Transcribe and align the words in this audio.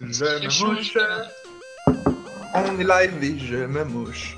Je 0.00 0.24
me 0.24 0.74
mouche. 0.74 0.96
On 2.54 2.80
est 2.80 2.84
live 2.84 3.22
et 3.22 3.38
je 3.38 3.56
me 3.56 3.84
mouche. 3.84 4.36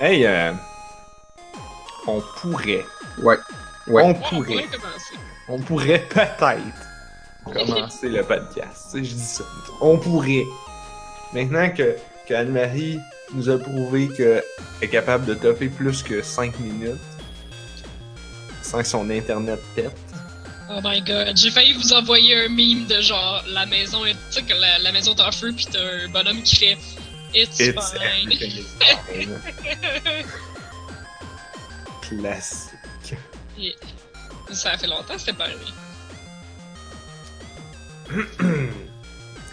Hey, 0.00 0.26
euh, 0.26 0.52
on 2.06 2.22
pourrait. 2.40 2.84
Ouais. 3.18 3.36
Ouais. 3.86 4.02
On 4.02 4.14
pourrait. 4.14 4.66
On 5.48 5.58
pourrait 5.58 6.08
peut-être 6.08 6.42
commencer 7.44 8.08
le 8.08 8.22
podcast. 8.22 8.88
Tu 8.92 8.98
sais, 8.98 9.04
Je 9.04 9.14
dis 9.14 9.20
ça. 9.24 9.44
On 9.80 9.98
pourrait. 9.98 10.44
Maintenant 11.32 11.70
que, 11.70 11.96
que 12.28 12.34
Anne-Marie 12.34 12.98
nous 13.34 13.48
a 13.48 13.58
prouvé 13.58 14.08
qu'elle 14.08 14.42
est 14.82 14.88
capable 14.88 15.24
de 15.26 15.34
toffer 15.34 15.68
plus 15.68 16.02
que 16.02 16.22
5 16.22 16.58
minutes 16.60 17.00
sans 18.62 18.78
que 18.82 18.86
son 18.88 19.08
internet 19.10 19.58
pète. 19.74 19.96
Oh 20.70 20.80
my 20.84 21.00
god, 21.02 21.36
j'ai 21.36 21.50
failli 21.50 21.72
vous 21.74 21.92
envoyer 21.92 22.44
un 22.44 22.48
meme 22.48 22.86
de 22.86 23.00
genre 23.02 23.42
la 23.48 23.66
maison 23.66 24.04
est. 24.06 24.12
Tu 24.12 24.18
sais 24.30 24.42
que 24.42 24.54
la, 24.54 24.78
la 24.78 24.92
maison 24.92 25.14
est 25.14 25.20
en 25.20 25.32
feu 25.32 25.52
pis 25.52 25.66
t'as 25.66 25.78
un 25.80 26.08
bonhomme 26.08 26.42
qui 26.42 26.56
fait 26.56 26.78
It's, 27.34 27.58
It's 27.60 27.92
fine. 27.92 28.30
fine. 28.30 29.40
Classique. 32.08 33.14
Et 33.58 33.74
ça 34.52 34.76
fait 34.76 34.86
longtemps 34.86 35.14
que 35.14 35.18
c'était 35.20 35.32
pas 35.32 35.44
arrivé. 35.44 35.60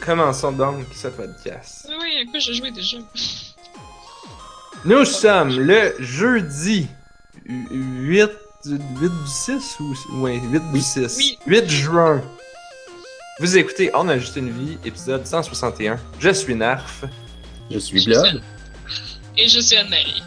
Commençons 0.05 0.51
donc 0.51 0.85
ce 0.93 1.07
podcast. 1.09 1.87
Oui, 1.89 2.21
à 2.21 2.25
quoi 2.31 2.39
j'ai 2.39 2.53
joué 2.53 2.71
déjà? 2.71 2.97
Nous 4.85 5.05
sommes 5.05 5.59
le 5.59 5.93
jeudi 5.99 6.88
8, 7.45 8.29
8 8.66 8.79
du 8.99 9.09
6 9.27 9.77
ou 9.79 10.21
ouais, 10.21 10.39
8 10.51 10.71
du 10.71 10.81
6. 10.81 11.17
Oui. 11.17 11.38
8 11.47 11.69
juin. 11.69 12.21
Vous 13.39 13.57
écoutez 13.57 13.91
On 13.93 14.07
a 14.09 14.17
juste 14.17 14.35
une 14.38 14.49
vie, 14.51 14.77
épisode 14.85 15.25
161. 15.25 15.97
Je 16.19 16.29
suis 16.29 16.55
Narf. 16.55 17.05
Je 17.71 17.79
suis 17.79 18.03
Blood. 18.05 18.41
Et 19.38 19.47
je 19.47 19.59
suis 19.59 19.77
Anne-Marie. 19.77 20.23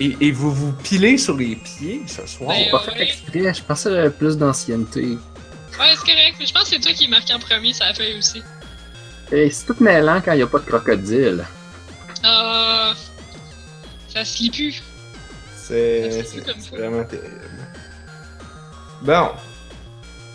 Et, 0.00 0.16
et 0.20 0.30
vous 0.32 0.52
vous 0.52 0.72
pilez 0.72 1.18
sur 1.18 1.36
les 1.36 1.56
pieds 1.56 2.02
ce 2.06 2.26
soir? 2.26 2.50
Ben, 2.50 2.70
Pas 2.70 2.80
fait 2.80 3.00
exprès, 3.02 3.52
je 3.54 3.62
pensais 3.62 3.98
à 3.98 4.10
plus 4.10 4.36
d'ancienneté. 4.36 5.18
Ouais, 5.78 5.94
c'est 5.96 6.06
correct, 6.12 6.36
mais 6.38 6.46
je 6.46 6.52
pense 6.52 6.64
que 6.64 6.68
c'est 6.70 6.80
toi 6.80 6.92
qui 6.92 7.08
marqué 7.08 7.32
en 7.34 7.38
premier 7.38 7.72
la 7.78 7.94
feuille 7.94 8.18
aussi. 8.18 8.42
Et 9.30 9.50
c'est 9.50 9.66
tout 9.66 9.76
mêlant 9.80 10.20
quand 10.24 10.32
il 10.32 10.36
n'y 10.36 10.42
a 10.42 10.46
pas 10.46 10.58
de 10.58 10.64
crocodile. 10.64 11.44
Ah. 12.24 12.94
ça 14.12 14.24
se 14.24 14.42
lit 14.42 14.50
plus. 14.50 14.82
C'est 15.56 16.22
ça. 16.24 16.52
vraiment 16.72 17.04
terrible. 17.04 17.40
Bon. 19.02 19.28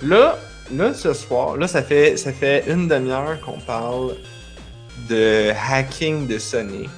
Là, 0.04 0.38
là, 0.72 0.94
ce 0.94 1.14
soir, 1.14 1.58
là, 1.58 1.68
ça 1.68 1.82
fait, 1.84 2.18
ça 2.18 2.32
fait 2.32 2.66
une 2.68 2.88
demi-heure 2.88 3.40
qu'on 3.42 3.60
parle 3.60 4.16
de 5.10 5.52
hacking 5.70 6.28
de 6.28 6.38
Sonic 6.38 6.90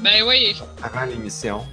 Ben 0.00 0.22
oui, 0.26 0.56
avant 0.82 1.04
l'émission. 1.04 1.64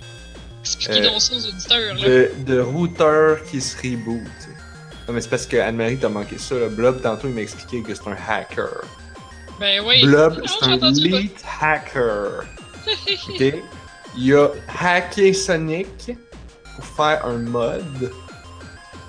expliquez 0.61 1.01
Euh, 1.01 1.09
donc 1.09 1.21
ça 1.21 1.33
aux 1.35 1.45
auditeurs, 1.47 1.95
là. 1.95 2.07
de, 2.07 2.31
de 2.45 2.59
routeur 2.59 3.43
qui 3.43 3.59
se 3.59 3.75
reboot. 3.77 4.21
Non, 5.09 5.15
mais 5.15 5.21
c'est 5.21 5.29
parce 5.29 5.47
que 5.47 5.57
Anne-Marie 5.57 5.97
t'a 5.97 6.07
manqué 6.07 6.37
ça. 6.37 6.53
Là. 6.53 6.67
Blob, 6.69 7.01
tantôt, 7.01 7.27
il 7.27 7.33
m'a 7.33 7.41
expliqué 7.41 7.81
que 7.81 7.95
c'est 7.95 8.07
un 8.07 8.15
hacker. 8.27 8.83
Ben 9.59 9.81
oui. 9.83 10.03
Blob, 10.05 10.39
c'est 10.45 10.65
un 10.69 10.77
lead 10.91 11.31
hacker. 11.59 12.45
OK? 13.27 13.53
Il 14.15 14.35
a 14.35 14.49
hacké 14.79 15.33
Sonic 15.33 16.11
pour 16.75 16.85
faire 16.85 17.25
un 17.25 17.39
mod. 17.39 18.11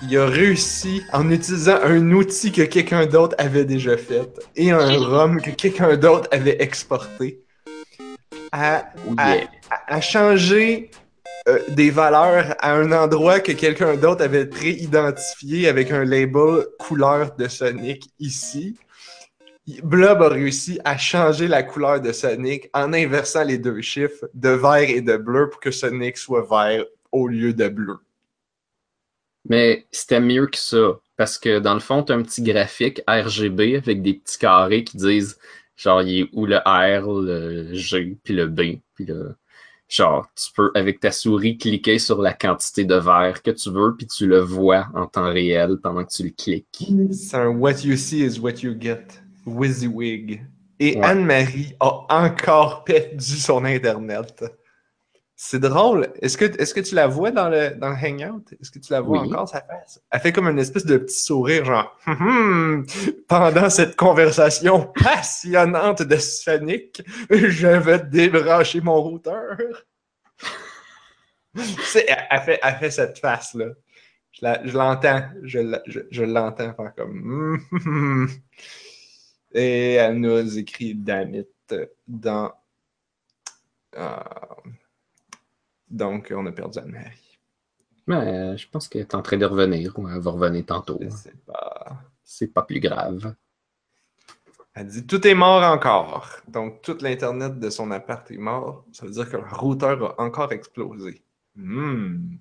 Il 0.02 0.16
a 0.16 0.24
réussi 0.24 1.02
en 1.12 1.30
utilisant 1.30 1.76
un 1.84 2.12
outil 2.12 2.50
que 2.50 2.62
quelqu'un 2.62 3.04
d'autre 3.04 3.34
avait 3.36 3.66
déjà 3.66 3.98
fait 3.98 4.26
et 4.56 4.70
un 4.70 4.98
ROM 5.06 5.38
que 5.42 5.50
quelqu'un 5.50 5.98
d'autre 5.98 6.30
avait 6.32 6.62
exporté 6.62 7.40
à 8.52 8.86
Oh 9.06 9.12
Ah. 9.18 9.34
yeah. 9.36 9.44
à, 9.70 9.96
à 9.96 10.00
changer 10.00 10.90
euh, 11.48 11.58
des 11.68 11.90
valeurs 11.90 12.54
à 12.58 12.74
un 12.74 12.92
endroit 12.92 13.40
que 13.40 13.52
quelqu'un 13.52 13.96
d'autre 13.96 14.22
avait 14.22 14.46
pré-identifié 14.46 15.68
avec 15.68 15.90
un 15.90 16.04
label 16.04 16.66
couleur 16.78 17.34
de 17.36 17.48
Sonic 17.48 18.10
ici. 18.18 18.76
Blob 19.82 20.22
a 20.22 20.28
réussi 20.28 20.80
à 20.84 20.98
changer 20.98 21.48
la 21.48 21.62
couleur 21.62 22.00
de 22.00 22.12
Sonic 22.12 22.68
en 22.74 22.92
inversant 22.92 23.44
les 23.44 23.58
deux 23.58 23.80
chiffres 23.80 24.28
de 24.34 24.50
vert 24.50 24.88
et 24.88 25.00
de 25.00 25.16
bleu 25.16 25.48
pour 25.48 25.60
que 25.60 25.70
Sonic 25.70 26.18
soit 26.18 26.46
vert 26.48 26.84
au 27.12 27.28
lieu 27.28 27.52
de 27.54 27.68
bleu. 27.68 27.98
Mais 29.48 29.86
c'était 29.90 30.20
mieux 30.20 30.46
que 30.46 30.58
ça. 30.58 30.98
Parce 31.16 31.38
que 31.38 31.58
dans 31.58 31.74
le 31.74 31.80
fond, 31.80 32.02
tu 32.02 32.12
as 32.12 32.16
un 32.16 32.22
petit 32.22 32.42
graphique 32.42 33.02
RGB 33.08 33.76
avec 33.76 34.02
des 34.02 34.14
petits 34.14 34.38
carrés 34.38 34.84
qui 34.84 34.96
disent 34.96 35.38
genre 35.76 36.02
il 36.02 36.20
est 36.20 36.28
où 36.32 36.46
le 36.46 36.58
R, 36.58 37.20
le 37.22 37.72
G, 37.74 38.18
puis 38.22 38.34
le 38.34 38.46
B. 38.46 38.80
Puis 38.94 39.06
le... 39.06 39.34
Genre, 39.90 40.24
tu 40.36 40.52
peux, 40.54 40.70
avec 40.76 41.00
ta 41.00 41.10
souris, 41.10 41.58
cliquer 41.58 41.98
sur 41.98 42.22
la 42.22 42.32
quantité 42.32 42.84
de 42.84 42.94
vert 42.94 43.42
que 43.42 43.50
tu 43.50 43.70
veux, 43.70 43.96
puis 43.96 44.06
tu 44.06 44.26
le 44.26 44.38
vois 44.38 44.86
en 44.94 45.06
temps 45.06 45.32
réel 45.32 45.78
pendant 45.82 46.04
que 46.04 46.12
tu 46.12 46.22
le 46.22 46.30
cliques. 46.30 46.92
C'est 47.10 47.36
un 47.36 47.48
What 47.48 47.82
you 47.82 47.96
see 47.96 48.24
is 48.24 48.38
what 48.38 48.62
you 48.62 48.76
get. 48.80 49.06
WYSIWYG. 49.46 50.42
Et 50.78 50.96
Ouais. 50.96 51.04
Anne-Marie 51.04 51.74
a 51.80 52.06
encore 52.08 52.84
perdu 52.84 53.36
son 53.36 53.64
Internet. 53.64 54.44
C'est 55.42 55.58
drôle. 55.58 56.12
Est-ce 56.20 56.36
que, 56.36 56.44
est 56.44 56.74
que 56.74 56.80
tu 56.80 56.94
la 56.94 57.06
vois 57.06 57.30
dans 57.30 57.48
le, 57.48 57.70
dans 57.70 57.88
le 57.88 57.94
Hangout? 57.96 58.44
Est-ce 58.60 58.70
que 58.70 58.78
tu 58.78 58.92
la 58.92 59.00
vois 59.00 59.22
Oui. 59.22 59.28
encore, 59.28 59.48
sa 59.48 59.62
face? 59.62 59.98
Elle 60.10 60.20
fait 60.20 60.32
comme 60.32 60.46
une 60.48 60.58
espèce 60.58 60.84
de 60.84 60.98
petit 60.98 61.18
sourire, 61.18 61.64
genre, 61.64 61.96
Hum, 62.06 62.16
hum, 62.20 62.86
pendant 63.26 63.70
cette 63.70 63.96
conversation 63.96 64.92
passionnante 65.02 66.02
de 66.02 66.16
Sonic, 66.18 67.02
je 67.30 67.66
vais 67.68 68.00
débrancher 68.00 68.82
mon 68.82 69.00
routeur. 69.00 69.56
C'est- 71.84 72.04
elle, 72.06 72.26
elle 72.30 72.40
fait, 72.42 72.60
elle 72.62 72.74
fait 72.76 72.90
cette 72.90 73.18
face-là. 73.18 73.66
Je 74.32 74.38
la- 74.42 74.66
je 74.66 74.76
l'entends. 74.76 75.22
Je, 75.42 75.58
la- 75.58 75.82
je, 75.86 76.00
je 76.10 76.22
l'entends 76.22 76.74
faire 76.74 76.94
comme. 76.94 77.16
Hum, 77.18 77.60
hum, 77.72 77.80
hum. 77.86 78.28
Et 79.52 79.94
elle 79.94 80.16
nous 80.20 80.58
écrit 80.58 80.94
Damit 80.94 81.46
dans. 82.06 82.52
euh, 83.96 84.16
Donc, 85.90 86.32
on 86.34 86.46
a 86.46 86.52
perdu 86.52 86.78
Anne-Marie. 86.78 87.38
Mais 88.06 88.16
euh, 88.16 88.56
je 88.56 88.68
pense 88.68 88.88
qu'elle 88.88 89.02
est 89.02 89.14
en 89.14 89.22
train 89.22 89.36
de 89.36 89.44
revenir, 89.44 89.98
ou 89.98 90.08
elle 90.08 90.20
va 90.20 90.30
revenir 90.30 90.64
tantôt. 90.66 90.98
Sais 91.10 91.34
pas. 91.46 92.00
C'est 92.24 92.48
pas 92.48 92.62
plus 92.62 92.80
grave. 92.80 93.34
Elle 94.74 94.86
dit 94.86 95.06
tout 95.06 95.24
est 95.26 95.34
mort 95.34 95.62
encore. 95.64 96.36
Donc, 96.48 96.80
tout 96.82 96.96
l'Internet 97.00 97.58
de 97.58 97.70
son 97.70 97.90
appart 97.90 98.28
est 98.30 98.36
mort. 98.38 98.84
Ça 98.92 99.04
veut 99.04 99.12
dire 99.12 99.28
que 99.28 99.36
le 99.36 99.42
routeur 99.50 100.18
a 100.18 100.22
encore 100.22 100.52
explosé. 100.52 101.22
Hmm. 101.56 102.36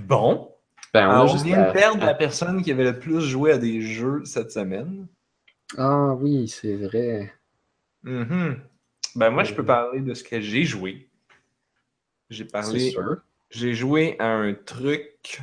Bon. 0.00 0.50
Ben, 0.92 1.08
on 1.08 1.10
Alors, 1.10 1.34
on 1.34 1.38
vient 1.38 1.60
à- 1.62 1.66
de 1.68 1.72
perdre 1.72 2.04
la 2.04 2.14
personne 2.14 2.62
qui 2.62 2.70
avait 2.70 2.84
le 2.84 2.98
plus 2.98 3.20
joué 3.20 3.52
à 3.52 3.58
des 3.58 3.80
jeux 3.82 4.24
cette 4.24 4.52
semaine. 4.52 5.08
Ah 5.76 6.14
oui, 6.14 6.46
c'est 6.48 6.76
vrai. 6.76 7.32
Mhm. 8.04 8.60
Ben 9.16 9.30
moi, 9.30 9.44
je 9.44 9.54
peux 9.54 9.64
parler 9.64 10.00
de 10.00 10.14
ce 10.14 10.24
que 10.24 10.40
j'ai 10.40 10.64
joué. 10.64 11.08
J'ai 12.30 12.44
parlé. 12.44 12.94
J'ai 13.50 13.74
joué 13.74 14.16
à 14.18 14.28
un 14.28 14.54
truc. 14.54 15.40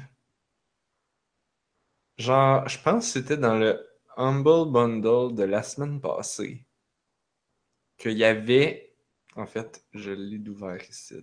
Genre, 2.18 2.68
je 2.68 2.78
pense 2.80 3.06
que 3.06 3.20
c'était 3.20 3.38
dans 3.38 3.58
le 3.58 3.88
Humble 4.18 4.72
Bundle 4.72 5.34
de 5.36 5.44
la 5.44 5.63
semaine 5.63 6.01
passée. 6.01 6.66
Qu'il 7.98 8.18
y 8.18 8.25
avait. 8.25 8.94
En 9.36 9.45
fait, 9.45 9.86
je 9.94 10.12
l'ai 10.12 10.50
ouvert 10.50 10.84
ici. 10.90 11.16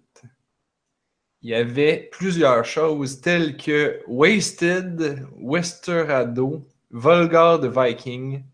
Il 1.43 1.51
y 1.51 1.55
avait 1.55 2.09
plusieurs 2.11 2.65
choses 2.65 3.21
telles 3.21 3.59
que 3.59 4.03
Wasted, 4.07 5.27
Westerado, 5.37 6.67
Volgar 6.91 7.61
the 7.61 7.67
Viking, 7.67 8.45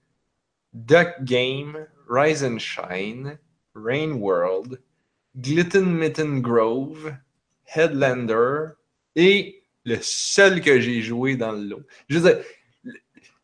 Duck 0.73 1.23
Game, 1.23 1.87
Rise 2.09 2.43
and 2.43 2.59
Shine, 2.59 3.39
Rain 3.75 4.12
World, 4.12 4.81
Glitten 5.37 5.87
Mitten 5.97 6.41
Grove, 6.41 7.15
Headlander 7.75 8.69
et 9.17 9.62
le 9.85 9.99
seul 10.00 10.61
que 10.61 10.81
j'ai 10.81 11.03
joué 11.03 11.37
dans 11.37 11.53
le 11.53 11.65
lot. 11.65 11.82
Je 12.09 12.19
veux 12.19 12.31
dire, 12.32 12.44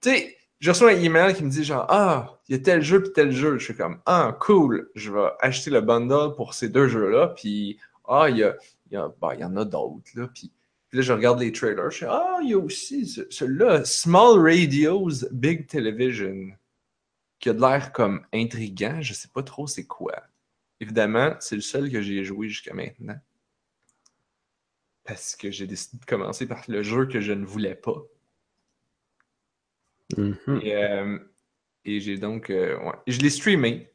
tu 0.00 0.11
sais, 0.11 0.37
je 0.61 0.71
reçois 0.71 0.93
un 0.93 1.00
email 1.03 1.35
qui 1.35 1.43
me 1.44 1.50
dit 1.50 1.65
genre 1.65 1.87
Ah, 1.88 2.38
il 2.49 2.56
y 2.56 2.59
a 2.59 2.62
tel 2.62 2.82
jeu 2.82 3.03
puis 3.03 3.12
tel 3.12 3.32
jeu. 3.32 3.59
Je 3.59 3.65
suis 3.65 3.77
comme 3.77 3.99
Ah, 4.06 4.37
cool, 4.41 4.91
je 4.94 5.12
vais 5.12 5.29
acheter 5.41 5.71
le 5.71 5.81
bundle 5.81 6.35
pour 6.37 6.55
ces 6.55 6.69
deux 6.69 6.88
jeux-là. 6.88 7.29
Puis 7.37 7.79
Ah, 8.06 8.26
il 8.29 8.38
y, 8.38 8.43
a, 8.44 8.56
il 8.91 8.94
y, 8.94 9.44
en 9.44 9.56
a 9.56 9.65
d'autres. 9.65 10.11
là. 10.17 10.29
Puis 10.33 10.50
là, 10.93 11.03
je 11.03 11.12
regarde 11.12 11.41
les 11.41 11.53
trailers. 11.53 11.91
Je 11.91 11.97
suis 11.99 12.06
Ah, 12.06 12.38
il 12.43 12.50
y 12.50 12.55
a 12.55 12.59
aussi 12.59 13.06
ce- 13.06 13.26
celui-là, 13.31 13.85
Small 13.85 14.38
Radios, 14.38 15.26
Big 15.33 15.67
Television, 15.67 16.50
qui 17.41 17.49
a 17.49 17.55
de 17.55 17.61
l'air 17.61 17.93
comme 17.93 18.25
intriguant. 18.33 19.01
Je 19.01 19.15
sais 19.15 19.29
pas 19.29 19.43
trop 19.43 19.67
c'est 19.67 19.87
quoi. 19.87 20.15
Évidemment, 20.79 21.35
c'est 21.41 21.57
le 21.57 21.63
seul 21.63 21.91
que 21.91 22.01
j'ai 22.01 22.25
joué 22.25 22.49
jusqu'à 22.49 22.73
maintenant. 22.75 23.19
Parce 25.05 25.35
que 25.35 25.51
j'ai 25.51 25.67
décidé 25.67 25.99
de 25.99 26.05
commencer 26.05 26.47
par 26.47 26.63
le 26.69 26.83
jeu 26.83 27.07
que 27.07 27.21
je 27.21 27.33
ne 27.33 27.45
voulais 27.45 27.75
pas. 27.75 28.03
Mhm. 30.17 30.61
Et, 30.63 30.77
euh, 30.77 31.19
et 31.85 32.01
j'ai 32.01 32.19
donc. 32.19 32.51
euh, 32.51 32.79
ouais. 32.79 32.95
Je 33.07 33.19
l'ai 33.21 33.31
streamé 33.31 33.91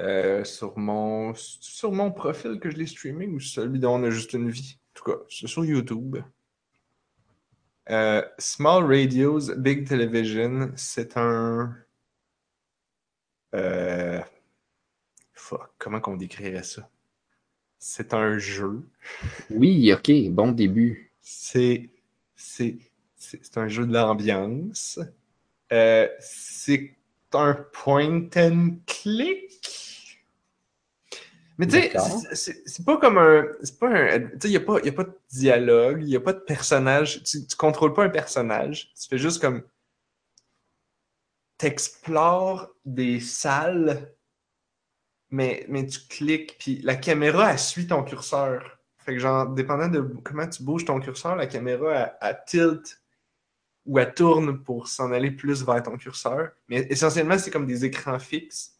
euh, 0.00 0.44
sur, 0.44 0.78
mon, 0.78 1.32
sur 1.34 1.92
mon 1.92 2.12
profil 2.12 2.58
que 2.60 2.70
je 2.70 2.76
l'ai 2.76 2.86
streamé 2.86 3.26
ou 3.26 3.40
celui 3.40 3.78
dont 3.78 3.96
on 3.96 4.04
a 4.04 4.10
juste 4.10 4.34
une 4.34 4.50
vie. 4.50 4.78
En 4.78 4.92
tout 4.94 5.04
cas, 5.04 5.18
c'est 5.28 5.46
sur 5.46 5.64
YouTube. 5.64 6.18
Small 8.38 8.84
Radios, 8.84 9.54
Big 9.56 9.86
Television, 9.86 10.72
c'est 10.76 11.16
un. 11.16 11.76
Euh, 13.56 14.20
fuck, 15.32 15.70
comment 15.78 16.00
qu'on 16.00 16.16
décrirait 16.16 16.62
ça? 16.62 16.88
C'est 17.78 18.14
un 18.14 18.38
jeu. 18.38 18.82
Oui, 19.50 19.92
ok, 19.92 20.10
bon 20.30 20.52
début. 20.52 21.12
C'est 21.20 21.90
c'est 22.34 22.78
c'est 23.16 23.58
un 23.58 23.68
jeu 23.68 23.86
de 23.86 23.92
l'ambiance. 23.92 25.00
Euh, 25.72 26.08
c'est 26.20 26.94
un 27.32 27.54
point 27.72 28.28
and 28.36 28.76
click. 28.86 30.22
Mais 31.58 31.66
tu 31.66 31.72
sais, 31.80 31.92
c'est- 32.34 32.84
pas 32.84 32.98
comme 32.98 33.16
un. 33.18 33.46
C'est 33.62 33.78
pas 33.78 33.88
un. 33.88 34.20
Tu 34.20 34.26
sais, 34.42 34.48
il 34.48 34.50
n'y 34.50 34.56
a, 34.56 34.60
pas- 34.60 34.80
y 34.82 34.88
a 34.88 34.92
pas 34.92 35.04
de 35.04 35.18
dialogue, 35.30 36.02
il 36.02 36.06
n'y 36.08 36.16
a 36.16 36.20
pas 36.20 36.34
de 36.34 36.40
personnage. 36.40 37.22
Tu, 37.24 37.46
tu 37.46 37.56
contrôles 37.56 37.94
pas 37.94 38.04
un 38.04 38.10
personnage. 38.10 38.92
Tu 38.94 39.08
fais 39.08 39.18
juste 39.18 39.40
comme. 39.40 39.62
T'explores 41.58 42.70
des 42.84 43.20
salles, 43.20 44.14
mais, 45.30 45.64
mais 45.68 45.86
tu 45.86 46.00
cliques, 46.08 46.56
puis 46.58 46.80
la 46.82 46.96
caméra, 46.96 47.52
elle 47.52 47.58
suit 47.58 47.86
ton 47.86 48.04
curseur. 48.04 48.78
Fait 48.98 49.14
que, 49.14 49.18
genre, 49.18 49.48
dépendant 49.48 49.88
de 49.88 50.00
comment 50.24 50.48
tu 50.48 50.62
bouges 50.62 50.84
ton 50.84 51.00
curseur, 51.00 51.36
la 51.36 51.46
caméra, 51.46 52.12
elle, 52.20 52.42
tilt 52.46 53.00
ou 53.84 53.98
elle 53.98 54.12
tourne 54.14 54.62
pour 54.62 54.88
s'en 54.88 55.12
aller 55.12 55.30
plus 55.30 55.64
vers 55.64 55.82
ton 55.82 55.96
curseur. 55.96 56.50
Mais 56.68 56.86
essentiellement, 56.90 57.38
c'est 57.38 57.50
comme 57.50 57.66
des 57.66 57.84
écrans 57.84 58.18
fixes. 58.18 58.76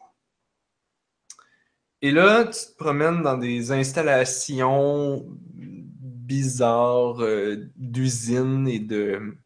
Et 2.01 2.11
là, 2.11 2.45
tu 2.45 2.59
te 2.59 2.75
promènes 2.77 3.23
dans 3.23 3.37
des 3.37 3.71
installations 3.71 5.25
bizarres 5.53 7.21
euh, 7.23 7.71
d'usines 7.75 8.67
et 8.67 8.79
de. 8.79 9.37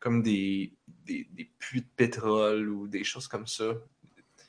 comme 0.00 0.22
des, 0.22 0.75
des, 1.06 1.26
des 1.32 1.48
puits 1.58 1.80
de 1.80 1.86
pétrole 1.96 2.68
ou 2.68 2.86
des 2.88 3.04
choses 3.04 3.28
comme 3.28 3.46
ça. 3.46 3.64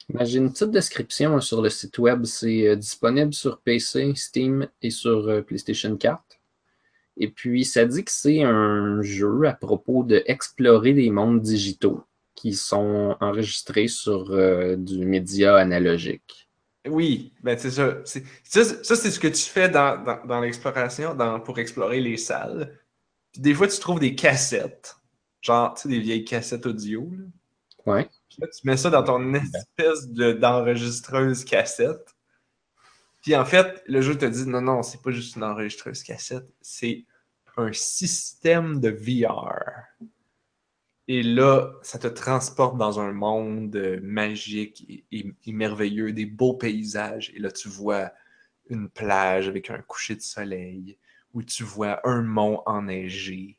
Ben, 0.10 0.26
J'ai 0.26 0.38
une 0.40 0.52
petite 0.52 0.72
description 0.72 1.36
hein, 1.36 1.42
sur 1.42 1.62
le 1.62 1.70
site 1.70 1.98
web. 2.00 2.24
C'est 2.26 2.68
euh, 2.68 2.76
disponible 2.76 3.34
sur 3.34 3.60
PC, 3.62 4.14
Steam 4.16 4.68
et 4.82 4.90
sur 4.90 5.28
euh, 5.28 5.42
PlayStation 5.42 5.96
4. 5.98 6.22
Et 7.20 7.30
puis, 7.30 7.66
ça 7.66 7.86
dit 7.86 8.04
que 8.04 8.12
c'est 8.12 8.44
un 8.44 9.02
jeu 9.02 9.46
à 9.48 9.54
propos 9.54 10.04
d'explorer 10.04 10.94
des 10.94 11.10
mondes 11.10 11.42
digitaux 11.42 12.04
qui 12.36 12.54
sont 12.54 13.18
enregistrés 13.20 13.88
sur 13.88 14.32
euh, 14.32 14.76
du 14.76 15.04
média 15.06 15.58
analogique. 15.58 16.48
Oui, 16.88 17.34
ben 17.44 17.58
c'est 17.58 17.72
ça. 17.72 17.98
Ça, 18.06 18.20
c'est- 18.64 18.86
ça, 18.86 18.96
c'est 18.96 19.12
ce 19.12 19.20
que 19.20 19.28
tu 19.28 19.42
fais 19.44 19.68
dans, 19.68 20.02
dans, 20.04 20.26
dans 20.26 20.40
l'exploration 20.40 21.18
pour 21.44 21.58
explorer 21.60 22.00
les 22.00 22.16
salles. 22.18 22.80
Puis 23.34 23.42
des 23.42 23.54
fois, 23.56 23.68
tu 23.68 23.80
trouves 23.80 24.00
des 24.00 24.16
cassettes. 24.16 24.96
Genre, 25.48 25.74
tu 25.76 25.84
sais, 25.84 25.88
des 25.90 26.00
vieilles 26.02 26.26
cassettes 26.26 26.66
audio. 26.66 27.10
Là. 27.10 27.24
Ouais. 27.94 28.10
Puis 28.30 28.38
là, 28.42 28.48
tu 28.48 28.68
mets 28.68 28.76
ça 28.76 28.90
dans 28.90 29.04
ton 29.04 29.34
espèce 29.34 30.10
de- 30.10 30.34
d'enregistreuse 30.34 31.46
cassette. 31.46 32.16
Puis 33.22 33.34
en 33.34 33.46
fait, 33.46 33.82
le 33.88 34.02
jeu 34.02 34.18
te 34.18 34.26
dit 34.26 34.46
non, 34.46 34.60
non, 34.62 34.84
c'est 34.84 35.02
pas 35.02 35.12
juste 35.12 35.38
une 35.38 35.44
enregistreuse 35.46 36.04
cassette, 36.04 36.46
c'est 36.62 37.06
un 37.56 37.72
système 37.72 38.82
de 38.82 38.90
VR. 38.90 39.84
Et 41.08 41.24
là, 41.24 41.72
ça 41.82 41.98
te 41.98 42.08
transporte 42.08 42.78
dans 42.78 43.00
un 43.00 43.14
monde 43.14 44.00
magique 44.04 44.86
et, 44.90 45.06
et- 45.14 45.34
et 45.46 45.54
merveilleux, 45.54 46.12
des 46.12 46.26
beaux 46.26 46.56
paysages. 46.56 47.32
Et 47.36 47.40
là, 47.40 47.52
tu 47.52 47.70
vois 47.70 48.12
une 48.70 48.90
plage 48.90 49.48
avec 49.48 49.70
un 49.70 49.82
coucher 49.82 50.16
de 50.16 50.22
soleil, 50.22 50.98
ou 51.34 51.42
tu 51.42 51.64
vois 51.64 52.02
un 52.06 52.22
mont 52.22 52.62
enneigé. 52.66 53.58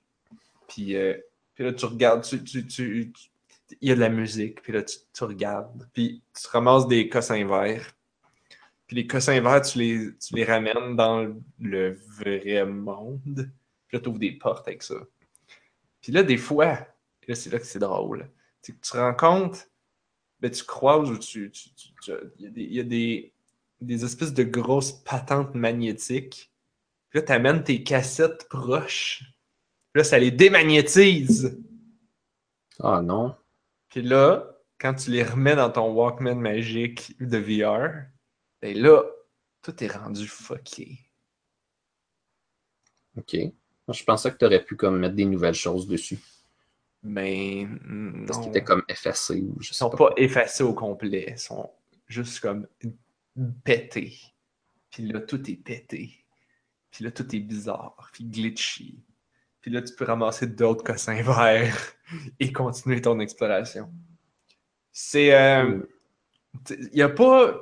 Puis, 0.68 0.96
euh, 0.96 1.16
puis 1.58 1.66
là, 1.66 1.72
tu 1.72 1.86
regardes, 1.86 2.22
tu, 2.22 2.44
tu- 2.44 2.64
tu- 2.68 3.12
il 3.80 3.88
y 3.88 3.90
a 3.90 3.96
de 3.96 4.00
la 4.00 4.10
musique, 4.10 4.62
puis 4.62 4.72
là, 4.72 4.80
tu, 4.84 4.96
tu 5.12 5.24
regardes, 5.24 5.88
puis 5.92 6.22
tu 6.32 6.46
ramasses 6.46 6.86
des 6.86 7.08
cossins 7.08 7.44
verts. 7.44 7.96
Puis 8.86 8.94
les 8.94 9.08
cossins 9.08 9.40
verts, 9.40 9.62
tu 9.62 9.78
les, 9.78 10.16
tu 10.18 10.36
les 10.36 10.44
ramènes 10.44 10.94
dans 10.94 11.34
le 11.58 11.98
vrai 12.16 12.64
monde. 12.64 13.50
Puis 13.88 13.96
là, 13.96 14.00
tu 14.00 14.08
ouvres 14.08 14.20
des 14.20 14.38
portes 14.38 14.68
avec 14.68 14.84
ça. 14.84 14.94
Puis 16.00 16.12
là, 16.12 16.22
des 16.22 16.36
fois, 16.36 16.86
là, 17.26 17.34
c'est 17.34 17.50
là 17.50 17.58
que 17.58 17.66
c'est 17.66 17.80
drôle. 17.80 18.30
C'est 18.62 18.74
que 18.74 18.80
tu 18.80 18.96
rencontres, 18.96 19.66
ben, 20.38 20.52
tu 20.52 20.62
croises 20.62 21.10
ou 21.10 21.18
tu. 21.18 21.50
Il 22.06 22.14
y 22.38 22.46
a, 22.46 22.50
des, 22.50 22.64
y 22.66 22.78
a 22.78 22.84
des, 22.84 23.32
des 23.80 24.04
espèces 24.04 24.32
de 24.32 24.44
grosses 24.44 24.92
patentes 24.92 25.56
magnétiques. 25.56 26.52
Puis 27.10 27.18
là, 27.18 27.26
tu 27.26 27.32
amènes 27.32 27.64
tes 27.64 27.82
cassettes 27.82 28.48
proches. 28.48 29.24
Là, 29.94 30.04
ça 30.04 30.18
les 30.18 30.30
démagnétise. 30.30 31.58
Ah 32.80 33.00
non. 33.02 33.34
Puis 33.88 34.02
là, 34.02 34.44
quand 34.78 34.94
tu 34.94 35.10
les 35.10 35.22
remets 35.24 35.56
dans 35.56 35.70
ton 35.70 35.92
Walkman 35.92 36.36
magique 36.36 37.16
de 37.20 37.38
VR, 37.38 38.04
ben 38.62 38.76
là, 38.76 39.02
tout 39.62 39.82
est 39.82 39.88
rendu 39.88 40.26
fucké. 40.26 40.98
OK. 43.16 43.36
Je 43.88 44.04
pensais 44.04 44.30
que 44.30 44.36
tu 44.36 44.44
aurais 44.44 44.64
pu 44.64 44.76
comme 44.76 44.98
mettre 44.98 45.14
des 45.14 45.24
nouvelles 45.24 45.54
choses 45.54 45.88
dessus. 45.88 46.18
Mais 47.02 47.66
non. 47.84 48.26
Parce 48.26 48.38
qu'ils 48.38 48.48
étaient 48.50 48.64
comme 48.64 48.82
effacés 48.88 49.40
ou 49.40 49.56
je 49.60 49.70
Ils 49.70 49.74
sont 49.74 49.90
pas. 49.90 49.96
pas 49.96 50.14
effacés 50.16 50.62
au 50.62 50.74
complet. 50.74 51.26
Ils 51.30 51.38
sont 51.38 51.70
juste 52.06 52.40
comme 52.40 52.66
pétés. 53.64 54.18
Puis 54.90 55.04
là, 55.04 55.20
tout 55.20 55.50
est 55.50 55.56
pété. 55.56 56.24
Puis 56.90 57.04
là, 57.04 57.10
tout 57.10 57.34
est 57.34 57.40
bizarre. 57.40 58.10
Puis 58.12 58.24
glitchy. 58.24 58.98
Puis 59.60 59.70
là, 59.70 59.82
tu 59.82 59.94
peux 59.94 60.04
ramasser 60.04 60.46
d'autres 60.46 60.84
cossins 60.84 61.22
verts 61.22 61.94
et 62.40 62.52
continuer 62.52 63.00
ton 63.00 63.20
exploration. 63.20 63.90
C'est. 64.92 65.34
euh, 65.34 65.80
Il 66.70 66.90
n'y 66.94 67.02
a 67.02 67.08
pas. 67.08 67.60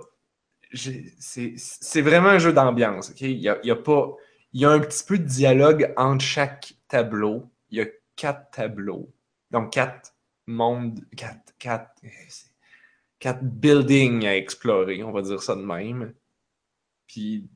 C'est 0.74 2.02
vraiment 2.02 2.28
un 2.30 2.38
jeu 2.38 2.52
d'ambiance. 2.52 3.10
ok? 3.10 3.20
Il 3.22 3.38
y 3.38 3.48
a, 3.48 3.58
y 3.64 3.70
a 3.70 3.76
pas. 3.76 4.12
Il 4.52 4.60
y 4.60 4.64
a 4.64 4.70
un 4.70 4.80
petit 4.80 5.04
peu 5.04 5.18
de 5.18 5.24
dialogue 5.24 5.92
entre 5.96 6.24
chaque 6.24 6.74
tableau. 6.88 7.50
Il 7.70 7.78
y 7.78 7.82
a 7.82 7.86
quatre 8.16 8.50
tableaux. 8.50 9.12
Donc, 9.50 9.72
quatre 9.72 10.14
mondes. 10.46 11.00
Quatre. 11.16 11.52
Quatre, 11.58 11.90
c'est- 12.28 12.50
quatre 13.18 13.42
buildings 13.42 14.26
à 14.26 14.36
explorer, 14.36 15.02
on 15.02 15.12
va 15.12 15.22
dire 15.22 15.42
ça 15.42 15.56
de 15.56 15.62
même. 15.62 16.14
Puis. 17.06 17.48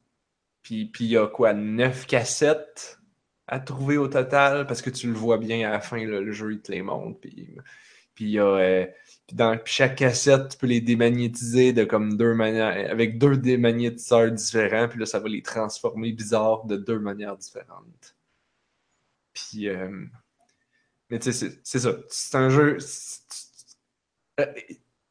Puis, 0.63 0.87
puis 0.87 1.05
il 1.07 1.11
y 1.13 1.17
a 1.17 1.27
quoi? 1.27 1.55
Neuf 1.55 2.07
cassettes? 2.07 3.00
À 3.51 3.61
trouver 3.61 3.99
au 3.99 4.09
total 4.09 4.67
parce 4.67 4.83
que 4.83 4.91
tu 4.91 5.09
le 5.09 5.15
vois 5.15 5.39
bien 5.39 5.69
à 5.69 5.73
la 5.73 5.81
fin, 5.81 6.05
le 6.05 6.33
jeu 6.33 6.53
il 6.55 6.61
te 6.63 6.73
les 6.73 6.83
montre. 6.83 7.21
Puis, 7.21 7.51
puis 8.15 8.39
euh, 8.39 8.87
dans 9.33 9.59
chaque 9.65 9.97
cassette, 9.97 10.51
tu 10.51 10.59
peux 10.59 10.67
les 10.69 10.81
démagnétiser 10.81 11.73
de 11.73 11.85
comme 11.85 12.17
deux 12.17 12.35
manières, 12.35 12.91
avec 12.91 13.19
deux 13.19 13.37
démagnétiseurs 13.39 14.33
différents, 14.33 14.89
puis 14.89 15.01
là, 15.01 15.07
ça 15.07 15.21
va 15.21 15.29
les 15.29 15.43
transformer 15.43 16.13
bizarres 16.13 16.65
de 16.67 16.77
deux 16.77 16.99
manières 17.01 17.37
différentes. 17.37 18.17
Puis, 19.33 19.69
euh, 19.69 20.07
mais 21.11 21.19
tu 21.19 21.33
sais, 21.33 21.51
c'est- 21.63 21.79
ça. 21.79 21.93
C'est 22.09 22.37
un 22.37 22.51
jeu. 22.51 22.79
euh, 24.41 24.47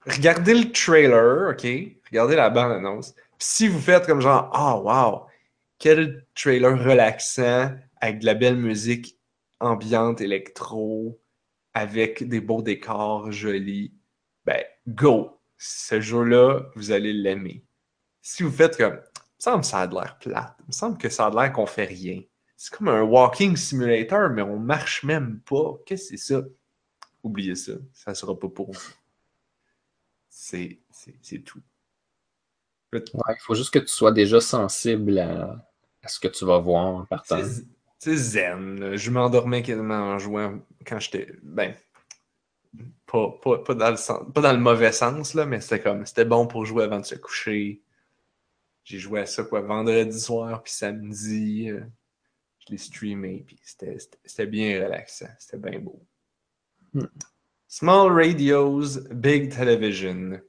regardez 0.05 0.53
le 0.53 0.71
trailer, 0.71 1.51
ok? 1.51 1.67
Regardez 2.11 2.35
la 2.35 2.49
bande-annonce. 2.49 3.13
Puis 3.13 3.23
si 3.39 3.67
vous 3.67 3.79
faites 3.79 4.05
comme 4.05 4.21
genre, 4.21 4.49
ah, 4.53 4.77
wow, 4.79 5.27
quel 5.79 6.25
trailer 6.35 6.77
relaxant, 6.83 7.71
avec 8.01 8.19
de 8.19 8.25
la 8.25 8.33
belle 8.33 8.57
musique 8.57 9.17
ambiante, 9.59 10.21
électro, 10.21 11.19
avec 11.73 12.27
des 12.27 12.41
beaux 12.41 12.61
décors 12.61 13.31
jolis, 13.31 13.93
ben, 14.45 14.63
go! 14.87 15.35
Ce 15.57 15.99
jeu-là, 15.99 16.61
vous 16.75 16.91
allez 16.91 17.11
l'aimer. 17.11 17.65
Si 18.21 18.43
vous 18.43 18.51
faites 18.51 18.77
comme, 18.77 18.93
il 18.93 18.99
me 18.99 19.39
semble 19.39 19.61
que 19.61 19.67
ça 19.67 19.79
a 19.81 19.87
de 19.87 19.93
l'air 19.95 20.17
plate, 20.19 20.55
il 20.61 20.67
me 20.67 20.71
semble 20.71 20.97
que 20.97 21.09
ça 21.09 21.25
a 21.27 21.31
de 21.31 21.35
l'air 21.35 21.51
qu'on 21.51 21.65
fait 21.65 21.83
rien. 21.85 22.21
C'est 22.55 22.73
comme 22.75 22.87
un 22.87 23.01
walking 23.01 23.55
simulator, 23.57 24.29
mais 24.29 24.41
on 24.41 24.57
marche 24.57 25.03
même 25.03 25.41
pas. 25.41 25.73
Qu'est-ce 25.85 26.11
que 26.11 26.17
c'est 26.17 26.33
ça? 26.33 26.43
Oubliez 27.23 27.55
ça, 27.55 27.73
ça 27.93 28.13
sera 28.15 28.37
pas 28.39 28.47
pour 28.47 28.71
vous. 28.71 28.93
C'est 30.29 30.79
c'est- 30.91 31.17
c'est 31.21 31.39
tout. 31.39 31.61
Ouais, 32.93 33.01
il 33.35 33.41
faut 33.41 33.53
juste 33.55 33.71
que 33.73 33.79
tu 33.79 33.87
sois 33.87 34.11
déjà 34.11 34.39
sensible 34.41 35.19
à, 35.19 35.69
à 36.01 36.07
ce 36.07 36.19
que 36.19 36.27
tu 36.27 36.45
vas 36.45 36.57
voir 36.59 36.85
en 36.85 37.05
partant. 37.05 37.37
C'est- 37.99 38.15
zen. 38.15 38.79
là. 38.79 38.95
Je 38.95 39.11
m'endormais 39.11 39.61
quasiment 39.61 39.95
en 40.13 40.17
jouant 40.19 40.59
quand 40.85 40.99
j'étais. 40.99 41.27
Ben, 41.43 41.75
pas, 43.05 43.31
pas, 43.41 43.57
pas, 43.59 43.75
dans 43.75 43.91
le 43.91 43.97
sens- 43.97 44.23
pas 44.33 44.41
dans 44.41 44.53
le 44.53 44.59
mauvais 44.59 44.91
sens, 44.91 45.33
là, 45.33 45.45
mais 45.45 45.59
c'était 45.61 45.81
comme. 45.81 46.05
C'était 46.05 46.25
bon 46.25 46.47
pour 46.47 46.65
jouer 46.65 46.83
avant 46.85 46.99
de 46.99 47.05
se 47.05 47.15
coucher. 47.15 47.81
J'ai 48.83 48.97
joué 48.99 49.19
à 49.21 49.25
ça, 49.25 49.43
quoi, 49.43 49.61
vendredi 49.61 50.19
soir, 50.19 50.63
puis 50.63 50.71
samedi. 50.71 51.69
euh, 51.69 51.81
je 52.59 52.71
l'ai 52.71 52.77
streamé, 52.77 53.43
puis 53.45 53.59
c'était 53.63 54.45
bien 54.47 54.83
relaxant. 54.83 55.29
C'était 55.39 55.57
bien 55.57 55.79
beau. 55.79 56.01
Hmm. 56.93 57.05
Small 57.67 58.11
radios, 58.11 58.99
big 59.11 59.51
television. 59.55 60.39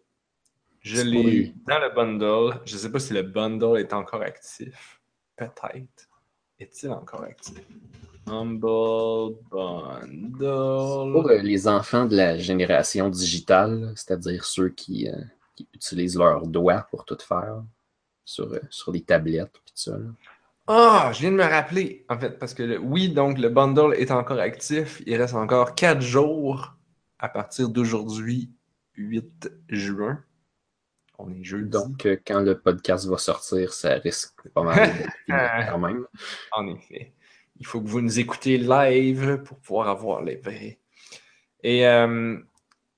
Je 0.81 1.03
l'ai 1.03 1.55
dans 1.67 1.79
le 1.79 1.91
bundle. 1.95 2.61
Je 2.65 2.77
sais 2.79 2.91
pas 2.91 2.99
si 2.99 3.13
le 3.13 3.23
bundle 3.23 3.79
est 3.79 3.93
encore 3.93 4.23
actif. 4.23 5.01
Peut-être. 5.37 6.09
Est-il 6.61 6.91
encore 6.91 7.23
actif? 7.23 7.57
Humble 8.27 9.35
Bundle. 9.51 11.13
Pour 11.13 11.29
euh, 11.31 11.39
les 11.43 11.67
enfants 11.67 12.05
de 12.07 12.17
la 12.17 12.39
génération 12.39 13.09
digitale, 13.09 13.93
c'est-à-dire 13.97 14.45
ceux 14.45 14.69
qui, 14.69 15.09
euh, 15.09 15.17
qui 15.57 15.67
utilisent 15.75 16.17
leurs 16.17 16.47
doigts 16.47 16.87
pour 16.91 17.05
tout 17.05 17.19
faire 17.27 17.63
sur, 18.25 18.53
euh, 18.53 18.61
sur 18.71 18.93
des 18.93 19.01
tablettes 19.01 19.47
et 19.57 19.59
tout 19.67 19.75
ça. 19.75 19.97
Ah, 20.69 21.11
je 21.15 21.21
viens 21.21 21.33
de 21.33 21.37
me 21.37 21.43
rappeler, 21.43 22.05
en 22.09 22.19
fait, 22.19 22.39
parce 22.39 22.55
que 22.55 22.63
le- 22.63 22.79
oui, 22.79 23.09
donc 23.09 23.39
le 23.39 23.49
bundle 23.49 23.95
est 23.95 24.13
encore 24.13 24.39
actif. 24.39 25.03
Il 25.07 25.17
reste 25.17 25.35
encore 25.35 25.75
4 25.75 26.01
jours 26.03 26.77
à 27.19 27.29
partir 27.29 27.69
d'aujourd'hui, 27.71 28.51
8 28.97 29.51
juin. 29.69 30.23
On 31.23 31.31
est 31.33 31.45
jeudi. 31.45 31.71
Donc, 31.71 32.07
euh, 32.07 32.17
quand 32.27 32.41
le 32.41 32.59
podcast 32.59 33.07
va 33.07 33.19
sortir, 33.19 33.73
ça 33.73 33.95
risque 33.95 34.49
pas 34.55 34.63
mal 34.63 34.91
quand 35.71 35.79
même. 35.79 36.07
En 36.53 36.67
effet. 36.69 37.13
Il 37.59 37.67
faut 37.67 37.81
que 37.83 37.89
vous 37.89 38.01
nous 38.01 38.19
écoutiez 38.19 38.57
live 38.59 39.43
pour 39.45 39.59
pouvoir 39.59 39.89
avoir 39.89 40.23
les 40.23 40.37
vrais. 40.37 40.79
Et, 41.63 41.87
euh, 41.87 42.39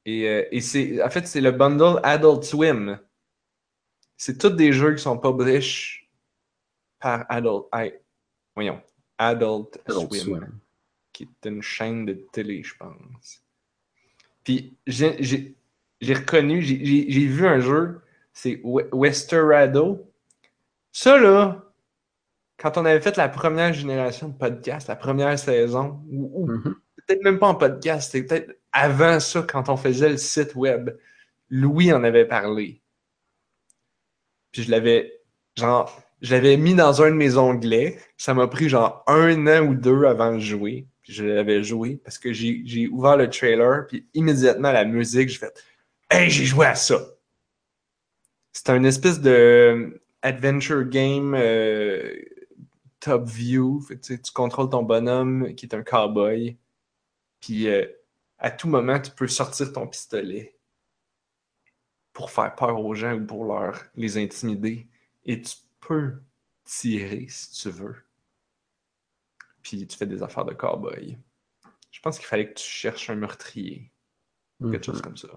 et, 0.04 0.28
euh, 0.28 0.44
et 0.52 0.60
c'est, 0.60 1.02
en 1.02 1.10
fait, 1.10 1.26
c'est 1.26 1.40
le 1.40 1.50
bundle 1.50 1.98
Adult 2.04 2.44
Swim. 2.44 2.98
C'est 4.16 4.38
tous 4.38 4.50
des 4.50 4.72
jeux 4.72 4.94
qui 4.94 5.02
sont 5.02 5.18
publish 5.18 6.08
par 7.00 7.26
Adult. 7.28 7.64
I- 7.74 7.92
voyons. 8.54 8.80
Adult, 9.18 9.80
Adult 9.86 10.12
Swim, 10.14 10.20
Swim. 10.38 10.58
qui 11.12 11.24
est 11.24 11.48
une 11.48 11.62
chaîne 11.62 12.06
de 12.06 12.12
télé, 12.32 12.62
je 12.62 12.76
pense. 12.76 13.42
Puis 14.44 14.76
j'ai, 14.86 15.54
reconnu, 16.14 16.62
j'ai 16.62 17.26
vu 17.26 17.46
un 17.46 17.60
jeu, 17.60 18.00
c'est 18.32 18.60
We- 18.64 18.86
Westerado. 18.92 20.10
Ça, 20.92 21.18
là, 21.18 21.62
quand 22.58 22.76
on 22.78 22.84
avait 22.84 23.00
fait 23.00 23.16
la 23.16 23.28
première 23.28 23.72
génération 23.72 24.28
de 24.28 24.34
podcasts, 24.36 24.88
la 24.88 24.96
première 24.96 25.38
saison, 25.38 26.00
ou, 26.10 26.46
Mhm. 26.46 26.76
peut-être 27.06 27.22
même 27.24 27.38
pas 27.38 27.48
en 27.48 27.54
podcast, 27.54 28.12
c'était 28.12 28.26
peut-être 28.44 28.58
avant 28.72 29.20
ça, 29.20 29.42
quand 29.42 29.68
on 29.68 29.76
faisait 29.76 30.08
le 30.10 30.16
site 30.16 30.54
web, 30.54 30.90
Louis 31.50 31.92
en 31.92 32.04
avait 32.04 32.24
parlé. 32.26 32.80
Puis 34.52 34.62
je 34.64 34.70
l'avais, 34.70 35.12
genre, 35.56 36.02
je 36.20 36.34
l'avais 36.34 36.56
mis 36.56 36.74
dans 36.74 37.02
un 37.02 37.10
de 37.10 37.16
mes 37.16 37.36
onglets. 37.36 37.98
Ça 38.16 38.34
m'a 38.34 38.46
pris 38.48 38.68
genre 38.68 39.02
un 39.06 39.46
an 39.46 39.66
ou 39.66 39.74
deux 39.74 40.04
avant 40.04 40.32
de 40.34 40.38
jouer. 40.38 40.86
Puis 41.02 41.12
je 41.14 41.24
l'avais 41.24 41.62
joué 41.64 41.96
parce 42.04 42.16
que 42.18 42.32
j'ai 42.32 42.62
j'ai 42.64 42.86
ouvert 42.88 43.16
le 43.16 43.28
trailer, 43.28 43.86
puis 43.88 44.06
immédiatement 44.14 44.70
la 44.72 44.84
musique, 44.84 45.28
j'ai 45.30 45.38
fait 45.38 45.52
Hey, 46.10 46.30
j'ai 46.30 46.44
joué 46.44 46.66
à 46.66 46.74
ça! 46.74 47.00
C'est 48.64 48.70
un 48.70 48.84
espèce 48.84 49.20
de 49.20 49.30
euh, 49.30 50.02
adventure 50.22 50.84
game 50.84 51.34
euh, 51.34 52.14
top 53.00 53.24
view. 53.26 53.80
Fait 53.80 53.98
tu 53.98 54.14
sais, 54.14 54.22
tu 54.22 54.30
contrôles 54.30 54.70
ton 54.70 54.84
bonhomme 54.84 55.52
qui 55.56 55.66
est 55.66 55.74
un 55.74 55.82
cowboy. 55.82 56.56
Puis 57.40 57.66
euh, 57.66 57.84
à 58.38 58.52
tout 58.52 58.68
moment, 58.68 59.00
tu 59.00 59.10
peux 59.10 59.26
sortir 59.26 59.72
ton 59.72 59.88
pistolet 59.88 60.56
pour 62.12 62.30
faire 62.30 62.54
peur 62.54 62.78
aux 62.80 62.94
gens 62.94 63.14
ou 63.14 63.26
pour 63.26 63.46
leur, 63.46 63.82
les 63.96 64.16
intimider. 64.16 64.86
Et 65.24 65.42
tu 65.42 65.56
peux 65.80 66.22
tirer 66.64 67.26
si 67.28 67.50
tu 67.50 67.68
veux. 67.68 67.96
Puis 69.64 69.84
tu 69.88 69.96
fais 69.96 70.06
des 70.06 70.22
affaires 70.22 70.44
de 70.44 70.54
cowboy. 70.54 71.18
Je 71.90 72.00
pense 72.00 72.16
qu'il 72.16 72.28
fallait 72.28 72.48
que 72.48 72.60
tu 72.60 72.64
cherches 72.64 73.10
un 73.10 73.16
meurtrier. 73.16 73.90
Quelque 74.60 74.84
chose 74.86 74.98
Mhm. 74.98 75.02
comme 75.02 75.16
ça. 75.16 75.28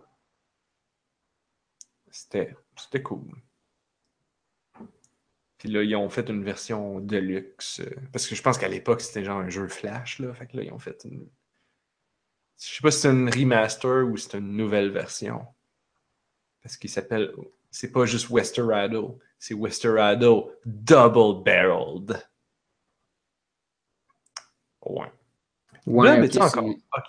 C'était 2.15 2.55
c'était 2.77 3.03
cool. 3.03 3.27
Puis 5.57 5.69
là, 5.69 5.83
ils 5.83 5.95
ont 5.97 6.09
fait 6.09 6.29
une 6.29 6.45
version 6.45 7.01
deluxe. 7.01 7.81
euh, 7.81 7.89
Parce 8.13 8.25
que 8.27 8.35
je 8.35 8.41
pense 8.41 8.57
qu'à 8.57 8.69
l'époque, 8.69 9.01
c'était 9.01 9.25
genre 9.25 9.39
un 9.39 9.49
jeu 9.49 9.67
flash. 9.67 10.19
Là. 10.19 10.33
Fait 10.33 10.47
que 10.47 10.55
là, 10.55 10.63
ils 10.63 10.71
ont 10.71 10.79
fait 10.79 11.03
une. 11.03 11.27
Je 12.57 12.75
sais 12.75 12.81
pas 12.81 12.91
si 12.91 13.01
c'est 13.01 13.09
une 13.11 13.29
remaster 13.29 14.05
ou 14.07 14.15
c'est 14.15 14.37
une 14.37 14.55
nouvelle 14.55 14.91
version. 14.91 15.45
Parce 16.63 16.77
qu'il 16.77 16.89
s'appelle. 16.89 17.33
C'est 17.69 17.91
pas 17.91 18.05
juste 18.05 18.29
Westerado, 18.29 19.19
c'est 19.37 19.53
Westerado 19.53 20.53
Double 20.65 21.43
Barreled. 21.43 22.25
Ouais. 24.85 25.11
Ouais, 25.85 26.07
là, 26.07 26.17
mais 26.17 26.27
ok, 26.27 26.31
t'es 26.31 26.41
encore. 26.41 26.63
c'est- 26.63 26.97
Ok. 26.97 27.03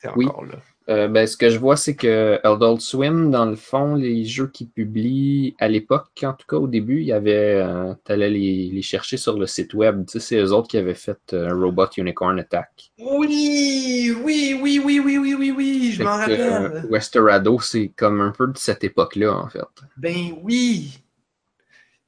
T'es 0.00 0.08
Oui. 0.16 0.26
encore 0.26 0.44
là. 0.44 0.60
Euh, 0.90 1.06
ben, 1.06 1.24
ce 1.26 1.36
que 1.36 1.50
je 1.50 1.58
vois, 1.58 1.76
c'est 1.76 1.94
que 1.94 2.40
Adult 2.42 2.80
Swim, 2.80 3.30
dans 3.30 3.44
le 3.44 3.54
fond, 3.54 3.94
les 3.94 4.24
jeux 4.24 4.48
qu'ils 4.48 4.68
publient 4.68 5.54
à 5.60 5.68
l'époque, 5.68 6.08
en 6.24 6.32
tout 6.32 6.46
cas 6.48 6.56
au 6.56 6.66
début, 6.66 7.00
il 7.00 7.06
y 7.06 7.12
avait, 7.12 7.54
euh, 7.54 7.94
t'allais 8.04 8.28
les, 8.28 8.70
les 8.72 8.82
chercher 8.82 9.16
sur 9.16 9.38
le 9.38 9.46
site 9.46 9.72
web. 9.74 10.04
Tu 10.06 10.18
sais, 10.18 10.20
c'est 10.20 10.36
eux 10.38 10.52
autres 10.52 10.66
qui 10.66 10.78
avaient 10.78 10.94
fait 10.94 11.32
euh, 11.32 11.54
Robot 11.54 11.86
Unicorn 11.96 12.40
Attack. 12.40 12.90
Oui, 12.98 14.12
oui, 14.24 14.58
oui, 14.60 14.80
oui, 14.84 15.00
oui, 15.04 15.18
oui, 15.18 15.34
oui, 15.34 15.54
oui, 15.56 15.92
je 15.92 16.02
m'en 16.02 16.16
rappelle. 16.16 16.84
Westerado, 16.90 17.60
c'est 17.60 17.92
comme 17.96 18.20
un 18.20 18.32
peu 18.32 18.48
de 18.48 18.58
cette 18.58 18.82
époque-là, 18.82 19.32
en 19.32 19.48
fait. 19.48 19.60
Ben 19.96 20.32
oui. 20.42 20.98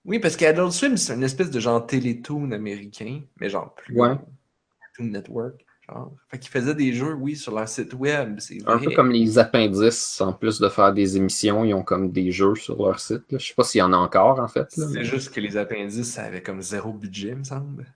Oui, 0.05 0.19
parce 0.19 0.37
qu'Adult 0.37 0.73
Swim, 0.73 0.97
c'est 0.97 1.15
une 1.15 1.23
espèce 1.23 1.53
de 1.53 1.61
genre 1.61 1.87
télétoon 1.87 2.51
américain, 2.51 3.21
mais 3.41 3.49
genre 3.49 3.73
plus 3.77 3.95
Ouais. 3.97 4.17
Network. 4.99 5.65
Genre. 5.93 6.13
Fait 6.29 6.39
qu'ils 6.39 6.51
faisaient 6.51 6.75
des 6.75 6.93
jeux, 6.93 7.13
oui, 7.15 7.37
sur 7.37 7.55
leur 7.55 7.69
site 7.69 7.93
web, 7.95 8.39
Un 8.67 8.77
vrai. 8.77 8.87
peu 8.87 8.91
comme 8.95 9.11
les 9.11 9.39
appendices, 9.39 10.21
en 10.21 10.33
plus 10.33 10.59
de 10.59 10.69
faire 10.69 10.93
des 10.93 11.17
émissions, 11.17 11.65
ils 11.65 11.75
ont 11.75 11.83
comme 11.83 12.11
des 12.11 12.33
jeux 12.33 12.55
sur 12.55 12.83
leur 12.83 12.99
site. 13.01 13.31
là. 13.31 13.39
Je 13.39 13.47
sais 13.49 13.55
pas 13.55 13.65
s'il 13.65 13.81
y 13.81 13.83
en 13.83 13.93
a 13.93 13.97
encore, 13.97 14.41
en 14.41 14.49
fait. 14.49 14.67
C'est 14.71 14.87
mais- 14.89 15.05
juste 15.05 15.33
que 15.35 15.41
les 15.41 15.57
appendices, 15.57 16.13
ça 16.13 16.25
avait 16.25 16.43
comme 16.43 16.63
zéro 16.63 16.93
budget, 16.93 17.35
me 17.35 17.45
semble. 17.45 17.87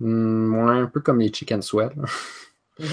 Ouais, 0.00 0.78
un 0.78 0.86
peu 0.86 1.00
comme 1.00 1.20
les 1.20 1.32
Chicken 1.32 1.62
Sweat. 1.62 1.94
là. 1.96 2.04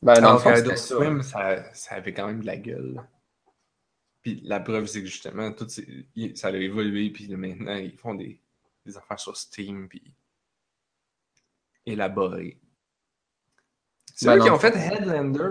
Ben, 0.00 0.20
dans 0.20 0.34
le 0.34 0.38
fond, 0.38 0.54
ça. 0.54 0.76
Swim, 0.76 1.22
ça, 1.22 1.72
ça 1.74 1.96
avait 1.96 2.14
quand 2.14 2.28
même 2.28 2.40
de 2.42 2.46
la 2.46 2.56
gueule. 2.56 3.02
Puis 4.22 4.40
la 4.44 4.60
preuve, 4.60 4.86
c'est 4.86 5.00
que 5.00 5.08
justement, 5.08 5.50
tout 5.52 5.66
ça 5.68 6.48
a 6.48 6.50
évolué, 6.52 7.10
puis 7.10 7.26
maintenant, 7.34 7.74
ils 7.74 7.96
font 7.96 8.14
des, 8.14 8.38
des 8.86 8.96
affaires 8.96 9.18
sur 9.18 9.36
Steam, 9.36 9.88
puis 9.88 10.02
élaborées. 11.84 12.58
C'est 14.20 14.26
Ben, 14.26 14.36
eux 14.38 14.42
qui 14.42 14.50
ont 14.50 14.58
fait 14.58 14.74
Headlander. 14.76 15.48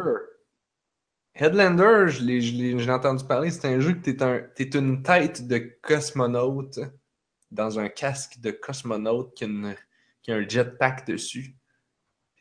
Headlander, 1.36 2.08
je 2.10 2.22
l'ai- 2.22 2.42
je 2.42 2.54
l'ai 2.54 2.78
je 2.78 2.86
l'ai 2.86 2.92
entendu 2.92 3.24
parler, 3.26 3.50
c'est 3.50 3.66
un 3.66 3.80
jeu 3.80 3.94
que 3.94 4.00
t'es 4.02 4.22
un, 4.22 4.42
t'es 4.56 4.66
une 4.78 5.02
tête 5.04 5.48
de 5.48 5.58
cosmonaute 5.82 6.80
dans 7.50 7.80
un 7.80 7.88
casque 7.88 8.42
de 8.42 8.52
cosmonaute 8.52 9.34
qui 9.36 9.46
a, 9.46 9.48
une- 9.48 9.76
qui 10.22 10.34
a 10.34 10.36
un 10.36 10.46
jetpack 10.46 11.08
dessus. 11.08 11.56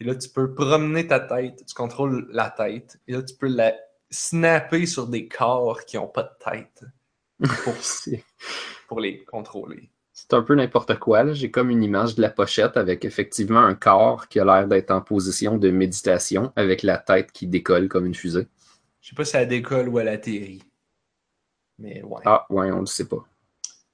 Et 0.01 0.05
là, 0.05 0.17
tu 0.17 0.29
peux 0.29 0.53
promener 0.53 1.07
ta 1.07 1.21
tête, 1.21 1.65
tu 1.65 1.75
contrôles 1.75 2.27
la 2.33 2.51
tête, 2.51 2.99
et 3.07 3.13
là, 3.13 3.23
tu 3.23 3.37
peux 3.37 3.47
la 3.47 3.73
snapper 4.11 4.85
sur 4.87 5.07
des 5.07 5.29
corps 5.29 5.85
qui 5.85 5.97
n'ont 5.97 6.09
pas 6.09 6.25
de 6.25 6.51
tête 6.51 6.85
pour, 7.65 7.75
pour 8.89 8.99
les 9.01 9.25
contrôler. 9.27 9.93
C'est 10.29 10.37
un 10.37 10.43
peu 10.43 10.55
n'importe 10.55 10.99
quoi. 10.99 11.33
J'ai 11.33 11.51
comme 11.51 11.71
une 11.71 11.83
image 11.83 12.17
de 12.17 12.23
la 12.23 12.31
pochette 12.31 12.77
avec 12.77 13.05
effectivement 13.05 13.61
un 13.61 13.75
corps 13.75 14.29
qui 14.29 14.41
a 14.41 14.45
l'air 14.45 14.67
d'être 14.67 14.91
en 14.91 15.01
position 15.01 15.57
de 15.57 15.71
méditation 15.71 16.53
avec 16.57 16.83
la 16.83 16.99
tête 16.99 17.31
qui 17.33 17.47
décolle 17.47 17.89
comme 17.89 18.07
une 18.07 18.15
fusée. 18.15 18.47
Je 19.01 19.11
sais 19.11 19.15
pas 19.15 19.25
si 19.25 19.37
elle 19.37 19.49
décolle 19.49 19.89
ou 19.89 20.01
elle 20.01 20.09
atterrit. 20.09 20.63
Mais 21.79 22.03
ouais. 22.03 22.23
Ah, 22.25 22.47
ouais, 22.51 22.71
on 22.73 22.81
le 22.81 22.87
sait 22.87 23.07
pas. 23.07 23.25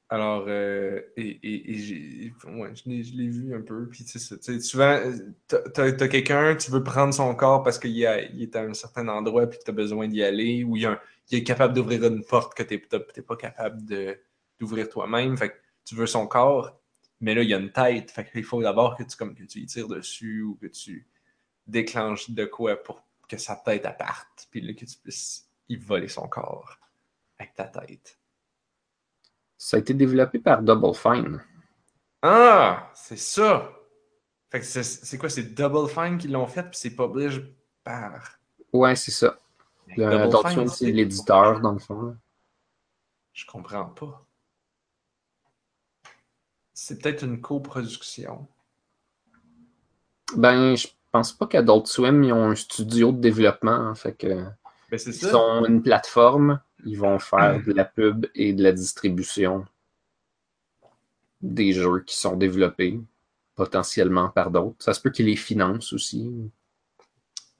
Alors, 0.08 0.44
euh, 0.46 1.00
et, 1.16 1.26
et- 1.42 1.70
et 1.70 1.74
j'ai, 1.78 2.34
ouais, 2.46 2.70
je 2.74 2.88
l'ai, 2.88 3.28
vu 3.28 3.54
un 3.54 3.62
peu. 3.62 3.88
Puis, 3.88 4.04
tu 4.04 4.18
tu 4.18 4.60
souvent, 4.60 5.00
t'as, 5.48 5.60
t'as- 5.70 5.92
t'as 5.92 6.08
quelqu'un, 6.08 6.54
tu 6.54 6.70
veux 6.70 6.82
prendre 6.84 7.14
son 7.14 7.34
corps 7.34 7.62
parce 7.62 7.78
qu'il 7.78 7.98
est 8.02 8.56
à 8.56 8.60
un 8.62 8.74
certain 8.74 9.08
endroit 9.08 9.46
puis 9.46 9.58
que 9.58 9.64
tu 9.64 9.70
as 9.70 9.74
besoin 9.74 10.08
d'y 10.08 10.22
aller, 10.22 10.64
ou 10.64 10.76
il, 10.76 10.82
y 10.82 10.86
a 10.86 10.92
un- 10.92 11.00
il 11.30 11.38
est 11.38 11.44
capable 11.44 11.72
d'ouvrir 11.72 12.04
une 12.04 12.22
porte 12.24 12.54
que 12.54 12.62
tu 12.62 12.74
n'es 12.92 13.22
pas 13.22 13.36
capable 13.36 13.80
d'ouvrir 14.60 14.88
toi-même. 14.90 15.36
Fait 15.38 15.48
que 15.50 15.54
tu 15.84 15.94
veux 15.94 16.06
son 16.06 16.26
corps, 16.26 16.78
mais 17.20 17.34
là, 17.34 17.42
il 17.42 17.48
y 17.50 17.54
a 17.54 17.58
une 17.58 17.72
tête. 17.72 18.10
Fait 18.10 18.28
qu'il 18.30 18.44
faut 18.44 18.62
d'abord 18.62 18.96
que 18.96 19.02
tu, 19.02 19.16
comme, 19.16 19.34
que 19.34 19.44
tu 19.44 19.60
y 19.60 19.66
tires 19.66 19.88
dessus 19.88 20.42
ou 20.42 20.56
que 20.56 20.66
tu 20.66 21.06
déclenches 21.66 22.30
de 22.30 22.44
quoi 22.44 22.76
pour 22.76 23.02
que 23.28 23.36
sa 23.38 23.56
tête 23.56 23.84
elle 23.84 23.96
parte. 23.96 24.48
Puis 24.50 24.60
là, 24.60 24.72
que 24.74 24.84
tu 24.84 24.96
puisses 24.98 25.48
y 25.68 25.76
voler 25.76 26.08
son 26.08 26.28
corps 26.28 26.78
avec 27.38 27.54
ta 27.54 27.64
tête. 27.64 28.18
Ça 29.56 29.76
a 29.76 29.80
été 29.80 29.94
développé 29.94 30.38
par 30.40 30.62
Double 30.62 30.94
Fine. 30.94 31.40
Ah, 32.20 32.90
c'est 32.94 33.16
ça. 33.18 33.72
Fait 34.50 34.60
que 34.60 34.66
c'est- 34.66 35.18
quoi? 35.18 35.30
C'est 35.30 35.54
Double 35.54 35.88
Fine 35.88 36.18
qui 36.18 36.28
l'ont 36.28 36.46
fait, 36.46 36.64
puis 36.64 36.76
c'est 36.78 36.94
published 36.94 37.54
par. 37.82 38.38
Ouais, 38.72 38.94
c'est 38.96 39.10
ça. 39.12 39.38
Le 39.88 39.94
Double 40.04 40.14
Adult 40.14 40.48
Fine, 40.48 40.68
c'est- 40.68 40.90
l'éditeur, 40.92 41.60
dans 41.60 41.72
le 41.72 41.78
fond. 41.78 42.16
Je 43.32 43.46
comprends 43.46 43.86
pas. 43.86 44.26
C'est 46.74 47.00
peut-être 47.02 47.24
une 47.24 47.40
coproduction. 47.40 48.46
Ben, 50.36 50.74
je 50.76 50.88
pense 51.10 51.32
pas 51.32 51.46
qu'Adult 51.46 51.86
Swim, 51.86 52.22
ils 52.24 52.32
ont 52.32 52.50
un 52.50 52.54
studio 52.54 53.12
de 53.12 53.20
développement. 53.20 53.72
hein, 53.72 53.94
fait 53.94 54.14
que, 54.14 54.26
Ben, 54.90 54.98
ils 55.06 55.12
ça. 55.14 55.30
sont 55.30 55.64
une 55.66 55.82
plateforme, 55.82 56.60
ils 56.84 56.98
vont 56.98 57.18
faire 57.18 57.62
de 57.64 57.72
la 57.72 57.84
pub 57.84 58.26
et 58.34 58.52
de 58.52 58.62
la 58.62 58.72
distribution 58.72 59.66
des 61.42 61.72
jeux 61.72 62.00
qui 62.06 62.16
sont 62.16 62.36
développés 62.36 63.00
potentiellement 63.54 64.30
par 64.30 64.50
d'autres. 64.50 64.76
Ça 64.82 64.94
se 64.94 65.00
peut 65.00 65.10
qu'ils 65.10 65.26
les 65.26 65.36
financent 65.36 65.92
aussi. 65.92 66.30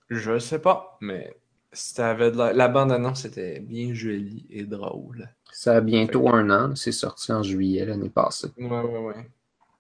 Je 0.09 0.39
sais 0.39 0.61
pas, 0.61 0.97
mais 1.01 1.37
ça 1.73 2.11
avait 2.11 2.31
de 2.31 2.37
la... 2.37 2.53
la 2.53 2.69
bande-annonce 2.69 3.25
était 3.25 3.61
bien 3.61 3.95
jolie 3.95 4.47
et 4.51 4.65
drôle. 4.65 5.29
Ça 5.53 5.77
a 5.77 5.81
bientôt 5.81 6.29
un 6.29 6.51
an, 6.51 6.75
c'est 6.75 6.93
sorti 6.93 7.33
en 7.33 7.43
juillet 7.43 7.85
l'année 7.85 8.11
passée. 8.11 8.49
Ouais, 8.59 8.69
ouais, 8.69 8.99
ouais. 8.99 9.31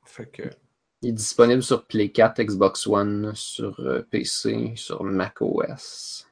Fait 0.04 0.26
que. 0.26 0.42
Il 1.00 1.08
est 1.08 1.12
disponible 1.12 1.62
sur 1.62 1.87
Play 1.87 2.11
4, 2.11 2.42
Xbox 2.42 2.87
One, 2.87 3.32
sur 3.34 3.80
euh, 3.80 4.02
PC, 4.08 4.75
sur 4.76 5.02
macOS. 5.02 6.28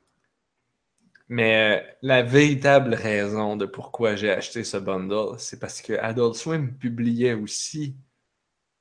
Mais 1.29 1.81
euh, 1.81 1.93
la 2.03 2.23
véritable 2.23 2.95
raison 2.95 3.57
de 3.57 3.67
pourquoi 3.67 4.17
j'ai 4.17 4.31
acheté 4.31 4.63
ce 4.63 4.77
bundle, 4.77 5.39
c'est 5.39 5.59
parce 5.59 5.81
que 5.81 5.95
Adult 5.95 6.35
Swim 6.35 6.77
publiait 6.77 7.35
aussi, 7.35 7.97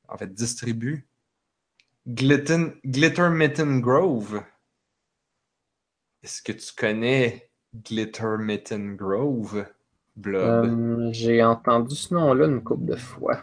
en 0.07 0.17
fait, 0.17 0.33
distribue 0.33 1.07
Glitten, 2.07 2.73
Glitter 2.83 3.29
Mitten 3.29 3.81
Grove. 3.81 4.43
Est-ce 6.23 6.41
que 6.41 6.51
tu 6.51 6.73
connais 6.75 7.49
Glitter 7.73 8.35
Mitten 8.39 8.95
Grove, 8.95 9.65
Blob? 10.15 10.65
Euh, 10.65 11.09
J'ai 11.11 11.43
entendu 11.43 11.95
ce 11.95 12.13
nom-là 12.13 12.47
une 12.47 12.63
couple 12.63 12.85
de 12.85 12.95
fois. 12.95 13.41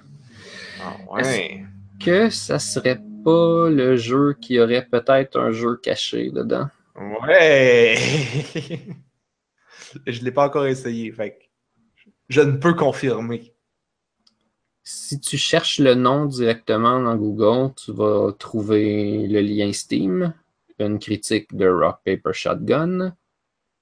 Ah 0.83 0.97
ouais. 1.13 1.65
Que 1.99 2.31
ça 2.31 2.59
serait 2.59 3.01
pas 3.25 3.69
le 3.71 3.97
jeu 3.97 4.37
qui 4.41 4.61
aurait 4.61 4.87
peut-être 4.87 5.39
un 5.39 5.53
jeu 5.53 5.77
caché 5.77 6.31
dedans? 6.31 6.69
Ouais! 7.27 7.97
Je 10.07 10.23
l'ai 10.23 10.31
pas 10.31 10.47
encore 10.47 10.67
essayé, 10.67 11.11
fait 11.13 11.47
je 12.29 12.41
ne 12.41 12.57
peux 12.57 12.75
confirmer. 12.75 13.53
Si 14.83 15.21
tu 15.21 15.37
cherches 15.37 15.79
le 15.79 15.95
nom 15.95 16.27
directement 16.27 17.01
dans 17.01 17.17
Google, 17.17 17.73
tu 17.75 17.93
vas 17.93 18.33
trouver 18.39 19.27
le 19.27 19.41
lien 19.41 19.73
Steam, 19.73 20.33
une 20.79 20.99
critique 20.99 21.55
de 21.57 21.69
Rock 21.69 22.01
Paper 22.05 22.33
Shotgun 22.33 23.15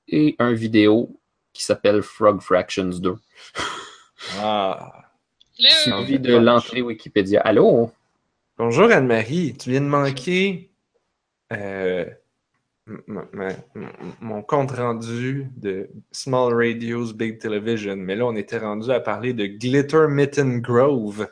et 0.09 0.37
un 0.39 0.53
vidéo 0.53 1.21
qui 1.53 1.65
s'appelle 1.65 2.03
Frog 2.03 2.41
Fractions 2.41 2.89
2. 2.99 3.15
Ah. 4.41 4.93
Là, 5.59 5.71
Suivi 5.71 6.19
de 6.19 6.37
l'entrée 6.37 6.83
Wikipédia. 6.83 7.41
Allô? 7.41 7.93
Bonjour 8.59 8.91
Anne-Marie, 8.91 9.55
tu 9.57 9.71
viens 9.71 9.81
de 9.81 9.87
manquer 9.87 10.71
euh, 11.53 12.05
mon 14.21 14.43
compte 14.43 14.73
rendu 14.73 15.47
de 15.57 15.89
Small 16.13 16.53
Radios 16.55 17.13
Big 17.15 17.39
Television, 17.41 17.97
mais 17.97 18.15
là 18.15 18.27
on 18.27 18.37
était 18.37 18.59
rendu 18.59 18.91
à 18.91 19.01
parler 19.01 19.33
de 19.33 19.47
Glitter 19.47 20.07
Mitten 20.09 20.61
Grove. 20.61 21.29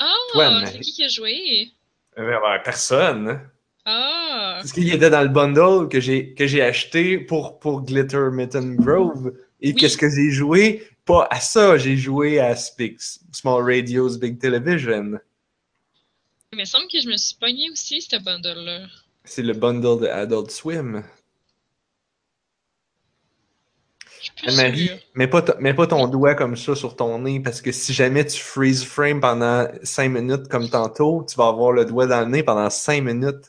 ah, 0.00 0.12
Ouais, 0.34 0.46
c'est 0.66 0.74
mais- 0.74 0.80
qui 0.80 0.92
qui 0.92 1.04
a 1.04 1.08
joué? 1.08 1.68
Euh, 2.18 2.40
ben, 2.40 2.60
personne. 2.64 3.40
Ah, 3.84 4.25
Parce 4.58 4.72
qu'il 4.72 4.92
était 4.92 5.10
dans 5.10 5.22
le 5.22 5.28
bundle 5.28 5.88
que 5.88 6.00
j'ai 6.00 6.34
que 6.34 6.46
j'ai 6.46 6.62
acheté 6.62 7.18
pour, 7.18 7.58
pour 7.58 7.82
Glitter 7.82 8.28
Mitten 8.32 8.76
Grove. 8.76 9.32
Et 9.60 9.68
Oui. 9.68 9.74
qu'est-ce 9.74 9.96
que 9.96 10.08
j'ai 10.10 10.30
joué? 10.30 10.82
Pas 11.04 11.26
à 11.30 11.40
ça, 11.40 11.78
j'ai 11.78 11.96
joué 11.96 12.40
à 12.40 12.54
Big- 12.78 12.98
Small 13.32 13.62
Radios 13.62 14.18
Big 14.18 14.38
Television. 14.38 15.18
il 16.52 16.58
me 16.58 16.64
semble 16.64 16.86
que 16.90 17.00
je 17.00 17.08
me 17.08 17.16
suis 17.16 17.36
pogné 17.36 17.70
aussi, 17.70 18.00
ce 18.02 18.16
bundle-là. 18.16 18.86
C'est 19.24 19.42
le 19.42 19.52
bundle 19.52 20.00
de 20.02 20.06
Adult 20.08 20.50
Swim. 20.50 21.02
Sûre. 24.36 24.98
mets 25.14 25.28
pas, 25.28 25.44
mets 25.60 25.74
pas 25.74 25.86
ton 25.86 26.08
doigt 26.08 26.34
comme 26.34 26.56
ça 26.56 26.74
sur 26.74 26.96
ton 26.96 27.18
nez 27.20 27.40
parce 27.40 27.60
que 27.62 27.70
si 27.70 27.92
jamais 27.92 28.26
tu 28.26 28.40
freeze 28.40 28.84
frame 28.84 29.20
pendant 29.20 29.68
5 29.82 30.08
minutes 30.08 30.48
comme 30.48 30.68
tantôt, 30.68 31.24
tu 31.28 31.36
vas 31.36 31.46
avoir 31.48 31.70
le 31.72 31.84
doigt 31.84 32.06
dans 32.06 32.20
le 32.20 32.26
nez 32.26 32.42
pendant 32.42 32.68
5 32.68 33.02
minutes. 33.04 33.48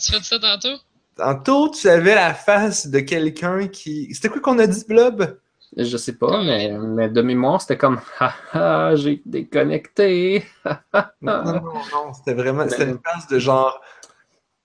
Tu 0.00 0.12
fais 0.12 0.22
ça 0.22 0.38
tantôt? 0.38 0.78
Tantôt, 1.16 1.70
tu 1.70 1.88
avais 1.88 2.14
la 2.14 2.34
face 2.34 2.88
de 2.88 3.00
quelqu'un 3.00 3.68
qui. 3.68 4.12
C'était 4.14 4.28
quoi 4.28 4.40
qu'on 4.40 4.58
a 4.58 4.66
dit, 4.66 4.84
Blob? 4.86 5.38
Je 5.76 5.96
sais 5.96 6.16
pas, 6.16 6.42
mais, 6.42 6.70
mais 6.78 7.08
de 7.08 7.22
mémoire, 7.22 7.60
c'était 7.60 7.76
comme 7.76 8.00
Haha, 8.18 8.94
j'ai 8.96 9.22
déconnecté. 9.26 10.44
Non, 11.22 11.42
non, 11.44 11.52
non, 11.54 11.72
non, 11.92 12.12
c'était 12.14 12.34
vraiment. 12.34 12.68
C'était 12.68 12.84
une 12.84 13.00
face 13.04 13.26
de 13.28 13.38
genre. 13.38 13.80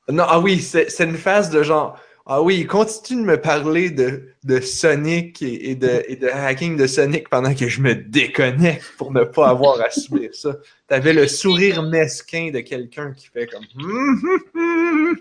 Non, 0.10 0.26
ah 0.28 0.40
oui, 0.40 0.60
c'est 0.60 0.90
c'est 0.90 1.06
une 1.06 1.18
face 1.18 1.50
de 1.50 1.64
genre. 1.64 1.98
Ah 2.26 2.42
oui, 2.42 2.66
continue 2.68 3.22
de 3.24 3.28
me 3.28 3.42
parler 3.42 3.90
de, 3.90 4.34
de 4.44 4.60
Sonic 4.60 5.42
et, 5.42 5.72
et 5.72 5.76
de, 5.76 6.04
et 6.08 6.16
de 6.16 6.28
hacking 6.28 6.78
de 6.78 6.86
Sonic 6.88 7.30
pendant 7.30 7.54
que 7.56 7.68
je 7.68 7.82
me 7.82 7.96
déconnecte 7.96 8.86
pour 8.98 9.12
ne 9.12 9.24
pas 9.24 9.50
avoir 9.50 9.82
à 9.82 9.90
subir 9.90 10.30
ça. 10.34 10.56
T'avais 10.88 11.14
le 11.14 11.28
sourire 11.28 11.82
mesquin 11.84 12.52
de 12.52 12.60
quelqu'un 12.60 13.14
qui 13.14 13.28
fait 13.28 13.48
comme. 13.48 13.66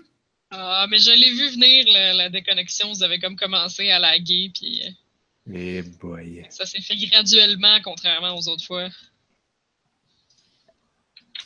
Ah, 0.53 0.85
mais 0.89 0.97
je 0.97 1.11
l'ai 1.11 1.29
vu 1.31 1.49
venir, 1.51 1.85
la, 1.93 2.13
la 2.13 2.29
déconnexion. 2.29 2.91
Vous 2.91 3.03
avez 3.03 3.19
comme 3.19 3.37
commencé 3.37 3.89
à 3.89 3.99
laguer, 3.99 4.51
puis 4.53 4.81
euh, 4.85 5.53
Eh 5.53 5.81
boy. 5.81 6.45
ça 6.49 6.65
s'est 6.65 6.81
fait 6.81 6.97
graduellement, 6.97 7.77
contrairement 7.81 8.37
aux 8.37 8.49
autres 8.49 8.65
fois. 8.65 8.89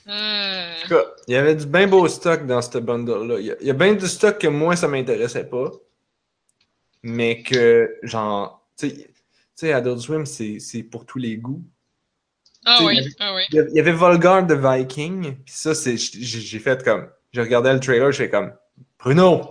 Euh, 0.08 0.12
En 0.12 0.82
tout 0.84 0.89
cas, 0.89 1.04
il 1.28 1.34
y 1.34 1.38
avait 1.38 1.56
du 1.56 1.65
bien 1.65 1.88
beau 1.88 2.08
stock 2.08 2.46
dans 2.46 2.62
ce 2.62 2.78
bundle-là. 2.78 3.39
Il 3.39 3.46
y 3.48 3.52
a, 3.52 3.56
il 3.62 3.68
y 3.68 3.72
a 3.72 3.74
bien 3.74 3.94
du 3.96 4.08
stock 4.08 4.38
que 4.38 4.48
moi, 4.48 4.76
ça 4.76 4.88
m'intéressait 4.88 5.46
pas. 5.46 5.72
Mais 7.04 7.41
que, 7.44 7.98
genre, 8.04 8.68
tu 8.78 8.91
sais- 9.56 9.74
Adult 9.74 10.00
Swim, 10.00 10.26
c'est 10.26 10.84
pour 10.84 11.06
tous 11.06 11.20
les 11.20 11.38
goûts. 11.38 11.63
Ah 12.65 12.80
oui, 12.84 12.94
il 12.94 12.98
y 12.98 13.00
avait- 13.02 13.15
ah 13.20 13.36
oui. 13.36 13.41
Il 13.52 13.72
y 13.76 13.80
avait- 13.80 13.91
Volgar 13.91 14.46
de 14.46 14.56
Viking, 14.56 15.36
puis 15.44 15.54
ça, 15.54 15.76
c'est 15.76 15.98
j'ai 15.98 16.39
j'ai 16.41 16.60
fait 16.60 16.84
comme. 16.84 17.08
Je 17.32 17.41
regardais 17.41 17.74
le 17.74 17.80
trailer, 17.80 18.12
je 18.12 18.18
fais 18.18 18.30
comme. 18.30 18.54
Bruno! 19.00 19.50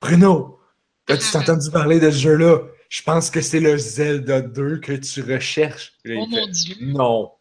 Bruno! 0.00 0.60
As-tu 1.08 1.36
entendu 1.36 1.70
parler 1.70 2.00
de 2.00 2.10
ce 2.10 2.18
jeu-là? 2.18 2.60
Je 2.88 3.02
pense 3.02 3.28
que 3.30 3.42
c'est 3.42 3.60
le 3.60 3.76
Zelda 3.76 4.40
2 4.40 4.78
que 4.78 4.92
tu 4.92 5.20
recherches. 5.22 5.92
Là, 6.04 6.14
Oh 6.18 6.24
fait, 6.26 6.40
mon 6.40 6.46
dieu. 6.48 6.74
non, 6.80 7.32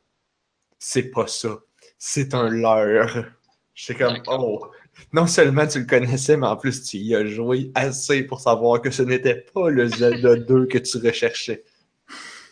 c'est 0.78 1.10
pas 1.10 1.28
ça. 1.28 1.58
C'est 1.98 2.34
un 2.34 2.50
leurre. 2.50 3.26
J'étais 3.74 4.04
comme, 4.04 4.18
oh, 4.28 4.72
non 5.14 5.28
seulement 5.28 5.68
tu 5.68 5.80
le 5.80 5.86
connaissais, 5.86 6.38
mais 6.38 6.48
en 6.48 6.58
plus 6.58 6.84
tu 6.84 6.98
y 6.98 7.16
as 7.16 7.26
joué 7.26 7.72
assez 7.76 8.24
pour 8.24 8.40
savoir 8.40 8.82
que 8.82 8.92
ce 8.92 9.04
n'était 9.04 9.46
pas 9.54 9.70
le 9.70 9.88
Zelda 9.88 10.36
2 10.48 10.66
que 10.66 10.78
tu 10.78 10.98
recherchais. 10.98 11.64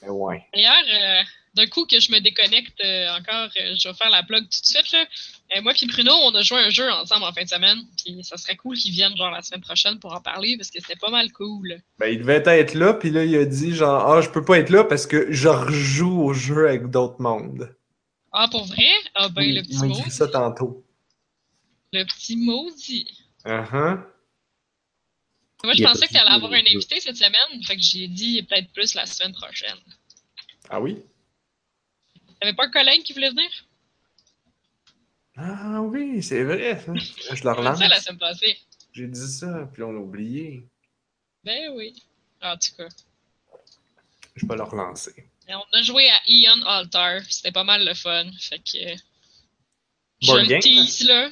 Mais 0.02 0.10
ouais. 0.10 0.46
D'ailleurs, 0.54 0.74
euh, 0.94 1.24
d'un 1.56 1.68
coup 1.68 1.86
que 1.86 2.00
je 2.00 2.12
me 2.12 2.20
déconnecte 2.20 2.80
euh, 2.84 3.08
encore, 3.18 3.50
euh, 3.60 3.76
je 3.78 3.88
vais 3.88 3.94
faire 3.96 4.10
la 4.10 4.24
plug 4.24 4.44
tout 4.44 4.62
de 4.62 4.66
suite. 4.66 4.92
Là. 4.92 5.62
Moi 5.62 5.74
puis 5.74 5.88
Bruno, 5.88 6.12
on 6.24 6.36
a 6.36 6.42
joué 6.42 6.60
un 6.60 6.70
jeu 6.70 6.90
ensemble 6.92 7.24
en 7.24 7.34
fin 7.34 7.44
de 7.44 7.50
semaine. 7.50 7.80
Puis 8.04 8.24
ça 8.24 8.38
serait 8.38 8.56
cool 8.56 8.76
qu'ils 8.76 8.92
viennent 8.92 9.16
genre 9.16 9.32
la 9.32 9.42
semaine 9.42 9.62
prochaine 9.62 10.00
pour 10.00 10.14
en 10.14 10.22
parler 10.22 10.58
parce 10.58 10.70
que 10.70 10.80
c'était 10.80 11.00
pas 11.00 11.10
mal 11.10 11.32
cool. 11.32 11.82
Ben, 11.98 12.08
il 12.08 12.20
devait 12.20 12.44
être 12.46 12.74
là, 12.74 12.94
puis 12.94 13.10
là, 13.10 13.24
il 13.24 13.36
a 13.36 13.46
dit 13.46 13.74
genre, 13.74 14.12
ah, 14.12 14.22
je 14.22 14.30
peux 14.30 14.44
pas 14.44 14.60
être 14.60 14.70
là 14.70 14.84
parce 14.84 15.08
que 15.08 15.32
je 15.32 15.48
rejoue 15.48 16.22
au 16.22 16.34
jeu 16.34 16.68
avec 16.68 16.90
d'autres 16.90 17.22
mondes. 17.22 17.76
Ah, 18.38 18.50
pour 18.50 18.66
vrai? 18.66 18.92
Ah 19.16 19.30
ben, 19.30 19.56
le 19.56 19.62
petit 19.62 19.78
m'a 19.78 19.88
mot. 19.88 19.96
dit 19.96 20.12
ça 20.12 20.28
tantôt. 20.28 20.86
Le 21.94 22.04
petit 22.04 22.36
maudit. 22.36 23.08
Uh-huh. 23.46 24.04
Moi, 25.64 25.74
je 25.74 25.84
pensais 25.84 26.06
que 26.06 26.12
tu 26.12 26.18
allais 26.18 26.32
avoir 26.32 26.52
un 26.52 26.60
invité 26.60 27.00
cette 27.00 27.16
semaine. 27.16 27.64
Fait 27.64 27.78
que 27.78 27.82
j'ai 27.82 28.10
dit 28.10 28.44
peut-être 28.44 28.70
plus 28.74 28.94
la 28.94 29.06
semaine 29.06 29.34
prochaine. 29.34 29.80
Ah 30.70 30.82
oui? 30.82 31.02
T'avais 32.42 32.54
pas 32.54 32.66
un 32.66 32.72
collègue 32.72 33.04
qui 33.04 33.14
voulait 33.14 33.30
venir? 33.30 33.50
Ah 35.38 35.82
oui, 35.82 36.22
c'est 36.22 36.44
vrai. 36.44 36.78
ça. 36.86 36.94
Je 37.36 37.44
le 37.44 37.52
relance. 37.54 37.80
ça 37.80 37.88
la 37.88 38.02
semaine 38.02 38.20
passée. 38.20 38.58
J'ai 38.92 39.08
dit 39.08 39.28
ça, 39.32 39.70
puis 39.72 39.82
on 39.84 39.94
l'a 39.94 40.00
oublié. 40.00 40.68
Ben 41.46 41.72
oui. 41.74 42.04
En 42.42 42.58
tout 42.58 42.76
cas. 42.76 42.90
Je 44.36 44.46
vais 44.46 44.56
le 44.58 44.64
relancer. 44.64 45.26
Et 45.48 45.54
on 45.56 45.66
a 45.74 45.82
joué 45.82 46.10
à 46.10 46.20
Ion 46.28 46.62
Altar. 46.66 47.22
C'était 47.30 47.52
pas 47.52 47.64
mal 47.64 47.86
le 47.86 47.94
fun. 47.94 48.26
Fait 48.40 48.60
que. 48.60 48.78
euh, 48.94 48.96
Je 50.22 50.28
Board 50.28 50.42
le 50.42 50.48
game? 50.48 50.62
tease 50.62 51.04
là. 51.04 51.30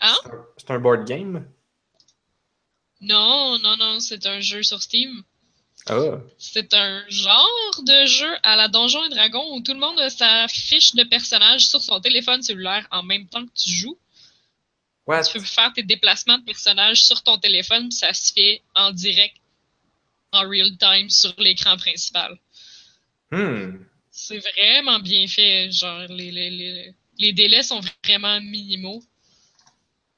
Hein? 0.00 0.16
C'est 0.56 0.70
un- 0.70 0.78
board 0.80 1.06
game? 1.06 1.48
Non, 3.00 3.58
non, 3.58 3.76
non, 3.76 4.00
c'est 4.00 4.26
un 4.26 4.40
jeu 4.40 4.62
sur 4.62 4.80
Steam. 4.82 5.22
Ah. 5.86 5.98
C'est 6.38 6.72
un 6.74 7.04
genre 7.08 7.82
de 7.82 8.04
jeu 8.06 8.32
à 8.44 8.54
la 8.54 8.68
Donjon 8.68 9.04
et 9.04 9.08
Dragon 9.08 9.54
où 9.54 9.60
tout 9.60 9.72
le 9.72 9.80
monde 9.80 9.98
a 9.98 10.10
sa 10.10 10.46
fiche 10.46 10.94
de 10.94 11.02
personnage 11.02 11.66
sur 11.66 11.82
son 11.82 12.00
téléphone 12.00 12.42
cellulaire 12.42 12.86
en 12.92 13.02
même 13.02 13.26
temps 13.28 13.44
que 13.44 13.52
tu 13.56 13.70
joues. 13.70 13.98
What? 15.06 15.24
Tu 15.24 15.38
peux 15.40 15.44
faire 15.44 15.72
tes 15.72 15.82
déplacements 15.82 16.38
de 16.38 16.44
personnages 16.44 17.02
sur 17.02 17.20
ton 17.24 17.36
téléphone, 17.38 17.90
ça 17.90 18.14
se 18.14 18.32
fait 18.32 18.62
en 18.76 18.92
direct, 18.92 19.36
en 20.32 20.48
real 20.48 20.76
time, 20.78 21.08
sur 21.10 21.34
l'écran 21.38 21.76
principal. 21.76 22.38
Hmm. 23.30 23.78
C'est 24.10 24.38
vraiment 24.38 24.98
bien 24.98 25.26
fait. 25.26 25.70
Genre, 25.70 26.06
les, 26.08 26.30
les, 26.30 26.50
les, 26.50 26.94
les 27.18 27.32
délais 27.32 27.62
sont 27.62 27.80
vraiment 28.04 28.40
minimaux. 28.40 29.02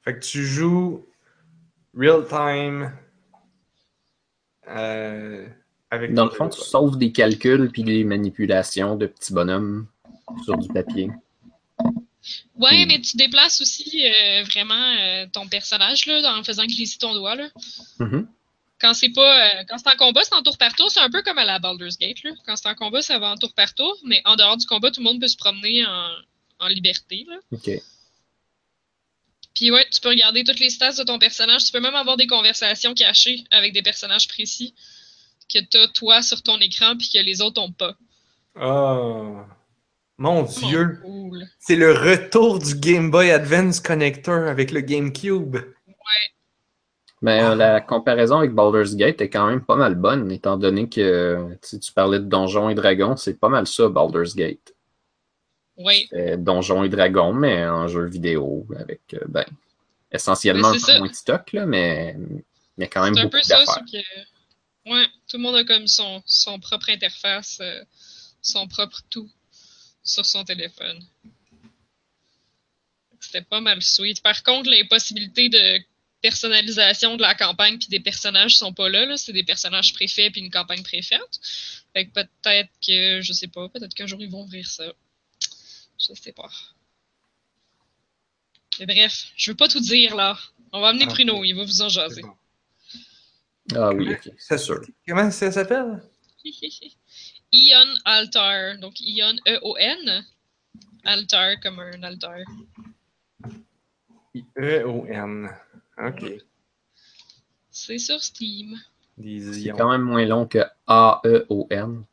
Fait 0.04 0.14
que 0.14 0.24
tu 0.24 0.44
joues 0.44 1.06
real 1.96 2.26
time 2.28 2.92
euh, 4.68 5.46
avec 5.90 6.14
Dans 6.14 6.24
le 6.24 6.30
fond, 6.30 6.48
tu 6.48 6.60
sauves 6.60 6.98
des 6.98 7.12
calculs 7.12 7.70
puis 7.70 7.84
des 7.84 8.04
manipulations 8.04 8.96
de 8.96 9.06
petits 9.06 9.32
bonhommes 9.32 9.86
sur 10.44 10.56
du 10.58 10.68
papier. 10.68 11.10
Ouais, 12.56 12.84
Hmm. 12.84 12.88
mais 12.88 13.00
tu 13.00 13.16
déplaces 13.16 13.60
aussi 13.60 14.06
euh, 14.06 14.42
vraiment 14.44 14.94
euh, 14.98 15.26
ton 15.30 15.46
personnage 15.46 16.06
là, 16.06 16.36
en 16.38 16.42
faisant 16.42 16.64
glisser 16.64 16.98
ton 16.98 17.14
doigt. 17.14 17.34
Là. 17.36 17.48
Mhm. 17.98 18.26
Quand 18.80 18.92
c'est 18.92 19.10
pas 19.10 19.46
euh, 19.46 19.64
quand 19.68 19.78
c'est 19.78 19.88
en 19.88 19.96
combat, 19.96 20.22
c'est 20.24 20.34
en 20.34 20.42
tour 20.42 20.58
par 20.58 20.74
tour. 20.74 20.90
C'est 20.90 21.00
un 21.00 21.10
peu 21.10 21.22
comme 21.22 21.38
à 21.38 21.44
la 21.44 21.58
Baldur's 21.58 21.96
Gate. 21.96 22.22
Là. 22.24 22.32
Quand 22.46 22.56
c'est 22.56 22.68
en 22.68 22.74
combat, 22.74 23.02
ça 23.02 23.18
va 23.18 23.30
en 23.30 23.36
tour 23.36 23.54
par 23.54 23.74
tour, 23.74 23.96
mais 24.04 24.20
en 24.24 24.36
dehors 24.36 24.56
du 24.56 24.66
combat, 24.66 24.90
tout 24.90 25.00
le 25.00 25.04
monde 25.04 25.20
peut 25.20 25.28
se 25.28 25.36
promener 25.36 25.86
en, 25.86 26.10
en 26.60 26.68
liberté. 26.68 27.24
Là. 27.28 27.36
OK. 27.52 27.70
Puis 29.54 29.70
ouais, 29.70 29.86
tu 29.90 30.00
peux 30.00 30.08
regarder 30.08 30.42
toutes 30.42 30.58
les 30.58 30.70
stats 30.70 30.94
de 30.94 31.04
ton 31.04 31.18
personnage. 31.18 31.64
Tu 31.64 31.72
peux 31.72 31.80
même 31.80 31.94
avoir 31.94 32.16
des 32.16 32.26
conversations 32.26 32.92
cachées 32.94 33.44
avec 33.50 33.72
des 33.72 33.82
personnages 33.82 34.26
précis 34.26 34.74
que 35.52 35.60
t'as 35.60 35.86
toi 35.88 36.22
sur 36.22 36.42
ton 36.42 36.58
écran 36.58 36.96
puis 36.96 37.08
que 37.08 37.18
les 37.18 37.40
autres 37.40 37.62
ont 37.62 37.72
pas. 37.72 37.96
Oh. 38.60 39.40
Mon 40.16 40.42
Dieu! 40.42 41.00
Oh, 41.04 41.06
cool. 41.06 41.44
C'est 41.58 41.76
le 41.76 41.92
retour 41.92 42.58
du 42.58 42.74
Game 42.76 43.10
Boy 43.10 43.30
Advance 43.30 43.80
Connector 43.80 44.48
avec 44.48 44.70
le 44.70 44.80
GameCube. 44.80 45.56
Mais 47.24 47.42
euh, 47.42 47.54
la 47.54 47.80
comparaison 47.80 48.36
avec 48.36 48.52
Baldur's 48.52 48.96
Gate 48.96 49.22
est 49.22 49.30
quand 49.30 49.46
même 49.46 49.64
pas 49.64 49.76
mal 49.76 49.94
bonne, 49.94 50.30
étant 50.30 50.58
donné 50.58 50.90
que 50.90 51.56
si 51.62 51.80
tu 51.80 51.90
parlais 51.90 52.18
de 52.18 52.26
Donjons 52.26 52.68
et 52.68 52.74
Dragons, 52.74 53.16
c'est 53.16 53.40
pas 53.40 53.48
mal 53.48 53.66
ça, 53.66 53.88
Baldur's 53.88 54.36
Gate. 54.36 54.74
Ouais. 55.78 56.06
C'est 56.10 56.36
Donjons 56.36 56.84
et 56.84 56.90
Dragons, 56.90 57.32
mais 57.32 57.66
en 57.66 57.88
jeu 57.88 58.04
vidéo, 58.04 58.66
avec, 58.78 59.00
euh, 59.14 59.20
ben, 59.26 59.46
essentiellement 60.12 60.68
un 60.68 60.78
c'est 60.78 60.92
peu 60.92 60.98
moins 60.98 61.08
de 61.08 61.14
stock, 61.14 61.50
là, 61.54 61.64
mais, 61.64 62.14
mais 62.76 62.88
quand 62.88 63.02
même 63.02 63.14
C'est 63.14 63.22
un 63.22 63.28
peu 63.30 63.40
ça, 63.40 63.64
que. 63.90 64.90
Ouais, 64.90 65.06
tout 65.26 65.38
le 65.38 65.44
monde 65.44 65.56
a 65.56 65.64
comme 65.64 65.86
son, 65.86 66.22
son 66.26 66.60
propre 66.60 66.90
interface, 66.90 67.56
euh, 67.62 67.84
son 68.42 68.68
propre 68.68 69.00
tout 69.08 69.30
sur 70.02 70.26
son 70.26 70.44
téléphone. 70.44 71.02
C'était 73.18 73.40
pas 73.40 73.62
mal 73.62 73.80
sweet. 73.80 74.22
Par 74.22 74.42
contre, 74.42 74.68
les 74.68 74.84
possibilités 74.84 75.48
de 75.48 75.82
personnalisation 76.28 77.16
de 77.18 77.22
la 77.22 77.34
campagne 77.34 77.76
puis 77.78 77.88
des 77.88 78.00
personnages 78.00 78.56
sont 78.56 78.72
pas 78.72 78.88
là. 78.88 79.04
là. 79.04 79.18
C'est 79.18 79.34
des 79.34 79.44
personnages 79.44 79.92
préfaits 79.92 80.32
puis 80.32 80.40
une 80.40 80.50
campagne 80.50 80.82
préfaite. 80.82 81.34
Fait 81.92 82.06
que 82.06 82.12
peut-être 82.12 82.70
que, 82.86 83.20
je 83.20 83.32
sais 83.34 83.48
pas, 83.48 83.68
peut-être 83.68 83.92
qu'un 83.92 84.06
jour 84.06 84.18
ils 84.22 84.30
vont 84.30 84.42
ouvrir 84.44 84.66
ça. 84.66 84.86
Je 86.00 86.14
sais 86.14 86.32
pas. 86.32 86.50
Mais 88.78 88.86
bref, 88.86 89.26
je 89.36 89.50
veux 89.50 89.56
pas 89.56 89.68
tout 89.68 89.80
dire 89.80 90.16
là. 90.16 90.38
On 90.72 90.80
va 90.80 90.88
amener 90.88 91.04
Ah, 91.06 91.12
Bruno, 91.12 91.34
ok. 91.40 91.46
il 91.46 91.54
va 91.54 91.64
vous 91.64 91.82
en 91.82 91.90
jaser. 91.90 92.22
bon. 92.22 92.36
Ah 93.74 93.90
oui, 93.90 94.10
ok. 94.14 94.30
C'est 94.38 94.58
sûr. 94.58 94.80
Comment 95.06 95.30
ça 95.30 95.52
s'appelle? 95.52 96.02
Ion 97.52 97.94
Altar. 98.06 98.78
Donc 98.78 98.94
Ion 99.00 99.36
E-O-N. 99.46 100.24
Altar 101.04 101.60
comme 101.62 101.80
un 101.80 102.02
altar. 102.02 102.38
E-O-N. 104.56 105.50
Ok. 105.98 106.24
C'est 107.70 107.98
sur 107.98 108.22
Steam. 108.22 108.78
C'est 109.16 109.70
quand 109.70 109.90
même 109.90 110.02
moins 110.02 110.24
long 110.24 110.46
que 110.46 110.64
A-E-O-N. 110.86 112.04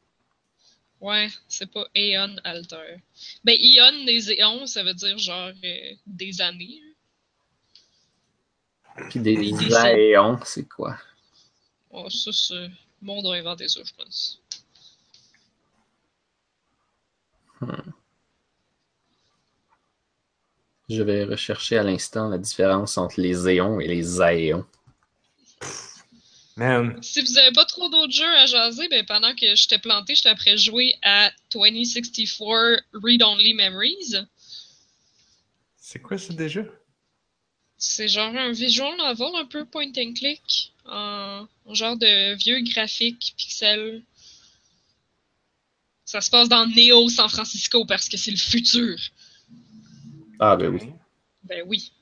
Ouais, 0.99 1.29
c'est 1.47 1.71
pas 1.71 1.87
Aeon 1.95 2.35
Altar. 2.43 2.85
Ben, 3.43 3.57
Ion 3.59 4.05
des 4.05 4.31
éons, 4.31 4.67
ça 4.67 4.83
veut 4.83 4.93
dire 4.93 5.17
genre 5.17 5.51
euh, 5.63 5.93
des 6.05 6.41
années. 6.41 6.79
Puis 9.09 9.19
des 9.19 9.35
Des 9.35 9.73
Aéons, 9.73 10.39
c'est 10.45 10.67
quoi? 10.67 10.97
Oh, 11.89 12.09
ça, 12.09 12.31
c'est. 12.31 12.53
Le 12.53 12.69
monde 13.01 13.25
a 13.25 13.31
inventé 13.31 13.67
ça, 13.67 13.81
je 13.83 13.93
pense. 13.95 14.41
Je 20.91 21.03
vais 21.03 21.23
rechercher 21.23 21.77
à 21.77 21.83
l'instant 21.83 22.27
la 22.27 22.37
différence 22.37 22.97
entre 22.97 23.21
les 23.21 23.47
éons 23.47 23.79
et 23.79 23.87
les 23.87 24.19
aéons. 24.19 24.65
Man, 26.57 27.01
Si 27.01 27.21
vous 27.21 27.37
avez 27.37 27.53
pas 27.53 27.63
trop 27.63 27.87
d'autres 27.87 28.11
jeux 28.11 28.35
à 28.37 28.45
jaser, 28.45 28.89
ben 28.89 29.05
pendant 29.05 29.33
que 29.33 29.55
j'étais 29.55 29.79
planté, 29.79 30.15
j'étais 30.15 30.27
après 30.29 30.57
jouer 30.57 30.93
à 31.01 31.31
2064 31.53 32.83
Read 32.93 33.23
Only 33.23 33.53
Memories. 33.53 34.15
c'est 35.77 35.99
quoi 35.99 36.17
ça 36.17 36.33
déjà? 36.33 36.61
C'est 37.77 38.09
genre 38.09 38.35
un 38.35 38.51
visual 38.51 38.95
novel 38.97 39.29
un 39.35 39.45
peu 39.45 39.63
point 39.63 39.91
and 39.97 40.13
click, 40.13 40.73
en 40.85 41.47
en 41.65 41.73
genre 41.73 41.95
de 41.95 42.35
vieux 42.35 42.59
graphique 42.61 43.33
pixel. 43.37 44.03
Ça 46.03 46.19
se 46.19 46.29
passe 46.29 46.49
dans 46.49 46.67
Neo 46.67 47.07
San 47.07 47.29
Francisco 47.29 47.85
parce 47.85 48.09
que 48.09 48.17
c'est 48.17 48.31
le 48.31 48.37
futur. 48.37 48.97
Ah 50.41 50.55
ben 50.57 50.73
oui. 50.73 50.91
Ben 51.43 51.63
oui. 51.67 51.93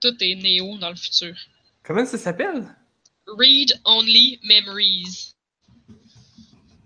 Tout 0.00 0.16
est 0.20 0.34
Neo 0.36 0.78
dans 0.78 0.88
le 0.90 0.96
futur? 0.96 1.36
Comment 1.82 2.06
ça 2.06 2.16
s'appelle? 2.18 2.66
Read 3.26 3.78
Only 3.84 4.40
Memories. 4.42 5.34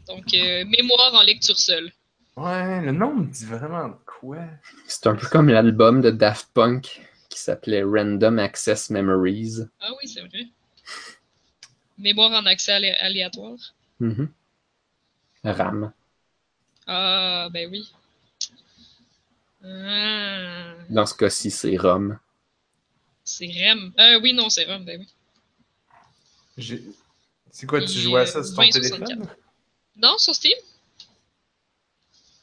Donc, 0.08 0.34
euh, 0.34 0.64
mémoire 0.66 1.14
en 1.14 1.22
lecture 1.22 1.56
seule. 1.58 1.92
Ouais, 2.36 2.80
le 2.82 2.90
nom 2.90 3.14
me 3.14 3.26
dit 3.26 3.44
vraiment 3.46 3.88
de 3.88 3.94
quoi? 4.04 4.44
C'est 4.86 5.06
un 5.06 5.14
peu 5.14 5.28
comme 5.28 5.48
l'album 5.48 6.00
de 6.00 6.10
Daft 6.10 6.48
Punk 6.52 7.00
qui 7.28 7.38
s'appelait 7.38 7.84
Random 7.84 8.38
Access 8.40 8.90
Memories. 8.90 9.60
Ah 9.80 9.92
oui, 10.02 10.08
c'est 10.08 10.20
vrai. 10.20 10.46
Mémoire 11.96 12.32
en 12.32 12.44
accès 12.46 12.72
alé- 12.72 12.96
aléatoire. 13.00 13.56
Mhm. 14.00 14.28
RAM. 15.44 15.92
Ah, 16.86 17.48
ben 17.52 17.70
oui. 17.70 17.88
Ah, 19.64 20.74
Dans 20.90 21.06
ce 21.06 21.14
cas-ci, 21.14 21.50
c'est 21.50 21.76
ROM. 21.76 22.18
c'est 23.24 23.46
REM. 23.46 23.92
Euh, 23.98 24.20
oui, 24.20 24.32
non, 24.34 24.50
c'est 24.50 24.64
REM, 24.64 24.84
ben 24.84 25.00
oui. 26.58 26.82
C'est 27.50 27.66
quoi, 27.66 27.80
tu 27.84 27.98
jouais 27.98 28.20
à 28.22 28.26
ça 28.26 28.42
sur 28.44 28.54
ton 28.54 28.62
2064. 28.62 29.06
téléphone? 29.08 29.28
Non, 29.96 30.18
sur 30.18 30.34
Steam? 30.34 30.52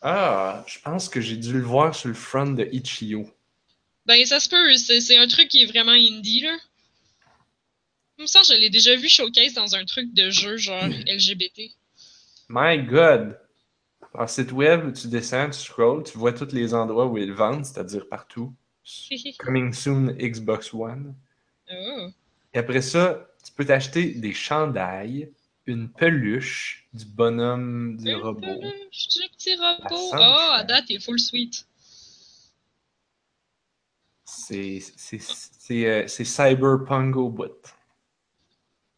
Ah, 0.02 0.64
je 0.68 0.80
pense 0.80 1.10
que 1.10 1.22
j'ai 1.22 1.38
dû 1.38 1.54
le 1.54 1.62
voir 1.62 1.94
sur 1.94 2.08
le 2.08 2.16
front 2.16 2.48
de 2.48 2.68
Itch.io. 2.72 3.30
Ben, 4.06 4.26
ça 4.26 4.40
se 4.40 4.50
peut. 4.50 4.76
C'est 4.78 5.00
c'est 5.00 5.18
un 5.18 5.28
truc 5.28 5.48
qui 5.50 5.62
est 5.62 5.66
vraiment 5.68 5.92
indie, 5.92 6.42
là. 6.42 6.58
Comme 8.18 8.26
ça, 8.28 8.42
je 8.44 8.54
l'ai 8.54 8.70
déjà 8.72 8.96
vu 8.96 9.08
showcase 9.10 9.54
dans 9.54 9.76
un 9.76 9.86
truc 9.86 10.14
de 10.14 10.30
jeu 10.32 10.58
genre 10.58 10.84
LGBT. 10.88 11.72
My 12.50 12.80
God! 12.80 13.38
En 14.14 14.28
site 14.28 14.52
web, 14.52 14.94
tu 14.94 15.08
descends, 15.08 15.50
tu 15.50 15.60
scrolls, 15.60 16.04
tu 16.04 16.18
vois 16.18 16.34
tous 16.34 16.52
les 16.54 16.74
endroits 16.74 17.06
où 17.08 17.18
ils 17.18 17.32
vendent, 17.34 17.66
c'est-à-dire 17.66 18.08
partout. 18.10 18.54
Coming 19.40 19.74
soon 19.74 20.14
Xbox 20.20 20.74
One. 20.74 21.16
oh. 21.72 22.08
Et 22.54 22.60
après 22.60 22.82
ça, 22.82 23.28
tu 23.46 23.52
peux 23.54 23.64
t'acheter 23.66 24.14
des 24.16 24.34
chandails, 24.34 25.32
une 25.66 25.88
peluche 25.90 26.88
du 26.94 27.06
bonhomme 27.06 27.96
du 27.98 28.10
Une 28.10 28.16
robot. 28.18 28.42
peluche 28.42 29.08
du 29.08 29.30
petit 29.30 29.56
robot. 29.56 30.12
Oh, 30.14 30.50
à 30.54 30.64
date, 30.64 30.86
il 30.90 30.98
est 30.98 31.00
full 31.00 31.20
sweet. 31.20 31.66
C'est 34.26 34.80
c'est- 34.98 35.20
c'est, 35.22 35.86
euh, 35.86 36.08
c'est 36.08 36.26
cyberpunk 36.26 37.16
au 37.16 37.30
bout. 37.30 37.52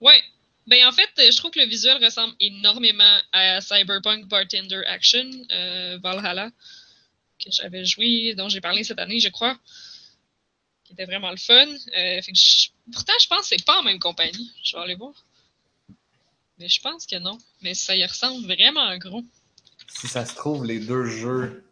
Ouais. 0.01 0.21
Ben, 0.67 0.85
en 0.87 0.91
fait, 0.91 1.09
je 1.17 1.35
trouve 1.37 1.51
que 1.51 1.59
le 1.59 1.65
visuel 1.65 2.03
ressemble 2.03 2.33
énormément 2.39 3.17
à 3.33 3.59
Cyberpunk 3.61 4.27
Bartender 4.27 4.81
Action, 4.87 5.29
euh, 5.51 5.97
Valhalla, 6.01 6.49
que 7.39 7.49
j'avais 7.51 7.85
joué, 7.85 8.33
dont 8.35 8.47
j'ai 8.47 8.61
parlé 8.61 8.83
cette 8.83 8.99
année, 8.99 9.19
je 9.19 9.29
crois. 9.29 9.57
Qui 10.85 10.93
était 10.93 11.05
vraiment 11.05 11.31
le 11.31 11.37
fun. 11.37 11.65
Euh, 11.67 12.21
fait 12.21 12.31
que 12.31 12.37
je- 12.37 12.69
Pourtant, 12.91 13.13
je 13.21 13.27
pense 13.27 13.41
que 13.41 13.45
c'est 13.57 13.65
pas 13.65 13.79
en 13.79 13.83
même 13.83 13.99
compagnie. 13.99 14.51
Je 14.63 14.75
vais 14.75 14.83
aller 14.83 14.95
voir. 14.95 15.13
Mais 16.59 16.67
je 16.69 16.79
pense 16.81 17.05
que 17.05 17.17
non. 17.17 17.37
Mais 17.61 17.73
ça 17.73 17.95
y 17.95 18.05
ressemble 18.05 18.45
vraiment 18.45 18.97
gros. 18.97 19.23
Si 19.87 20.07
ça 20.07 20.25
se 20.25 20.35
trouve, 20.35 20.65
les 20.65 20.79
deux 20.79 21.05
jeux 21.05 21.65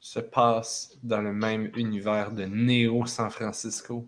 se 0.00 0.20
passent 0.20 0.92
dans 1.02 1.20
le 1.22 1.32
même 1.32 1.70
univers 1.76 2.32
de 2.32 2.44
Neo 2.44 3.06
San 3.06 3.30
Francisco. 3.30 4.06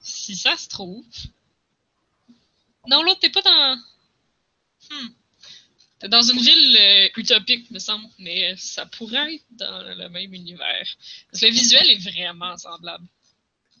Si 0.00 0.34
ça 0.36 0.56
se 0.56 0.68
trouve. 0.68 1.04
Non, 2.88 3.02
l'autre, 3.02 3.20
t'es 3.20 3.30
pas 3.30 3.42
dans. 3.42 3.76
Hmm. 4.90 5.08
T'es 6.00 6.08
dans 6.08 6.22
une 6.22 6.38
ville 6.38 6.76
euh, 6.78 7.08
utopique, 7.16 7.70
me 7.70 7.78
semble. 7.78 8.04
Mais 8.18 8.54
ça 8.56 8.84
pourrait 8.86 9.34
être 9.36 9.44
dans 9.52 9.82
le 9.96 10.08
même 10.08 10.34
univers. 10.34 10.86
Parce 11.30 11.40
que 11.40 11.46
le 11.46 11.52
visuel 11.52 11.90
est 11.90 12.10
vraiment 12.10 12.56
semblable. 12.56 13.04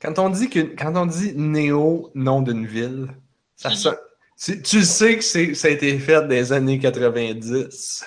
Quand 0.00 0.18
on 0.18 0.30
dit 0.30 0.48
que 0.50 0.60
quand 0.60 0.96
on 0.96 1.06
dit 1.06 1.32
Néo, 1.34 2.10
nom 2.14 2.42
d'une 2.42 2.66
ville, 2.66 3.08
ça 3.56 3.70
Mhm. 3.70 3.76
sonne- 3.76 3.98
tu, 4.42 4.62
tu 4.62 4.82
sais 4.84 5.16
que 5.18 5.24
c'est, 5.24 5.54
ça 5.54 5.68
a 5.68 5.70
été 5.70 5.98
fait 5.98 6.26
des 6.28 6.52
années 6.52 6.78
90. 6.78 8.04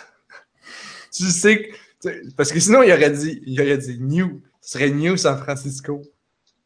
tu 1.16 1.24
sais 1.30 1.64
que. 2.04 2.30
Parce 2.36 2.52
que 2.52 2.60
sinon, 2.60 2.84
il 2.84 2.92
aurait 2.92 3.12
dit, 3.12 3.42
il 3.46 3.60
aurait 3.62 3.78
dit 3.78 3.98
New. 4.00 4.42
Ce 4.62 4.74
serait 4.74 4.90
New 4.92 5.16
San 5.18 5.38
Francisco. 5.42 6.02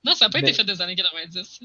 Non, 0.03 0.15
ça 0.15 0.25
n'a 0.25 0.29
pas 0.31 0.41
Mais- 0.41 0.49
été 0.49 0.57
fait 0.57 0.63
des 0.65 0.81
années 0.81 0.95
90. 0.95 1.59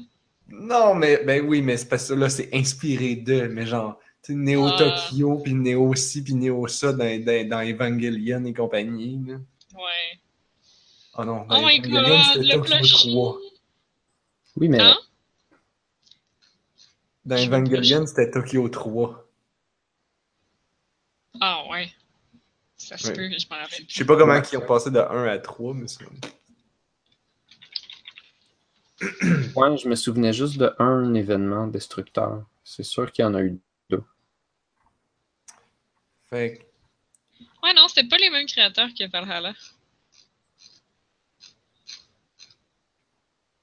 Non, 0.49 0.95
mais 0.95 1.23
ben 1.25 1.45
oui, 1.45 1.61
mais 1.61 1.77
c'est 1.77 1.87
parce 1.89 2.07
que 2.07 2.13
là, 2.13 2.29
c'est 2.29 2.49
inspiré 2.53 3.15
d'eux, 3.15 3.49
mais 3.49 3.65
genre, 3.65 3.99
tu 4.23 4.33
sais, 4.33 4.37
Néo 4.37 4.67
Ah. 4.67 4.77
Tokyo, 4.77 5.39
puis 5.43 5.53
Néo 5.53 5.93
ci, 5.95 6.23
puis 6.23 6.33
Néo 6.35 6.67
ça 6.67 6.93
dans, 6.93 7.23
dans, 7.23 7.49
dans 7.49 7.61
Evangelion 7.61 8.43
et 8.45 8.53
compagnie. 8.53 9.19
là. 9.27 9.35
Ouais. 9.75 10.19
Oh 11.17 11.25
non, 11.25 11.45
dans 11.45 11.61
Oh 11.61 11.65
my 11.65 11.79
Evangelion, 11.79 12.17
god, 12.17 12.25
c'était 12.33 12.39
le 12.45 12.61
Tokyo 12.61 12.75
plushie! 12.77 13.11
3. 13.11 13.37
Oui, 14.57 14.69
mais 14.69 14.79
Hein? 14.81 14.97
Dans 17.25 17.35
Evangelion, 17.35 18.05
c'était 18.07 18.31
Tokyo 18.31 18.69
3. 18.69 19.27
Ah 21.41 21.63
ouais. 21.69 21.89
Ça 22.77 22.97
se 22.97 23.07
Ouais. 23.07 23.13
peut, 23.13 23.29
je 23.37 23.45
m'en 23.49 23.57
rappelle. 23.61 23.85
Je 23.87 23.93
sais 23.93 24.05
pas 24.05 24.15
comment 24.15 24.41
ils 24.41 24.57
ont 24.57 24.61
passé 24.65 24.91
de 24.91 24.99
1 24.99 25.25
à 25.25 25.37
3, 25.39 25.73
mais 25.73 25.87
c'est... 25.87 26.05
ouais, 29.55 29.77
je 29.77 29.87
me 29.87 29.95
souvenais 29.95 30.33
juste 30.33 30.57
de 30.57 30.73
un 30.79 31.13
événement 31.13 31.67
destructeur. 31.67 32.45
C'est 32.63 32.83
sûr 32.83 33.11
qu'il 33.11 33.23
y 33.23 33.25
en 33.27 33.33
a 33.35 33.41
eu 33.41 33.59
deux. 33.89 34.03
Fait 36.29 36.57
que- 36.59 36.67
Ouais, 37.63 37.73
non, 37.73 37.87
c'était 37.87 38.07
pas 38.07 38.17
les 38.17 38.29
mêmes 38.29 38.47
créateurs 38.47 38.89
que 38.97 39.09
Valhalla. 39.09 39.53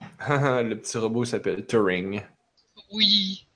le 0.28 0.74
petit 0.74 0.98
robot 0.98 1.24
s'appelle 1.24 1.66
Turing. 1.66 2.22
Oui. 2.92 3.46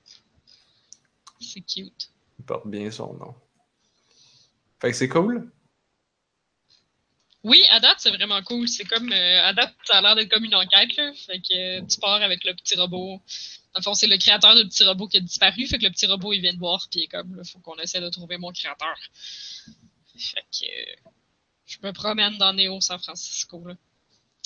C'est 1.39 1.61
cute. 1.61 2.11
Il 2.37 2.45
porte 2.45 2.67
bien 2.67 2.91
son 2.91 3.13
nom. 3.13 3.35
Fait 4.81 4.91
que 4.91 4.97
c'est 4.97 5.09
cool. 5.09 5.51
Oui, 7.43 7.63
à 7.69 7.79
date, 7.79 7.97
c'est 7.99 8.09
vraiment 8.11 8.41
cool. 8.43 8.67
C'est 8.67 8.83
comme. 8.85 9.11
euh, 9.13 9.43
à 9.43 9.53
date, 9.53 9.73
ça 9.85 9.97
a 9.99 10.01
l'air 10.01 10.15
d'être 10.15 10.29
comme 10.29 10.43
une 10.43 10.55
enquête, 10.55 10.95
là. 10.97 11.13
Fait 11.13 11.39
que 11.39 11.79
euh, 11.81 11.85
tu 11.85 11.99
pars 11.99 12.21
avec 12.21 12.43
le 12.43 12.53
petit 12.53 12.75
robot. 12.75 13.21
Le 13.75 13.81
fond, 13.81 13.93
c'est 13.93 14.07
le 14.07 14.17
créateur 14.17 14.55
du 14.55 14.67
petit 14.67 14.83
robot 14.83 15.07
qui 15.07 15.17
a 15.17 15.19
disparu. 15.21 15.65
Fait 15.67 15.77
que 15.77 15.85
le 15.85 15.91
petit 15.91 16.05
robot, 16.05 16.33
il 16.33 16.41
vient 16.41 16.53
de 16.53 16.59
voir, 16.59 16.87
puis 16.91 17.07
comme, 17.07 17.35
là, 17.35 17.43
faut 17.45 17.59
qu'on 17.59 17.77
essaie 17.77 18.01
de 18.01 18.09
trouver 18.09 18.37
mon 18.37 18.51
créateur. 18.51 18.95
Fait 20.17 20.41
que. 20.51 20.65
euh, 20.65 21.11
je 21.65 21.77
me 21.83 21.93
promène 21.93 22.37
dans 22.39 22.51
Neo 22.51 22.81
San 22.81 22.99
Francisco, 22.99 23.63
là. 23.65 23.75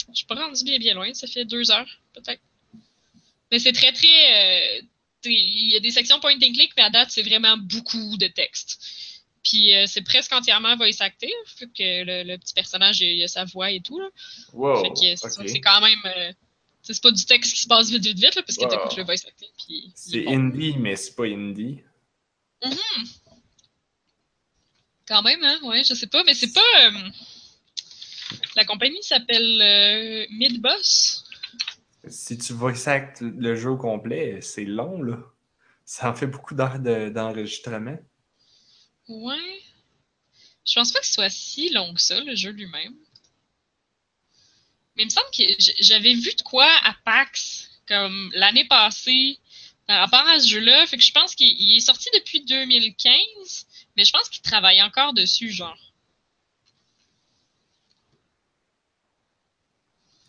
Je 0.09 0.13
suis 0.15 0.25
pas 0.25 0.35
rendu 0.35 0.63
bien, 0.63 0.77
bien 0.77 0.93
loin. 0.93 1.13
Ça 1.13 1.25
fait 1.27 1.45
deux 1.45 1.71
heures, 1.71 1.89
peut-être. 2.13 2.41
Mais 3.51 3.59
c'est 3.59 3.71
très, 3.73 3.91
très. 3.93 4.77
euh, 4.77 4.81
il 5.25 5.71
y 5.71 5.75
a 5.77 5.79
des 5.79 5.91
sections 5.91 6.19
point 6.19 6.33
and 6.35 6.39
click, 6.53 6.73
mais 6.75 6.83
à 6.83 6.89
date, 6.89 7.09
c'est 7.11 7.21
vraiment 7.23 7.57
beaucoup 7.57 8.17
de 8.17 8.27
texte. 8.27 8.83
Puis 9.43 9.75
euh, 9.75 9.85
c'est 9.87 10.01
presque 10.03 10.31
entièrement 10.31 10.75
voice 10.77 11.01
acté, 11.01 11.29
fait 11.45 11.67
que 11.67 12.03
le, 12.05 12.23
le 12.23 12.37
petit 12.37 12.53
personnage, 12.53 13.01
il 13.01 13.21
a 13.23 13.27
sa 13.27 13.43
voix 13.45 13.71
et 13.71 13.81
tout. 13.81 13.99
Là. 13.99 14.09
Wow. 14.53 14.81
fait 14.83 14.89
que 14.89 15.47
c'est 15.49 15.59
quand 15.59 15.81
même. 15.81 15.99
euh, 16.05 16.31
c'est 16.81 17.01
pas 17.01 17.11
du 17.11 17.25
texte 17.25 17.53
qui 17.53 17.61
se 17.61 17.67
passe 17.67 17.89
vite, 17.89 18.03
vite, 18.03 18.17
vite, 18.17 18.35
là, 18.35 18.41
parce 18.43 18.57
que 18.57 18.63
Wow. 18.63 18.69
t'écoutes 18.69 18.97
le 18.97 19.03
voice 19.03 19.25
acté. 19.27 19.47
Puis 19.65 19.91
C'est 19.95 20.27
indie, 20.27 20.75
mais 20.77 20.95
c'est 20.95 21.15
pas 21.15 21.25
indie. 21.25 21.79
Quand 25.07 25.21
même, 25.21 25.43
hein, 25.43 25.59
ouais, 25.63 25.83
je 25.83 25.93
sais 25.93 26.07
pas, 26.07 26.23
mais 26.23 26.33
c'est 26.33 26.53
pas. 26.53 26.61
euh, 26.85 26.91
La 28.55 28.65
compagnie 28.65 29.03
s'appelle 29.03 30.27
Midboss. 30.31 31.25
Si 32.07 32.37
tu 32.37 32.53
voice 32.53 32.87
act 32.87 33.21
le 33.21 33.55
jeu 33.55 33.71
au 33.71 33.77
complet, 33.77 34.39
c'est 34.41 34.65
long, 34.65 35.01
là. 35.01 35.17
Ça 35.85 36.09
en 36.09 36.13
fait 36.15 36.27
beaucoup 36.27 36.55
d'heures 36.55 36.79
de- 36.79 37.09
d'enregistrement. 37.09 37.97
Ouais. 39.07 39.61
Je 40.65 40.73
pense 40.75 40.91
pas 40.91 40.99
que 40.99 41.05
ce 41.05 41.13
soit 41.13 41.29
si 41.29 41.69
long 41.69 41.93
que 41.93 42.01
ça, 42.01 42.19
le 42.21 42.35
jeu 42.35 42.51
lui-même. 42.51 42.95
Mais 44.95 45.03
il 45.03 45.05
me 45.05 45.09
semble 45.09 45.29
que 45.35 45.43
j'avais 45.79 46.13
vu 46.13 46.33
de 46.35 46.41
quoi 46.43 46.67
à 46.83 46.93
PAX, 47.03 47.69
comme 47.87 48.31
l'année 48.35 48.65
passée, 48.65 49.39
par 49.87 49.99
rapport 49.99 50.27
à 50.27 50.39
ce 50.39 50.47
jeu-là. 50.47 50.85
Fait 50.87 50.97
que 50.97 51.03
je 51.03 51.11
pense 51.11 51.35
qu'il 51.35 51.49
il 51.49 51.77
est 51.77 51.81
sorti 51.81 52.09
depuis 52.13 52.45
2015, 52.45 53.67
mais 53.97 54.05
je 54.05 54.11
pense 54.11 54.29
qu'il 54.29 54.41
travaille 54.41 54.81
encore 54.81 55.13
dessus, 55.13 55.49
genre. 55.49 55.77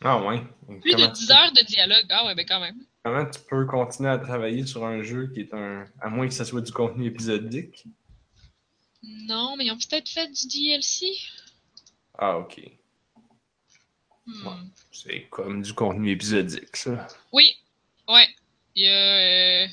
Ah 0.02 0.22
ouais. 0.22 0.42
Plus 0.82 0.92
comment, 0.92 1.06
de 1.06 1.12
10 1.12 1.26
tu, 1.26 1.32
heures 1.32 1.52
de 1.52 1.64
dialogue. 1.64 2.06
Ah 2.10 2.26
ouais, 2.26 2.34
ben 2.34 2.44
quand 2.46 2.60
même. 2.60 2.76
comment 3.02 3.24
tu 3.24 3.40
peux 3.48 3.64
continuer 3.64 4.10
à 4.10 4.18
travailler 4.18 4.66
sur 4.66 4.84
un 4.84 5.02
jeu 5.02 5.30
qui 5.32 5.40
est 5.40 5.54
un. 5.54 5.87
À 6.00 6.10
moins 6.10 6.28
que 6.28 6.34
ce 6.34 6.44
soit 6.44 6.60
du 6.60 6.72
contenu 6.72 7.06
épisodique? 7.06 7.87
Non, 9.07 9.57
mais 9.57 9.67
ils 9.67 9.71
ont 9.73 9.77
peut-être 9.79 10.09
fait 10.09 10.29
du 10.29 10.47
DLC. 10.49 11.07
Ah, 12.19 12.38
ok. 12.38 12.61
Hmm. 14.27 14.47
Ouais. 14.47 14.55
C'est 14.93 15.27
comme 15.31 15.62
du 15.62 15.75
contenu 15.75 16.11
épisodique, 16.12 16.77
ça. 16.77 17.07
Oui, 17.33 17.55
ouais. 18.09 18.29
Il 18.75 18.85
y 18.85 18.88
a. 18.88 19.64
euh, 19.64 19.69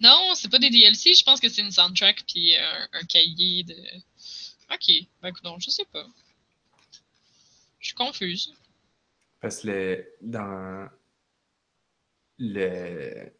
Non, 0.00 0.32
c'est 0.34 0.48
pas 0.50 0.58
des 0.58 0.70
DLC, 0.70 1.14
je 1.14 1.24
pense 1.24 1.40
que 1.40 1.48
c'est 1.48 1.62
une 1.62 1.70
soundtrack 1.70 2.24
puis 2.26 2.56
un, 2.56 2.88
un 2.92 3.02
cahier 3.04 3.62
de. 3.64 3.74
Ok, 4.72 4.90
ben 5.22 5.28
écoute, 5.28 5.44
non, 5.44 5.58
je 5.60 5.70
sais 5.70 5.84
pas. 5.84 6.06
Je 7.78 7.88
suis 7.88 7.94
confuse. 7.94 8.52
Parce 9.40 9.60
que 9.62 9.68
le, 9.68 10.12
dans 10.22 10.88
le. 12.38 13.30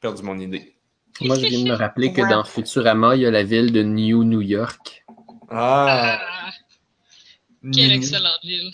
Perdu 0.00 0.22
mon 0.22 0.38
idée. 0.38 0.74
Moi, 1.20 1.36
je 1.38 1.46
viens 1.46 1.64
de 1.64 1.68
me 1.70 1.74
rappeler 1.74 2.12
que 2.12 2.22
Ouais. 2.22 2.30
dans 2.30 2.44
Futurama, 2.44 3.14
il 3.16 3.22
y 3.22 3.26
a 3.26 3.30
la 3.30 3.42
ville 3.42 3.72
de 3.72 3.82
New 3.82 4.24
New 4.24 4.40
York 4.40 5.04
Ah! 5.50 6.18
Ah, 6.22 6.50
quelle 7.74 7.92
excellente 7.92 8.40
ville, 8.42 8.72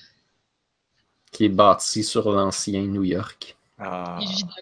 qui 1.32 1.46
est 1.46 1.48
bâtie 1.48 2.04
sur 2.04 2.30
l'ancien 2.30 2.82
New 2.82 3.02
York. 3.04 3.56
Ah. 3.78 4.18
évidemment. 4.22 4.52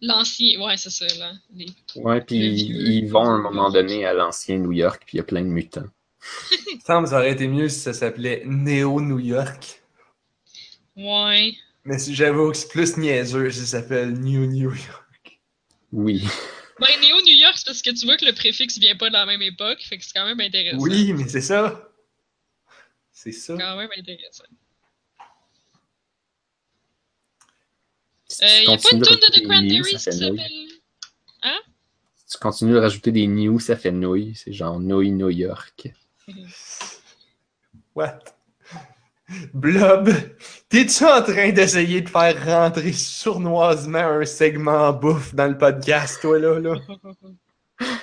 L'ancien, 0.00 0.60
ouais, 0.64 0.76
c'est 0.76 0.90
ça, 0.90 1.06
là. 1.18 1.32
Les- 1.54 1.66
Ouais, 1.96 2.20
puis 2.20 2.36
ils, 2.38 3.08
vont 3.08 3.24
à 3.24 3.30
un 3.30 3.38
moment 3.42 3.70
donné 3.70 4.04
à 4.06 4.12
l'ancien 4.12 4.58
New 4.58 4.72
York, 4.72 5.02
puis 5.06 5.16
il 5.16 5.18
y 5.18 5.20
a 5.20 5.24
plein 5.24 5.42
de 5.42 5.48
mutants. 5.48 5.86
Que 6.78 6.84
ça 6.84 6.98
aurait 7.00 7.32
été 7.32 7.46
mieux 7.48 7.68
si 7.68 7.80
ça 7.80 7.92
s'appelait 7.92 8.42
Neo 8.46 9.00
New 9.00 9.18
York. 9.18 9.82
Ouais. 10.96 11.52
Mais 11.84 11.98
si 11.98 12.14
j'avoue 12.14 12.50
que 12.50 12.56
c'est 12.56 12.68
plus 12.68 12.96
niaiseux 12.96 13.50
si 13.50 13.60
ça 13.60 13.80
s'appelle 13.80 14.12
New 14.18 14.46
New 14.46 14.70
York. 14.74 15.04
Oui. 15.92 16.22
Ben, 16.80 17.00
Néo 17.00 17.16
New 17.22 17.34
York, 17.34 17.54
c'est 17.56 17.66
parce 17.66 17.82
que 17.82 17.90
tu 17.90 18.06
vois 18.06 18.16
que 18.16 18.24
le 18.24 18.32
préfixe 18.32 18.78
vient 18.78 18.94
pas 18.94 19.08
de 19.08 19.14
la 19.14 19.26
même 19.26 19.42
époque, 19.42 19.80
fait 19.82 19.98
que 19.98 20.04
c'est 20.04 20.12
quand 20.12 20.24
même 20.24 20.38
intéressant. 20.38 20.78
Oui, 20.78 21.12
mais 21.12 21.26
c'est 21.26 21.40
ça. 21.40 21.90
C'est 23.10 23.32
ça. 23.32 23.56
C'est 23.56 23.62
quand 23.64 23.76
même 23.76 23.90
intéressant. 23.98 24.44
Si 28.28 28.44
Euh, 28.44 28.46
tu 28.46 28.70
y 28.70 28.72
a 28.72 28.76
pas 28.76 28.88
une 28.92 29.02
tonne 29.02 29.16
de 29.16 29.26
de 29.26 29.40
The 29.40 29.42
Cranberries 29.42 29.98
ça 29.98 30.10
qui 30.12 30.18
s'appelle. 30.18 30.68
Si 32.14 32.36
tu 32.36 32.38
continues 32.38 32.74
de 32.74 32.78
rajouter 32.78 33.10
des 33.10 33.26
new, 33.26 33.58
ça 33.58 33.74
fait 33.76 33.90
nouille. 33.90 34.36
C'est 34.36 34.52
genre 34.52 34.78
nouille 34.78 35.10
New 35.10 35.30
York. 35.30 35.90
What? 37.96 38.20
Blob, 39.52 40.10
t'es-tu 40.70 41.04
en 41.04 41.22
train 41.22 41.52
d'essayer 41.52 42.00
de 42.00 42.08
faire 42.08 42.44
rentrer 42.44 42.92
sournoisement 42.92 43.98
un 43.98 44.24
segment 44.24 44.92
bouffe 44.92 45.34
dans 45.34 45.46
le 45.48 45.58
podcast, 45.58 46.20
toi, 46.22 46.38
là? 46.38 46.58
là? 46.58 46.74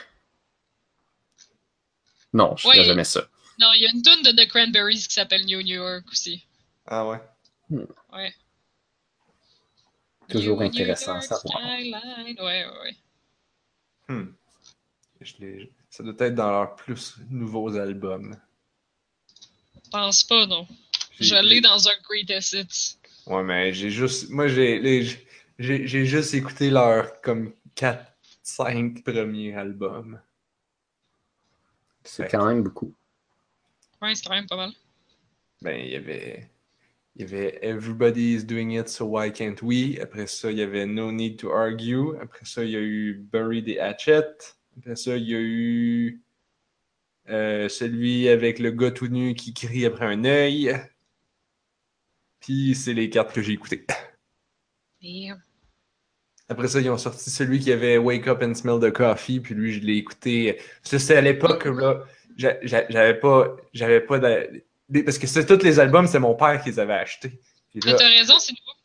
Non, 2.33 2.53
je 2.57 2.67
Ouais. 2.67 2.83
jamais 2.83 3.05
ça. 3.05 3.21
Non, 3.59 3.71
il 3.75 3.83
y 3.83 3.87
a 3.87 3.91
une 3.91 4.01
tonne 4.01 4.21
de 4.21 4.31
The 4.31 4.49
Cranberries 4.49 5.05
qui 5.07 5.13
s'appelle 5.13 5.45
New 5.45 5.61
New 5.61 5.75
York 5.75 6.03
aussi. 6.11 6.45
Ah 6.85 7.07
ouais? 7.07 7.21
Ouais. 7.69 8.33
Toujours 10.29 10.57
New 10.59 10.65
intéressant 10.65 11.15
à 11.15 11.21
savoir. 11.21 11.63
Ouais, 11.65 11.93
ouais, 12.41 12.65
ouais. 12.83 12.95
Hmm. 14.09 14.33
Je 15.21 15.67
Ça 15.89 16.03
doit 16.03 16.13
être 16.27 16.35
dans 16.35 16.51
leurs 16.51 16.75
plus 16.75 17.15
nouveaux 17.29 17.73
albums. 17.77 18.35
Pense 19.89 20.23
pas, 20.25 20.45
non. 20.45 20.67
Je 21.19 21.35
l'ai 21.35 21.61
dans 21.61 21.87
un 21.87 21.93
Greatest 22.03 22.53
Hits. 22.53 22.97
Ouais, 23.27 23.43
mais 23.43 23.73
j'ai 23.73 23.89
juste. 23.89 24.29
Moi, 24.29 24.47
j'ai 24.47 24.79
les- 24.79 25.05
j'ai 25.57 25.87
j'ai 25.87 26.05
juste 26.05 26.33
écouté 26.33 26.69
leurs 26.69 27.21
comme 27.21 27.53
4-5 27.75 29.03
premiers 29.03 29.53
albums. 29.55 30.19
C'est 32.03 32.27
quand 32.29 32.45
même 32.45 32.61
beaucoup. 32.63 32.93
Ouais, 34.01 34.13
c'est 34.13 34.25
quand 34.27 34.35
même 34.35 34.47
pas 34.47 34.57
mal. 34.57 34.71
Ben, 35.61 35.79
il 35.79 35.91
y 35.91 35.95
avait. 35.95 36.49
Il 37.15 37.21
y 37.21 37.25
avait 37.25 37.59
Everybody 37.65 38.33
is 38.35 38.43
doing 38.43 38.71
it, 38.71 38.89
so 38.89 39.05
why 39.05 39.31
can't 39.31 39.61
we? 39.61 39.97
Après 40.01 40.27
ça, 40.27 40.51
il 40.51 40.57
y 40.57 40.61
avait 40.61 40.85
No 40.85 41.11
Need 41.13 41.37
to 41.39 41.51
Argue. 41.53 42.13
Après 42.21 42.43
ça, 42.45 42.63
il 42.65 42.71
y 42.71 42.75
a 42.75 42.81
eu 42.81 43.13
Bury 43.31 43.63
the 43.63 43.79
Hatchet. 43.79 44.35
Après 44.77 44.95
ça, 44.97 45.15
il 45.15 45.23
y 45.29 45.33
a 45.35 45.39
eu 45.39 46.21
Euh, 47.29 47.69
celui 47.69 48.27
avec 48.29 48.59
le 48.59 48.69
gars 48.71 48.91
tout 48.91 49.07
nu 49.07 49.33
qui 49.33 49.53
crie 49.53 49.85
après 49.85 50.05
un 50.05 50.25
œil. 50.25 50.75
Puis 52.45 52.75
c'est 52.75 52.93
les 52.93 53.09
cartes 53.09 53.33
que 53.33 53.41
j'ai 53.41 53.53
écoutées? 53.53 53.87
Après 56.47 56.67
ça, 56.67 56.79
ils 56.79 56.89
ont 56.91 56.97
sorti 56.97 57.31
celui 57.31 57.59
qui 57.59 57.71
avait 57.71 57.97
Wake 57.97 58.27
Up 58.27 58.43
and 58.43 58.53
Smell 58.53 58.79
the 58.79 58.93
Coffee, 58.93 59.39
puis 59.39 59.55
lui, 59.55 59.73
je 59.73 59.79
l'ai 59.79 59.97
écouté. 59.97 60.61
Ça, 60.83 60.99
c'était 60.99 61.15
à 61.15 61.21
l'époque, 61.21 61.65
là, 61.65 62.03
j'a- 62.37 62.59
j'a- 62.61 62.85
j'avais 62.87 63.15
pas, 63.19 63.55
j'avais 63.73 63.99
pas 64.01 64.19
de- 64.19 64.61
parce 65.03 65.17
que 65.17 65.25
c'est 65.25 65.45
tous 65.47 65.63
les 65.65 65.79
albums, 65.79 66.05
c'est 66.05 66.19
mon 66.19 66.35
père 66.35 66.61
qui 66.61 66.69
les 66.69 66.79
avait 66.79 66.93
achetés. 66.93 67.39
Là- 67.73 67.95
t'as 67.95 68.07
raison, 68.07 68.37
c'est 68.37 68.51
nouveau. 68.51 68.77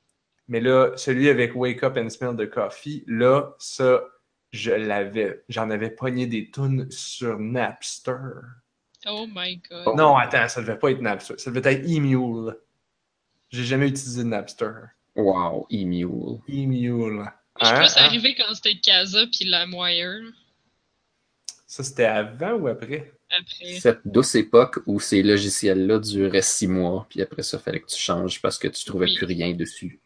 mais 0.49 0.61
là, 0.61 0.92
celui 0.96 1.29
avec 1.29 1.55
Wake 1.55 1.83
Up 1.85 1.99
and 1.99 2.09
Smell 2.09 2.35
the 2.37 2.49
Coffee, 2.51 3.05
là, 3.07 3.55
ça, 3.59 4.03
je 4.53 4.70
l'avais, 4.73 5.44
j'en 5.51 5.68
avais 5.68 5.90
pogné 5.90 6.27
des 6.27 6.51
tunes 6.51 6.90
sur 6.90 7.38
Napster. 7.38 8.16
Oh 9.07 9.27
my 9.33 9.59
god. 9.70 9.83
Oh. 9.87 9.94
Non, 9.94 10.16
attends, 10.16 10.49
ça 10.49 10.62
devait 10.62 10.79
pas 10.79 10.90
être 10.92 11.03
Napster, 11.03 11.35
ça 11.37 11.51
devait 11.51 11.75
être 11.75 11.85
E-Mule. 11.85 12.57
J'ai 13.51 13.65
jamais 13.65 13.89
utilisé 13.89 14.25
Napster. 14.25 14.73
Wow, 15.17 15.67
E-Mule. 15.73 16.41
E-Mule. 16.49 17.25
Je 17.61 17.67
suis 17.67 17.75
Hein, 17.75 17.81
plus 17.81 17.97
hein? 17.97 18.05
arrivé 18.05 18.35
quand 18.37 18.55
c'était 18.55 18.79
Casa 18.79 19.27
puis 19.27 19.45
LimeWire. 19.45 20.33
Ça, 21.67 21.83
c'était 21.85 22.05
avant 22.05 22.53
ou 22.55 22.69
après? 22.69 23.13
Après. 23.31 23.79
Cette 23.79 24.01
douce 24.05 24.35
époque 24.35 24.81
où 24.87 24.99
ces 24.99 25.23
logiciels-là 25.23 25.99
duraient 26.01 26.43
six 26.43 26.67
mois, 26.67 27.07
puis 27.11 27.23
après 27.23 27.43
ça, 27.43 27.59
fallait 27.59 27.81
que 27.81 27.87
tu 27.87 27.99
changes 27.99 28.41
parce 28.41 28.59
que 28.59 28.67
tu 28.69 28.85
trouvais 28.85 29.07
Oui. 29.07 29.17
plus 29.17 29.27
rien 29.27 29.53
dessus. 29.53 30.01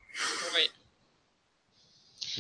Ouais. 0.55 0.71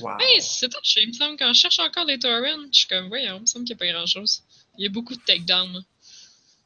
Wow. 0.02 0.16
Hey, 0.20 0.40
c'est 0.42 0.68
touché. 0.68 1.02
Il 1.02 1.08
me 1.08 1.12
semble 1.12 1.36
quand 1.38 1.52
je 1.52 1.60
cherche 1.60 1.78
encore 1.78 2.04
des 2.06 2.18
torrents, 2.18 2.66
je 2.72 2.78
suis 2.78 2.88
comme, 2.88 3.08
voyons, 3.08 3.36
il 3.36 3.40
me 3.42 3.46
semble 3.46 3.64
qu'il 3.64 3.76
n'y 3.76 3.82
a 3.82 3.92
pas 3.92 3.92
grand 3.98 4.06
chose. 4.06 4.42
Il 4.76 4.82
y 4.84 4.86
a 4.86 4.90
beaucoup 4.90 5.14
de 5.14 5.20
takedowns. 5.20 5.84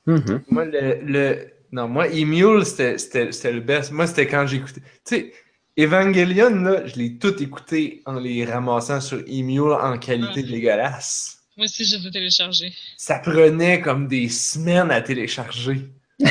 Mhm. 0.06 0.42
Moi, 0.48 0.64
le, 0.64 1.00
le- 1.02 1.50
Non, 1.72 1.88
moi, 1.88 2.06
E-Mule, 2.08 2.64
c'était 2.64 3.52
le 3.52 3.60
best. 3.60 3.90
Moi, 3.92 4.06
c'était 4.06 4.26
quand 4.26 4.46
j'écoutais. 4.46 4.80
Tu 4.80 4.86
sais, 5.04 5.32
Evangelion, 5.78 6.50
là, 6.62 6.86
je 6.86 6.96
l'ai 6.96 7.18
tout 7.18 7.40
écouté 7.42 8.02
en 8.06 8.14
les 8.18 8.44
ramassant 8.44 9.00
sur 9.00 9.18
E-Mule 9.18 9.72
en 9.80 9.98
qualité 9.98 10.42
Ouais. 10.42 10.48
dégueulasse. 10.48 11.38
Moi 11.56 11.64
aussi, 11.64 11.84
je 11.84 11.96
les 11.96 12.06
ai 12.06 12.10
téléchargés. 12.10 12.72
Ça 12.96 13.18
prenait 13.18 13.80
comme 13.80 14.08
des 14.08 14.28
semaines 14.28 14.90
à 14.90 15.00
télécharger. 15.02 15.88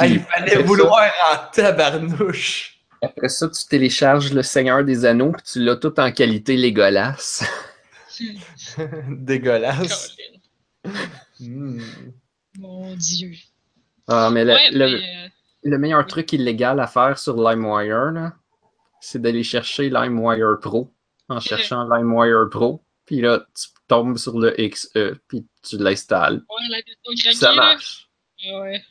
Ah, 0.00 0.06
il 0.06 0.20
fallait 0.20 0.62
vouloir 0.62 1.10
en 1.32 1.50
tabarnouche. 1.52 2.78
Après 3.02 3.28
ça, 3.28 3.48
tu 3.48 3.66
télécharges 3.68 4.32
Le 4.32 4.44
Seigneur 4.44 4.84
des 4.84 5.04
Anneaux, 5.04 5.32
puis 5.32 5.42
tu 5.52 5.58
l'as 5.58 5.74
tout 5.74 5.98
en 5.98 6.12
qualité 6.12 6.56
Légolas. 6.56 7.44
Dégueulasse. 9.08 10.14
Colin. 10.84 10.98
Hmm. 11.40 11.82
Mon 12.58 12.94
Dieu. 12.94 13.32
Ah, 14.08 14.30
mais 14.30 14.44
le, 14.44 14.52
ouais, 14.54 14.70
le- 14.72 14.98
mais, 14.98 15.30
le 15.64 15.78
meilleur 15.78 16.06
truc 16.06 16.32
illégal 16.32 16.80
à 16.80 16.86
faire 16.86 17.18
sur 17.18 17.34
LimeWire, 17.36 18.10
là, 18.12 18.32
c'est 19.00 19.20
d'aller 19.20 19.42
chercher 19.44 19.90
LimeWire 19.90 20.58
Pro 20.60 20.90
en 21.28 21.40
cherchant 21.40 21.84
LimeWire 21.88 22.48
Pro. 22.50 22.82
Puis 23.04 23.20
là, 23.20 23.46
tu 23.54 23.68
tombes 23.86 24.16
sur 24.18 24.38
le 24.38 24.50
XE, 24.68 25.18
puis 25.28 25.46
tu 25.62 25.78
l'installes. 25.78 26.42
ouais, 26.48 26.68
la 26.70 26.76
version 26.76 26.94
Puis 27.10 27.18
craquée, 27.20 27.36
ça 27.36 27.50
là. 27.50 27.56
marche. 27.56 28.08
Ouais. 28.52 28.82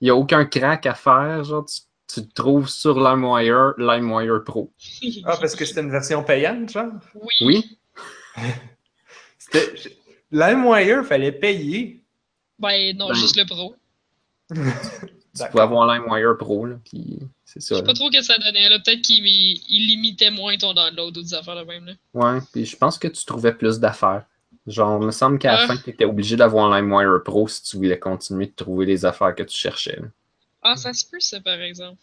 Il 0.00 0.04
n'y 0.04 0.10
a 0.10 0.16
aucun 0.16 0.44
crack 0.44 0.86
à 0.86 0.94
faire. 0.94 1.44
Genre, 1.44 1.64
tu, 1.64 1.80
tu 2.14 2.26
te 2.28 2.34
trouves 2.34 2.68
sur 2.68 2.94
LimeWire, 2.98 3.74
LimeWire 3.78 4.42
Pro. 4.44 4.72
Ah, 5.24 5.36
parce 5.40 5.54
que 5.54 5.64
c'était 5.64 5.80
une 5.80 5.90
version 5.90 6.22
payante, 6.24 6.70
genre? 6.70 6.92
Oui. 7.14 7.34
Oui, 7.42 7.78
C'était- 9.38 9.74
LimeWire, 10.30 11.04
fallait 11.04 11.32
payer. 11.32 12.02
Ben 12.58 12.96
non, 12.96 13.08
Ben, 13.08 13.14
juste 13.14 13.36
le 13.36 13.44
pro. 13.46 13.74
Tu 14.50 15.42
peux 15.52 15.60
avoir 15.60 15.92
LimeWire 15.92 16.36
Pro, 16.38 16.66
là, 16.66 16.76
puis 16.84 17.18
c'est 17.44 17.60
Je 17.60 17.66
ça. 17.66 17.74
sais 17.76 17.80
là. 17.80 17.86
pas 17.86 17.94
trop 17.94 18.10
ce 18.12 18.18
que 18.18 18.24
ça 18.24 18.38
donnait, 18.38 18.68
là. 18.68 18.78
Peut-être 18.78 19.02
qu'il 19.02 19.26
il 19.26 19.86
limitait 19.88 20.30
moins 20.30 20.56
ton 20.56 20.74
download 20.74 21.16
ou 21.16 21.22
des 21.22 21.34
affaires 21.34 21.56
de 21.56 21.64
même, 21.64 21.86
là. 21.86 21.92
Ouais, 22.14 22.40
puis 22.52 22.64
je 22.66 22.76
pense 22.76 22.98
que 22.98 23.08
tu 23.08 23.24
trouvais 23.24 23.52
plus 23.54 23.78
d'affaires. 23.80 24.24
Genre, 24.66 25.00
il 25.02 25.06
me 25.06 25.10
semble 25.12 25.38
qu'à 25.38 25.52
la 25.52 25.60
Ouais. 25.62 25.66
fin, 25.66 25.76
tu 25.76 25.90
étais 25.90 26.04
obligé 26.06 26.36
d'avoir 26.36 26.72
un 26.72 26.80
LimeWire 26.80 27.22
Pro 27.24 27.46
si 27.48 27.62
tu 27.62 27.76
voulais 27.76 27.98
continuer 27.98 28.46
de 28.46 28.52
trouver 28.52 28.86
les 28.86 29.04
affaires 29.04 29.34
que 29.34 29.42
tu 29.42 29.56
cherchais. 29.56 29.96
là. 30.00 30.08
Ah, 30.62 30.76
ça 30.76 30.92
se 30.94 31.04
peut, 31.10 31.20
ça, 31.20 31.40
par 31.40 31.60
exemple. 31.60 31.98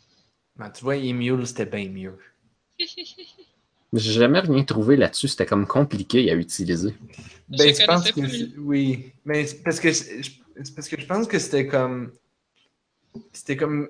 Ben, 0.58 0.70
tu 0.70 0.84
vois, 0.84 0.98
Emule, 0.98 1.48
c'était 1.48 1.66
bien 1.66 1.90
mieux. 1.90 2.18
J'ai 3.94 4.12
jamais 4.14 4.40
rien 4.40 4.64
trouvé 4.64 4.96
là-dessus. 4.96 5.28
C'était 5.28 5.46
comme 5.46 5.66
compliqué 5.68 6.30
à 6.32 6.36
utiliser. 6.36 6.94
Ben, 7.50 7.74
Je 7.76 7.82
je 7.82 7.86
pense 7.86 8.12
que 8.12 8.60
oui. 8.60 9.12
Mais 9.26 9.46
c'est 9.48 9.64
parce 9.64 9.80
que 9.80 9.90
parce 10.76 10.88
que 10.88 11.00
je 11.02 11.06
pense 11.06 11.28
que 11.28 11.40
c'était 11.40 11.68
comme 11.68 12.12
c'était 13.34 13.58
comme 13.58 13.90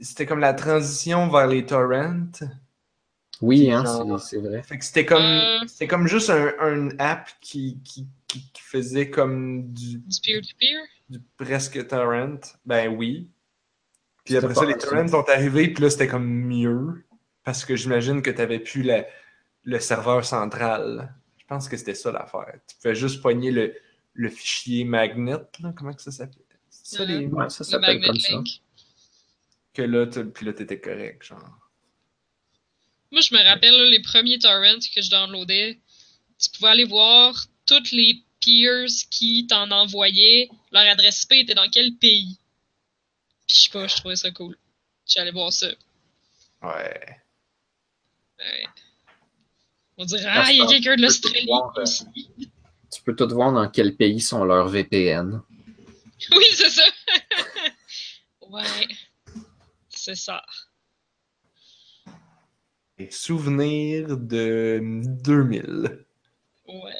c'était 0.00 0.26
comme 0.26 0.40
la 0.40 0.54
transition 0.54 1.28
vers 1.28 1.46
les 1.46 1.64
torrents. 1.64 2.30
Oui, 3.40 3.70
hein, 3.72 3.84
c'est 4.18 4.38
vrai. 4.38 4.62
Fait 4.62 4.78
que 4.78 4.84
c'était 4.84 5.04
comme 5.06 5.22
Euh. 5.22 5.66
c'était 5.66 5.88
comme 5.88 6.06
juste 6.06 6.30
un, 6.30 6.52
un 6.60 6.90
app 6.98 7.28
qui, 7.40 7.80
qui, 7.84 8.06
qui, 8.28 8.50
qui 8.52 8.62
faisait 8.62 9.10
comme 9.10 9.72
du, 9.72 9.98
Du 9.98 10.20
peer-to-peer? 10.22 10.78
du 11.08 11.20
presque 11.36 11.86
torrent. 11.88 12.38
Ben 12.64 12.88
oui. 12.88 13.28
Puis 14.24 14.36
après 14.36 14.54
ça, 14.54 14.64
les 14.64 14.76
torrents 14.78 15.08
sont 15.08 15.28
arrivés, 15.28 15.68
puis 15.72 15.82
là, 15.82 15.90
c'était 15.90 16.06
comme 16.06 16.26
mieux. 16.28 17.04
Parce 17.42 17.64
que 17.64 17.74
j'imagine 17.74 18.22
que 18.22 18.30
tu 18.30 18.38
n'avais 18.38 18.60
plus 18.60 18.82
la- 18.84 19.04
le 19.64 19.80
serveur 19.80 20.24
central. 20.24 21.12
Je 21.38 21.44
pense 21.46 21.68
que 21.68 21.76
c'était 21.76 21.94
ça 21.94 22.12
l'affaire. 22.12 22.54
Tu 22.68 22.76
pouvais 22.76 22.94
juste 22.94 23.20
pogner 23.20 23.50
le, 23.50 23.74
le 24.14 24.28
fichier 24.30 24.84
magnet, 24.84 25.38
là, 25.60 25.72
comment 25.76 25.92
que 25.92 26.02
ça 26.02 26.12
s'appelle? 26.12 26.41
C'est 26.82 26.96
ça, 26.96 27.04
les... 27.04 27.26
Ouais, 27.26 27.48
ça 27.48 27.64
Le 27.64 27.70
s'appelle 27.70 27.98
Magnet 28.00 28.06
comme 28.06 28.18
ça. 28.20 28.32
Link. 28.32 28.60
Que 29.74 29.82
là, 29.82 30.06
tu- 30.06 30.26
puis 30.30 30.46
là, 30.46 30.52
t'étais 30.52 30.80
correct, 30.80 31.22
genre. 31.24 31.58
Moi, 33.10 33.20
je 33.20 33.34
me 33.34 33.42
rappelle 33.44 33.74
là, 33.76 33.84
les 33.90 34.00
premiers 34.02 34.38
torrents 34.38 34.78
que 34.94 35.00
je 35.02 35.10
downloadais. 35.10 35.80
Tu 36.38 36.50
pouvais 36.50 36.70
aller 36.70 36.84
voir 36.84 37.46
toutes 37.66 37.92
les 37.92 38.22
peers 38.44 38.88
qui 39.10 39.46
t'en 39.46 39.70
envoyaient. 39.70 40.48
Leur 40.72 40.86
adresse 40.90 41.22
IP 41.24 41.32
était 41.32 41.54
dans 41.54 41.68
quel 41.70 41.94
pays. 41.96 42.38
Puis 43.46 43.56
je 43.56 43.62
sais 43.64 43.70
pas, 43.70 43.86
je 43.86 43.96
trouvais 43.96 44.16
ça 44.16 44.30
cool. 44.30 44.56
J'allais 45.06 45.30
voir 45.30 45.52
ça. 45.52 45.68
Ouais. 46.62 47.16
Ouais. 48.38 48.66
On 49.98 50.04
dirait, 50.04 50.24
Ah, 50.26 50.50
il 50.50 50.58
y 50.58 50.62
a 50.62 50.66
quelqu'un 50.66 50.96
de 50.96 51.02
l'Australie 51.02 51.48
euh, 51.50 51.82
aussi. 51.82 52.04
Tu 52.90 53.02
peux 53.04 53.14
tout 53.14 53.28
voir 53.28 53.52
dans 53.52 53.68
quel 53.70 53.94
pays 53.96 54.20
sont 54.20 54.44
leurs 54.44 54.68
VPN. 54.68 55.40
Oui, 56.36 56.44
c'est 56.54 56.70
ça. 56.70 56.82
ouais. 58.50 58.88
C'est 59.88 60.14
ça. 60.14 60.42
Les 62.98 63.10
souvenirs 63.10 64.16
de 64.16 64.80
2000. 64.82 66.04
Ouais. 66.68 66.92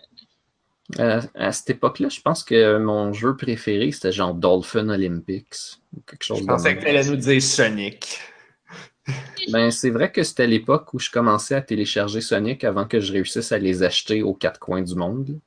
Euh, 0.98 1.20
à 1.34 1.52
cette 1.52 1.70
époque-là, 1.70 2.08
je 2.08 2.20
pense 2.20 2.44
que 2.44 2.78
mon 2.78 3.12
jeu 3.12 3.36
préféré, 3.36 3.92
c'était 3.92 4.12
genre 4.12 4.34
Dolphin 4.34 4.88
Olympics. 4.88 5.54
Ou 5.96 6.00
quelque 6.02 6.24
chose 6.24 6.40
Je 6.40 6.44
pensais 6.44 6.70
même. 6.70 6.78
que 6.78 6.84
t'allais 6.84 7.04
nous 7.04 7.16
dire 7.16 7.42
Sonic. 7.42 8.18
Ben, 9.50 9.72
c'est 9.72 9.90
vrai 9.90 10.12
que 10.12 10.22
c'était 10.22 10.46
l'époque 10.46 10.94
où 10.94 11.00
je 11.00 11.10
commençais 11.10 11.56
à 11.56 11.60
télécharger 11.60 12.20
Sonic 12.20 12.62
avant 12.62 12.86
que 12.86 13.00
je 13.00 13.12
réussisse 13.12 13.50
à 13.50 13.58
les 13.58 13.82
acheter 13.82 14.22
aux 14.22 14.32
quatre 14.34 14.60
coins 14.60 14.82
du 14.82 14.94
monde. 14.94 15.40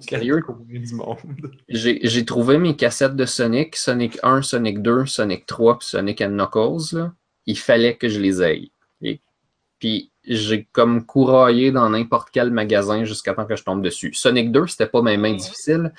Sérieux? 0.00 0.42
du 0.68 0.94
monde. 0.94 1.16
J'ai 1.68 2.24
trouvé 2.24 2.58
mes 2.58 2.76
cassettes 2.76 3.16
de 3.16 3.24
Sonic, 3.26 3.76
Sonic 3.76 4.18
1, 4.22 4.42
Sonic 4.42 4.82
2, 4.82 5.06
Sonic 5.06 5.46
3 5.46 5.78
puis 5.78 5.88
Sonic 5.88 6.20
and 6.22 6.30
Knuckles. 6.30 6.94
Là. 6.96 7.12
Il 7.46 7.58
fallait 7.58 7.96
que 7.96 8.08
je 8.08 8.20
les 8.20 8.42
aille. 8.42 8.70
Et- 9.02 9.20
Puis 9.78 10.10
j'ai 10.26 10.64
comme 10.72 11.06
couraillé 11.06 11.72
dans 11.72 11.88
n'importe 11.88 12.28
quel 12.30 12.50
magasin 12.50 13.04
jusqu'à 13.04 13.32
temps 13.32 13.46
que 13.46 13.56
je 13.56 13.64
tombe 13.64 13.82
dessus. 13.82 14.12
Sonic 14.12 14.52
2, 14.52 14.66
c'était 14.66 14.86
pas 14.86 15.00
mes 15.00 15.16
mains 15.16 15.30
Ouais. 15.30 15.36
difficiles. 15.36 15.92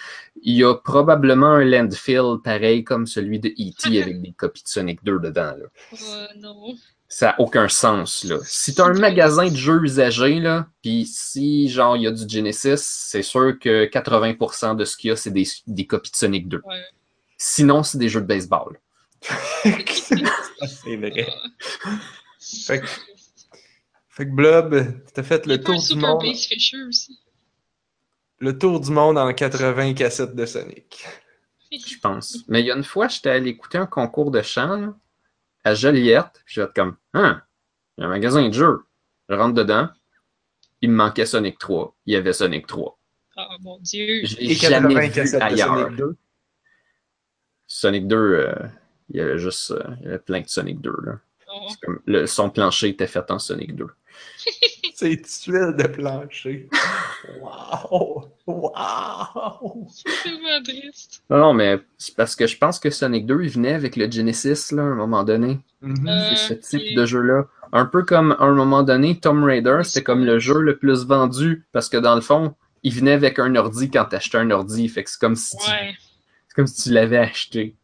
Il 0.44 0.56
y 0.56 0.64
a 0.64 0.76
probablement 0.76 1.48
un 1.54 1.64
landfill 1.66 2.38
pareil 2.44 2.84
comme 2.84 3.08
celui 3.08 3.40
de 3.40 3.50
E.T. 3.50 4.00
avec 4.02 4.22
des 4.22 4.32
copies 4.34 4.62
de 4.64 4.68
Sonic 4.70 5.04
2 5.04 5.18
dedans. 5.20 5.56
Là. 5.58 5.66
Oh 5.94 6.38
non. 6.38 6.76
Ça 7.14 7.26
n'a 7.26 7.42
aucun 7.42 7.68
sens, 7.68 8.24
là. 8.24 8.38
Si 8.46 8.74
t'as 8.74 8.86
un 8.86 8.94
magasin 8.94 9.50
de 9.50 9.56
jeux 9.56 9.84
usagés, 9.84 10.40
là, 10.40 10.70
pis 10.82 11.06
si, 11.06 11.68
genre, 11.68 11.98
il 11.98 12.04
y 12.04 12.08
a 12.08 12.12
du 12.12 12.24
Genesis, 12.28 12.78
c'est 12.78 13.22
sûr 13.22 13.60
que 13.60 13.84
80% 13.86 14.78
de 14.78 14.86
ce 14.86 14.96
qu'il 14.96 15.10
y 15.10 15.12
a, 15.12 15.18
c'est 15.18 15.30
des, 15.30 15.46
des 15.68 15.86
copies 15.86 16.12
de 16.12 16.16
Sonic 16.16 16.48
2. 16.48 16.62
Ouais. 16.64 16.82
Sinon, 17.38 17.84
c'est 17.84 17.98
des 17.98 18.08
jeux 18.08 18.22
de 18.22 18.28
baseball. 18.28 18.80
c'est 19.22 20.96
vrai. 20.96 21.28
Fait 22.40 22.80
que, 22.80 22.88
fait 24.08 24.26
que 24.26 24.32
Blob, 24.32 25.02
t'as 25.14 25.24
fait 25.24 25.46
le 25.48 25.62
tour 25.62 25.84
du 25.84 25.96
monde. 25.96 26.24
Aussi. 26.24 27.20
Le 28.40 28.58
tour 28.58 28.80
du 28.80 28.90
monde 28.90 29.18
en 29.18 29.34
80 29.34 29.96
cassettes 29.96 30.34
de 30.34 30.46
Sonic. 30.46 31.06
je 31.74 32.00
pense. 32.02 32.38
Mais 32.48 32.62
il 32.62 32.68
y 32.68 32.72
a 32.72 32.78
une 32.78 32.86
fois, 32.86 33.10
j'étais 33.10 33.32
allé 33.32 33.50
écouter 33.50 33.80
un 33.80 33.86
concours 33.86 34.32
de 34.32 34.42
chant 34.42 34.78
là, 34.78 34.96
à 35.64 35.74
Joliette. 35.76 36.42
puis 36.46 36.56
Je 36.56 36.62
vais 36.62 36.66
être 36.68 36.74
comme, 36.74 36.96
hein, 37.14 37.42
il 37.98 38.02
y 38.02 38.04
a 38.04 38.08
un 38.08 38.10
magasin 38.10 38.48
de 38.48 38.54
jeux. 38.54 38.80
Je 39.30 39.36
rentre 39.36 39.54
dedans. 39.54 39.90
Il 40.82 40.90
me 40.90 40.96
manquait 40.96 41.26
Sonic 41.26 41.58
3. 41.60 41.96
Il 42.08 42.14
y 42.14 42.16
avait 42.16 42.34
Sonic 42.34 42.66
3. 42.68 42.98
Oh 43.38 43.42
mon 43.62 43.78
dieu. 43.80 44.24
L'ai 44.40 44.56
jamais 44.56 45.10
80 45.10 45.24
vu 45.24 45.38
ailleurs. 45.42 45.76
Sonic 45.78 45.96
2. 45.98 46.16
Sonic 47.68 48.08
2, 48.08 48.16
euh, 48.18 48.54
il 49.10 49.18
y 49.18 49.22
avait 49.22 49.38
juste 49.38 49.72
euh, 49.72 49.84
il 50.00 50.06
y 50.06 50.08
avait 50.08 50.20
plein 50.20 50.42
de 50.42 50.48
Sonic 50.50 50.82
2. 50.82 50.92
Là. 51.04 51.20
Oh. 51.54 51.68
Comme- 51.84 52.02
le- 52.06 52.28
son 52.28 52.50
plancher 52.50 52.90
était 52.90 53.08
fait 53.08 53.30
en 53.32 53.40
Sonic 53.40 53.76
2. 53.76 53.88
C'est 55.02 55.22
tuile 55.24 55.76
de 55.78 55.88
plancher. 55.88 56.70
Wow! 57.42 58.32
Wow! 58.46 59.88
C'est 59.90 60.24
tellement 60.24 60.62
triste. 60.64 61.24
Non, 61.30 61.38
non, 61.40 61.54
mais 61.54 61.80
c'est 61.98 62.16
parce 62.16 62.36
que 62.36 62.46
je 62.46 62.56
pense 62.58 62.78
que 62.80 62.90
Sonic 62.92 63.26
2, 63.26 63.44
il 63.44 63.50
venait 63.50 63.74
avec 63.74 63.96
le 63.96 64.10
Genesis 64.12 64.72
là, 64.72 64.84
à 64.84 64.86
un 64.86 64.96
moment 64.96 65.24
donné. 65.24 65.60
Mhm. 65.82 66.08
Euh, 66.08 66.36
C'est 66.36 66.64
ce 66.64 66.78
type 66.78 66.96
de 66.96 67.06
jeu-là. 67.06 67.48
Un 67.74 67.86
peu 67.86 68.04
comme 68.04 68.34
à 68.34 68.44
un 68.44 68.54
moment 68.54 68.84
donné, 68.84 69.20
Tomb 69.20 69.44
Raider, 69.44 69.80
c'était 69.84 70.04
comme 70.04 70.24
le 70.24 70.38
jeu 70.40 70.60
le 70.62 70.78
plus 70.78 71.04
vendu 71.06 71.66
parce 71.72 71.90
que 71.90 71.98
dans 71.98 72.14
le 72.16 72.22
fond, 72.22 72.54
il 72.84 72.94
venait 72.94 73.14
avec 73.14 73.40
un 73.40 73.56
ordi 73.56 73.90
quand 73.90 74.06
t'achetais 74.06 74.38
un 74.38 74.52
ordi. 74.52 74.88
Fait 74.88 75.04
que 75.04 75.10
c'est 75.10 75.20
comme 75.20 75.36
si 75.36 75.58
tu, 75.58 75.72
Ouais. 75.72 75.96
c'est 76.48 76.56
comme 76.56 76.68
si 76.68 76.84
tu 76.84 76.92
l'avais 76.94 77.18
acheté. 77.18 77.76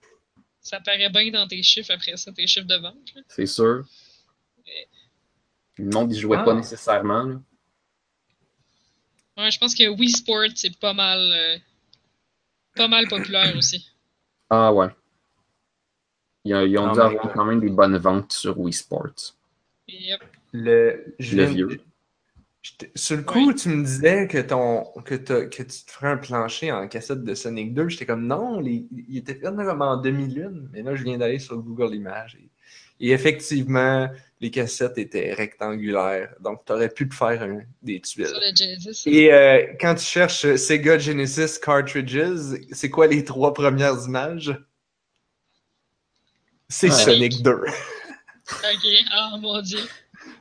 Ça 0.61 0.79
paraît 0.81 1.09
bien 1.09 1.31
dans 1.31 1.47
tes 1.47 1.63
chiffres 1.63 1.91
après 1.93 2.15
ça, 2.17 2.31
tes 2.31 2.45
chiffres 2.45 2.67
de 2.67 2.75
vente. 2.75 3.13
C'est 3.29 3.45
sûr. 3.47 3.85
Le 5.79 5.89
monde, 5.91 6.13
il 6.13 6.19
jouait 6.19 6.37
Ah. 6.39 6.43
pas 6.43 6.53
nécessairement. 6.53 7.23
là. 7.23 7.39
Ouais, 9.37 9.51
je 9.51 9.59
pense 9.59 9.75
que 9.75 9.87
Wii 9.87 10.09
Sport, 10.09 10.47
c'est 10.55 10.77
pas 10.79 10.93
mal. 10.93 11.19
euh, 11.19 11.57
pas 12.75 12.87
mal 12.87 13.07
populaire 13.07 13.55
aussi. 13.55 13.87
Ah 14.49 14.73
ouais. 14.73 14.87
Ils, 16.43 16.55
ont- 16.55 16.65
ils 16.65 16.77
ont 16.77 16.87
Ah, 16.89 16.93
dû 16.93 16.99
avoir 17.01 17.33
quand 17.33 17.45
même 17.45 17.59
des 17.59 17.69
bonnes 17.69 17.97
ventes 17.97 18.31
sur 18.33 18.57
Wii 18.59 18.73
Sports. 18.73 19.35
Yep. 19.87 20.21
Le, 20.53 21.15
je 21.19 21.35
Le 21.37 21.45
viens- 21.45 21.53
vieux. 21.67 21.81
Sur 22.95 23.17
le 23.17 23.23
coup, 23.23 23.53
tu 23.53 23.69
me 23.69 23.83
disais 23.83 24.27
que, 24.27 24.39
ton, 24.39 24.83
que, 25.05 25.15
tu 25.15 25.65
te 25.65 25.91
ferais 25.91 26.09
un 26.09 26.17
plancher 26.17 26.71
en 26.71 26.87
cassette 26.87 27.23
de 27.23 27.33
Sonic 27.33 27.73
2. 27.73 27.87
J'étais 27.89 28.05
comme 28.05 28.25
non, 28.27 28.59
les- 28.59 28.87
il 29.07 29.17
était 29.17 29.35
fait 29.35 29.41
comme 29.41 29.81
en 29.81 29.97
demi-lune. 29.97 30.67
Mais 30.73 30.81
là, 30.81 30.95
je 30.95 31.03
viens 31.03 31.17
d'aller 31.17 31.39
sur 31.39 31.57
Google 31.57 31.95
Images. 31.95 32.35
Et, 32.35 32.49
et 32.99 33.11
effectivement, 33.11 34.09
les 34.39 34.51
cassettes 34.51 34.97
étaient 34.97 35.33
rectangulaires. 35.33 36.33
Donc, 36.39 36.63
tu 36.65 36.71
aurais 36.73 36.89
pu 36.89 37.09
te 37.09 37.15
faire 37.15 37.41
un- 37.41 37.61
des 37.81 37.99
tuiles. 38.01 38.27
Sur 38.27 38.37
le 38.39 38.55
Genesis. 38.55 39.09
Et 39.09 39.33
euh, 39.33 39.65
quand 39.79 39.95
tu 39.95 40.05
cherches 40.05 40.55
Sega 40.55 40.97
Genesis 40.99 41.59
Cartridges, 41.61 42.59
c'est 42.71 42.89
quoi 42.89 43.07
les 43.07 43.23
trois 43.23 43.53
premières 43.53 43.95
images? 44.05 44.55
C'est. 46.69 46.91
Sonic 46.91 47.41
2. 47.41 47.51
Ok. 47.53 48.87
Oh 49.15 49.37
mon 49.39 49.61
dieu. 49.61 49.79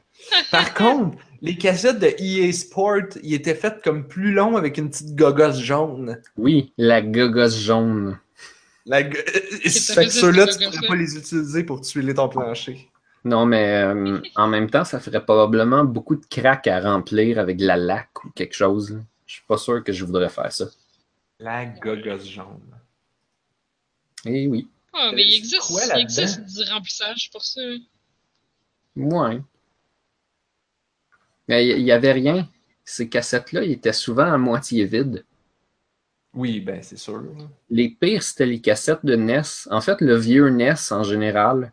Par 0.50 0.74
contre, 0.74 1.18
les 1.40 1.56
cassettes 1.56 2.00
de 2.00 2.12
EA 2.18 2.52
Sport, 2.52 3.16
ils 3.22 3.34
étaient 3.34 3.54
faites 3.54 3.80
comme 3.82 4.06
plus 4.08 4.32
longs 4.32 4.56
avec 4.56 4.76
une 4.78 4.90
petite 4.90 5.14
gogosse 5.14 5.60
jaune. 5.60 6.20
Oui, 6.36 6.72
la 6.76 7.00
gogosse 7.00 7.58
jaune. 7.58 8.18
La 8.86 9.02
go- 9.02 9.18
ça 9.66 9.94
fait 9.94 10.06
que 10.06 10.12
ceux-là, 10.12 10.46
tu 10.46 10.64
pourrais 10.64 10.86
pas 10.86 10.94
les 10.96 11.16
utiliser 11.16 11.64
pour 11.64 11.80
tuiler 11.80 12.14
ton 12.14 12.28
plancher. 12.28 12.88
Non, 13.24 13.44
mais 13.44 13.82
euh, 13.82 14.20
en 14.36 14.46
même 14.46 14.70
temps, 14.70 14.84
ça 14.84 15.00
ferait 15.00 15.24
probablement 15.24 15.84
beaucoup 15.84 16.14
de 16.14 16.24
crack 16.26 16.68
à 16.68 16.80
remplir 16.80 17.40
avec 17.40 17.56
de 17.56 17.66
la 17.66 17.76
laque 17.76 18.24
ou 18.24 18.30
quelque 18.30 18.54
chose. 18.54 19.00
Je 19.26 19.32
suis 19.34 19.42
pas 19.48 19.58
sûr 19.58 19.82
que 19.82 19.92
je 19.92 20.04
voudrais 20.04 20.28
faire 20.28 20.52
ça. 20.52 20.66
La 21.40 21.66
gogosse 21.66 22.28
jaune. 22.28 22.62
Eh 24.24 24.46
oui. 24.46 24.68
Ah, 24.92 25.10
mais 25.12 25.24
il 25.26 25.34
existe, 25.34 25.60
quoi 25.66 25.82
il 25.96 26.00
existe 26.00 26.44
du 26.44 26.70
remplissage 26.70 27.28
pour 27.32 27.44
ça. 27.44 27.60
Ouais. 28.94 29.40
Mais 31.48 31.66
il 31.66 31.78
y, 31.80 31.82
y 31.82 31.92
avait 31.92 32.12
rien. 32.12 32.48
Ces 32.84 33.08
cassettes-là, 33.08 33.64
ils 33.64 33.72
étaient 33.72 33.92
souvent 33.92 34.32
à 34.32 34.38
moitié 34.38 34.84
vides. 34.84 35.24
Oui, 36.36 36.60
ben 36.60 36.80
c'est 36.82 36.98
sûr. 36.98 37.22
Les 37.70 37.88
pires, 37.88 38.22
c'était 38.22 38.46
les 38.46 38.60
cassettes 38.60 39.04
de 39.04 39.16
NES. 39.16 39.40
En 39.70 39.80
fait, 39.80 40.00
le 40.00 40.16
vieux 40.16 40.50
NES 40.50 40.74
en 40.90 41.02
général, 41.02 41.72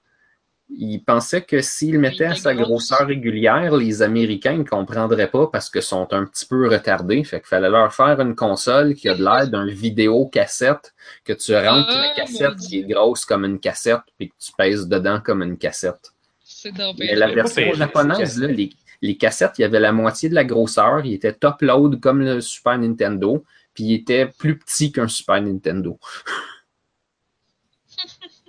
il 0.69 1.03
pensait 1.03 1.41
que 1.41 1.61
s'il 1.61 1.99
mettait 1.99 2.25
à 2.25 2.35
sa 2.35 2.55
grosseur 2.55 3.05
régulière, 3.07 3.75
les 3.75 4.01
Américains 4.01 4.57
ne 4.57 4.63
comprendraient 4.63 5.29
pas 5.29 5.47
parce 5.47 5.69
que 5.69 5.81
sont 5.81 6.07
un 6.11 6.25
petit 6.25 6.45
peu 6.45 6.69
retardés. 6.69 7.23
Fait 7.25 7.41
qu'il 7.41 7.49
fallait 7.49 7.69
leur 7.69 7.93
faire 7.93 8.19
une 8.21 8.35
console 8.35 8.95
qui 8.95 9.09
a 9.09 9.15
de 9.15 9.23
l'air 9.23 9.49
d'un 9.49 9.67
vidéo 9.67 10.27
cassette, 10.27 10.93
que 11.25 11.33
tu 11.33 11.53
rentres 11.53 11.89
Ah, 11.89 12.07
la 12.07 12.15
cassette 12.15 12.55
qui 12.55 12.79
est 12.79 12.83
grosse 12.83 13.25
comme 13.25 13.43
une 13.43 13.59
cassette, 13.59 14.01
puis 14.17 14.29
que 14.29 14.35
tu 14.39 14.51
pèses 14.57 14.87
dedans 14.87 15.19
comme 15.23 15.43
une 15.43 15.57
cassette. 15.57 16.13
C'est 16.41 16.71
Mais 16.97 17.15
la 17.15 17.27
version 17.33 17.73
japonaise, 17.73 18.35
ces 18.35 18.41
là, 18.41 18.47
les, 18.47 18.69
les 19.01 19.17
cassettes, 19.17 19.59
il 19.59 19.63
y 19.63 19.65
avait 19.65 19.81
la 19.81 19.91
moitié 19.91 20.29
de 20.29 20.35
la 20.35 20.45
grosseur. 20.45 21.05
Il 21.05 21.13
était 21.13 21.33
top 21.33 21.61
load 21.61 21.99
comme 21.99 22.21
le 22.21 22.39
Super 22.39 22.77
Nintendo. 22.77 23.43
Puis 23.73 23.83
il 23.85 23.93
était 23.95 24.27
plus 24.27 24.57
petit 24.57 24.91
qu'un 24.91 25.07
Super 25.07 25.41
Nintendo. 25.41 25.99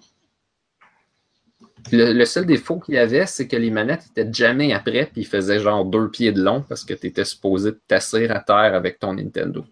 Le, 1.92 2.14
le 2.14 2.24
seul 2.24 2.46
défaut 2.46 2.80
qu'il 2.80 2.94
y 2.94 2.98
avait, 2.98 3.26
c'est 3.26 3.46
que 3.46 3.56
les 3.56 3.70
manettes 3.70 4.06
étaient 4.10 4.32
jamais 4.32 4.72
après, 4.72 5.04
puis 5.04 5.20
ils 5.20 5.26
faisaient 5.26 5.60
genre 5.60 5.84
deux 5.84 6.10
pieds 6.10 6.32
de 6.32 6.42
long 6.42 6.62
parce 6.62 6.82
que 6.82 6.94
tu 6.94 7.08
étais 7.08 7.26
supposé 7.26 7.74
te 7.74 7.80
tasser 7.86 8.26
à 8.28 8.40
terre 8.40 8.74
avec 8.74 8.98
ton 8.98 9.12
Nintendo. 9.14 9.66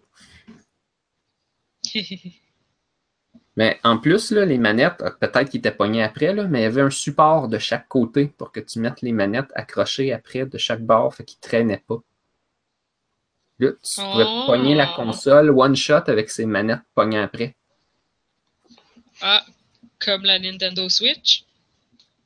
Mais 3.55 3.79
en 3.83 3.99
plus, 3.99 4.31
là, 4.31 4.45
les 4.45 4.57
manettes, 4.57 5.03
peut-être 5.19 5.49
qu'ils 5.49 5.59
étaient 5.59 5.71
pognés 5.71 6.03
après, 6.03 6.33
là, 6.33 6.47
mais 6.47 6.61
il 6.61 6.63
y 6.63 6.65
avait 6.65 6.81
un 6.81 6.89
support 6.89 7.47
de 7.47 7.59
chaque 7.59 7.87
côté 7.87 8.25
pour 8.27 8.51
que 8.51 8.59
tu 8.59 8.79
mettes 8.79 9.01
les 9.03 9.11
manettes 9.11 9.51
accrochées 9.53 10.11
après 10.11 10.45
de 10.45 10.57
chaque 10.57 10.81
bord, 10.81 11.13
fait 11.13 11.23
qu'ils 11.23 11.37
ne 11.37 11.47
traînaient 11.47 11.83
pas. 11.87 11.99
Là, 13.63 13.71
tu 13.83 14.01
pouvais 14.01 14.23
Oh. 14.27 14.43
pogner 14.47 14.75
la 14.75 14.87
console 14.95 15.49
one 15.51 15.75
shot 15.75 16.03
avec 16.07 16.29
ces 16.29 16.45
manettes 16.45 16.81
pognées 16.95 17.19
après. 17.19 17.55
ah, 19.21 19.43
comme 19.99 20.23
la 20.23 20.39
Nintendo 20.39 20.89
Switch? 20.89 21.45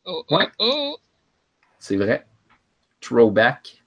Oh, 0.05 0.23
oh, 0.29 0.35
Ouais. 0.37 0.47
oh, 0.59 0.97
C'est 1.79 1.97
vrai. 1.97 2.25
Throwback. 3.01 3.83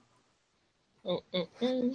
oh, 1.03 1.21
oh, 1.33 1.47
oh. 1.61 1.91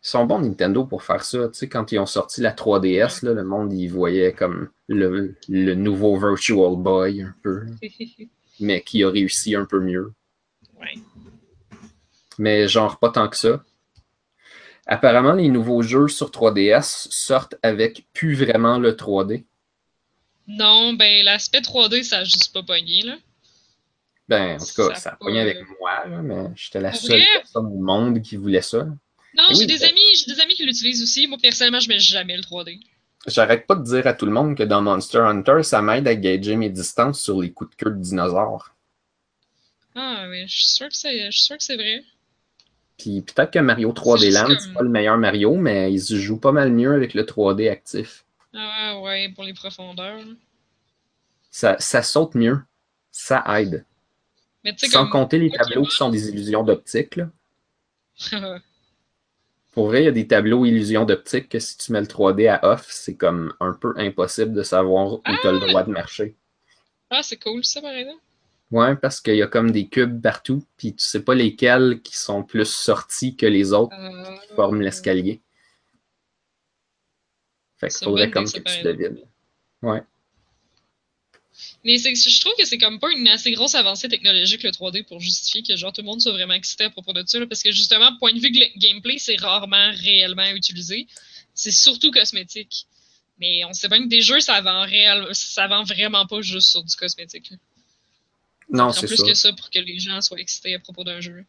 Ils 0.00 0.06
sont 0.10 0.24
bons 0.24 0.38
Nintendo 0.40 0.84
pour 0.84 1.02
faire 1.02 1.22
ça. 1.22 1.48
Tu 1.48 1.54
sais, 1.58 1.68
quand 1.68 1.92
ils 1.92 1.98
ont 1.98 2.06
sorti 2.06 2.40
la 2.40 2.52
3DS, 2.52 3.24
là, 3.24 3.32
le 3.34 3.44
monde 3.44 3.72
y 3.72 3.86
voyait 3.88 4.32
comme 4.32 4.70
le, 4.88 5.36
le 5.48 5.74
nouveau 5.74 6.16
Virtual 6.18 6.76
Boy 6.76 7.22
un 7.22 7.34
peu, 7.42 7.66
mais 8.60 8.80
qui 8.82 9.02
a 9.04 9.10
réussi 9.10 9.54
un 9.54 9.66
peu 9.66 9.80
mieux. 9.80 10.12
ouais. 10.80 10.94
mais 12.38 12.68
genre 12.68 12.98
pas 12.98 13.10
tant 13.10 13.28
que 13.28 13.36
ça. 13.36 13.62
Apparemment, 14.88 15.34
les 15.34 15.50
nouveaux 15.50 15.82
jeux 15.82 16.08
sur 16.08 16.32
3DS 16.32 17.06
sortent 17.12 17.54
avec 17.62 18.08
plus 18.12 18.34
vraiment 18.34 18.80
le 18.80 18.96
3D. 18.96 19.46
Non, 20.48 20.94
ben 20.94 21.24
l'aspect 21.24 21.60
3D, 21.60 22.02
ça 22.02 22.18
a 22.18 22.24
juste 22.24 22.52
pas 22.52 22.64
pogné, 22.64 23.02
là. 23.02 23.18
Ben, 24.28 24.60
en 24.60 24.64
tout 24.66 24.74
cas, 24.74 24.94
Ça 24.94 24.94
ça 24.94 25.10
a 25.12 25.16
pogné 25.16 25.40
avec 25.40 25.58
moi, 25.80 26.06
là, 26.06 26.20
mais 26.22 26.50
j'étais 26.54 26.80
la 26.80 26.92
seule 26.92 27.26
vrai? 27.26 27.26
personne 27.32 27.66
au 27.66 27.78
monde 27.80 28.20
qui 28.20 28.36
voulait 28.36 28.60
ça. 28.62 28.86
Non, 29.32 29.44
Oui, 29.48 29.54
j'ai 29.54 29.64
des 29.66 29.78
ben- 29.80 29.88
amis, 29.88 30.02
j'ai 30.16 30.34
des 30.34 30.40
amis 30.40 30.52
qui 30.52 30.66
l'utilisent 30.66 31.02
aussi. 31.02 31.26
Moi, 31.26 31.38
personnellement, 31.40 31.80
je 31.80 31.88
mets 31.88 31.98
jamais 31.98 32.36
le 32.36 32.42
3D. 32.42 32.78
J'arrête 33.28 33.68
pas 33.68 33.76
de 33.76 33.84
dire 33.84 34.08
à 34.08 34.12
tout 34.12 34.26
le 34.26 34.32
monde 34.32 34.56
que 34.56 34.64
dans 34.64 34.82
Monster 34.82 35.18
Hunter, 35.18 35.62
ça 35.62 35.80
m'aide 35.82 36.08
à 36.08 36.16
gager 36.16 36.56
mes 36.56 36.68
distances 36.68 37.20
sur 37.22 37.40
les 37.40 37.52
coups 37.52 37.70
de 37.70 37.76
queue 37.76 37.90
de 37.92 38.00
dinosaures. 38.02 38.74
Ah, 39.94 40.26
oui, 40.30 40.46
je 40.48 40.56
suis 40.56 40.66
sûr 40.66 40.88
que 40.88 40.96
c'est, 40.96 41.26
je 41.26 41.30
suis 41.36 41.44
sûr 41.44 41.58
que 41.58 41.62
c'est 41.62 41.76
vrai. 41.76 42.02
Puis 42.98 43.22
peut-être 43.22 43.52
que 43.52 43.58
Mario 43.60 43.92
3D 43.92 44.18
C'est 44.18 44.26
juste 44.26 44.38
Land, 44.38 44.56
c'est 44.58 44.72
pas 44.72 44.82
le 44.82 44.88
meilleur 44.88 45.16
Mario, 45.18 45.54
mais 45.54 45.92
il 45.92 46.00
se 46.00 46.16
joue 46.16 46.38
pas 46.38 46.52
mal 46.52 46.72
mieux 46.72 46.92
avec 46.92 47.14
le 47.14 47.22
3D 47.22 47.70
actif. 47.70 48.24
Ah, 48.54 48.98
ouais, 49.00 49.28
pour 49.34 49.44
les 49.44 49.54
profondeurs. 49.54 50.20
Ça, 51.50 51.76
ça 51.78 52.02
saute 52.02 52.34
mieux. 52.34 52.60
Ça 53.10 53.44
aide. 53.58 53.84
Mais 54.64 54.74
Sans 54.76 55.02
comme. 55.02 55.10
compter 55.10 55.38
les 55.38 55.50
tableaux 55.50 55.84
qui 55.84 55.96
sont 55.96 56.10
des 56.10 56.28
illusions 56.28 56.64
d'optique, 56.64 57.16
là. 57.16 57.30
Pour 59.72 59.86
vrai, 59.86 60.02
il 60.02 60.04
y 60.06 60.08
a 60.08 60.12
des 60.12 60.26
tableaux 60.26 60.64
illusions 60.64 61.04
d'optique 61.04 61.48
que 61.48 61.60
si 61.60 61.78
tu 61.78 61.92
mets 61.92 62.00
le 62.00 62.08
3D 62.08 62.48
à 62.48 62.72
off, 62.72 62.88
c'est 62.90 63.14
comme 63.14 63.54
un 63.60 63.72
peu 63.72 63.94
impossible 63.96 64.52
de 64.52 64.64
savoir 64.64 65.12
où 65.12 65.22
tu 65.24 65.46
as 65.46 65.52
le 65.52 65.60
droit 65.60 65.84
de 65.84 65.92
marcher. 65.92 66.34
ah, 67.10 67.22
c'est 67.22 67.36
cool, 67.36 67.64
ça, 67.64 67.80
par 67.80 67.92
exemple. 67.92 68.20
Ouais, 68.70 68.96
parce 68.96 69.20
qu'il 69.20 69.36
y 69.36 69.42
a 69.42 69.46
comme 69.46 69.70
des 69.70 69.88
cubes 69.88 70.20
partout, 70.20 70.62
puis 70.76 70.94
tu 70.94 71.04
sais 71.04 71.22
pas 71.22 71.34
lesquels 71.34 72.00
qui 72.02 72.16
sont 72.16 72.42
plus 72.42 72.68
sortis 72.70 73.34
que 73.34 73.46
les 73.46 73.72
autres 73.72 73.96
Euh, 73.98 74.36
qui 74.46 74.54
forment 74.54 74.82
l'escalier. 74.82 75.40
Fait 77.78 77.88
qu'il 77.88 78.04
faudrait 78.04 78.30
comme 78.30 78.44
que 78.44 78.58
tu 78.58 78.82
devines. 78.82 79.18
Mais 81.84 81.98
c'est, 81.98 82.14
je 82.14 82.40
trouve 82.40 82.54
que 82.58 82.64
c'est 82.66 82.78
comme 82.78 82.98
pas 83.00 83.10
une 83.10 83.26
assez 83.28 83.50
grosse 83.52 83.74
avancée 83.74 84.08
technologique 84.08 84.62
le 84.62 84.70
3D 84.70 85.04
pour 85.04 85.20
justifier 85.20 85.62
que 85.62 85.76
genre 85.76 85.92
tout 85.92 86.02
le 86.02 86.06
monde 86.06 86.20
soit 86.20 86.32
vraiment 86.32 86.54
excité 86.54 86.84
à 86.84 86.90
propos 86.90 87.12
de 87.12 87.24
ça. 87.26 87.38
là, 87.38 87.46
parce 87.46 87.62
que 87.62 87.72
justement, 87.72 88.16
point 88.18 88.32
de 88.32 88.40
vue 88.40 88.50
gameplay, 88.76 89.18
c'est 89.18 89.36
rarement 89.36 89.90
réellement 89.92 90.50
utilisé. 90.50 91.06
C'est 91.54 91.70
surtout 91.70 92.10
cosmétique. 92.10 92.86
Mais 93.38 93.64
on 93.64 93.72
sait 93.72 93.88
bien 93.88 94.02
que 94.02 94.08
des 94.08 94.20
jeux, 94.20 94.40
ça 94.40 94.60
vend 94.60 94.82
réel, 94.82 95.28
ça 95.32 95.68
vend 95.68 95.84
vraiment 95.84 96.26
pas 96.26 96.42
juste 96.42 96.70
sur 96.70 96.82
du 96.82 96.94
cosmétique. 96.96 97.50
là. 97.50 97.56
Non, 98.70 98.92
c'est 98.92 99.06
plus 99.06 99.16
ça. 99.16 99.24
que 99.24 99.34
ça 99.34 99.52
pour 99.52 99.70
que 99.70 99.78
les 99.78 99.98
gens 99.98 100.20
soient 100.20 100.38
excités 100.40 100.74
à 100.74 100.78
propos 100.78 101.04
d'un 101.04 101.20
jeu. 101.20 101.44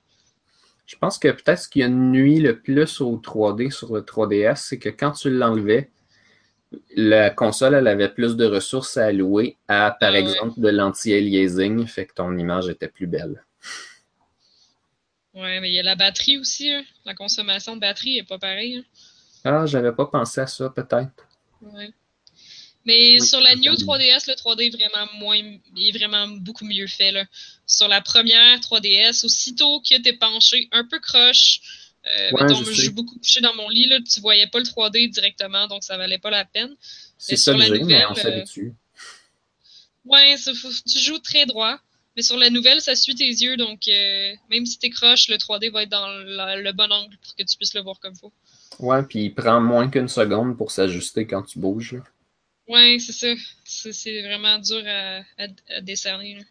Je 0.85 0.97
pense 0.97 1.17
que 1.17 1.29
peut-être 1.29 1.59
ce 1.61 1.69
qui 1.69 1.83
a 1.83 1.87
nuit 1.87 2.41
le 2.41 2.59
plus 2.59 2.99
au 2.99 3.15
3D 3.17 3.69
sur 3.69 3.93
le 3.95 4.01
3DS, 4.01 4.61
c'est 4.67 4.77
que 4.77 4.89
quand 4.89 5.11
tu 5.11 5.29
l'enlevais, 5.29 5.89
la 6.95 7.31
console, 7.31 7.73
elle 7.75 7.87
avait 7.87 8.09
plus 8.09 8.35
de 8.35 8.45
ressources 8.45 8.97
à 8.97 9.05
allouer 9.05 9.57
à, 9.67 9.91
par 9.99 10.13
Ah 10.13 10.19
ouais. 10.19 10.19
exemple, 10.19 10.59
de 10.59 10.69
l'anti-aliasing, 10.69 11.87
fait 11.87 12.05
que 12.07 12.13
ton 12.15 12.37
image 12.37 12.69
était 12.69 12.87
plus 12.89 13.07
belle. 13.07 13.43
Ouais, 15.33 15.59
mais 15.59 15.71
il 15.71 15.73
y 15.73 15.79
a 15.79 15.83
la 15.83 15.95
batterie 15.95 16.37
aussi. 16.37 16.69
hein. 16.71 16.85
La 17.03 17.15
consommation 17.15 17.73
de 17.75 17.81
batterie 17.81 18.19
est 18.19 18.23
pas 18.23 18.37
pareille. 18.37 18.77
hein. 18.77 18.83
Ah, 19.43 19.65
j'avais 19.65 19.91
pas 19.91 20.05
pensé 20.05 20.39
à 20.39 20.47
ça, 20.47 20.69
peut-être. 20.69 21.27
Ouais. 21.61 21.93
Mais 22.85 23.19
Oui, 23.19 23.21
sur 23.27 23.41
la 23.41 23.55
New 23.55 23.75
totalement. 23.75 23.93
3DS, 23.97 24.27
le 24.29 24.35
3D 24.35 24.67
est 24.67 24.69
vraiment 24.69 25.11
moins, 25.15 25.37
est 25.77 25.91
vraiment 25.97 26.27
beaucoup 26.27 26.65
mieux 26.65 26.87
fait. 26.87 27.11
Là. 27.11 27.25
Sur 27.67 27.87
la 27.87 28.01
première 28.01 28.59
3DS, 28.61 29.25
aussitôt 29.25 29.81
que 29.81 30.01
t'es 30.01 30.13
penché 30.13 30.67
un 30.71 30.85
peu 30.85 30.99
croche, 30.99 31.59
euh, 32.07 32.31
Ouais, 32.31 32.43
mettons, 32.43 32.63
je 32.63 32.71
je 32.71 32.81
suis 32.81 32.89
beaucoup 32.89 33.17
couché 33.19 33.41
dans 33.41 33.53
mon 33.55 33.67
lit, 33.69 33.87
là, 33.87 33.99
tu 34.01 34.21
voyais 34.21 34.47
pas 34.47 34.59
le 34.59 34.65
3D 34.65 35.09
directement, 35.09 35.67
donc 35.67 35.83
ça 35.83 35.97
valait 35.97 36.17
pas 36.19 36.29
la 36.31 36.45
peine. 36.45 36.73
C'est 37.17 37.33
Mais 37.33 37.37
ça 37.37 37.53
la 37.53 37.65
j'ai, 37.65 37.71
mais 37.71 37.79
nouvelle, 37.79 38.05
on 38.09 38.11
euh, 38.11 38.15
s'habitue. 38.15 38.73
Ouais, 40.05 40.37
ça, 40.37 40.53
faut- 40.53 40.69
tu 40.89 40.99
joues 40.99 41.19
très 41.19 41.45
droit. 41.45 41.77
Mais 42.15 42.23
sur 42.23 42.37
la 42.37 42.49
nouvelle, 42.49 42.81
ça 42.81 42.95
suit 42.95 43.15
tes 43.15 43.27
yeux, 43.29 43.55
donc 43.55 43.87
euh, 43.87 44.33
même 44.49 44.65
si 44.65 44.77
t'es 44.79 44.89
croche, 44.89 45.27
le 45.29 45.37
3D 45.37 45.69
va 45.69 45.83
être 45.83 45.89
dans 45.89 46.07
la- 46.07 46.55
le 46.57 46.71
bon 46.73 46.91
angle 46.91 47.15
pour 47.17 47.35
que 47.35 47.43
tu 47.43 47.55
puisses 47.55 47.73
le 47.73 47.81
voir 47.81 47.99
comme 47.99 48.15
faut. 48.15 48.33
Ouais, 48.79 49.03
puis 49.03 49.25
il 49.25 49.35
prend 49.35 49.61
moins 49.61 49.89
qu'une 49.89 50.07
seconde 50.07 50.57
pour 50.57 50.71
s'ajuster 50.71 51.27
quand 51.27 51.43
tu 51.43 51.59
bouges. 51.59 51.93
là. 51.93 52.01
Ouais, 52.69 52.99
c'est 52.99 53.11
ça. 53.11 53.27
C'est 53.65 54.21
vraiment 54.21 54.59
dur 54.59 54.81
à, 54.87 55.17
à, 55.37 55.47
à 55.69 55.81
décerner. 55.81 56.35
là. 56.35 56.43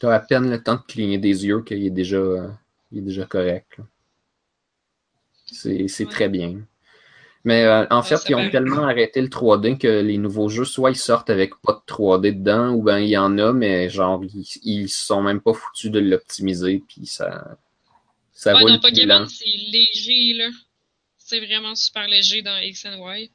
T'as 0.00 0.12
à 0.12 0.18
peine 0.18 0.50
le 0.50 0.60
temps 0.60 0.74
de 0.74 0.80
cligner 0.82 1.18
des 1.18 1.46
yeux 1.46 1.62
qu'il 1.62 1.86
est 1.86 1.90
déjà, 1.90 2.16
euh, 2.16 2.48
il 2.90 2.98
est 2.98 3.02
déjà 3.02 3.24
correct. 3.24 3.78
C'est 5.52 6.08
Ouais. 6.08 6.08
très 6.08 6.28
bien. 6.28 6.60
Mais 7.44 7.64
euh, 7.64 7.86
en 7.90 8.02
Ouais, 8.02 8.04
fait, 8.04 8.28
ils 8.28 8.34
ont 8.36 8.48
tellement 8.48 8.84
arrêté 8.84 9.20
le 9.22 9.30
3D 9.30 9.78
que 9.78 10.02
les 10.02 10.18
nouveaux 10.18 10.48
jeux, 10.50 10.64
soit 10.66 10.90
ils 10.90 10.96
sortent 10.96 11.30
avec 11.30 11.54
pas 11.62 11.74
de 11.74 11.82
3D 11.86 12.32
dedans, 12.32 12.70
ou 12.74 12.82
ben 12.82 12.98
il 13.00 13.10
y 13.10 13.18
en 13.18 13.38
a, 13.38 13.52
mais 13.52 13.90
genre 13.90 14.22
ils, 14.24 14.46
ils 14.64 14.88
sont 14.90 15.22
même 15.22 15.40
pas 15.42 15.54
foutus 15.54 15.90
de 15.92 16.00
l'optimiser, 16.00 16.84
puis 16.88 17.06
ça, 17.06 17.58
ça 18.32 18.54
Ouais, 18.54 18.64
roule 18.64 18.78
dans 18.78 18.80
plus 18.80 18.80
Pokémon, 18.80 19.26
c'est 19.26 19.44
léger, 19.44 20.34
là. 20.34 20.50
C'est 21.18 21.40
vraiment 21.40 21.74
super 21.74 22.08
léger 22.08 22.42
dans 22.42 22.58
X 22.58 22.86
and 22.86 22.98
Y. 22.98 23.30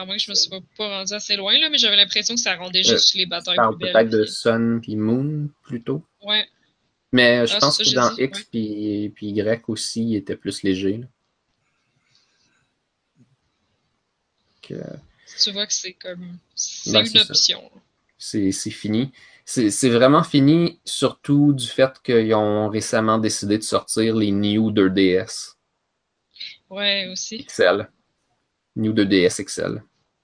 À 0.00 0.04
moins 0.04 0.16
que 0.16 0.22
je 0.22 0.30
me 0.30 0.34
suis 0.36 0.48
pas, 0.76 0.88
rendu 0.88 1.12
assez 1.12 1.34
loin, 1.36 1.58
là, 1.58 1.68
mais 1.70 1.78
j'avais 1.78 1.96
l'impression 1.96 2.34
que 2.34 2.40
ça 2.40 2.54
rendait 2.54 2.80
Euh, 2.86 2.90
juste 2.92 3.14
les 3.14 3.24
Je 3.24 3.28
batailles 3.28 3.56
plus 3.56 3.78
peut-être 3.78 3.92
belles. 3.94 4.10
de 4.10 4.22
puis- 4.22 4.30
Sun 4.32 4.80
puis 4.80 4.94
Moon 4.96 5.48
plutôt. 5.64 6.04
Ouais. 6.22 6.46
Mais 7.10 7.46
je 7.46 7.54
Ah, 7.56 7.58
pense 7.60 7.78
c'est 7.78 7.84
que 7.84 7.94
dans 7.94 8.14
dit, 8.14 8.22
X 8.22 8.44
puis, 8.44 9.12
puis 9.14 9.30
Y 9.30 9.64
aussi, 9.68 10.04
il 10.04 10.14
était 10.16 10.36
plus 10.36 10.62
léger. 10.62 10.98
là. 10.98 11.06
Que 14.62 14.74
Tu 15.42 15.50
vois 15.52 15.66
que 15.66 15.72
c'est 15.72 15.94
comme. 15.94 16.38
C'est 16.54 16.92
Ben, 16.92 17.04
une 17.06 17.20
option. 17.20 17.70
c'est 18.18 18.52
fini. 18.70 19.10
C'est 19.44 19.88
vraiment 19.88 20.22
fini, 20.22 20.78
surtout 20.84 21.54
du 21.54 21.66
fait 21.66 21.90
qu'ils 22.04 22.34
ont 22.34 22.68
récemment 22.68 23.18
décidé 23.18 23.56
de 23.58 23.62
sortir 23.62 24.14
les 24.14 24.30
New 24.30 24.70
2DS 24.70 25.56
Ouais, 26.68 27.08
aussi. 27.10 27.44
XL. 27.46 27.88
New 28.78 28.92
2DS 28.92 29.44
XL. 29.44 29.82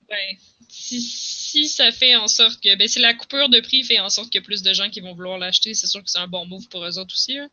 Ben, 0.09 0.37
si, 0.69 1.01
si 1.01 1.69
ça 1.69 1.91
fait 1.93 2.17
en 2.17 2.29
sorte 2.29 2.63
que. 2.63 2.77
Ben, 2.77 2.89
si 2.89 3.01
la 3.01 3.15
coupure 3.15 3.49
de 3.49 3.61
prix 3.61 3.83
fait 3.85 4.01
en 4.01 4.09
sorte 4.09 4.31
qu'il 4.31 4.41
y 4.41 4.45
a 4.45 4.47
plus 4.47 4.63
de 4.63 4.73
gens 4.73 4.89
qui 4.89 5.01
vont 5.01 5.15
vouloir 5.15 5.39
l'acheter, 5.39 5.75
c'est 5.75 5.87
sûr 5.87 6.03
que 6.03 6.11
c'est 6.11 6.19
un 6.19 6.29
bon 6.29 6.47
move 6.47 6.69
pour 6.69 6.85
eux 6.85 6.99
autres 6.99 7.15
aussi. 7.15 7.35
là. 7.37 7.49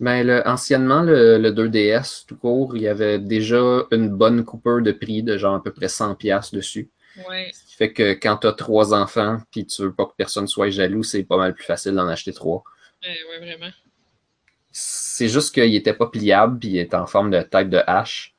Mais 0.00 0.22
le, 0.22 0.46
anciennement, 0.46 1.02
le, 1.02 1.38
le 1.38 1.50
2DS 1.50 2.26
tout 2.26 2.36
court, 2.36 2.76
il 2.76 2.82
y 2.82 2.88
avait 2.88 3.18
déjà 3.18 3.82
une 3.90 4.08
bonne 4.10 4.44
coupure 4.44 4.80
de 4.80 4.92
prix 4.92 5.22
de 5.24 5.36
genre 5.36 5.56
à 5.56 5.62
peu 5.62 5.72
près 5.72 5.86
100$ 5.86 6.54
dessus. 6.54 6.88
Ouais. 7.28 7.50
Ce 7.52 7.64
qui 7.64 7.74
fait 7.74 7.92
que 7.92 8.12
quand 8.12 8.36
tu 8.38 8.46
as 8.46 8.52
trois 8.52 8.94
enfants 8.94 9.38
puis 9.50 9.66
tu 9.66 9.82
veux 9.82 9.92
pas 9.92 10.06
que 10.06 10.12
personne 10.16 10.46
soit 10.46 10.70
jaloux, 10.70 11.02
c'est 11.02 11.24
pas 11.24 11.36
mal 11.36 11.52
plus 11.52 11.64
facile 11.64 11.94
d'en 11.94 12.06
acheter 12.06 12.32
trois. 12.32 12.62
Ouais, 13.02 13.18
ouais, 13.30 13.38
vraiment. 13.44 13.72
C'est 14.70 15.28
juste 15.28 15.52
qu'il 15.52 15.74
était 15.74 15.94
pas 15.94 16.06
pliable 16.06 16.60
puis 16.60 16.68
il 16.68 16.78
était 16.78 16.96
en 16.96 17.06
forme 17.08 17.30
de 17.30 17.42
tête 17.42 17.70
de 17.70 17.82
hache. 17.86 18.36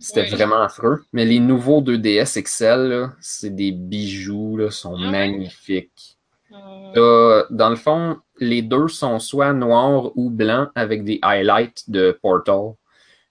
C'était 0.00 0.24
vraiment 0.24 0.62
affreux. 0.62 1.04
Mais 1.12 1.24
les 1.26 1.40
nouveaux 1.40 1.82
2DS 1.82 2.38
XL, 2.38 2.88
là, 2.88 3.12
c'est 3.20 3.54
des 3.54 3.72
bijoux, 3.72 4.56
là, 4.56 4.70
sont 4.70 4.96
Ah 4.96 5.00
ouais? 5.00 5.10
magnifiques. 5.10 6.18
Euh, 6.96 7.44
dans 7.50 7.70
le 7.70 7.76
fond, 7.76 8.18
les 8.40 8.62
deux 8.62 8.88
sont 8.88 9.18
soit 9.20 9.52
noirs 9.52 10.10
ou 10.16 10.30
blancs 10.30 10.70
avec 10.74 11.04
des 11.04 11.18
highlights 11.22 11.88
de 11.88 12.18
Portal. 12.22 12.72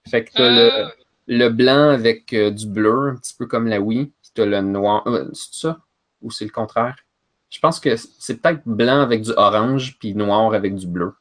Fait 0.08 0.24
que 0.24 0.32
t'as 0.32 0.44
ah, 0.46 0.92
le, 1.28 1.36
le 1.38 1.48
blanc 1.50 1.90
avec 1.90 2.32
euh, 2.32 2.50
du 2.50 2.66
bleu, 2.66 3.10
un 3.10 3.16
petit 3.16 3.34
peu 3.38 3.46
comme 3.46 3.66
la 3.68 3.80
Wii. 3.80 4.06
Puis 4.22 4.30
t'as 4.34 4.46
le 4.46 4.60
noir. 4.62 5.06
euh, 5.08 5.28
c'est 5.34 5.54
ça? 5.54 5.80
Ou 6.22 6.30
c'est 6.30 6.44
le 6.46 6.50
contraire? 6.52 6.96
Je 7.50 7.58
pense 7.60 7.80
que 7.80 7.96
c'est 7.96 8.40
peut-être 8.40 8.62
blanc 8.66 9.00
avec 9.02 9.22
du 9.22 9.32
orange 9.36 9.98
puis 9.98 10.14
noir 10.14 10.54
avec 10.54 10.74
du 10.76 10.86
bleu. 10.86 11.12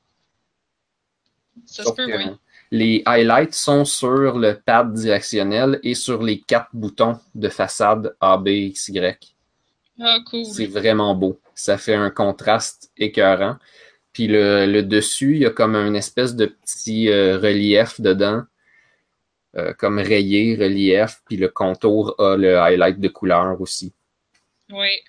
ça 1.65 1.83
se 1.83 1.83
Sauf 1.83 1.95
peut, 1.97 2.05
que 2.07 2.11
ouais. 2.17 2.35
Les 2.71 3.01
highlights 3.05 3.53
sont 3.53 3.85
sur 3.85 4.37
le 4.37 4.53
pad 4.53 4.93
directionnel 4.93 5.79
et 5.83 5.95
sur 5.95 6.21
les 6.21 6.39
quatre 6.39 6.69
boutons 6.73 7.19
de 7.33 7.49
façade 7.49 8.15
A, 8.19 8.37
B, 8.37 8.47
X, 8.49 8.89
Y. 8.89 9.35
Ah, 9.99 10.19
cool. 10.29 10.45
C'est 10.45 10.67
vraiment 10.67 11.15
beau. 11.15 11.39
Ça 11.55 11.77
fait 11.77 11.95
un 11.95 12.09
contraste 12.09 12.91
écœurant. 12.95 13.57
Puis 14.13 14.27
le, 14.27 14.65
le 14.65 14.83
dessus, 14.83 15.35
il 15.35 15.41
y 15.41 15.45
a 15.45 15.49
comme 15.49 15.75
une 15.75 15.95
espèce 15.95 16.35
de 16.35 16.45
petit 16.45 17.09
euh, 17.09 17.37
relief 17.37 17.99
dedans, 17.99 18.43
euh, 19.57 19.73
comme 19.73 19.99
rayé, 19.99 20.55
relief. 20.55 21.21
Puis 21.25 21.37
le 21.37 21.49
contour 21.49 22.15
a 22.19 22.37
le 22.37 22.57
highlight 22.59 22.99
de 22.99 23.07
couleur 23.07 23.59
aussi. 23.59 23.93
Ouais. 24.71 25.01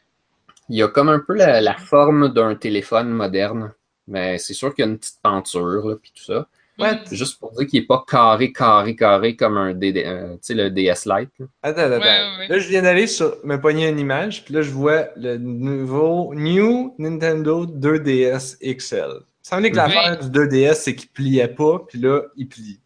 Il 0.69 0.77
y 0.77 0.83
a 0.83 0.89
comme 0.89 1.09
un 1.09 1.21
peu 1.21 1.35
la, 1.35 1.61
la 1.61 1.75
forme 1.75 2.33
d'un 2.33 2.55
téléphone 2.55 3.11
moderne. 3.11 3.73
Mais 4.09 4.39
c'est 4.39 4.55
sûr 4.55 4.75
qu'il 4.75 4.85
y 4.85 4.89
a 4.89 4.91
une 4.91 4.99
petite 4.99 5.21
penture, 5.23 5.89
là, 5.89 5.97
puis 5.97 6.13
tout 6.15 6.25
ça. 6.25 6.49
Mm. 6.81 7.15
Juste 7.15 7.39
pour 7.39 7.53
dire 7.53 7.67
qu'il 7.67 7.81
n'est 7.81 7.87
pas 7.87 8.05
carré, 8.09 8.53
carré, 8.53 8.95
carré 8.97 9.37
comme 9.37 9.57
un 9.57 9.75
DD, 9.75 10.03
tu 10.03 10.39
sais, 10.43 10.55
le 10.55 10.71
DS 10.71 11.07
Lite. 11.07 11.31
là. 11.39 11.47
Attends, 11.63 11.81
attends, 11.83 11.91
Ouais, 11.93 11.99
ouais, 12.01 12.39
ouais. 12.39 12.49
Là, 12.49 12.59
je 12.59 12.69
viens 12.69 12.83
d'aller 12.83 13.07
sur 13.07 13.37
me 13.45 13.57
pogner 13.61 13.89
une 13.89 13.99
image, 13.99 14.45
puis 14.45 14.55
là, 14.55 14.63
je 14.63 14.71
vois 14.71 15.09
le 15.17 15.37
nouveau 15.39 16.35
New 16.35 16.95
Nintendo 16.99 17.67
2DS 17.67 18.57
XL. 18.61 19.07
Il 19.43 19.49
semblait 19.49 19.71
que 19.71 19.77
Mhm. 19.77 19.83
l'affaire 19.83 20.19
du 20.19 20.31
2DS, 20.31 20.75
c'est 20.83 20.95
qu'il 20.95 21.09
pliait 21.11 21.49
pas, 21.49 21.81
puis 21.89 21.99
là, 21.99 22.23
il 22.37 22.47
plie. 22.49 22.81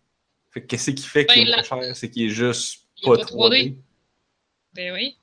Fait 0.51 0.61
que 0.62 0.66
qu'est-ce 0.66 0.90
qui 0.92 1.07
fait 1.07 1.26
qu'il 1.26 1.42
Ben, 1.42 1.49
est 1.49 1.51
la- 1.51 1.57
moins 1.57 1.82
cher? 1.82 1.97
C'est 1.97 2.09
qu'il 2.11 2.26
est 2.26 2.28
juste 2.30 2.82
Il 3.03 3.07
pas 3.07 3.16
3D. 3.16 3.26
3D. 3.26 3.76
Ben 4.74 4.92
oui. 4.95 5.16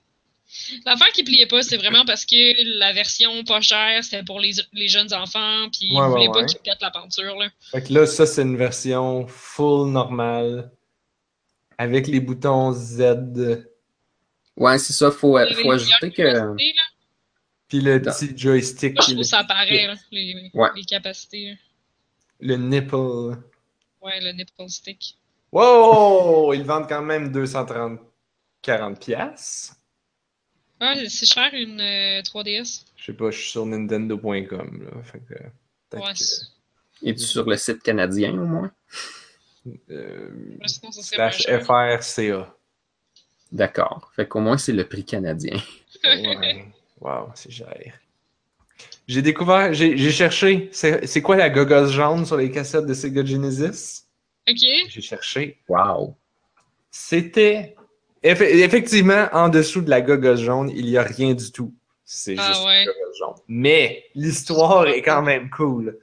L'affaire 0.85 1.07
qui 1.13 1.23
pliait 1.23 1.45
pas, 1.47 1.61
c'est 1.63 1.77
vraiment 1.77 2.03
parce 2.05 2.25
que 2.25 2.79
la 2.79 2.91
version 2.93 3.43
pas 3.43 3.61
chère, 3.61 4.03
c'était 4.03 4.23
pour 4.23 4.39
les, 4.39 4.51
les 4.73 4.87
jeunes 4.87 5.13
enfants, 5.13 5.69
puis 5.71 5.87
ils 5.89 5.93
Ouais, 5.93 6.01
ouais, 6.01 6.09
voulaient 6.09 6.27
pas 6.27 6.39
ouais. 6.41 6.45
qu'ils 6.45 6.59
pètent 6.59 6.81
la 6.81 6.91
peinture, 6.91 7.37
là. 7.37 7.47
Fait 7.71 7.81
que 7.83 7.93
là, 7.93 8.05
ça, 8.05 8.25
c'est 8.25 8.41
une 8.41 8.57
version 8.57 9.25
full 9.27 9.89
normale, 9.89 10.71
avec 11.77 12.07
les 12.07 12.19
boutons 12.19 12.71
Z, 12.73 13.65
Ouais, 14.57 14.77
c'est 14.77 14.93
ça. 14.93 15.09
Faut, 15.11 15.37
faut 15.37 15.71
ajouter 15.71 16.11
que. 16.11 16.55
puis 17.67 17.79
le 17.79 18.01
petit 18.01 18.37
joystick, 18.37 18.95
Moi, 18.95 19.01
je 19.01 19.05
trouve 19.11 19.17
le, 19.19 19.23
ça 19.23 19.39
apparaît, 19.39 19.87
là, 19.87 19.95
les, 20.11 20.51
Ouais. 20.53 20.69
les 20.75 20.83
capacités. 20.83 21.51
là. 21.51 21.55
le 22.41 22.55
nipple. 22.57 22.95
Ouais, 24.01 24.19
le 24.19 24.31
nipple 24.33 24.67
stick. 24.67 25.15
Wow! 25.51 26.53
Ils 26.53 26.63
vendent 26.63 26.87
quand 26.89 27.01
même 27.01 27.31
230 27.31 27.99
40 28.61 28.99
pièces. 28.99 29.73
Ouais, 30.81 31.07
c'est 31.09 31.25
cher 31.27 31.49
une 31.53 31.79
euh, 31.79 32.21
3DS. 32.23 32.83
Je 32.97 33.05
sais 33.05 33.13
pas, 33.13 33.29
je 33.31 33.37
suis 33.37 33.51
sur 33.51 33.65
nintendo.com 33.65 34.83
là, 34.83 35.03
fait 35.03 35.19
que 35.19 35.35
peut-être 35.89 36.03
Ouais, 36.05 37.09
Es-tu 37.09 37.23
sur 37.23 37.47
le 37.49 37.55
site 37.57 37.81
canadien 37.83 38.31
au 38.33 38.45
moins? 38.45 38.71
euh, 39.91 40.29
ouais, 40.59 40.67
sinon, 40.67 40.91
ça 40.91 41.01
serait 41.03 41.17
moins 41.17 41.31
slash 41.31 41.43
cher. 41.43 41.63
FRCA. 41.63 42.55
D'accord. 43.51 44.11
Fait 44.15 44.27
qu'au 44.27 44.39
moins, 44.39 44.57
c'est 44.57 44.71
le 44.73 44.87
prix 44.87 45.05
canadien. 45.05 45.57
Ouais. 46.03 46.65
wow, 46.99 47.29
c'est 47.35 47.51
cher. 47.51 47.99
J'ai 49.07 49.21
découvert, 49.21 49.71
j'ai 49.73 50.09
cherché, 50.09 50.69
c'est 50.71 51.05
c'est 51.05 51.21
quoi 51.21 51.35
la 51.35 51.49
gogosse 51.51 51.91
jaune 51.91 52.25
sur 52.25 52.37
les 52.37 52.49
cassettes 52.49 52.87
de 52.87 52.93
Sega 52.95 53.23
Genesis? 53.23 54.05
Ok. 54.49 54.57
J'ai 54.89 55.01
cherché. 55.01 55.59
Wow. 55.67 56.15
C'était 56.89 57.75
eff- 58.23 58.41
effectivement 58.41 59.27
en 59.33 59.49
dessous 59.49 59.81
de 59.81 59.89
la 59.89 60.01
gogosse 60.01 60.41
jaune, 60.41 60.69
il 60.69 60.87
y 60.89 60.97
a 60.97 61.03
rien 61.03 61.33
du 61.33 61.51
tout. 61.51 61.73
C'est 62.05 62.35
Ah 62.37 62.47
juste 62.47 62.65
ouais. 62.65 62.85
la 62.85 62.91
gogosse 62.93 63.17
jaune. 63.19 63.35
Mais 63.47 64.03
l'histoire 64.15 64.87
est 64.87 65.01
quand 65.01 65.21
même 65.21 65.49
cool. 65.49 65.97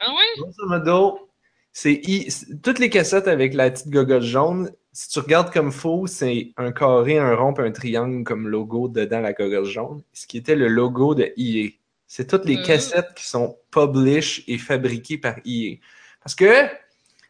Ah 0.00 0.10
ouais? 0.10 0.40
Grosso 0.42 0.66
modo, 0.68 1.28
c'est 1.72 1.94
i- 2.04 2.30
c'est- 2.30 2.60
toutes 2.62 2.78
les 2.78 2.90
cassettes 2.90 3.28
avec 3.28 3.54
la 3.54 3.70
petite 3.70 3.88
gogosse 3.90 4.24
jaune. 4.24 4.70
Si 4.94 5.08
tu 5.08 5.20
regardes 5.20 5.50
comme 5.52 5.72
faux, 5.72 6.06
c'est 6.06 6.52
un 6.58 6.70
carré, 6.72 7.16
un 7.18 7.34
rond, 7.34 7.54
un 7.58 7.70
triangle 7.70 8.24
comme 8.24 8.48
logo 8.48 8.88
dedans 8.88 9.20
la 9.20 9.32
gogosse 9.32 9.68
jaune. 9.68 10.02
Ce 10.12 10.26
qui 10.26 10.36
était 10.38 10.56
le 10.56 10.68
logo 10.68 11.14
de 11.14 11.32
EA. 11.36 11.70
C'est 12.06 12.26
toutes 12.28 12.44
les 12.44 12.58
Euh. 12.58 12.62
cassettes 12.62 13.14
qui 13.16 13.24
sont 13.26 13.56
publish 13.70 14.44
et 14.48 14.58
fabriquées 14.58 15.16
par 15.16 15.36
EA. 15.46 15.76
Parce 16.22 16.34
que 16.34 16.66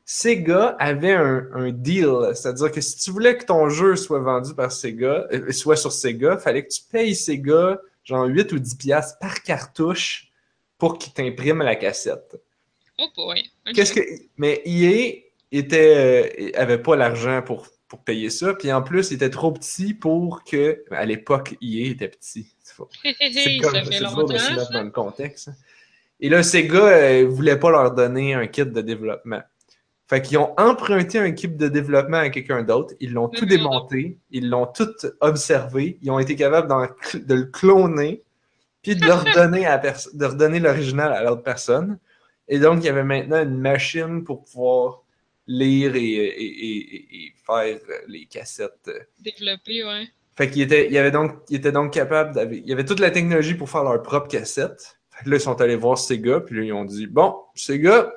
Sega 0.04 0.76
avait 0.78 1.12
un, 1.12 1.46
un 1.54 1.70
deal, 1.70 2.10
c'est-à-dire 2.34 2.70
que 2.72 2.80
si 2.80 2.98
tu 2.98 3.10
voulais 3.10 3.36
que 3.36 3.44
ton 3.44 3.68
jeu 3.68 3.96
soit 3.96 4.18
vendu 4.20 4.54
par 4.54 4.72
Sega, 4.72 5.26
euh, 5.32 5.52
soit 5.52 5.76
sur 5.76 5.92
Sega, 5.92 6.36
fallait 6.38 6.64
que 6.64 6.72
tu 6.72 6.82
payes 6.90 7.14
Sega 7.14 7.80
genre 8.04 8.26
8 8.26 8.52
ou 8.52 8.58
10 8.58 8.74
piastres 8.74 9.18
par 9.20 9.42
cartouche 9.42 10.28
pour 10.76 10.98
qu'il 10.98 11.12
t'imprime 11.12 11.62
la 11.62 11.76
cassette. 11.76 12.36
Oh 12.98 13.06
boy. 13.16 13.42
Qu'est-ce 13.74 13.92
que 13.92 14.00
mais 14.36 14.60
EA 14.64 15.22
était 15.52 16.50
euh, 16.56 16.60
avait 16.60 16.78
pas 16.78 16.96
l'argent 16.96 17.42
pour 17.42 17.68
pour 17.88 18.00
payer 18.00 18.30
ça, 18.30 18.54
puis 18.54 18.72
en 18.72 18.82
plus 18.82 19.10
il 19.10 19.14
était 19.14 19.30
trop 19.30 19.52
petit 19.52 19.94
pour 19.94 20.42
que 20.44 20.82
à 20.90 21.04
l'époque 21.04 21.56
EA 21.62 21.90
était 21.90 22.08
petit. 22.08 22.48
C'est 22.64 22.76
comme 23.62 23.74
ça 23.74 23.84
fait 23.84 24.00
de 24.00 24.38
se 24.38 24.52
mettre 24.54 24.72
dans 24.72 24.82
le 24.82 24.90
contexte. 24.90 25.48
hein. 25.48 25.54
Et 26.20 26.28
là, 26.28 26.42
Sega 26.42 26.78
euh, 26.86 27.26
voulait 27.28 27.58
pas 27.58 27.70
leur 27.70 27.92
donner 27.94 28.32
un 28.34 28.46
kit 28.46 28.64
de 28.64 28.80
développement. 28.80 29.42
Fait 30.12 30.20
qu'ils 30.20 30.36
ont 30.36 30.52
emprunté 30.58 31.18
un 31.18 31.32
kit 31.32 31.48
de 31.48 31.68
développement 31.68 32.18
à 32.18 32.28
quelqu'un 32.28 32.62
d'autre, 32.62 32.92
ils 33.00 33.14
l'ont 33.14 33.28
tout 33.28 33.46
non. 33.46 33.48
démonté, 33.48 34.18
ils 34.30 34.46
l'ont 34.50 34.66
tout 34.66 34.92
observé, 35.20 35.96
ils 36.02 36.10
ont 36.10 36.18
été 36.18 36.36
capables 36.36 36.68
de 37.14 37.34
le 37.34 37.44
cloner, 37.44 38.22
puis 38.82 38.94
de 38.94 39.06
leur 39.06 39.24
donner 39.34 39.64
à 39.64 39.78
de 39.78 40.24
redonner 40.26 40.60
l'original 40.60 41.14
à 41.14 41.24
l'autre 41.24 41.42
personne. 41.42 41.98
Et 42.46 42.58
donc, 42.58 42.80
il 42.82 42.84
y 42.84 42.88
avait 42.90 43.04
maintenant 43.04 43.42
une 43.42 43.56
machine 43.56 44.22
pour 44.22 44.44
pouvoir 44.44 45.02
lire 45.46 45.96
et, 45.96 46.00
et- 46.02 47.24
et- 47.24 47.32
faire 47.46 47.78
les 48.06 48.26
cassettes. 48.26 48.90
Développé, 49.18 49.82
ouais. 49.82 50.08
Fait 50.36 50.50
qu'il 50.50 50.60
était, 50.60 50.90
il 50.90 50.98
avait 50.98 51.10
donc, 51.10 51.32
il 51.48 51.56
était 51.56 51.72
donc 51.72 51.90
capable 51.90 52.34
d'avoir, 52.34 52.52
il 52.52 52.68
y 52.68 52.72
avait 52.74 52.84
toute 52.84 53.00
la 53.00 53.10
technologie 53.10 53.54
pour 53.54 53.70
faire 53.70 53.82
leur 53.84 54.02
propre 54.02 54.28
cassette. 54.28 54.98
Fait 55.10 55.24
que 55.24 55.30
là, 55.30 55.36
ils 55.36 55.40
sont 55.40 55.58
allés 55.62 55.76
voir 55.76 55.96
Sega, 55.96 56.40
puis 56.40 56.54
là, 56.58 56.64
ils 56.64 56.72
ont 56.74 56.84
dit, 56.84 57.06
bon, 57.06 57.34
Sega, 57.54 58.12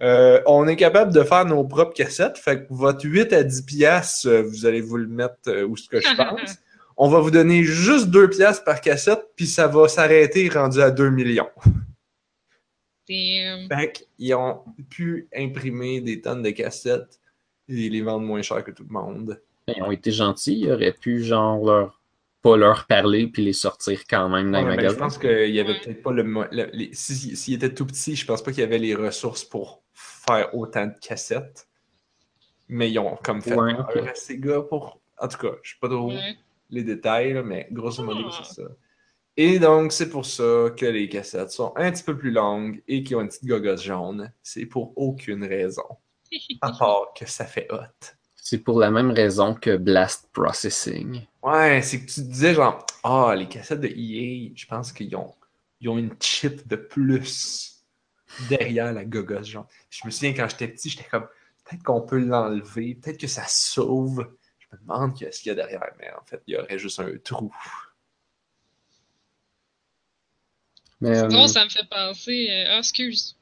euh, 0.00 0.40
on 0.46 0.66
est 0.68 0.76
capable 0.76 1.12
de 1.12 1.22
faire 1.22 1.44
nos 1.44 1.64
propres 1.64 1.94
cassettes, 1.94 2.38
fait 2.38 2.60
que 2.62 2.66
votre 2.70 3.04
8 3.04 3.32
à 3.32 3.42
10 3.42 3.62
piastres, 3.62 4.28
euh, 4.28 4.42
vous 4.42 4.64
allez 4.66 4.80
vous 4.80 4.96
le 4.96 5.08
mettre 5.08 5.36
euh, 5.48 5.64
où 5.66 5.76
ce 5.76 5.88
que 5.88 6.00
je 6.00 6.06
pense. 6.16 6.56
On 6.96 7.08
va 7.08 7.20
vous 7.20 7.30
donner 7.30 7.62
juste 7.64 8.08
2 8.08 8.28
piastres 8.30 8.64
par 8.64 8.80
cassette, 8.80 9.24
puis 9.36 9.46
ça 9.46 9.66
va 9.68 9.86
s'arrêter 9.88 10.48
rendu 10.48 10.80
à 10.80 10.90
2 10.90 11.10
millions. 11.10 11.48
Damn. 13.08 13.68
Fait 13.68 13.92
qu'ils 14.18 14.34
ont 14.34 14.60
pu 14.90 15.28
imprimer 15.34 16.00
des 16.00 16.20
tonnes 16.20 16.42
de 16.42 16.50
cassettes 16.50 17.18
et 17.68 17.88
les 17.88 18.02
vendre 18.02 18.26
moins 18.26 18.42
cher 18.42 18.62
que 18.64 18.70
tout 18.70 18.84
le 18.88 18.92
monde. 18.92 19.40
Ils 19.68 19.82
ont 19.82 19.90
été 19.90 20.10
gentils, 20.12 20.60
ils 20.60 20.70
auraient 20.72 20.92
pu, 20.92 21.22
genre, 21.24 21.64
leur, 21.64 22.00
pas 22.42 22.56
leur 22.56 22.86
parler 22.86 23.26
puis 23.26 23.44
les 23.44 23.52
sortir 23.52 24.00
quand 24.08 24.28
même 24.28 24.50
dans 24.50 24.62
Ouais, 24.64 24.76
les 24.76 24.82
ben, 24.82 24.90
je 24.90 24.96
pense 24.96 25.18
qu'il 25.18 25.50
y 25.50 25.60
avait 25.60 25.78
peut-être 25.80 26.02
pas 26.02 26.12
le. 26.12 26.48
les- 26.72 26.90
si- 26.92 27.36
S'il 27.36 27.54
était 27.54 27.72
tout 27.72 27.86
petit, 27.86 28.14
je 28.16 28.26
pense 28.26 28.42
pas 28.42 28.50
qu'il 28.52 28.60
y 28.60 28.64
avait 28.64 28.78
les 28.78 28.94
ressources 28.94 29.44
pour 29.44 29.82
faire 30.28 30.54
autant 30.54 30.86
de 30.86 30.94
cassettes. 31.00 31.66
Mais 32.68 32.90
ils 32.90 32.98
ont 32.98 33.16
comme 33.22 33.40
fait 33.42 33.54
Ouais, 33.54 33.74
peur 33.74 33.88
ok. 33.96 34.08
à 34.08 34.14
ces 34.14 34.38
gars 34.38 34.60
pour. 34.62 35.00
En 35.18 35.26
tout 35.28 35.38
cas, 35.38 35.52
je 35.62 35.70
sais 35.70 35.76
pas 35.80 35.88
trop 35.88 36.08
Ouais. 36.10 36.36
les 36.70 36.84
détails, 36.84 37.32
là, 37.32 37.42
mais 37.42 37.66
grosso 37.72 38.02
modo, 38.04 38.28
Ah. 38.30 38.42
c'est 38.44 38.62
ça. 38.62 38.68
Et 39.36 39.58
donc, 39.58 39.92
c'est 39.92 40.10
pour 40.10 40.26
ça 40.26 40.66
que 40.76 40.84
les 40.86 41.08
cassettes 41.08 41.50
sont 41.52 41.72
un 41.76 41.90
petit 41.92 42.02
peu 42.02 42.16
plus 42.16 42.30
longues 42.32 42.82
et 42.88 43.02
qui 43.02 43.14
ont 43.14 43.20
une 43.20 43.28
petite 43.28 43.46
gogosse 43.46 43.82
jaune. 43.82 44.32
C'est 44.42 44.66
pour 44.66 44.92
aucune 44.96 45.44
raison. 45.44 45.84
À 46.60 46.72
part 46.72 47.12
que 47.16 47.24
ça 47.28 47.44
fait 47.46 47.68
hot. 47.72 47.78
C'est 48.36 48.58
pour 48.58 48.78
la 48.80 48.90
même 48.90 49.10
raison 49.10 49.54
que 49.54 49.76
Blast 49.76 50.28
Processing. 50.32 51.22
Ouais, 51.42 51.80
c'est 51.82 52.00
que 52.04 52.10
tu 52.10 52.20
disais 52.22 52.54
genre, 52.54 52.84
ah, 53.04 53.34
les 53.36 53.46
cassettes 53.46 53.80
de 53.80 53.88
EA, 53.88 54.52
je 54.54 54.66
pense 54.66 54.92
qu'ils 54.92 55.14
ont, 55.16 55.34
ils 55.80 55.88
ont 55.88 55.98
une 55.98 56.14
chip 56.20 56.66
de 56.66 56.76
plus 56.76 57.77
derrière 58.48 58.92
la 58.92 59.04
gogosse, 59.04 59.46
genre. 59.48 59.68
Je 59.90 60.06
me 60.06 60.10
souviens 60.10 60.34
quand 60.34 60.48
j'étais 60.48 60.68
petit, 60.68 60.90
j'étais 60.90 61.08
comme, 61.08 61.26
peut-être 61.64 61.82
qu'on 61.82 62.00
peut 62.02 62.18
l'enlever, 62.18 62.94
peut-être 62.96 63.18
que 63.20 63.26
ça 63.26 63.44
sauve. 63.48 64.26
Je 64.58 64.66
me 64.76 64.80
demande 64.82 65.16
qu'est-ce 65.18 65.40
qu'il 65.40 65.50
y 65.50 65.52
a 65.52 65.54
derrière, 65.54 65.84
mais 65.98 66.10
en 66.12 66.24
fait, 66.26 66.42
il 66.46 66.54
y 66.54 66.56
aurait 66.58 66.78
juste 66.78 67.00
un 67.00 67.16
trou. 67.24 67.54
Mais, 71.00 71.16
euh, 71.18 71.46
ça 71.46 71.64
me 71.64 71.70
fait 71.70 71.88
penser. 71.88 72.48
euh, 72.50 72.64
Ah, 72.70 72.78
excuse. 72.78 73.36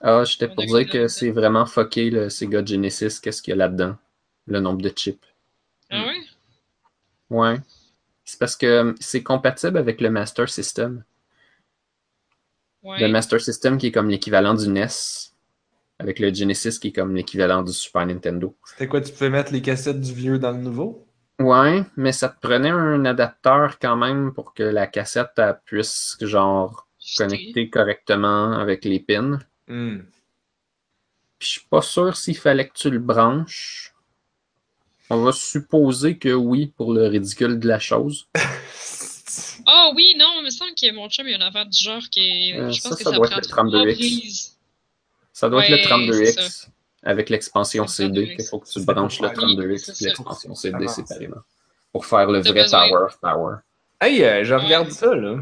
ah, 0.00 0.24
j'étais 0.24 0.48
pour 0.48 0.64
dire 0.64 0.88
que 0.88 1.08
c'est 1.08 1.30
vraiment 1.30 1.66
fucké 1.66 2.10
le 2.10 2.30
Sega 2.30 2.64
Genesis, 2.64 3.20
qu'est-ce 3.20 3.42
qu'il 3.42 3.52
y 3.52 3.54
a 3.54 3.56
là-dedans, 3.56 3.96
le 4.46 4.60
nombre 4.60 4.82
de 4.82 4.90
chips. 4.90 5.24
Ah 5.90 6.06
ouais? 6.06 6.20
Ouais. 7.30 7.56
C'est 8.24 8.38
parce 8.38 8.56
que 8.56 8.66
euh, 8.66 8.94
c'est 9.00 9.22
compatible 9.22 9.78
avec 9.78 10.00
le 10.00 10.10
Master 10.10 10.48
System. 10.48 11.04
Ouais. 12.86 13.00
Le 13.00 13.08
Master 13.08 13.40
System 13.40 13.78
qui 13.78 13.88
est 13.88 13.92
comme 13.92 14.08
l'équivalent 14.08 14.54
du 14.54 14.68
NES, 14.68 14.86
avec 15.98 16.20
le 16.20 16.32
Genesis 16.32 16.78
qui 16.78 16.88
est 16.88 16.92
comme 16.92 17.16
l'équivalent 17.16 17.64
du 17.64 17.72
Super 17.72 18.06
Nintendo. 18.06 18.56
C'était 18.64 18.86
quoi, 18.86 19.00
tu 19.00 19.12
pouvais 19.12 19.28
mettre 19.28 19.52
les 19.52 19.60
cassettes 19.60 20.00
du 20.00 20.14
vieux 20.14 20.38
dans 20.38 20.52
le 20.52 20.58
nouveau? 20.58 21.04
Ouais, 21.40 21.82
mais 21.96 22.12
ça 22.12 22.28
te 22.28 22.38
prenait 22.40 22.70
un 22.70 23.04
adapteur 23.04 23.80
quand 23.80 23.96
même 23.96 24.32
pour 24.32 24.54
que 24.54 24.62
la 24.62 24.86
cassette 24.86 25.32
elle, 25.36 25.58
puisse 25.64 26.16
genre 26.20 26.86
connecter 27.18 27.68
correctement 27.70 28.52
avec 28.52 28.84
les 28.84 29.00
pins. 29.00 29.40
Hmm. 29.66 29.98
Puis 31.38 31.48
je 31.48 31.52
suis 31.58 31.68
pas 31.68 31.82
sûr 31.82 32.16
s'il 32.16 32.38
fallait 32.38 32.68
que 32.68 32.74
tu 32.74 32.88
le 32.88 33.00
branches. 33.00 33.94
On 35.10 35.24
va 35.24 35.32
supposer 35.32 36.18
que 36.18 36.32
oui 36.32 36.72
pour 36.76 36.94
le 36.94 37.08
ridicule 37.08 37.58
de 37.58 37.66
la 37.66 37.80
chose. 37.80 38.28
Ah 39.66 39.90
oui, 39.94 40.14
non, 40.18 40.26
il 40.38 40.44
me 40.44 40.50
semble 40.50 40.72
que 40.74 40.92
mon 40.92 41.08
chum, 41.08 41.26
il 41.26 41.30
y 41.30 41.34
a 41.34 41.36
une 41.36 41.42
affaire 41.42 41.66
du 41.66 41.78
genre 41.82 42.02
qui 42.10 42.20
est. 42.20 42.58
Euh, 42.58 42.70
je 42.70 42.80
pense 42.80 42.92
ça, 42.92 42.96
que 42.96 43.04
ça 43.04 43.10
ça, 43.10 43.16
doit 43.16 43.26
être 43.26 43.36
le 43.36 43.42
trois 43.42 43.64
32X. 43.64 43.94
prises. 43.94 44.56
Ça 45.32 45.48
doit 45.48 45.64
être 45.66 45.70
le 45.70 45.76
c'est 45.78 46.40
32X 46.40 46.68
avec 47.02 47.28
l'expansion 47.30 47.86
CD 47.86 48.26
32X. 48.26 48.36
qu'il 48.36 48.44
faut 48.46 48.58
que 48.60 48.68
tu 48.68 48.84
branches 48.84 49.20
le 49.20 49.28
pour- 49.32 49.44
32X 49.44 49.78
c'est 49.92 50.02
et 50.04 50.08
l'expansion 50.08 50.54
CD 50.54 50.88
séparément. 50.88 51.36
Pour 51.92 52.06
faire 52.06 52.30
le 52.30 52.40
vrai 52.40 52.52
besoin- 52.62 52.88
Tower 52.88 53.04
of 53.04 53.18
Power. 53.20 53.56
Hey, 54.00 54.22
euh, 54.24 54.44
je 54.44 54.54
Ouais. 54.54 54.64
regarde 54.64 54.90
ça, 54.90 55.14
là. 55.14 55.38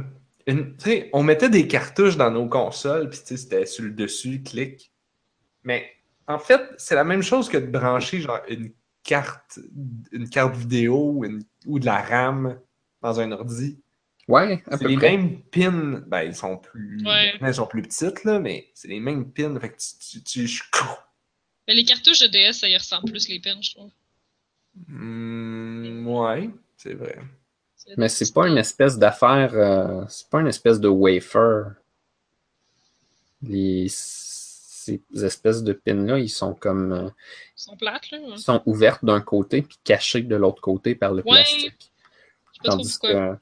Une- 0.47 0.77
tu 0.77 0.85
sais, 0.85 1.11
on 1.13 1.23
mettait 1.23 1.49
des 1.49 1.67
cartouches 1.67 2.17
dans 2.17 2.31
nos 2.31 2.47
consoles, 2.49 3.09
puis 3.09 3.19
tu 3.21 3.27
sais, 3.29 3.37
c'était 3.39 3.67
sur 3.67 3.85
le 3.85 3.91
dessus, 3.91 4.43
clic. 4.43 4.93
Mais 5.63 5.91
en 6.29 6.39
fait, 6.39 6.61
c'est 6.77 6.95
la 6.95 7.05
même 7.05 7.23
chose 7.23 7.49
que 7.49 7.57
de 7.57 7.67
brancher 7.67 8.21
genre 8.21 8.41
une 8.49 8.71
carte, 9.03 9.59
une 10.13 10.29
carte 10.29 10.55
vidéo 10.57 11.25
une- 11.25 11.43
ou 11.67 11.79
de 11.79 11.87
la 11.87 12.01
RAM 12.03 12.59
dans 13.03 13.21
un 13.21 13.33
ordi. 13.33 13.79
Ouais, 14.29 14.63
à 14.71 14.77
C'est 14.79 14.85
peu 14.85 14.89
les 14.91 14.97
près. 14.97 15.17
mêmes 15.17 15.41
pins. 15.43 16.03
Ben, 16.07 16.23
ils 16.23 16.35
sont 16.35 16.57
plus. 16.57 17.05
Ouais. 17.05 17.35
Elles 17.41 17.55
sont 17.55 17.67
plus 17.67 17.83
petites, 17.83 18.25
là, 18.25 18.39
mais 18.41 18.71
c'est 18.75 18.89
les 18.89 19.01
mêmes 19.01 19.31
pins. 19.31 19.59
Fait 19.61 19.71
que 19.71 19.77
tu. 19.77 20.23
tu, 20.23 20.47
tu- 20.47 20.63
Mais 21.69 21.75
les 21.75 21.85
cartouches 21.85 22.21
de 22.21 22.27
DS, 22.29 22.53
ça 22.61 22.69
y 22.69 22.77
ressemble 22.77 23.11
plus 23.11 23.29
les 23.29 23.41
pins, 23.41 23.61
je 23.61 23.75
trouve. 23.75 23.91
Hmm, 24.89 26.07
ouais, 26.09 26.51
c'est 26.77 26.95
vrai. 26.95 27.19
Mais 27.99 28.09
c'est 28.09 28.33
pas 28.33 28.49
une 28.49 28.57
espèce 28.57 28.99
d'affaire, 28.99 29.53
euh, 29.55 30.05
c'est 30.09 30.29
pas 30.31 30.41
une 30.41 30.47
espèce 30.49 30.81
de 30.81 30.89
wafer. 30.89 31.65
Les, 33.43 33.87
ces 33.91 35.03
espèces 35.23 35.63
de 35.63 35.75
pins-là, 35.75 36.19
ils 36.19 36.31
sont 36.31 36.55
comme, 36.55 36.93
euh, 36.93 37.09
Ils 37.57 37.61
sont 37.61 37.77
plates, 37.77 38.11
là. 38.11 38.19
ils 38.33 38.39
sont 38.39 38.63
ouvertes 38.65 39.05
d'un 39.05 39.21
côté 39.21 39.61
puis 39.63 39.79
cachées 39.85 40.23
de 40.23 40.35
l'autre 40.37 40.63
côté 40.63 40.95
par 40.95 41.13
le 41.13 41.19
Ouais. 41.27 41.43
plastique. 41.43 41.75
Je 41.79 42.57
sais 42.57 42.63
pas 42.63 42.69
trop 42.69 42.77
Tandis 42.79 42.99
pourquoi. 42.99 43.37
que 43.37 43.39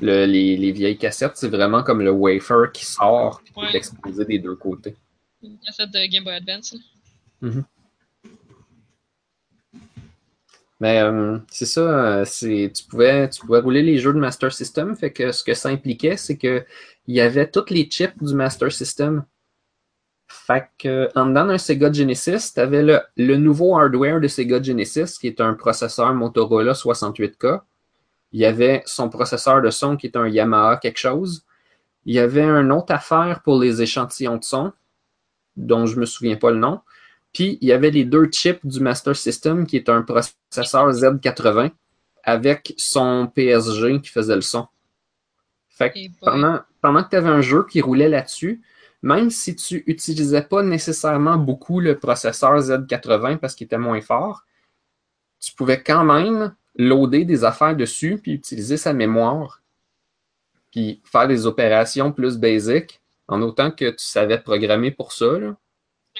le- 0.00 0.26
les, 0.26 0.56
les 0.56 0.72
vieilles 0.72 0.98
cassettes, 0.98 1.36
c'est 1.36 1.48
vraiment 1.48 1.82
comme 1.82 2.02
le 2.02 2.10
wafer 2.10 2.70
qui 2.72 2.84
sort 2.84 3.40
puis 3.44 3.52
qui 3.54 3.60
est 3.60 3.74
exposé 3.78 4.24
des 4.24 4.38
deux 4.38 4.56
côtés. 4.56 4.94
Une 5.42 5.58
cassette 5.58 5.90
de 5.90 6.06
Game 6.10 6.24
Boy 6.24 6.34
Advance. 6.34 6.74
là. 7.42 7.50
Mais 10.78 11.00
euh, 11.00 11.38
c'est 11.50 11.64
ça, 11.64 11.80
euh, 12.20 12.24
c'est, 12.26 12.70
tu, 12.74 12.84
pouvais, 12.84 13.30
tu 13.30 13.40
pouvais 13.40 13.60
rouler 13.60 13.82
les 13.82 13.96
jeux 13.98 14.12
de 14.12 14.18
Master 14.18 14.52
System, 14.52 14.94
fait 14.94 15.10
que 15.10 15.32
ce 15.32 15.42
que 15.42 15.54
ça 15.54 15.70
impliquait, 15.70 16.18
c'est 16.18 16.36
que 16.36 16.66
il 17.06 17.14
y 17.14 17.20
avait 17.20 17.50
tous 17.50 17.70
les 17.70 17.84
chips 17.84 18.22
du 18.22 18.34
Master 18.34 18.70
System. 18.70 19.24
Fait 20.28 20.66
que 20.76 21.08
en 21.14 21.26
dedans 21.26 21.46
d'un 21.46 21.56
Sega 21.56 21.90
Genesis, 21.90 22.52
tu 22.52 22.60
avais 22.60 22.82
le, 22.82 23.00
le 23.16 23.36
nouveau 23.36 23.76
hardware 23.78 24.20
de 24.20 24.28
Sega 24.28 24.62
Genesis, 24.62 25.16
qui 25.18 25.28
est 25.28 25.40
un 25.40 25.54
processeur 25.54 26.12
Motorola 26.14 26.72
68K. 26.72 27.60
Il 28.32 28.40
y 28.40 28.44
avait 28.44 28.82
son 28.86 29.08
processeur 29.08 29.62
de 29.62 29.70
son 29.70 29.96
qui 29.96 30.06
est 30.06 30.16
un 30.16 30.28
Yamaha 30.28 30.76
quelque 30.78 30.98
chose. 30.98 31.44
Il 32.04 32.14
y 32.14 32.18
avait 32.18 32.44
une 32.44 32.72
autre 32.72 32.92
affaire 32.92 33.42
pour 33.42 33.60
les 33.60 33.82
échantillons 33.82 34.36
de 34.36 34.44
son, 34.44 34.72
dont 35.56 35.86
je 35.86 35.98
me 35.98 36.06
souviens 36.06 36.36
pas 36.36 36.50
le 36.50 36.58
nom. 36.58 36.80
Puis 37.32 37.58
il 37.60 37.68
y 37.68 37.72
avait 37.72 37.90
les 37.90 38.04
deux 38.04 38.26
chips 38.26 38.64
du 38.64 38.80
Master 38.80 39.14
System, 39.14 39.66
qui 39.66 39.76
est 39.76 39.88
un 39.88 40.02
processeur 40.02 40.90
Z80 40.90 41.70
avec 42.22 42.74
son 42.76 43.30
PSG 43.34 44.00
qui 44.00 44.10
faisait 44.10 44.34
le 44.34 44.40
son. 44.40 44.66
Fait 45.68 45.92
que 45.92 45.98
pendant, 46.20 46.60
pendant 46.80 47.04
que 47.04 47.10
tu 47.10 47.16
avais 47.16 47.28
un 47.28 47.42
jeu 47.42 47.66
qui 47.70 47.80
roulait 47.80 48.08
là-dessus, 48.08 48.62
même 49.02 49.30
si 49.30 49.54
tu 49.54 49.84
utilisais 49.86 50.42
pas 50.42 50.62
nécessairement 50.62 51.36
beaucoup 51.36 51.80
le 51.80 51.98
processeur 51.98 52.58
Z80 52.58 53.36
parce 53.36 53.54
qu'il 53.54 53.66
était 53.66 53.78
moins 53.78 54.00
fort, 54.00 54.44
tu 55.38 55.54
pouvais 55.54 55.82
quand 55.82 56.04
même 56.04 56.54
loader 56.78 57.24
des 57.24 57.44
affaires 57.44 57.76
dessus 57.76 58.18
puis 58.22 58.32
utiliser 58.32 58.76
sa 58.76 58.92
mémoire 58.92 59.62
puis 60.70 61.00
faire 61.04 61.26
des 61.28 61.46
opérations 61.46 62.12
plus 62.12 62.36
basiques 62.36 63.00
en 63.28 63.42
autant 63.42 63.70
que 63.70 63.90
tu 63.90 64.04
savais 64.04 64.38
programmer 64.38 64.90
pour 64.90 65.12
ça. 65.12 65.38
là. 65.38 65.56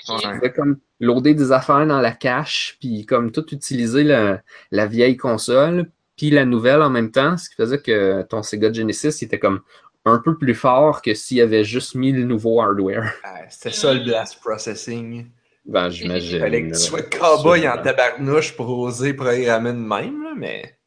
Ok. 0.08 0.20
Tu 0.20 0.28
pouvais 0.28 0.52
comme 0.52 0.78
loader 1.00 1.34
des 1.34 1.52
affaires 1.52 1.86
dans 1.86 2.00
la 2.00 2.12
cache, 2.12 2.76
puis 2.80 3.06
comme 3.06 3.32
tout 3.32 3.46
utiliser 3.54 4.02
la, 4.04 4.42
la 4.70 4.86
vieille 4.86 5.16
console, 5.16 5.90
puis 6.16 6.30
la 6.30 6.44
nouvelle 6.44 6.82
en 6.82 6.90
même 6.90 7.10
temps, 7.10 7.36
ce 7.36 7.48
qui 7.48 7.54
faisait 7.54 7.80
que 7.80 8.22
ton 8.22 8.42
Sega 8.42 8.72
Genesis 8.72 9.22
était 9.22 9.38
comme 9.38 9.60
un 10.04 10.18
peu 10.18 10.36
plus 10.38 10.54
fort 10.54 11.02
que 11.02 11.14
s'il 11.14 11.40
avait 11.40 11.64
juste 11.64 11.94
mis 11.94 12.12
le 12.12 12.24
nouveau 12.24 12.60
hardware. 12.60 13.12
Ah, 13.24 13.40
C'était 13.50 13.74
ça 13.74 13.92
le 13.92 14.00
blast 14.04 14.40
processing. 14.40 15.26
Ben, 15.66 15.90
j'imagine. 15.90 16.36
Il 16.36 16.40
fallait 16.40 16.68
que 16.68 16.74
tu 16.74 16.80
sois 16.80 17.02
cowboy 17.02 17.68
en 17.68 17.82
tabarnouche 17.82 18.54
pour 18.56 18.68
oser 18.78 19.14
programmer 19.14 19.72
de 19.72 19.78
même, 19.78 20.22
là, 20.22 20.32
mais. 20.36 20.78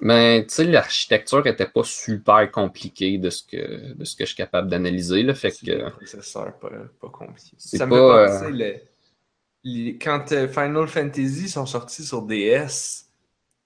Mais 0.00 0.44
tu 0.46 0.54
sais, 0.54 0.64
l'architecture 0.64 1.44
était 1.46 1.66
pas 1.66 1.82
super 1.82 2.48
compliquée 2.52 3.18
de 3.18 3.30
ce 3.30 3.42
que, 3.42 3.94
de 3.94 4.04
ce 4.04 4.14
que 4.14 4.24
je 4.24 4.28
suis 4.28 4.36
capable 4.36 4.68
d'analyser. 4.68 5.22
Là, 5.24 5.34
fait 5.34 5.50
que 5.50 5.64
des 5.64 5.78
processeurs 5.90 6.56
pas, 6.58 6.68
pas 7.00 7.08
compliqués. 7.08 7.56
C'est 7.58 7.78
Ça 7.78 7.86
me 7.86 7.90
pas, 7.92 8.28
fait 8.28 8.38
penser, 8.46 8.52
le- 8.52 8.74
les- 9.64 9.98
quand 9.98 10.30
euh, 10.32 10.46
Final 10.46 10.86
Fantasy 10.86 11.48
sont 11.48 11.66
sortis 11.66 12.04
sur 12.04 12.22
DS, 12.22 13.06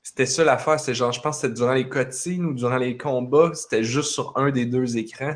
c'était 0.02 0.24
ça 0.26 0.42
l'affaire. 0.44 0.80
C'est 0.80 0.94
genre, 0.94 1.12
je 1.12 1.20
pense 1.20 1.36
que 1.36 1.42
c'était 1.48 1.54
durant 1.54 1.74
les 1.74 1.88
cutscenes 1.88 2.46
ou 2.46 2.54
durant 2.54 2.78
les 2.78 2.96
combats, 2.96 3.50
c'était 3.54 3.84
juste 3.84 4.12
sur 4.12 4.32
un 4.38 4.50
des 4.50 4.64
deux 4.64 4.96
écrans. 4.96 5.34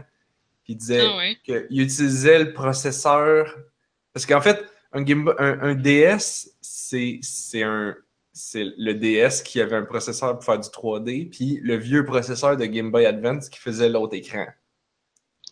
Puis 0.64 0.72
il 0.74 0.76
disait 0.76 1.04
Ah 1.06 1.16
ouais. 1.18 1.36
qu'il 1.44 1.80
utilisait 1.82 2.38
le 2.38 2.52
processeur. 2.54 3.54
Parce 4.14 4.24
qu'en 4.24 4.40
fait, 4.40 4.64
un, 4.92 5.02
Game 5.02 5.24
Boy- 5.24 5.34
un, 5.38 5.60
un 5.60 5.74
DS, 5.74 6.50
c'est 6.60 7.18
c'est 7.22 7.62
un. 7.62 7.96
C'est 8.38 8.64
le 8.76 8.92
DS 8.92 9.42
qui 9.42 9.62
avait 9.62 9.76
un 9.76 9.84
processeur 9.84 10.34
pour 10.34 10.44
faire 10.44 10.58
du 10.60 10.68
3D, 10.68 11.30
puis 11.30 11.58
le 11.62 11.76
vieux 11.76 12.04
processeur 12.04 12.56
de 12.58 12.66
Game 12.66 12.90
Boy 12.90 13.06
Advance 13.06 13.48
qui 13.48 13.58
faisait 13.58 13.88
l'autre 13.88 14.14
écran. 14.14 14.46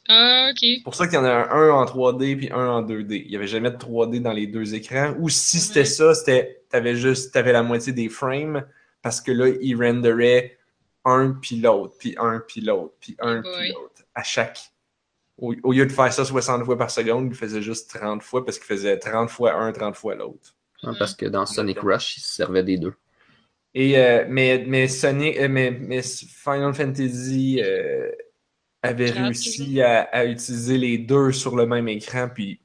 Ah, 0.07 0.49
ok. 0.51 0.59
C'est 0.61 0.83
pour 0.85 0.95
ça 0.95 1.07
qu'il 1.07 1.15
y 1.15 1.19
en 1.19 1.25
a 1.25 1.31
un, 1.31 1.49
un 1.51 1.71
en 1.71 1.85
3D 1.87 2.37
puis 2.37 2.51
un 2.51 2.69
en 2.69 2.83
2D. 2.83 3.23
Il 3.25 3.31
n'y 3.31 3.37
avait 3.37 3.47
jamais 3.47 3.71
de 3.71 3.77
3D 3.79 4.21
dans 4.21 4.35
les 4.35 4.47
deux 4.47 4.75
écrans. 4.75 5.15
Ou 5.19 5.31
si 5.31 5.61
c'était 5.61 5.81
Ouais. 5.81 5.85
ça, 5.87 6.15
c'était 6.15 6.63
t'avais 6.69 6.95
juste 6.95 7.33
t'avais 7.33 7.53
la 7.53 7.63
moitié 7.63 7.95
des 7.95 8.11
frames 8.11 8.67
parce 9.01 9.21
que 9.23 9.33
là, 9.33 9.49
il 9.63 9.77
renderait 9.77 10.59
un 11.07 11.31
puis 11.41 11.57
l'autre, 11.57 11.95
puis 11.99 12.15
un 12.19 12.41
puis 12.47 12.61
l'autre, 12.61 12.95
puis 13.01 13.17
un 13.19 13.41
puis 13.41 13.73
l'autre 13.73 14.03
à 14.15 14.23
chaque. 14.23 14.59
Au, 15.37 15.55
au 15.65 15.73
lieu 15.73 15.87
de 15.87 15.93
faire 15.93 16.13
ça 16.13 16.25
60 16.25 16.65
fois 16.65 16.79
par 16.79 16.91
seconde, 16.91 17.29
il 17.31 17.37
faisait 17.37 17.63
juste 17.63 17.91
30 17.91 18.23
fois 18.23 18.45
parce 18.45 18.59
qu'il 18.59 18.67
faisait 18.67 18.99
30 18.99 19.31
fois 19.31 19.55
un, 19.55 19.73
30 19.73 19.97
fois 19.97 20.15
l'autre. 20.15 20.55
parce 20.99 21.15
que 21.15 21.27
dans 21.27 21.47
Sonic 21.47 21.81
Rush, 21.81 22.19
il 22.19 22.21
se 22.21 22.35
servait 22.35 22.63
des 22.63 22.79
deux. 22.79 22.95
Et 23.75 23.99
euh, 23.99 24.25
mais, 24.29 24.65
mais 24.67 24.87
Sonic, 24.87 25.37
euh, 25.39 25.49
mais, 25.49 25.73
mais 25.73 26.03
Final 26.03 26.73
Fantasy 26.73 27.61
euh, 27.61 28.11
avait 28.83 29.11
réussi 29.11 29.83
à, 29.83 30.03
à 30.03 30.25
utiliser 30.25 30.79
les 30.79 30.99
deux 30.99 31.33
sur 31.33 31.57
le 31.57 31.67
même 31.67 31.89
écran. 31.89 32.29
Puis 32.33 32.61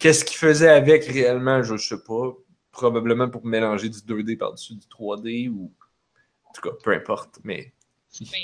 qu'est-ce 0.00 0.24
qu'il 0.24 0.38
faisait 0.38 0.70
avec 0.70 1.04
réellement, 1.04 1.62
je 1.62 1.76
sais 1.76 2.02
pas. 2.02 2.34
Probablement 2.72 3.28
pour 3.28 3.44
mélanger 3.44 3.88
du 3.88 3.98
2D 3.98 4.36
par-dessus 4.38 4.74
du 4.74 4.86
3D 4.86 5.48
ou 5.48 5.72
en 6.44 6.52
tout 6.52 6.62
cas, 6.62 6.74
peu 6.82 6.92
importe. 6.92 7.38
Mais 7.44 7.72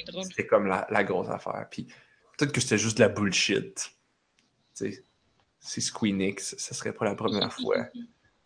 drôle. 0.06 0.24
c'était 0.24 0.46
comme 0.46 0.66
la, 0.66 0.86
la 0.90 1.02
grosse 1.02 1.28
affaire. 1.28 1.66
Puis 1.70 1.88
peut-être 2.36 2.52
que 2.52 2.60
c'était 2.60 2.78
juste 2.78 2.98
de 2.98 3.02
la 3.02 3.08
bullshit. 3.08 3.74
Tu 4.76 4.92
sais, 4.92 5.04
c'est 5.60 5.80
Squeenix, 5.80 6.54
ça 6.58 6.74
serait 6.74 6.92
pas 6.92 7.04
la 7.04 7.14
première 7.14 7.52
fois. 7.52 7.86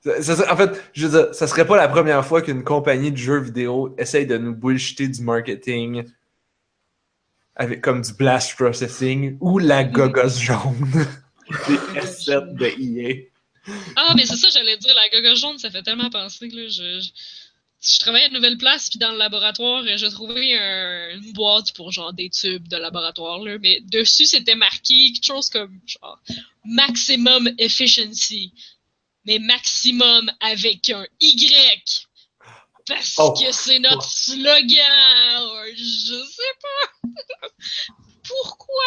Ça- 0.03 0.23
ça 0.23 0.37
serait- 0.37 0.49
en 0.51 0.57
fait, 0.57 0.83
je 0.95 1.07
veux 1.07 1.19
dire, 1.25 1.35
ça 1.35 1.47
serait 1.47 1.67
pas 1.67 1.77
la 1.77 1.89
première 1.89 2.25
fois 2.25 2.41
qu'une 2.41 2.65
compagnie 2.65 3.13
de 3.13 3.17
jeux 3.19 3.39
vidéo 3.41 3.95
essaye 3.99 4.27
de 4.27 4.39
nous 4.39 4.55
bullshiter 4.55 5.09
du 5.09 5.21
marketing 5.23 6.05
avec 7.57 7.83
comme 7.83 8.01
du 8.01 8.13
blast 8.15 8.55
processing 8.57 9.37
ou 9.41 9.59
la 9.59 9.85
gogos 9.85 10.39
jaune 10.41 11.07
des 11.69 12.01
S7 12.01 12.55
de 12.55 12.67
EA. 12.67 13.27
Ah, 13.97 14.15
mais 14.17 14.25
c'est 14.25 14.37
ça, 14.37 14.49
j'allais 14.49 14.79
dire, 14.79 14.95
la 14.95 15.21
gogo 15.21 15.35
jaune, 15.37 15.59
ça 15.59 15.71
fait 15.71 15.83
tellement 15.83 16.09
penser. 16.09 16.49
Là, 16.49 16.69
je, 16.69 17.01
je, 17.01 17.11
je 17.81 17.99
travaillais 18.01 18.25
à 18.25 18.29
une 18.29 18.35
nouvelle 18.35 18.59
place, 18.59 18.89
puis 18.91 18.99
dans 18.99 19.13
le 19.13 19.19
laboratoire, 19.19 19.83
euh, 19.85 19.97
j'ai 19.97 20.11
trouvé 20.11 20.57
un- 20.59 21.11
une 21.17 21.33
boîte 21.33 21.73
pour 21.73 21.93
genre 21.93 22.13
des 22.13 22.29
tubes 22.31 22.69
de 22.69 22.77
laboratoire, 22.77 23.39
là, 23.41 23.57
mais 23.59 23.81
dessus, 23.83 24.27
c'était 24.27 24.55
marqué 24.55 25.13
quelque 25.13 25.25
chose 25.25 25.49
comme 25.51 25.81
genre 25.87 26.21
maximum 26.65 27.51
efficiency, 27.59 28.53
mais 29.25 29.39
maximum 29.39 30.31
avec 30.41 30.91
un 30.91 31.07
Y. 31.21 32.07
Parce 32.87 33.15
Oh. 33.19 33.33
que 33.33 33.53
c'est 33.53 33.79
notre 33.79 34.03
slogan. 34.03 35.65
Je 35.77 36.25
sais 36.25 36.55
pas. 36.61 36.93
Pourquoi? 38.25 38.83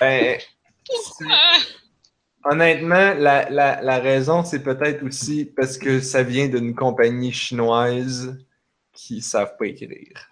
Ben, 0.00 0.40
Pourquoi? 0.84 1.58
Honnêtement, 2.44 3.14
la, 3.14 3.48
la, 3.50 3.82
la 3.82 3.98
raison, 3.98 4.44
c'est 4.44 4.62
peut-être 4.62 5.02
aussi 5.04 5.44
parce 5.44 5.78
que 5.78 6.00
ça 6.00 6.22
vient 6.22 6.48
d'une 6.48 6.74
compagnie 6.74 7.32
chinoise 7.32 8.38
qui 8.92 9.22
savent 9.22 9.56
pas 9.56 9.66
écrire. 9.66 10.28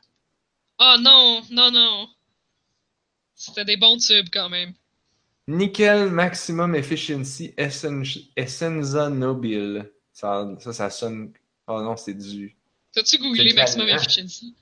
Oh 0.78 0.96
non, 1.00 1.42
non, 1.50 1.70
non. 1.70 2.08
C'était 3.34 3.64
des 3.64 3.76
bons 3.76 3.98
tubes 3.98 4.28
quand 4.32 4.48
même. 4.48 4.74
Nickel 5.48 6.10
Maximum 6.10 6.74
Efficiency 6.74 7.54
Essen- 7.56 8.04
Essenza 8.36 9.10
Nobile. 9.10 9.90
Ça, 10.12 10.48
ça, 10.60 10.72
ça 10.72 10.90
sonne. 10.90 11.32
Oh 11.66 11.80
non, 11.82 11.96
c'est 11.96 12.14
du. 12.14 12.56
T'as-tu 12.92 13.18
googlé 13.18 13.52
maximum 13.54 13.88
efficiency? 13.88 14.54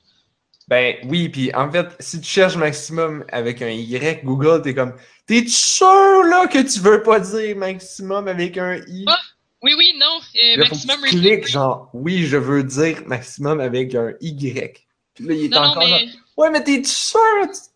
Ben 0.69 0.97
oui, 1.05 1.31
puis 1.31 1.51
en 1.55 1.73
fait, 1.73 1.87
si 1.99 2.21
tu 2.21 2.29
cherches 2.29 2.57
maximum 2.57 3.25
avec 3.33 3.63
un 3.63 3.71
Y, 3.71 4.21
Google, 4.23 4.61
t'es 4.63 4.75
comme. 4.75 4.95
T'es 5.27 5.47
sûr 5.49 6.23
là 6.25 6.47
que 6.47 6.59
tu 6.61 6.81
veux 6.81 7.03
pas 7.03 7.21
dire 7.21 7.57
maximum 7.57 8.29
avec 8.29 8.59
un 8.59 8.77
I? 8.87 9.05
Ah, 9.09 9.19
Oui, 9.63 9.73
oui, 9.79 9.93
non. 9.99 10.21
euh, 10.43 10.57
Là, 10.57 10.67
faut 10.67 10.75
que 10.77 10.87
maximum 10.87 11.01
tu 11.09 11.17
cliques 11.21 11.47
genre, 11.49 11.91
oui, 11.95 12.27
je 12.27 12.37
veux 12.37 12.63
dire 12.63 13.03
maximum 13.07 13.61
avec 13.61 13.95
un 13.95 14.13
Y. 14.21 14.87
Puis 15.15 15.25
là, 15.27 15.35
il 15.35 15.45
est 15.47 15.49
Non, 15.49 15.63
encore 15.63 15.89
là. 15.89 16.01
mais. 16.03 16.09
Ouais, 16.37 16.51
mais 16.51 16.63
t'es 16.63 16.85
sûr? 16.85 17.19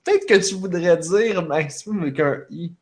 Peut-être 0.05 0.27
que 0.27 0.47
tu 0.49 0.55
voudrais 0.55 0.97
dire 0.99 1.43
maximum 1.47 2.03
avec 2.03 2.21
un 2.21 2.41
I. 2.51 2.73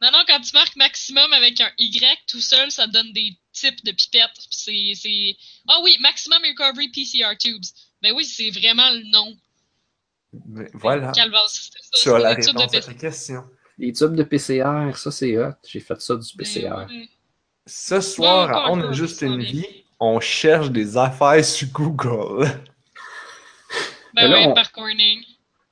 Non, 0.00 0.10
non, 0.12 0.22
quand 0.28 0.40
tu 0.40 0.52
marques 0.54 0.76
maximum 0.76 1.32
avec 1.32 1.60
un 1.60 1.70
Y 1.78 2.18
tout 2.28 2.40
seul, 2.40 2.70
ça 2.70 2.86
donne 2.86 3.12
des 3.12 3.36
types 3.52 3.84
de 3.84 3.90
pipettes. 3.92 4.30
c'est- 4.50 5.36
Ah 5.68 5.80
oui, 5.82 5.96
maximum 6.00 6.40
recovery 6.42 6.88
PCR 6.88 7.36
tubes. 7.38 7.62
Ben 8.04 8.12
oui, 8.14 8.24
c'est 8.24 8.50
vraiment 8.50 8.88
le 8.92 9.10
nom. 9.10 9.34
Mais 10.46 10.68
voilà. 10.74 11.12
Ça, 11.14 11.22
Tu 11.94 12.10
as 12.10 12.18
la 12.18 12.28
réponse 12.34 12.74
à 12.74 12.80
ta 12.80 12.94
question. 12.94 13.44
Les 13.78 13.92
tubes 13.92 14.14
de 14.14 14.22
PCR, 14.22 14.94
ça 14.96 15.10
c'est 15.10 15.36
hot. 15.38 15.52
J'ai 15.66 15.80
fait 15.80 16.00
ça 16.00 16.14
du 16.16 16.26
Ben 16.36 16.44
PCR. 16.44 16.72
ouais. 16.86 17.08
Ce 17.66 18.00
soir, 18.00 18.50
à 18.54 18.70
On 18.72 18.80
a 18.80 18.92
juste 18.92 19.22
une 19.22 19.40
vie, 19.40 19.66
on 19.98 20.20
cherche 20.20 20.70
des 20.70 20.96
affaires 20.98 21.42
sur 21.44 21.68
Google. 21.68 22.46
Ben 24.14 24.28
là, 24.28 24.36
ouais, 24.38 24.46
on- 24.48 24.54
par 24.54 24.70
Corning. 24.70 25.22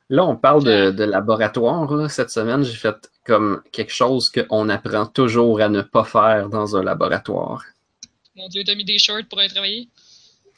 Là, 0.09 0.25
on 0.25 0.37
parle 0.37 0.65
de, 0.65 0.91
de 0.91 1.05
laboratoire. 1.05 1.91
là. 1.95 2.09
Cette 2.09 2.31
semaine, 2.31 2.63
j'ai 2.65 2.75
fait 2.77 3.11
comme 3.25 3.63
quelque 3.73 3.93
chose 3.93 4.31
qu'on 4.31 4.69
apprend 4.69 5.07
toujours 5.07 5.61
à 5.61 5.69
ne 5.69 5.81
pas 5.83 6.05
faire 6.05 6.49
dans 6.49 6.77
un 6.77 6.83
laboratoire. 6.83 7.63
Mon 8.37 8.49
Dieu, 8.49 8.63
t'as 8.65 8.75
mis 8.75 8.85
des 8.85 8.99
shorts 8.99 9.23
pour 9.29 9.39
aller 9.39 9.49
travailler? 9.49 9.89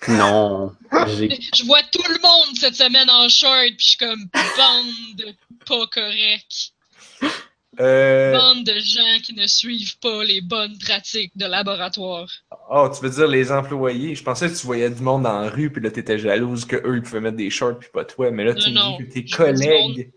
Non, 0.09 0.73
j'ai 1.17 1.29
Je 1.55 1.65
vois 1.65 1.83
tout 1.93 2.03
le 2.09 2.21
monde 2.23 2.57
cette 2.59 2.75
semaine 2.77 3.09
en 3.11 3.29
short, 3.29 3.69
puis 3.69 3.77
je 3.79 3.89
suis 3.89 3.99
comme 3.99 4.25
bande 4.57 5.35
pas 5.67 5.87
correct. 5.87 6.73
Euh... 7.81 8.33
Bande 8.33 8.65
de 8.65 8.79
gens 8.79 9.19
qui 9.25 9.35
ne 9.35 9.47
suivent 9.49 9.99
pas 9.99 10.23
les 10.23 10.41
bonnes 10.41 10.79
pratiques 10.79 11.33
de 11.37 11.47
laboratoire. 11.47 12.29
Oh, 12.71 12.89
tu 12.95 13.03
veux 13.03 13.11
dire 13.11 13.27
les 13.27 13.51
employés? 13.51 14.15
Je 14.15 14.23
pensais 14.23 14.49
que 14.49 14.57
tu 14.57 14.65
voyais 14.67 14.91
du 14.91 15.03
monde 15.03 15.25
la 15.25 15.51
rue, 15.51 15.71
puis 15.73 15.83
là, 15.83 15.91
t'étais 15.91 16.19
jalouse 16.19 16.65
qu'eux, 16.67 16.97
ils 16.97 17.03
pouvaient 17.03 17.21
mettre 17.21 17.37
des 17.37 17.51
shorts, 17.51 17.79
puis 17.81 17.89
pas 17.93 18.05
toi. 18.05 18.31
Mais 18.31 18.45
là, 18.45 18.55
tu 18.55 18.71
Non, 18.71 18.93
me 18.99 19.03
dis 19.05 19.09
que 19.09 19.13
tes 19.15 19.25
collègues, 19.25 20.13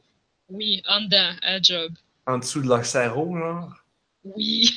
Oui, 0.49 0.83
en 0.87 1.01
dedans, 1.01 1.31
à 1.41 1.59
job. 1.59 1.93
en 2.27 2.37
dessous 2.37 2.61
de 2.61 2.67
leur 2.67 2.85
sarrau, 2.85 3.35
genre? 3.35 3.71
Oui. 4.23 4.71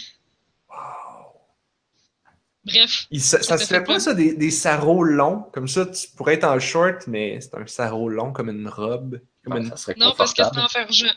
Bref, 2.64 3.06
ça 3.18 3.38
te 3.38 3.44
se 3.44 3.54
fait 3.56 3.66
fait 3.66 3.80
pas, 3.80 3.94
pas? 3.94 4.00
ça, 4.00 4.12
des, 4.14 4.34
des 4.34 4.50
sarraux 4.50 5.02
longs? 5.02 5.44
Comme 5.52 5.66
ça, 5.68 5.86
tu 5.86 6.08
pourrais 6.16 6.34
être 6.34 6.44
en 6.44 6.58
short, 6.58 7.06
mais 7.06 7.40
c'est 7.40 7.54
un 7.56 7.66
sarrau 7.66 8.08
long, 8.08 8.32
comme 8.32 8.50
une 8.50 8.68
robe. 8.68 9.20
Comme 9.44 9.54
Ben, 9.54 9.62
une... 9.64 9.70
ça 9.70 9.76
serait 9.76 9.94
non, 9.96 10.12
parce 10.16 10.34
que 10.34 10.42
c'est 10.44 10.60
en 10.60 10.68
fergent. 10.68 11.14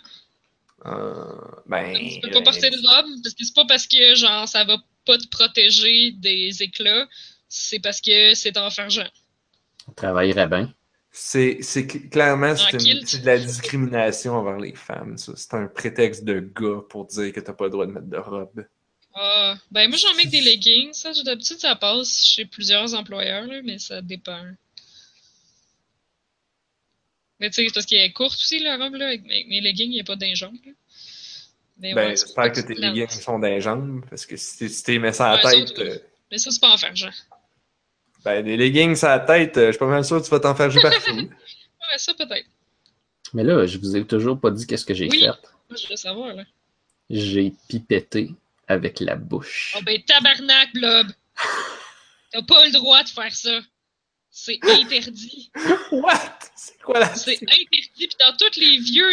Euh, 0.86 1.26
ben... 1.66 1.94
Tu 1.96 2.20
peux 2.22 2.32
pas 2.32 2.42
porter 2.44 2.70
de 2.70 2.78
robe, 2.78 3.08
parce 3.24 3.36
que 3.36 3.44
c'est 3.46 3.56
pas 3.56 3.66
parce 3.66 3.88
que 3.88 4.16
genre 4.16 4.48
ça 4.48 4.64
va 4.64 4.78
pas 5.06 5.18
te 5.18 5.28
protéger 5.28 6.12
des 6.12 6.64
éclats, 6.64 7.08
c'est 7.50 7.80
parce 7.80 8.00
que 8.02 8.34
c'est 8.36 8.58
en 8.58 8.70
fergent. 8.70 9.08
On 9.88 9.92
travaillerait 9.92 10.48
bien. 10.48 10.74
C'est, 11.12 11.58
c'est 11.62 11.84
cl- 11.84 12.10
clairement 12.10 12.56
c'est, 12.56 12.74
une- 12.74 13.02
de 13.02 13.26
la 13.26 13.38
discrimination 13.38 14.34
envers 14.36 14.58
les 14.60 14.74
femmes. 14.76 15.18
Ça. 15.18 15.34
C'est 15.36 15.54
un 15.54 15.68
prétexte 15.68 16.24
de 16.24 16.40
gars 16.40 16.82
pour 16.90 17.06
dire 17.06 17.32
que 17.34 17.40
t'as 17.40 17.54
pas 17.54 17.66
le 17.66 17.70
droit 17.70 17.86
de 17.86 17.92
mettre 17.92 18.08
de 18.08 18.18
robe. 18.18 18.66
Ah, 19.16 19.56
ben 19.72 19.90
moi 19.90 19.98
j'en 19.98 20.14
mets 20.16 20.26
que 20.26 20.30
des 20.30 20.42
leggings, 20.42 20.94
ça, 20.94 21.14
j'ai- 21.14 21.24
d'habitude 21.24 21.60
ça 21.60 21.76
passe 21.76 22.26
chez 22.26 22.46
plusieurs 22.46 22.94
employeurs, 22.96 23.46
là, 23.46 23.62
mais 23.64 23.78
ça 23.78 24.02
dépend. 24.02 24.44
Mais 27.40 27.50
tu 27.50 27.56
sais, 27.56 27.68
c'est 27.68 27.74
parce 27.74 27.86
qu'elle 27.86 28.00
est 28.02 28.12
courte 28.14 28.34
aussi 28.34 28.60
la 28.60 28.78
robe, 28.78 28.96
là, 28.96 29.08
avec 29.08 29.24
mes 29.26 29.62
leggings, 29.62 29.90
il 29.92 29.96
n'y 29.96 30.00
a 30.00 30.04
pas. 30.04 30.16
Mais 31.78 31.94
Ben, 31.94 31.96
ouais, 31.96 32.10
j'espère 32.16 32.52
que 32.52 32.62
tes 32.62 32.76
leggings 32.76 33.10
sont 33.10 33.60
jambes, 33.60 34.06
parce 34.10 34.26
que 34.26 34.38
si 34.38 34.84
t'es- 34.84 35.00
mets 35.00 35.14
ça 35.14 35.32
à 35.32 35.38
la 35.38 35.44
Ouais, 35.44 35.66
tête, 35.66 35.76
ça, 35.76 35.82
euh, 35.84 36.00
Mais 36.32 36.38
ça, 36.38 36.52
c'est 36.52 36.60
pas 36.62 36.72
enfergeant. 36.72 37.12
ben, 38.24 38.44
des 38.44 38.58
leggings 38.58 39.04
à 39.04 39.18
la 39.18 39.20
tête, 39.20 39.58
euh, 39.58 39.68
je 39.68 39.72
suis 39.74 39.80
pas 39.80 39.88
mal 39.88 40.06
sûr 40.06 40.20
que 40.20 40.24
tu 40.26 40.32
vas 40.32 40.40
t'enferger 40.40 40.80
partout. 40.82 41.30
Ouais, 41.92 41.98
ça 41.98 42.14
peut-être. 42.14 42.48
Mais 43.34 43.44
là, 43.44 43.66
je 43.68 43.78
vous 43.78 43.98
ai 43.98 44.06
toujours 44.08 44.40
pas 44.40 44.50
dit 44.52 44.66
qu'est-ce 44.66 44.86
que 44.86 44.94
j'ai 44.94 45.10
Oui. 45.10 45.20
fait. 45.20 45.26
Moi, 45.26 45.36
je 45.78 45.88
veux 45.90 45.98
savoir, 45.98 46.34
là. 46.34 46.46
J'ai 47.10 47.54
pipetté 47.68 48.32
avec 48.74 49.00
la 49.00 49.16
bouche. 49.16 49.74
Oh 49.78 49.82
ben, 49.84 50.02
tabarnak, 50.04 50.74
Blob! 50.74 51.08
T'as 52.32 52.42
pas 52.42 52.66
le 52.66 52.72
droit 52.72 53.04
de 53.04 53.10
faire 53.10 53.34
ça. 53.34 53.62
C'est 54.36 54.58
interdit. 54.64 55.52
What? 55.92 56.40
C'est 56.56 56.80
quoi 56.82 57.00
la 57.00 57.14
C'est 57.16 57.40
interdit. 57.44 57.92
Puis 57.96 58.10
dans 58.20 58.36
toutes 58.36 58.56
les 58.56 58.78
vieux 58.80 59.12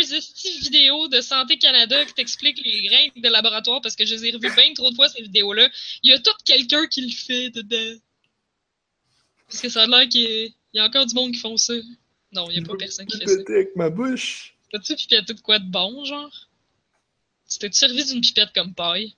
vidéos 0.62 1.08
de 1.08 1.20
Santé 1.20 1.58
Canada 1.58 2.02
qui 2.06 2.14
t'expliquent 2.14 2.62
les 2.64 2.88
règles 2.88 3.20
de 3.20 3.28
laboratoire, 3.28 3.82
parce 3.82 3.96
que 3.96 4.06
je 4.06 4.14
les 4.14 4.26
ai 4.26 4.30
revues 4.32 4.50
bien 4.54 4.72
trop 4.74 4.90
de 4.90 4.94
fois, 4.96 5.08
ces 5.10 5.20
vidéos-là, 5.22 5.68
il 6.02 6.10
y 6.10 6.14
a 6.14 6.18
tout 6.18 6.32
quelqu'un 6.46 6.86
qui 6.86 7.02
le 7.02 7.12
fait 7.14 7.50
dedans. 7.50 8.00
Parce 9.46 9.60
que 9.60 9.68
ça 9.68 9.82
a 9.82 9.86
l'air 9.86 10.08
qu'il 10.08 10.22
y, 10.22 10.26
a- 10.26 10.46
il 10.46 10.54
y 10.74 10.78
a 10.78 10.84
encore 10.84 11.04
du 11.04 11.14
monde 11.14 11.32
qui 11.32 11.38
font 11.40 11.56
ça. 11.58 11.74
Non, 12.32 12.48
il 12.50 12.60
y 12.60 12.64
a 12.64 12.66
pas 12.66 12.76
personne 12.78 13.06
qui 13.06 13.18
fait 13.18 13.26
ça. 13.26 13.40
Avec 13.48 13.76
ma 13.76 13.90
bouche? 13.90 14.54
T'as-tu 14.72 14.94
pipetté 14.96 15.34
de 15.34 15.40
quoi 15.40 15.58
de 15.58 15.68
bon, 15.68 16.04
genre? 16.06 16.48
Tu 17.50 17.58
t'es 17.58 17.70
servi 17.72 18.04
d'une 18.04 18.20
pipette 18.22 18.52
comme 18.54 18.72
paille? 18.72 19.14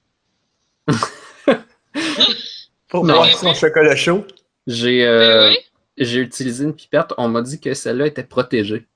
Pour 2.88 3.04
Non. 3.04 3.14
boire 3.14 3.28
son 3.38 3.54
chocolat 3.54 3.96
chaud? 3.96 4.26
J'ai 4.66 5.06
euh, 5.06 5.48
Ben 5.48 5.50
oui. 5.50 5.58
j'ai 5.98 6.18
utilisé 6.20 6.64
une 6.64 6.74
pipette. 6.74 7.12
On 7.18 7.28
m'a 7.28 7.42
dit 7.42 7.60
que 7.60 7.74
celle-là 7.74 8.06
était 8.06 8.24
protégée. 8.24 8.86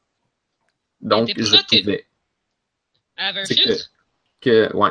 Donc, 1.00 1.30
était 1.30 1.42
je 1.42 1.54
protégée. 1.56 1.82
pouvais. 1.82 2.06
Elle 3.16 3.24
avait 3.26 3.40
un 3.40 3.44
C'est 3.44 3.54
filtre? 3.54 3.90
Que, 4.40 4.74
ouais. 4.76 4.90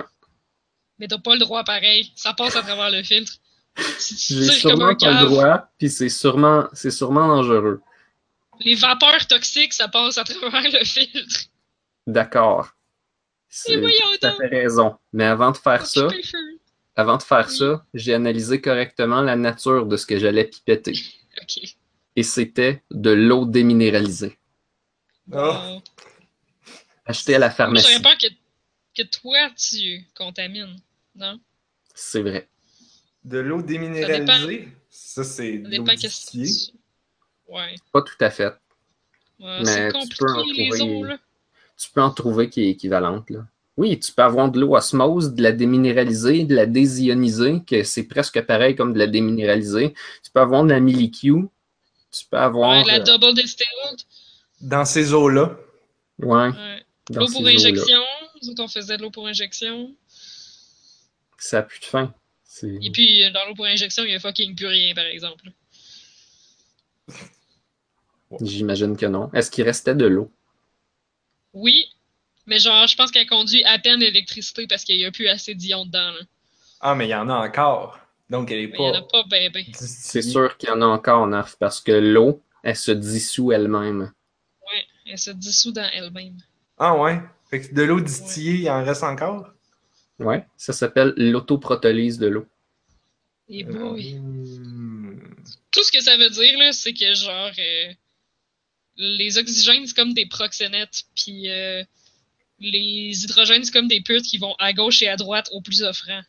Mais 1.00 1.08
t'as 1.08 1.20
pas 1.20 1.34
le 1.34 1.40
droit 1.40 1.64
pareil. 1.64 2.12
Ça 2.16 2.34
passe 2.34 2.56
à 2.56 2.62
travers 2.64 2.90
le 2.90 3.04
filtre. 3.04 3.34
Tu 3.76 3.84
J'ai 4.34 4.52
sûrement 4.52 4.96
pas 4.96 5.22
le 5.22 5.26
droit, 5.28 5.68
puis 5.78 5.90
c'est 5.90 6.10
sûrement, 6.10 6.68
c'est 6.74 6.92
sûrement 6.92 7.28
dangereux. 7.28 7.82
les 8.62 8.76
vapeurs 8.76 9.28
toxiques, 9.28 9.74
ça 9.74 9.88
passe 9.90 10.18
à 10.18 10.24
travers 10.24 10.64
le 10.72 10.84
filtre. 10.86 11.42
D'accord. 12.08 12.70
C'est 13.50 13.78
donc! 13.78 13.92
fait 14.38 14.48
raison. 14.48 14.98
Mais 15.14 15.26
avant 15.26 15.52
de 15.52 15.58
faire 15.58 15.86
ça. 15.86 16.08
Avant 16.96 17.18
de 17.18 17.24
faire 17.24 17.48
Oui. 17.50 17.58
ça, 17.58 17.86
j'ai 17.94 18.14
analysé 18.14 18.62
correctement 18.62 19.22
la 19.22 19.36
nature 19.36 19.86
de 19.86 19.98
ce 19.98 20.06
que 20.06 20.18
j'allais 20.18 20.46
pipetter. 20.46 20.94
Et 22.16 22.24
c'était 22.24 22.82
de 22.92 23.12
l'eau 23.12 23.46
déminéralisée. 23.46 24.38
Oh. 25.32 25.36
Bon. 25.36 25.82
Achetée 27.06 27.36
à 27.36 27.40
la 27.40 27.50
pharmacie. 27.52 27.88
j'aurais 27.92 28.02
peur 28.02 28.18
que, 28.18 28.28
que 29.04 29.08
toi, 29.10 29.50
tu 29.58 30.06
contamines. 30.16 30.78
Non? 31.16 31.40
C'est 31.94 32.22
vrai. 32.22 32.48
De 33.26 33.40
l'eau 33.40 33.62
déminéralisée? 33.62 34.70
Ça, 34.90 35.24
c'est 35.24 35.58
distillée. 35.98 36.72
tu... 36.72 37.52
Ouais. 37.52 37.76
Pas 37.92 38.02
tout 38.02 38.16
à 38.22 38.30
fait. 38.30 38.54
Ouais, 39.40 39.60
Mais 39.60 39.66
c'est 39.66 39.88
tu 39.88 39.94
compliqué, 39.94 40.16
peux 40.26 40.32
en 40.32 40.44
les 40.46 40.70
trouver- 40.70 40.82
eaux, 40.82 41.04
là. 41.04 41.20
Tu 41.78 41.90
peux 41.92 42.02
en 42.02 42.12
trouver 42.12 42.50
qui 42.50 42.62
est 42.64 42.70
équivalente. 42.70 43.30
Là. 43.30 43.46
Oui, 43.78 44.00
tu 44.00 44.14
peux 44.14 44.24
avoir 44.24 44.50
de 44.50 44.60
l'eau 44.60 44.76
osmose, 44.76 45.34
de 45.34 45.44
la 45.44 45.52
déminéralisée, 45.52 46.46
de 46.46 46.56
la 46.56 46.66
désionisée, 46.66 47.62
que 47.68 47.84
c'est 47.84 48.04
presque 48.04 48.42
pareil 48.42 48.76
comme 48.76 48.94
de 48.94 49.00
la 49.00 49.08
déminéralisée. 49.08 49.94
Tu 50.24 50.32
peux 50.32 50.40
avoir 50.40 50.64
de 50.64 50.70
la 50.70 50.80
miliQ. 50.80 51.50
Tu 52.12 52.26
peux 52.30 52.38
avoir. 52.38 52.86
Ouais, 52.86 52.92
la 52.92 53.02
euh, 53.02 53.18
double 53.18 53.34
distilled. 53.34 53.68
Dans 54.62 54.86
ces 54.86 55.14
eaux-là. 55.14 55.58
ouais, 56.20 56.28
Ouais. 56.28 56.86
L'eau 57.14 57.28
pour 57.28 57.46
injection. 57.46 58.02
Nous 58.42 58.50
autres, 58.50 58.64
on 58.64 58.68
faisait 58.68 58.98
de 58.98 59.02
l'eau 59.02 59.12
pour 59.12 59.28
injection. 59.28 59.94
Ça 61.38 61.60
a 61.60 61.62
plus 61.64 61.80
de 61.80 61.86
fin. 61.86 62.14
Et 62.64 62.90
puis, 62.92 63.24
euh, 63.24 63.32
dans 63.32 63.46
l'eau 63.48 63.56
pour 63.56 63.66
injection, 63.66 64.04
il 64.06 64.12
y 64.12 64.16
a 64.16 64.20
fucking 64.20 64.56
plus 64.56 64.68
rien, 64.68 64.96
par 64.96 65.06
exemple. 65.06 65.52
J'imagine 68.42 68.96
que 68.96 69.06
non. 69.06 69.30
Est-ce 69.34 69.52
qu'il 69.52 69.66
restait 69.66 69.96
de 69.96 70.06
l'eau? 70.06 70.32
Oui, 71.54 71.86
mais 72.48 72.60
genre, 72.60 72.88
je 72.88 72.96
pense 72.96 73.12
qu'elle 73.12 73.28
conduit 73.28 73.64
à 73.64 73.80
peine 73.80 74.00
l'électricité 74.00 74.68
parce 74.68 74.84
qu'il 74.84 74.98
n'y 74.98 75.06
a 75.06 75.12
plus 75.12 75.28
assez 75.28 75.56
d'ions 75.56 75.86
dedans. 75.86 76.12
Là. 76.12 76.20
Ah, 76.82 76.96
mais 76.96 77.08
il 77.08 77.12
y 77.12 77.16
en 77.16 77.30
a 77.30 77.36
encore. 77.36 78.00
Donc, 78.30 78.52
elle 78.52 78.60
est 78.60 78.68
Mais 78.68 78.78
il 78.78 78.82
n'y 78.82 78.88
en 78.90 78.94
a 78.96 79.02
pas 79.02 79.24
pas 79.24 79.30
ben 79.30 79.52
ben. 79.52 79.66
C'est 79.74 80.22
sûr 80.22 80.58
qu'il 80.58 80.70
y 80.70 80.72
en 80.72 80.82
a 80.82 80.86
encore, 80.86 81.28
Narf, 81.28 81.56
parce 81.60 81.80
que 81.82 81.92
l'eau, 81.92 82.44
elle 82.64 82.76
se 82.76 82.92
dissout 82.92 83.52
elle-même. 83.52 84.12
Ouais, 84.72 84.86
elle 85.06 85.20
se 85.20 85.32
dissout 85.32 85.72
dans 85.72 85.90
elle-même. 85.94 86.38
Ah, 86.78 86.96
ouais? 86.96 87.22
Fait 87.50 87.62
que 87.62 87.74
de 87.74 87.84
l'eau 87.84 88.02
distillée, 88.02 88.56
il 88.56 88.70
en 88.70 88.84
reste 88.84 89.04
encore? 89.04 89.50
Ouais, 90.20 90.46
ça 90.58 90.74
s'appelle 90.74 91.14
l'autoprotolyse 91.18 92.18
de 92.18 92.28
l'eau. 92.28 92.46
Et 93.50 93.64
boy. 93.64 94.16
Hmm. 94.16 95.20
Tout 95.72 95.84
ce 95.84 95.92
que 95.92 96.02
ça 96.02 96.18
veut 96.18 96.30
dire, 96.30 96.58
là, 96.58 96.72
c'est 96.72 96.94
que 96.94 97.14
genre, 97.14 97.52
euh, 97.60 97.94
les 98.98 99.38
oxygènes, 99.38 99.86
c'est 99.86 99.96
comme 99.96 100.14
des 100.14 100.26
proxénètes, 100.26 101.04
puis 101.16 101.50
euh, 101.50 101.84
les 102.60 103.24
hydrogènes, 103.24 103.64
c'est 103.64 103.72
comme 103.72 103.88
des 103.88 104.02
putes 104.02 104.24
qui 104.26 104.38
vont 104.38 104.56
à 104.60 104.74
gauche 104.74 105.02
et 105.02 105.08
à 105.08 105.16
droite 105.18 105.50
au 105.52 105.62
plus 105.62 105.82
offrant. 105.84 106.22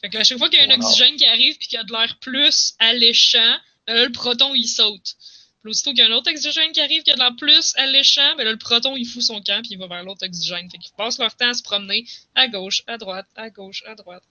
Fait 0.00 0.08
que 0.08 0.18
à 0.18 0.24
chaque 0.24 0.38
fois 0.38 0.48
qu'il 0.48 0.58
y 0.58 0.62
a 0.62 0.64
un 0.64 0.68
Wow. 0.78 0.84
oxygène 0.86 1.16
qui 1.16 1.26
arrive 1.26 1.56
puis 1.58 1.68
qu'il 1.68 1.76
y 1.76 1.80
a 1.80 1.84
de 1.84 1.92
l'air 1.92 2.16
plus 2.20 2.74
alléchant, 2.78 3.56
ben 3.86 3.94
là, 3.94 4.04
le 4.04 4.12
proton, 4.12 4.54
il 4.54 4.66
saute. 4.66 5.14
Puis 5.62 5.70
aussitôt 5.70 5.90
qu'il 5.90 5.98
y 5.98 6.02
a 6.02 6.06
un 6.06 6.12
autre 6.16 6.30
oxygène 6.30 6.72
qui 6.72 6.80
arrive 6.80 7.02
qui 7.02 7.10
a 7.10 7.14
de 7.14 7.18
l'air 7.18 7.36
plus 7.36 7.74
alléchant, 7.76 8.34
ben 8.36 8.44
là, 8.44 8.52
le 8.52 8.56
proton, 8.58 8.96
il 8.96 9.04
fout 9.04 9.22
son 9.22 9.42
camp 9.42 9.60
puis 9.62 9.72
il 9.72 9.78
va 9.78 9.88
vers 9.88 10.02
l'autre 10.04 10.24
oxygène. 10.26 10.70
Fait 10.70 10.78
qu'ils 10.78 10.92
passent 10.96 11.18
leur 11.18 11.34
temps 11.36 11.50
à 11.50 11.54
se 11.54 11.62
promener 11.62 12.06
à 12.34 12.48
gauche, 12.48 12.82
à 12.86 12.96
droite, 12.96 13.26
à 13.36 13.50
gauche, 13.50 13.82
à 13.86 13.94
droite. 13.94 14.22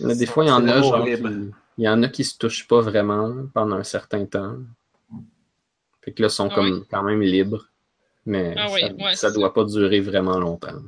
Mais 0.00 0.16
des 0.16 0.26
fois, 0.26 0.44
il 0.44 0.48
y 0.48 0.50
en 0.50 0.66
a, 0.66 0.82
genre, 0.82 1.04
qui- 1.04 1.52
il 1.78 1.84
y 1.84 1.88
en 1.88 2.02
a 2.02 2.08
qui 2.08 2.24
se 2.24 2.36
touchent 2.36 2.66
pas 2.66 2.80
vraiment 2.80 3.46
pendant 3.54 3.76
un 3.76 3.84
certain 3.84 4.26
temps. 4.26 4.56
Fait 6.04 6.12
que 6.12 6.22
là, 6.22 6.28
ils 6.28 6.32
sont 6.32 6.48
Ah 6.50 6.54
comme 6.56 6.84
quand 6.90 7.04
même 7.04 7.22
libres. 7.22 7.68
Mais 8.26 8.54
Ah 8.56 8.70
oui, 8.72 8.80
ça, 8.80 8.92
ouais, 8.94 9.16
ça 9.16 9.28
c'est 9.28 9.34
doit 9.34 9.52
pas 9.52 9.64
durer 9.64 10.00
vraiment 10.00 10.38
longtemps. 10.38 10.80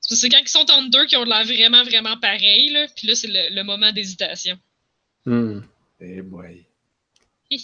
C'est 0.00 0.28
quand 0.28 0.38
ils 0.42 0.48
sont 0.48 0.58
entre 0.70 0.90
deux 0.90 1.06
qui 1.06 1.16
ont 1.16 1.24
de 1.24 1.30
l'air 1.30 1.44
vraiment, 1.44 1.82
vraiment 1.82 2.16
pareil, 2.18 2.70
là. 2.70 2.86
Puis 2.94 3.06
là, 3.08 3.14
c'est 3.14 3.28
le, 3.28 3.54
le 3.54 3.62
moment 3.64 3.90
d'hésitation. 3.92 4.58
Hmm. 5.24 5.60
Eh 6.00 6.20
boy. 6.20 6.66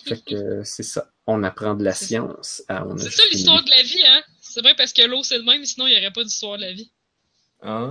Fait 0.06 0.24
que 0.24 0.62
c'est 0.64 0.82
ça. 0.84 1.10
On 1.26 1.42
apprend 1.42 1.74
de 1.74 1.84
la 1.84 1.92
science. 1.92 2.62
Ah, 2.68 2.84
C'est 2.96 3.10
ça 3.10 3.22
l'histoire 3.32 3.62
de 3.64 3.70
la 3.70 3.82
vie, 3.82 4.02
hein? 4.06 4.22
C'est 4.40 4.62
vrai 4.62 4.74
parce 4.76 4.92
que 4.92 5.02
l'eau, 5.02 5.22
c'est 5.22 5.36
le 5.38 5.44
même, 5.44 5.64
sinon 5.64 5.86
il 5.86 5.90
n'y 5.94 5.98
aurait 5.98 6.12
pas 6.12 6.24
d'histoire 6.24 6.56
de 6.56 6.62
la 6.62 6.72
vie. 6.72 6.90
Ah. 7.62 7.88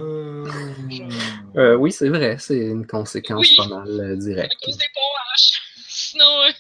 Euh, 1.56 1.76
oui, 1.76 1.92
c'est 1.92 2.10
vrai. 2.10 2.38
C'est 2.40 2.58
une 2.58 2.88
conséquence 2.88 3.48
Oui. 3.48 3.56
pas 3.58 3.68
mal 3.68 3.88
euh, 4.00 4.14
À 4.14 4.16
directe. 4.16 4.56
cause 4.64 4.78
des 4.78 4.86
ponts 4.94 5.02
H. 5.38 5.60
Sinon, 5.90 6.42
euh, 6.42 6.52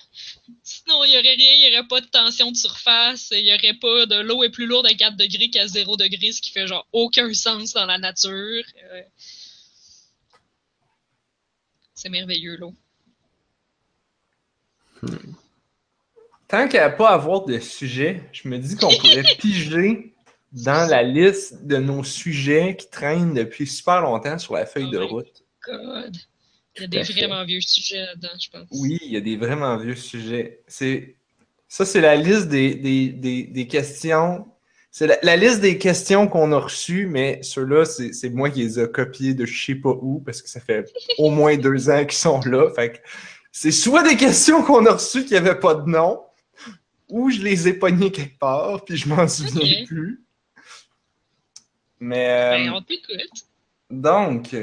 sinon 0.89 1.03
il 1.03 1.11
n'y 1.11 1.17
aurait 1.17 1.35
rien, 1.35 1.53
il 1.53 1.69
n'y 1.69 1.77
aurait 1.77 1.87
pas 1.87 2.01
de 2.01 2.07
tension 2.07 2.51
de 2.51 2.57
surface, 2.57 3.29
il 3.31 3.43
n'y 3.43 3.53
aurait 3.53 3.73
pas 3.75 4.05
de 4.05 4.21
l'eau 4.21 4.43
est 4.43 4.49
plus 4.49 4.65
lourde 4.65 4.87
à 4.87 4.93
4 4.93 5.15
degrés 5.17 5.49
qu'à 5.49 5.67
0 5.67 5.97
degrés, 5.97 6.31
ce 6.31 6.41
qui 6.41 6.51
fait 6.51 6.67
genre 6.67 6.87
aucun 6.91 7.33
sens 7.33 7.73
dans 7.73 7.85
la 7.85 7.97
nature. 7.97 8.63
Euh, 8.91 9.01
C'est 11.93 12.09
merveilleux, 12.09 12.55
l'eau. 12.57 12.73
Tant 16.47 16.67
qu'à 16.67 16.89
pas 16.89 17.09
avoir 17.09 17.45
de 17.45 17.59
sujet, 17.59 18.23
je 18.31 18.47
me 18.47 18.57
dis 18.57 18.75
qu'on 18.75 18.89
pourrait 18.97 19.23
piger 19.39 20.13
dans 20.51 20.89
la 20.89 21.03
liste 21.03 21.65
de 21.67 21.77
nos 21.77 22.03
sujets 22.03 22.75
qui 22.75 22.89
traînent 22.89 23.33
depuis 23.33 23.67
super 23.67 24.01
longtemps 24.01 24.39
sur 24.39 24.55
la 24.55 24.65
feuille 24.65 24.87
Oh 24.87 24.91
de 24.91 24.97
my 24.97 25.05
route. 25.05 25.43
God. 25.65 26.17
Il 26.79 26.93
y 26.93 26.97
a 26.97 27.03
des 27.03 27.13
vraiment 27.13 27.45
vieux 27.45 27.61
sujets 27.61 27.99
là-dedans, 28.05 28.29
je 28.41 28.49
pense. 28.49 28.67
Oui, 28.71 28.97
il 29.01 29.11
y 29.11 29.17
a 29.17 29.21
des 29.21 29.37
vraiment 29.37 29.77
vieux 29.77 29.95
sujets. 29.95 30.61
C'est 30.67 31.15
ça, 31.67 31.85
c'est 31.85 32.01
la 32.01 32.15
liste 32.15 32.47
des, 32.47 32.75
des, 32.75 33.09
des, 33.09 33.43
des 33.43 33.67
questions. 33.67 34.47
C'est 34.91 35.05
la, 35.05 35.17
la 35.21 35.35
liste 35.37 35.61
des 35.61 35.77
questions 35.77 36.27
qu'on 36.27 36.51
a 36.51 36.57
reçues, 36.57 37.05
mais 37.05 37.39
ceux-là, 37.43 37.85
c'est 37.85 38.11
c'est 38.13 38.29
moi 38.31 38.49
qui 38.49 38.61
les 38.63 38.79
ai 38.79 38.87
copiés 38.89 39.35
de 39.35 39.45
je 39.45 39.65
sais 39.65 39.75
pas 39.75 39.91
où, 40.01 40.19
parce 40.19 40.41
que 40.41 40.49
ça 40.49 40.59
fait 40.59 40.91
au 41.19 41.29
moins 41.29 41.57
deux 41.67 41.89
ans 41.89 42.03
qu'ils 42.05 42.13
sont 42.17 42.39
là. 42.41 42.71
Fait 42.73 42.93
que 42.93 42.97
c'est 43.51 43.71
soit 43.71 44.01
des 44.07 44.15
questions 44.17 44.63
qu'on 44.63 44.85
a 44.87 44.93
reçues 44.93 45.25
qui 45.25 45.33
n'avaient 45.33 45.59
pas 45.59 45.75
de 45.75 45.87
nom, 45.89 46.21
ou 47.07 47.29
je 47.29 47.39
les 47.41 47.67
ai 47.67 47.73
pognées 47.73 48.11
quelque 48.11 48.37
part, 48.39 48.83
puis 48.85 48.97
je 48.97 49.07
m'en 49.09 49.27
souviens 49.27 49.85
plus. 49.85 50.23
Mais 51.99 52.25
Ben, 52.65 52.69
euh, 52.69 52.77
on 52.77 52.81
t'écoute. 52.81 53.45
donc, 53.91 54.55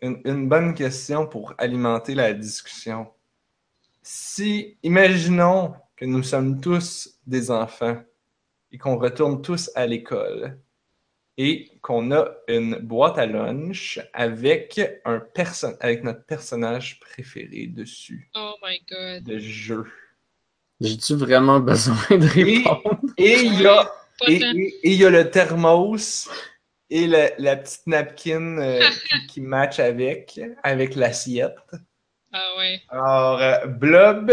une, 0.00 0.20
une 0.24 0.48
bonne 0.48 0.74
question 0.74 1.26
pour 1.26 1.54
alimenter 1.58 2.14
la 2.14 2.32
discussion. 2.32 3.08
Si, 4.02 4.76
imaginons 4.82 5.74
que 5.96 6.04
nous 6.04 6.22
sommes 6.22 6.60
tous 6.60 7.18
des 7.26 7.50
enfants 7.50 8.00
et 8.72 8.78
qu'on 8.78 8.96
retourne 8.96 9.42
tous 9.42 9.70
à 9.74 9.86
l'école 9.86 10.58
et 11.36 11.70
qu'on 11.82 12.10
a 12.12 12.28
une 12.48 12.76
boîte 12.76 13.18
à 13.18 13.26
lunch 13.26 14.00
avec, 14.12 14.80
un 15.04 15.20
perso- 15.20 15.76
avec 15.80 16.02
notre 16.02 16.24
personnage 16.24 16.98
préféré 17.00 17.66
dessus, 17.66 18.30
Oh 18.34 18.54
my 18.62 18.80
god. 18.90 19.24
de 19.24 19.38
jeu. 19.38 19.84
J'ai-tu 20.80 21.14
vraiment 21.16 21.60
besoin 21.60 21.96
de 22.10 22.26
répondre? 22.26 23.00
Et 23.16 23.40
il 23.42 23.60
y 23.60 23.66
a, 23.66 23.84
Pas 24.18 24.30
et, 24.30 24.38
tant. 24.38 24.52
et- 24.54 24.74
et 24.82 24.90
il 24.92 24.94
y 25.00 25.04
a 25.04 25.10
le 25.10 25.30
thermos 25.30 26.28
et 26.90 27.06
la, 27.06 27.30
la 27.38 27.56
petite 27.56 27.86
napkin 27.86 28.58
euh, 28.58 28.80
qui, 29.08 29.26
qui 29.26 29.40
match 29.40 29.78
avec, 29.78 30.40
avec 30.62 30.94
l'assiette. 30.94 31.56
Ah 32.32 32.56
ouais. 32.58 32.80
Alors, 32.90 33.40
euh, 33.40 33.66
Blob, 33.66 34.32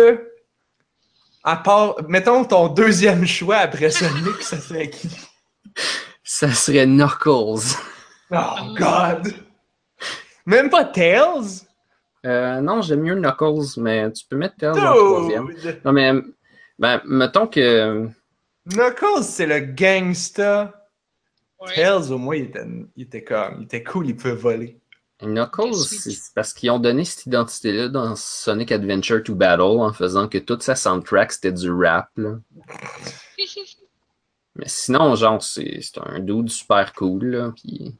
à 1.43 1.57
part, 1.57 1.95
mettons 2.07 2.43
ton 2.43 2.67
deuxième 2.67 3.25
choix 3.25 3.57
après 3.57 3.89
Sonic, 3.89 4.35
ça 4.41 4.59
serait 4.59 4.89
qui? 4.89 5.09
Ça 6.23 6.51
serait 6.51 6.85
Knuckles. 6.85 7.77
Oh, 8.31 8.73
God! 8.77 9.33
Même 10.45 10.69
pas 10.69 10.85
Tails? 10.85 11.61
Euh, 12.25 12.59
non, 12.61 12.81
j'aime 12.81 13.01
mieux 13.01 13.15
Knuckles, 13.15 13.79
mais 13.79 14.11
tu 14.11 14.25
peux 14.27 14.35
mettre 14.35 14.55
Tails 14.57 14.71
en 14.71 14.93
troisième. 14.93 15.53
Dude! 15.53 15.81
Non, 15.85 15.91
mais 15.93 16.11
ben, 16.79 17.01
mettons 17.05 17.47
que. 17.47 18.09
Knuckles, 18.65 19.23
c'est 19.23 19.45
le 19.45 19.59
gangsta. 19.59 20.84
Ouais. 21.59 21.73
Tails, 21.75 22.11
au 22.11 22.17
moins, 22.17 22.35
il 22.35 22.45
était, 22.45 22.65
il 22.95 23.03
était 23.03 23.23
comme, 23.23 23.61
il 23.61 23.63
était 23.65 23.83
cool, 23.83 24.07
il 24.09 24.15
pouvait 24.15 24.35
voler. 24.35 24.79
Knuckles, 25.21 25.73
c'est 25.75 26.33
parce 26.35 26.51
qu'ils 26.53 26.69
ont 26.71 26.79
donné 26.79 27.05
cette 27.05 27.25
identité-là 27.25 27.87
dans 27.87 28.15
Sonic 28.17 28.71
Adventure 28.73 29.23
to 29.23 29.33
Battle 29.33 29.61
en 29.61 29.93
faisant 29.93 30.27
que 30.27 30.37
toute 30.37 30.61
sa 30.61 30.75
soundtrack 30.75 31.31
c'était 31.31 31.53
du 31.53 31.71
rap. 31.71 32.09
là. 32.17 32.37
Mais 34.57 34.67
sinon, 34.67 35.15
genre, 35.15 35.41
c'est 35.43 35.79
un 36.05 36.19
dude 36.19 36.49
super 36.49 36.93
cool. 36.93 37.25
Là, 37.25 37.53
puis 37.55 37.95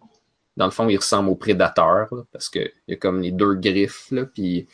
dans 0.58 0.66
le 0.66 0.72
fond, 0.72 0.88
il 0.88 0.96
ressemble 0.98 1.30
au 1.30 1.36
prédateur 1.36 2.08
là, 2.14 2.24
parce 2.32 2.50
qu'il 2.50 2.72
y 2.88 2.94
a 2.94 2.98
comme 2.98 3.22
les 3.22 3.32
deux 3.32 3.56
griffes, 3.56 4.10
là, 4.12 4.26
puis 4.26 4.68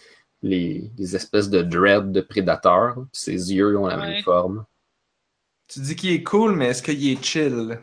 les, 0.44 0.92
les 0.98 1.16
espèces 1.16 1.50
de 1.50 1.62
dread 1.62 2.12
de 2.12 2.22
prédateur. 2.22 2.96
puis 2.96 3.06
ses 3.14 3.54
yeux 3.54 3.78
ont 3.78 3.88
la 3.88 3.98
Ouais. 3.98 4.10
même 4.14 4.24
forme. 4.24 4.66
Tu 5.68 5.80
dis 5.80 5.96
qu'il 5.96 6.12
est 6.12 6.24
cool, 6.24 6.56
mais 6.56 6.68
est-ce 6.68 6.84
qu'il 6.84 7.08
est 7.08 7.24
chill? 7.24 7.80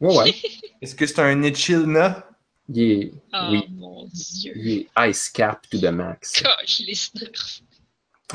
Ouais, 0.00 0.16
ouais. 0.16 0.34
Est-ce 0.82 0.94
que 0.94 1.06
c'est 1.06 1.20
un 1.20 1.42
Echilna? 1.42 2.28
Il 2.68 2.80
est, 2.82 3.12
Oh 3.34 3.48
oui, 3.50 3.64
mon 3.70 4.06
dieu. 4.12 4.52
il 4.56 4.68
est 4.70 4.88
ice 5.10 5.28
cap 5.28 5.66
to 5.68 5.78
the 5.78 5.84
max. 5.92 6.42
Gosh, 6.42 6.80
les 6.86 6.94
snurfs. 6.94 7.62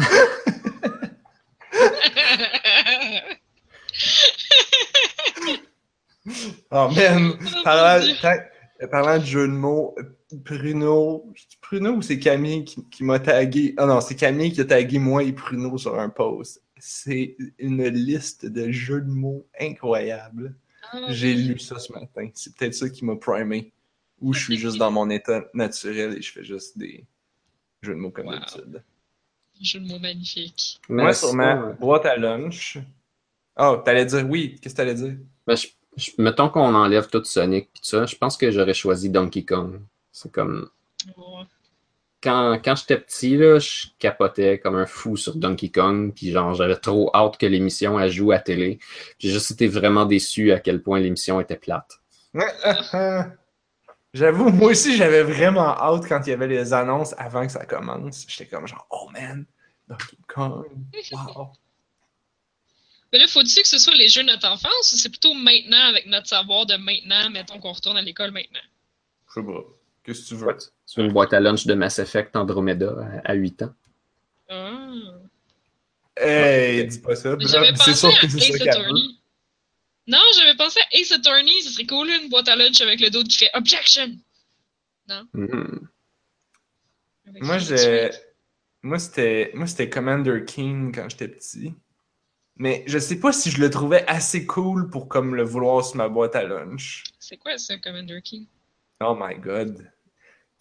Oh 6.71 6.89
man! 6.95 7.33
Oh, 7.41 7.63
Parlant, 7.63 7.99
mon 7.99 8.05
Dieu. 8.05 8.15
tant- 8.21 8.87
parlant 8.91 9.17
de 9.19 9.25
jeu 9.25 9.47
de 9.47 9.53
mots, 9.53 9.95
Pruno, 10.45 11.25
c'est 11.35 11.59
Pruno 11.59 11.93
ou 11.93 12.01
c'est 12.01 12.19
Camille 12.19 12.65
qui, 12.65 12.83
qui 12.89 13.03
m'a 13.03 13.19
tagué? 13.19 13.73
Ah 13.77 13.85
non, 13.85 13.99
c'est 14.01 14.15
Camille 14.15 14.51
qui 14.51 14.61
a 14.61 14.65
tagué 14.65 14.99
moi 14.99 15.23
et 15.23 15.33
Pruno 15.33 15.77
sur 15.77 15.97
un 15.99 16.09
post. 16.09 16.61
C'est 16.77 17.35
une 17.57 17.83
liste 17.87 18.45
de 18.45 18.71
jeux 18.71 19.01
de 19.01 19.09
mots 19.09 19.47
incroyables. 19.59 20.55
Ah, 20.91 21.05
J'ai 21.09 21.33
lu 21.35 21.59
ça 21.59 21.77
ce 21.79 21.91
matin. 21.93 22.29
C'est 22.33 22.55
peut-être 22.55 22.73
ça 22.73 22.89
qui 22.89 23.05
m'a 23.05 23.15
primé. 23.15 23.71
Ou 24.21 24.33
je 24.33 24.43
suis 24.43 24.57
juste 24.57 24.77
dans 24.77 24.91
mon 24.91 25.09
état 25.09 25.45
naturel 25.53 26.17
et 26.17 26.21
je 26.21 26.31
fais 26.31 26.43
juste 26.43 26.77
des 26.77 27.05
jeux 27.81 27.93
de 27.93 27.99
mots 27.99 28.11
comme 28.11 28.27
Wow. 28.27 28.33
d'habitude. 28.33 28.83
Jeu 29.61 29.79
de 29.79 29.87
mots 29.87 29.99
magnifique. 29.99 30.79
Mais 30.89 31.03
Moi, 31.03 31.13
sur 31.13 31.33
ma 31.33 31.55
sinon, 31.55 31.67
euh, 31.69 31.73
boîte 31.73 32.05
à 32.05 32.17
lunch. 32.17 32.77
Oh, 33.57 33.77
t'allais 33.83 34.05
dire 34.05 34.25
oui. 34.29 34.57
Qu'est-ce 34.61 34.73
que 34.73 34.77
t'allais 34.77 34.95
dire? 34.95 35.17
Ben, 35.45 35.55
je- 35.55 35.67
je- 35.97 36.11
mettons 36.17 36.49
qu'on 36.49 36.73
enlève 36.75 37.07
tout 37.07 37.23
Sonic 37.23 37.71
pis 37.73 37.81
tout 37.81 37.87
ça, 37.87 38.05
je 38.05 38.15
pense 38.15 38.35
que 38.37 38.51
j'aurais 38.51 38.73
choisi 38.73 39.09
Donkey 39.09 39.43
Kong. 39.45 39.81
C'est 40.11 40.31
comme 40.31 40.69
Ouais. 41.17 41.43
Quand, 42.21 42.59
quand 42.63 42.75
j'étais 42.75 42.97
petit 42.99 43.37
là, 43.37 43.59
je 43.59 43.87
capotais 43.97 44.59
comme 44.59 44.75
un 44.75 44.85
fou 44.85 45.15
sur 45.17 45.35
Donkey 45.35 45.69
Kong, 45.69 46.13
puis 46.13 46.31
genre 46.31 46.53
j'avais 46.53 46.75
trop 46.75 47.09
hâte 47.13 47.37
que 47.37 47.45
l'émission 47.45 47.99
elle 47.99 48.11
joue 48.11 48.31
à 48.31 48.39
télé. 48.39 48.79
J'ai 49.19 49.29
juste 49.29 49.51
été 49.51 49.67
vraiment 49.67 50.05
déçu 50.05 50.51
à 50.51 50.59
quel 50.59 50.81
point 50.81 50.99
l'émission 50.99 51.39
était 51.39 51.57
plate. 51.57 51.99
J'avoue, 54.13 54.49
moi 54.49 54.71
aussi, 54.71 54.97
j'avais 54.97 55.21
vraiment 55.21 55.77
hâte 55.77 56.07
quand 56.07 56.21
il 56.25 56.31
y 56.31 56.33
avait 56.33 56.47
les 56.47 56.73
annonces 56.73 57.13
avant 57.19 57.45
que 57.45 57.51
ça 57.51 57.65
commence. 57.65 58.25
J'étais 58.27 58.47
comme 58.47 58.67
genre, 58.67 58.87
oh 58.89 59.07
man, 59.13 59.45
Donkey 59.87 60.17
Kong, 60.27 60.65
wow. 61.11 61.51
Mais 63.11 63.19
là, 63.19 63.27
faut-il 63.27 63.61
que 63.61 63.67
ce 63.67 63.79
soit 63.79 63.95
les 63.95 64.07
jeux 64.07 64.21
de 64.21 64.27
notre 64.27 64.47
enfance 64.47 64.93
ou 64.93 64.97
c'est 64.97 65.09
plutôt 65.09 65.33
maintenant 65.33 65.89
avec 65.89 66.05
notre 66.07 66.27
savoir 66.27 66.65
de 66.65 66.75
maintenant, 66.75 67.29
mettons 67.31 67.59
qu'on 67.59 67.71
retourne 67.71 67.97
à 67.97 68.01
l'école 68.01 68.31
maintenant? 68.31 68.59
Je 69.29 69.41
sais 69.41 69.45
pas. 69.45 69.63
Qu'est-ce 70.09 70.23
que 70.23 70.27
tu 70.29 70.35
veux? 70.43 70.57
C'est 70.87 71.01
une 71.01 71.13
boîte 71.13 71.33
à 71.33 71.39
lunch 71.39 71.67
de 71.67 71.75
Mass 71.75 71.99
Effect 71.99 72.35
Andromeda 72.35 72.95
à, 73.23 73.29
à 73.29 73.33
8 73.35 73.61
ans. 73.61 73.73
Ah. 74.49 74.91
Hey, 76.17 76.87
dis 76.87 76.97
pas 76.97 77.15
ça. 77.15 77.37
C'est 77.39 77.93
sûr 77.93 78.19
que 78.19 78.27
c'est 78.27 78.39
ça 78.39 78.57
qu'elle 78.57 78.85
veut. 78.87 78.99
Non, 80.07 80.17
j'avais 80.35 80.55
pensé 80.55 80.79
à 80.79 80.97
Ace 80.97 81.11
Attorney, 81.11 81.61
ce 81.61 81.69
serait 81.69 81.85
cool, 81.85 82.09
une 82.09 82.29
boîte 82.29 82.47
à 82.47 82.55
lunch 82.55 82.81
avec 82.81 82.99
le 83.01 83.11
dos 83.11 83.23
qui 83.23 83.37
fait 83.37 83.51
Objection! 83.53 84.17
Mhm. 85.33 85.87
Avec 87.27 87.43
Moi, 87.43 87.59
j'ai. 87.59 88.09
Moi, 88.81 88.97
c'était. 88.97 89.51
Moi, 89.53 89.67
c'était 89.67 89.89
Commander 89.91 90.43
King 90.43 90.91
quand 90.91 91.07
j'étais 91.07 91.27
petit. 91.27 91.75
Mais 92.55 92.83
je 92.87 92.97
sais 92.97 93.19
pas 93.19 93.31
si 93.31 93.51
je 93.51 93.61
le 93.61 93.69
trouvais 93.69 94.03
assez 94.07 94.47
cool 94.47 94.89
pour 94.89 95.07
comme 95.07 95.35
le 95.35 95.43
vouloir 95.43 95.85
sur 95.85 95.97
ma 95.97 96.09
boîte 96.09 96.35
à 96.35 96.43
lunch. 96.45 97.03
C'est 97.19 97.37
quoi 97.37 97.59
ça, 97.59 97.77
Commander 97.77 98.23
King? 98.23 98.47
Oh 99.01 99.15
my 99.15 99.35
god. 99.35 99.87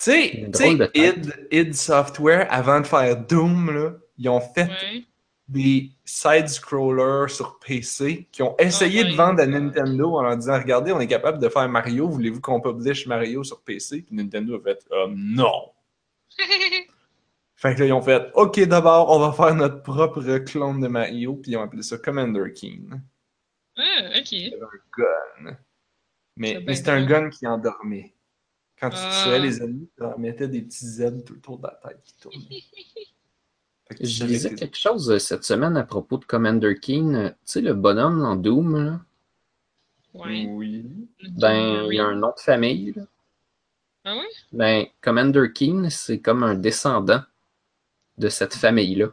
Tu 0.01 0.11
sais, 0.13 0.91
id, 0.95 1.35
id 1.51 1.75
Software, 1.75 2.47
avant 2.51 2.81
de 2.81 2.87
faire 2.87 3.17
Doom, 3.17 3.71
là, 3.75 3.93
ils 4.17 4.29
ont 4.29 4.41
fait 4.41 4.69
Ouais. 4.69 5.05
des 5.49 5.91
side-scrollers 6.05 7.31
sur 7.31 7.59
PC 7.59 8.29
qui 8.31 8.43
ont 8.43 8.55
essayé 8.59 9.03
Oh 9.07 9.11
de 9.11 9.17
vendre 9.17 9.41
à. 9.43 9.47
Nintendo 9.47 10.17
en 10.17 10.23
leur 10.23 10.37
disant 10.37 10.59
Regardez, 10.59 10.93
on 10.93 11.01
est 11.01 11.07
capable 11.09 11.39
de 11.41 11.49
faire 11.49 11.69
Mario, 11.69 12.09
voulez-vous 12.09 12.41
qu'on 12.41 12.61
publish 12.61 13.07
Mario 13.07 13.43
sur 13.43 13.61
PC 13.63 14.03
Puis 14.03 14.15
Nintendo 14.15 14.57
a 14.57 14.61
fait 14.63 14.87
Euh, 14.93 15.07
Non. 15.17 15.73
Fait 17.57 17.75
que 17.75 17.81
là, 17.81 17.87
ils 17.87 17.93
ont 17.93 18.03
fait 18.03 18.31
Ok, 18.35 18.61
d'abord, 18.67 19.11
on 19.11 19.19
va 19.19 19.33
faire 19.33 19.53
notre 19.57 19.83
propre 19.83 20.23
clone 20.39 20.81
de 20.81 20.87
Mario, 20.87 21.35
puis 21.35 21.51
ils 21.53 21.57
ont 21.57 21.63
appelé 21.63 21.83
ça 21.83 21.99
Commander 21.99 22.53
King. 22.55 22.89
ah, 23.77 23.83
ok. 24.17 24.33
Gun. 24.97 25.57
Mais, 26.37 26.53
C'est 26.55 26.61
mais 26.65 26.75
c'était 26.77 26.91
un 26.93 27.05
gun 27.05 27.31
qui 27.31 27.49
endormait. 27.49 28.15
Quand 28.81 28.91
tu 28.91 28.97
Ah. 28.99 29.23
tuais 29.25 29.39
les 29.41 29.61
ennemis, 29.63 29.89
tu 29.97 30.01
leur 30.03 30.19
mettais 30.19 30.49
des 30.49 30.63
petits 30.63 30.87
Z 30.87 31.25
tout 31.25 31.35
autour 31.35 31.59
de 31.59 31.65
la 31.67 31.81
tête 31.89 32.01
qui 32.05 32.15
tournaient. 32.21 32.39
Que 33.91 34.05
Je 34.05 34.25
lisais 34.27 34.51
que- 34.51 34.55
quelque 34.57 34.77
chose 34.77 35.11
euh, 35.11 35.19
cette 35.19 35.45
semaine 35.45 35.75
à 35.79 35.83
propos 35.83 36.19
de 36.19 36.27
Commander 36.27 36.79
King. 36.79 37.15
Euh, 37.15 37.29
Tu 37.31 37.37
sais, 37.47 37.61
le 37.63 37.73
bonhomme 37.73 38.21
dans 38.21 38.37
Doom, 38.37 38.85
là, 38.85 39.01
Ouais. 40.13 40.45
Oui. 40.47 40.85
ben, 41.39 41.87
il 41.91 41.95
y 41.95 41.99
a 41.99 42.05
un 42.05 42.15
nom 42.17 42.29
de 42.37 42.41
famille. 42.41 42.93
là. 42.93 43.03
Ah 44.05 44.17
ouais? 44.17 44.27
Ben, 44.53 44.87
Commander 45.01 45.53
King, 45.55 45.89
c'est 45.89 46.21
comme 46.21 46.43
un 46.43 46.55
descendant 46.55 47.23
de 48.19 48.29
cette 48.29 48.55
famille-là. 48.55 49.09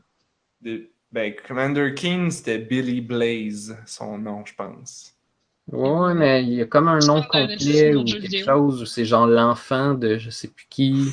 Ben, 1.11 1.33
Commander 1.47 1.93
King, 1.95 2.29
c'était 2.29 2.59
Billy 2.59 2.99
Blaze, 2.99 3.77
son 3.85 4.17
nom, 4.17 4.45
je 4.45 4.55
pense. 4.55 5.14
Ouais, 5.71 6.13
mais 6.13 6.43
il 6.43 6.53
y 6.53 6.61
a 6.61 6.65
comme 6.65 6.87
un 6.87 6.99
nom 6.99 7.21
complet 7.23 7.95
ou 7.95 8.03
quelque 8.03 8.21
vidéo? 8.21 8.45
chose 8.45 8.81
où 8.83 8.85
c'est 8.85 9.05
genre 9.05 9.27
l'enfant 9.27 9.93
de 9.95 10.17
je 10.17 10.29
sais 10.29 10.47
plus 10.47 10.67
qui. 10.69 11.11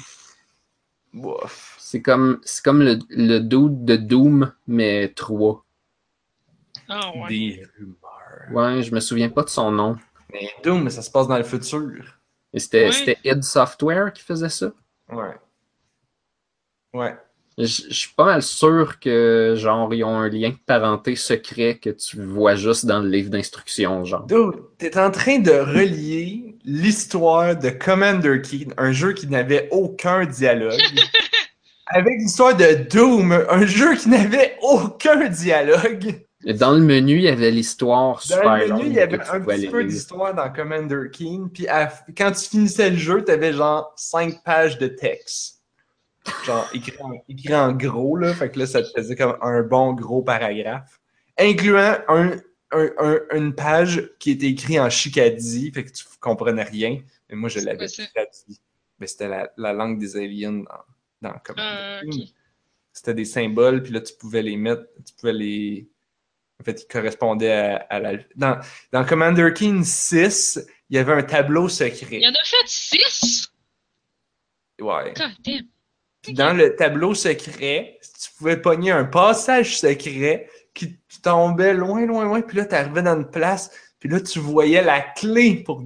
C'est 1.78 2.00
comme, 2.02 2.40
c'est 2.44 2.64
comme 2.64 2.82
le, 2.82 2.98
le 3.10 3.38
dude 3.38 3.84
de 3.84 3.96
Doom, 3.96 4.52
mais 4.66 5.12
3. 5.14 5.64
Ah 6.88 7.12
ouais. 7.16 7.28
Des 7.28 7.66
rumeurs. 7.78 7.96
Ouais, 8.52 8.82
je 8.82 8.94
me 8.94 9.00
souviens 9.00 9.28
pas 9.28 9.42
de 9.42 9.48
son 9.48 9.70
nom. 9.72 9.96
Mais 10.32 10.50
Doom, 10.64 10.88
ça 10.90 11.02
se 11.02 11.10
passe 11.10 11.28
dans 11.28 11.36
le 11.38 11.44
futur. 11.44 12.18
Et 12.52 12.58
c'était, 12.58 12.86
Ouais. 12.86 12.92
c'était 12.92 13.18
id 13.24 13.42
Software 13.42 14.12
qui 14.12 14.22
faisait 14.22 14.48
ça? 14.48 14.72
Ouais. 15.10 15.36
Ouais. 16.94 17.16
Je 17.66 17.92
suis 17.94 18.10
pas 18.16 18.24
mal 18.24 18.42
sûr 18.42 18.98
que, 19.00 19.54
genre, 19.56 19.92
ils 19.94 20.04
ont 20.04 20.16
un 20.18 20.28
lien 20.28 20.50
de 20.50 20.56
parenté 20.66 21.16
secret 21.16 21.78
que 21.82 21.90
tu 21.90 22.20
vois 22.22 22.54
juste 22.54 22.86
dans 22.86 23.00
le 23.00 23.08
livre 23.08 23.30
d'instructions, 23.30 24.04
genre. 24.04 24.24
Dude, 24.26 24.60
t'es 24.78 24.98
en 24.98 25.10
train 25.10 25.38
de 25.38 25.50
relier 25.50 26.56
l'histoire 26.64 27.56
de 27.56 27.70
Commander 27.70 28.40
King, 28.42 28.72
un 28.76 28.92
jeu 28.92 29.12
qui 29.12 29.26
n'avait 29.26 29.68
aucun 29.70 30.24
dialogue, 30.26 30.72
avec 31.86 32.14
l'histoire 32.18 32.56
de 32.56 32.86
Doom, 32.90 33.32
un 33.48 33.66
jeu 33.66 33.94
qui 33.96 34.08
n'avait 34.08 34.56
aucun 34.62 35.28
dialogue. 35.28 36.22
Et 36.44 36.54
dans 36.54 36.72
le 36.72 36.80
menu, 36.80 37.16
il 37.16 37.22
y 37.22 37.28
avait 37.28 37.52
l'histoire 37.52 38.20
super 38.20 38.42
Dans 38.42 38.54
le 38.56 38.66
menu, 38.74 38.82
il 38.86 38.92
y 38.94 39.00
avait 39.00 39.20
un 39.30 39.40
petit 39.40 39.68
peu 39.68 39.84
d'histoire 39.84 40.34
dans 40.34 40.50
Commander 40.52 41.08
King, 41.12 41.48
puis 41.52 41.68
à- 41.68 41.92
quand 42.18 42.32
tu 42.32 42.48
finissais 42.48 42.90
le 42.90 42.96
jeu, 42.96 43.22
t'avais 43.22 43.52
genre 43.52 43.92
5 43.96 44.42
pages 44.42 44.76
de 44.78 44.88
texte. 44.88 45.61
Genre 46.44 46.68
écrit 46.72 46.92
en, 47.00 47.12
écrit 47.28 47.54
en 47.54 47.72
gros, 47.72 48.16
là, 48.16 48.32
fait 48.34 48.50
que 48.50 48.58
là, 48.60 48.66
ça 48.66 48.82
te 48.82 48.88
faisait 48.96 49.16
comme 49.16 49.36
un 49.42 49.62
bon 49.62 49.92
gros 49.92 50.22
paragraphe, 50.22 51.00
incluant 51.38 51.98
un, 52.08 52.32
un- 52.72 52.90
un- 52.98 53.20
une 53.34 53.54
page 53.54 54.10
qui 54.18 54.32
était 54.32 54.46
écrite 54.46 54.78
en 54.78 54.88
chicadie, 54.90 55.70
fait 55.72 55.84
que 55.84 55.90
tu 55.92 56.04
comprenais 56.20 56.62
rien, 56.64 57.00
mais 57.28 57.36
moi 57.36 57.48
je 57.48 57.60
l'avais 57.60 57.86
traduit. 57.88 58.60
Mais 58.98 59.06
c'était 59.08 59.28
la, 59.28 59.50
la 59.56 59.72
langue 59.72 59.98
des 59.98 60.16
aliens 60.16 60.52
dans, 60.52 61.30
dans 61.30 61.38
Commander 61.44 61.58
Ah, 61.58 62.00
c'était 62.92 63.14
des 63.14 63.24
symboles, 63.24 63.82
puis 63.82 63.92
là, 63.92 64.00
tu 64.00 64.14
pouvais 64.14 64.42
les 64.42 64.56
mettre, 64.56 64.82
tu 65.04 65.14
pouvais 65.14 65.32
les... 65.32 65.88
En 66.60 66.64
fait, 66.64 66.82
ils 66.82 66.86
correspondaient 66.86 67.50
à, 67.52 67.76
à 67.90 67.98
la... 67.98 68.12
Dans, 68.36 68.60
dans 68.92 69.04
Commander 69.04 69.50
King 69.54 69.82
6, 69.82 70.64
il 70.90 70.96
y 70.96 70.98
avait 70.98 71.14
un 71.14 71.22
tableau 71.24 71.66
Il 71.66 71.70
secret. 71.70 72.20
y 72.20 72.26
en 72.28 72.30
a 72.30 72.44
fait 72.44 72.66
six! 72.66 73.48
Ouais. 74.80 75.12
God 75.16 75.30
damn. 75.44 75.66
Puis 76.22 76.32
dans 76.32 76.52
le 76.52 76.76
tableau 76.76 77.14
secret, 77.14 77.98
tu 78.20 78.30
pouvais 78.38 78.56
pogner 78.56 78.92
un 78.92 79.04
passage 79.04 79.78
secret 79.78 80.48
qui 80.74 80.98
tombait 81.22 81.74
loin, 81.74 82.06
loin, 82.06 82.24
loin, 82.24 82.40
puis 82.42 82.56
là, 82.56 82.64
tu 82.64 82.74
arrivais 82.74 83.02
dans 83.02 83.16
une 83.16 83.28
place, 83.28 83.70
puis 83.98 84.08
là, 84.08 84.20
tu 84.20 84.38
voyais 84.38 84.82
la 84.82 85.00
clé 85.00 85.62
pour, 85.64 85.84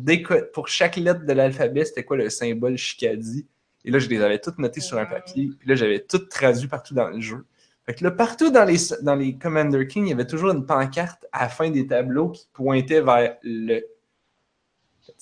pour 0.53 0.69
chaque 0.69 0.97
lettre 0.97 1.25
de 1.25 1.33
l'alphabet, 1.33 1.85
c'était 1.85 2.05
quoi 2.05 2.17
le 2.17 2.31
symbole 2.31 2.77
Shikadi. 2.77 3.47
Et 3.85 3.91
là, 3.91 3.99
je 3.99 4.09
les 4.09 4.21
avais 4.23 4.41
toutes 4.41 4.59
notées 4.59 4.81
sur 4.81 4.99
un 4.99 5.07
papier, 5.07 5.51
puis 5.59 5.69
là, 5.69 5.75
j'avais 5.75 6.01
toutes 6.01 6.29
traduit 6.29 6.69
partout 6.69 6.95
dans 6.95 7.09
le 7.09 7.21
jeu. 7.21 7.45
Fait 7.87 7.95
que 7.95 8.03
là, 8.03 8.11
partout 8.11 8.51
dans 8.51 8.65
les, 8.65 8.79
dans 9.03 9.15
les 9.15 9.39
Commander 9.39 9.87
King, 9.87 10.07
il 10.07 10.11
y 10.11 10.13
avait 10.13 10.27
toujours 10.27 10.51
une 10.51 10.67
pancarte 10.67 11.25
à 11.31 11.43
la 11.43 11.49
fin 11.49 11.71
des 11.71 11.87
tableaux 11.87 12.31
qui 12.31 12.49
pointait 12.53 13.01
vers 13.01 13.37
le. 13.43 13.83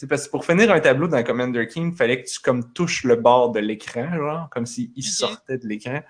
Parce 0.09 0.27
que 0.27 0.31
pour 0.31 0.45
finir 0.45 0.71
un 0.71 0.81
tableau 0.81 1.07
dans 1.07 1.23
Commander 1.23 1.67
King, 1.69 1.93
il 1.93 1.97
fallait 1.97 2.23
que 2.23 2.29
tu 2.29 2.41
comme 2.41 2.73
touches 2.73 3.05
le 3.05 3.17
bord 3.17 3.53
de 3.53 3.61
l'écran, 3.61 4.13
genre, 4.15 4.51
comme 4.51 4.67
s'il 4.67 4.91
sortait 5.03 5.59
de 5.59 5.67
l'écran. 5.67 6.03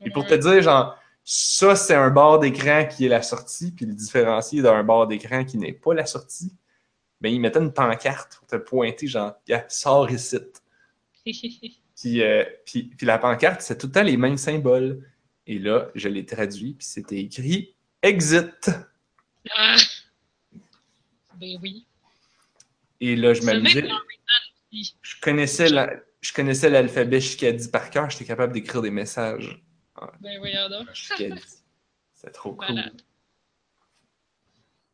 Et 0.00 0.10
pour 0.10 0.26
te 0.26 0.34
dire, 0.34 0.62
genre, 0.62 0.96
ça, 1.24 1.74
c'est 1.74 1.94
un 1.94 2.10
bord 2.10 2.38
d'écran 2.38 2.86
qui 2.86 3.06
est 3.06 3.08
la 3.08 3.22
sortie, 3.22 3.72
puis 3.72 3.86
le 3.86 3.94
différencier 3.94 4.62
d'un 4.62 4.84
bord 4.84 5.06
d'écran 5.06 5.44
qui 5.44 5.58
n'est 5.58 5.72
pas 5.72 5.94
la 5.94 6.06
sortie, 6.06 6.54
ben, 7.20 7.32
il 7.32 7.40
mettait 7.40 7.60
une 7.60 7.72
pancarte 7.72 8.36
pour 8.36 8.46
te 8.46 8.56
pointer, 8.56 9.06
genre, 9.06 9.34
Gars, 9.46 9.64
sors 9.68 10.10
ici. 10.10 10.38
Puis, 11.96 12.22
euh, 12.22 12.44
puis, 12.66 12.82
puis 12.82 13.06
la 13.06 13.18
pancarte, 13.18 13.62
c'est 13.62 13.78
tout 13.78 13.86
le 13.86 13.92
temps 13.92 14.02
les 14.02 14.16
mêmes 14.16 14.36
symboles. 14.36 15.08
Et 15.46 15.58
là, 15.58 15.90
je 15.94 16.08
l'ai 16.08 16.26
traduit, 16.26 16.74
puis 16.74 16.86
c'était 16.86 17.20
écrit 17.20 17.74
Exit. 18.02 18.70
Ah! 19.56 19.76
Ben 21.38 21.56
oui. 21.62 21.86
Et 23.00 23.16
là, 23.16 23.34
je 23.34 23.42
Rayman, 23.42 23.72
je 24.72 25.20
connaissais 25.20 25.68
la- 25.68 26.00
je 26.20 26.32
connaissais 26.32 26.70
l'alphabet 26.70 27.20
Shikadi 27.20 27.68
par 27.68 27.90
cœur, 27.90 28.08
j'étais 28.10 28.24
capable 28.24 28.52
d'écrire 28.52 28.80
des 28.82 28.90
messages 28.90 29.60
Ben 30.20 30.38
voyons 30.38 30.68
donc. 30.68 30.88
C'est 30.94 32.30
trop 32.32 32.54
cool. 32.54 32.74
Malade. 32.74 33.02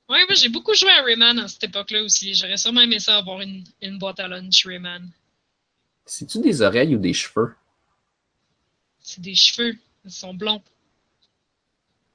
Ouais, 0.09 0.25
moi 0.27 0.35
j'ai 0.35 0.49
beaucoup 0.49 0.75
joué 0.75 0.91
à 0.91 1.03
Rayman 1.03 1.39
à 1.39 1.47
cette 1.47 1.65
époque-là 1.65 2.03
aussi. 2.03 2.35
J'aurais 2.35 2.57
sûrement 2.57 2.81
aimé 2.81 2.99
ça 2.99 3.17
avoir 3.19 3.41
une, 3.43 3.65
une 3.81 3.97
boîte 3.99 4.19
à 4.19 4.27
lunch 4.27 4.67
Rayman. 4.67 5.09
C'est-tu 6.05 6.41
des 6.41 6.63
oreilles 6.63 6.97
ou 6.97 6.99
des 6.99 7.13
cheveux? 7.13 7.55
C'est 8.99 9.21
des 9.21 9.37
cheveux. 9.37 9.79
Ils 10.05 10.11
sont 10.11 10.35
blonds. 10.35 10.63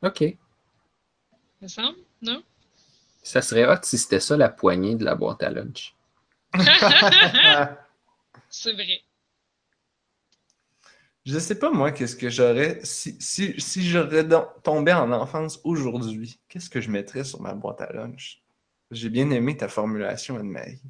Ok. 0.02 0.22
Il 0.22 0.38
me 1.62 1.68
semble, 1.70 1.98
non? 2.22 2.44
Ça 3.26 3.42
serait 3.42 3.66
hot 3.68 3.80
si 3.82 3.98
c'était 3.98 4.20
ça 4.20 4.38
la 4.38 4.50
poignée 4.50 4.94
de 4.94 5.04
la 5.04 5.16
boîte 5.16 5.42
à 5.42 5.50
lunch. 5.50 5.96
C'est 8.50 8.74
vrai. 8.74 9.02
Je 11.26 11.40
sais 11.40 11.58
pas, 11.58 11.72
moi, 11.72 11.92
qu'est-ce 11.92 12.16
que 12.16 12.30
j'aurais. 12.30 12.82
Si, 12.84 13.18
si, 13.20 13.60
si 13.60 13.90
j'aurais 13.90 14.28
tombé 14.64 14.94
en 14.94 15.12
enfance 15.12 15.60
aujourd'hui, 15.64 16.40
qu'est-ce 16.48 16.70
que 16.70 16.80
je 16.80 16.92
mettrais 16.92 17.24
sur 17.24 17.42
ma 17.42 17.56
boîte 17.56 17.82
à 17.82 17.92
lunch? 17.92 18.44
J'ai 18.92 19.10
bien 19.10 19.32
aimé 19.32 19.58
ta 19.58 19.70
formulation, 19.70 20.38
Anne-Marie. 20.38 20.84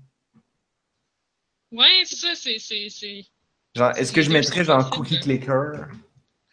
Ouais, 1.72 2.04
c'est 2.04 2.18
ça, 2.18 2.36
c'est. 2.36 2.60
c'est, 2.60 2.90
c'est... 2.90 3.24
Genre, 3.76 3.92
est-ce 3.96 4.12
que 4.12 4.22
je 4.22 4.30
mettrais 4.30 4.66
genre 4.66 4.90
cookie 4.90 5.22
clicker? 5.22 5.88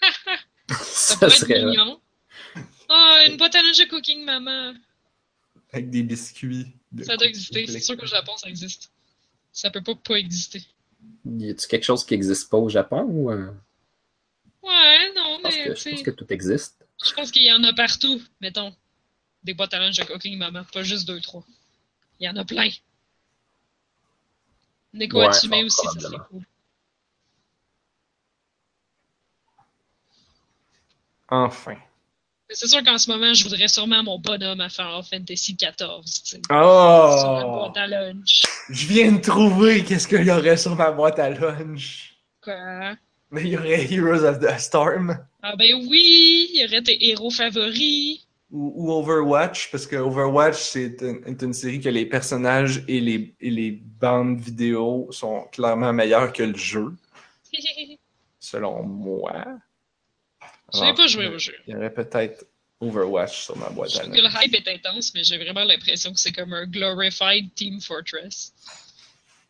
Ça 0.70 1.16
Ça 1.16 1.28
serait 1.28 1.64
mignon. 1.64 2.00
Oh, 2.88 3.18
une 3.26 3.36
boîte 3.36 3.56
à 3.56 3.62
lunch 3.62 3.78
de 3.78 3.90
cooking, 3.90 4.24
maman. 4.24 4.74
Avec 5.72 5.90
des 5.90 6.02
biscuits. 6.02 6.66
de 6.92 7.02
Ça 7.04 7.16
doit 7.16 7.26
exister. 7.26 7.66
C'est 7.66 7.80
sûr 7.80 7.96
qu'au. 7.96 8.06
Japon, 8.06 8.36
ça 8.36 8.48
existe. 8.48 8.92
Ça 9.52 9.70
peut 9.70 9.82
pas 9.82 9.94
pas 9.94 10.16
exister. 10.16 10.62
Y 11.24 11.50
a-tu 11.50 11.66
quelque 11.66 11.84
chose 11.84 12.04
qui 12.04 12.14
n'existe 12.14 12.50
pas 12.50 12.58
au 12.58 12.68
Japon 12.68 13.02
ou 13.08 13.30
euh, 13.30 13.50
Ouais, 14.62 15.12
non, 15.16 15.38
je 15.38 15.42
pense 15.42 15.54
mais 15.54 15.64
que, 15.64 15.74
je 15.74 15.90
pense 15.90 16.02
que 16.02 16.10
tout 16.10 16.32
existe. 16.32 16.86
je 17.04 17.12
pense 17.12 17.30
qu'il 17.30 17.42
y 17.42 17.52
en 17.52 17.62
a 17.64 17.72
partout, 17.72 18.22
mettons. 18.40 18.74
Des 19.42 19.54
boîtes 19.54 19.74
à 19.74 19.80
lunch 19.80 19.96
de 19.96 20.04
cooking, 20.04 20.38
maman. 20.38 20.64
Pas 20.72 20.82
juste 20.84 21.06
deux, 21.06 21.20
trois. 21.20 21.44
Il 22.20 22.26
y 22.26 22.28
en 22.28 22.36
a 22.36 22.44
plein. 22.44 22.68
Neko 24.92 25.18
Ouais, 25.18 25.32
fort 25.32 25.58
aussi, 25.64 25.86
ça 25.94 26.00
serait 26.00 26.18
cool. 26.28 26.44
Enfin. 31.28 31.76
C'est 32.54 32.68
sûr 32.68 32.82
qu'en 32.84 32.98
ce 32.98 33.10
moment, 33.10 33.32
je 33.34 33.44
voudrais 33.44 33.68
sûrement 33.68 34.02
mon 34.02 34.18
bonhomme 34.18 34.60
à 34.60 34.68
Final 34.68 35.02
Fantasy 35.10 35.54
XIV, 35.56 36.40
Oh! 36.50 37.40
boîte 37.70 37.76
à 37.76 37.86
lunch. 37.86 38.42
Je 38.68 38.86
viens 38.86 39.12
de 39.12 39.20
trouver 39.20 39.82
qu'est-ce 39.84 40.06
qu'il 40.06 40.24
y 40.24 40.30
aurait 40.30 40.56
sur 40.56 40.74
ma 40.76 40.90
boîte 40.90 41.18
à 41.18 41.30
lunch. 41.30 42.16
Quoi? 42.42 42.94
Mais 43.30 43.42
il 43.44 43.48
y 43.48 43.56
aurait 43.56 43.90
Heroes 43.92 44.24
of 44.24 44.38
the 44.40 44.58
Storm 44.58 45.18
Ah 45.42 45.56
ben 45.56 45.74
oui, 45.88 46.50
il 46.52 46.60
y 46.60 46.64
aurait 46.66 46.82
tes 46.82 47.08
héros 47.08 47.30
favoris. 47.30 48.26
ou, 48.50 48.72
ou 48.76 48.92
Overwatch, 48.92 49.70
parce 49.70 49.86
que 49.86 49.96
Overwatch, 49.96 50.56
c'est 50.60 51.00
une, 51.00 51.22
est 51.26 51.40
une 51.42 51.54
série 51.54 51.80
que 51.80 51.88
les 51.88 52.04
personnages 52.04 52.84
et 52.88 53.00
les, 53.00 53.34
et 53.40 53.50
les 53.50 53.70
bandes 53.82 54.38
vidéo 54.38 55.08
sont 55.10 55.44
clairement 55.52 55.92
meilleurs 55.94 56.32
que 56.34 56.42
le 56.42 56.56
jeu, 56.56 56.92
selon 58.40 58.82
moi. 58.82 59.44
J'ai 60.74 60.80
Alors, 60.82 60.94
pas 60.94 61.06
joué 61.06 61.28
au 61.28 61.38
jeu. 61.38 61.54
Il 61.66 61.74
y 61.74 61.76
aurait 61.76 61.92
peut-être 61.92 62.46
Overwatch 62.80 63.42
sur 63.44 63.56
ma 63.56 63.68
boîte 63.70 63.94
à 63.96 64.00
trouve 64.00 64.12
que 64.14 64.20
le 64.20 64.28
hype 64.44 64.54
est 64.54 64.68
intense, 64.68 65.12
mais 65.14 65.22
j'ai 65.22 65.36
vraiment 65.38 65.64
l'impression 65.64 66.12
que 66.12 66.18
c'est 66.18 66.32
comme 66.32 66.52
un 66.52 66.66
glorified 66.66 67.54
Team 67.54 67.80
Fortress. 67.80 68.52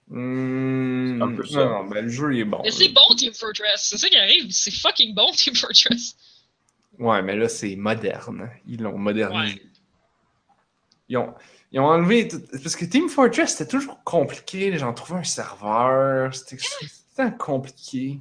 Hmm, 0.08 1.22
un 1.22 1.34
peu 1.34 1.46
ça. 1.46 1.64
non, 1.64 1.84
non, 1.84 1.84
ben, 1.88 2.04
le 2.04 2.10
jeu 2.10 2.34
il 2.34 2.40
est 2.40 2.44
bon. 2.44 2.60
Mais 2.64 2.70
c'est 2.70 2.88
bon 2.88 3.14
Team 3.16 3.32
Fortress, 3.32 3.82
c'est 3.84 3.98
ça 3.98 4.08
qui 4.08 4.16
arrive, 4.16 4.50
c'est 4.50 4.70
fucking 4.72 5.14
bon 5.14 5.30
Team 5.32 5.54
Fortress. 5.54 6.16
Ouais, 6.98 7.22
mais 7.22 7.34
là, 7.36 7.48
c'est 7.48 7.74
moderne. 7.76 8.50
Ils 8.66 8.82
l'ont 8.82 8.98
modernisé. 8.98 9.54
Ouais. 9.54 9.62
Ils, 11.08 11.16
ont, 11.16 11.34
ils 11.72 11.80
ont 11.80 11.86
enlevé. 11.86 12.28
tout- 12.28 12.42
Parce 12.62 12.76
que 12.76 12.84
Team 12.84 13.08
Fortress, 13.08 13.56
c'était 13.56 13.70
toujours 13.70 14.02
compliqué. 14.04 14.76
J'en 14.76 14.92
trouvais 14.92 15.20
un 15.20 15.24
serveur. 15.24 16.34
C'était 16.34 16.58
compliqué. 17.38 18.18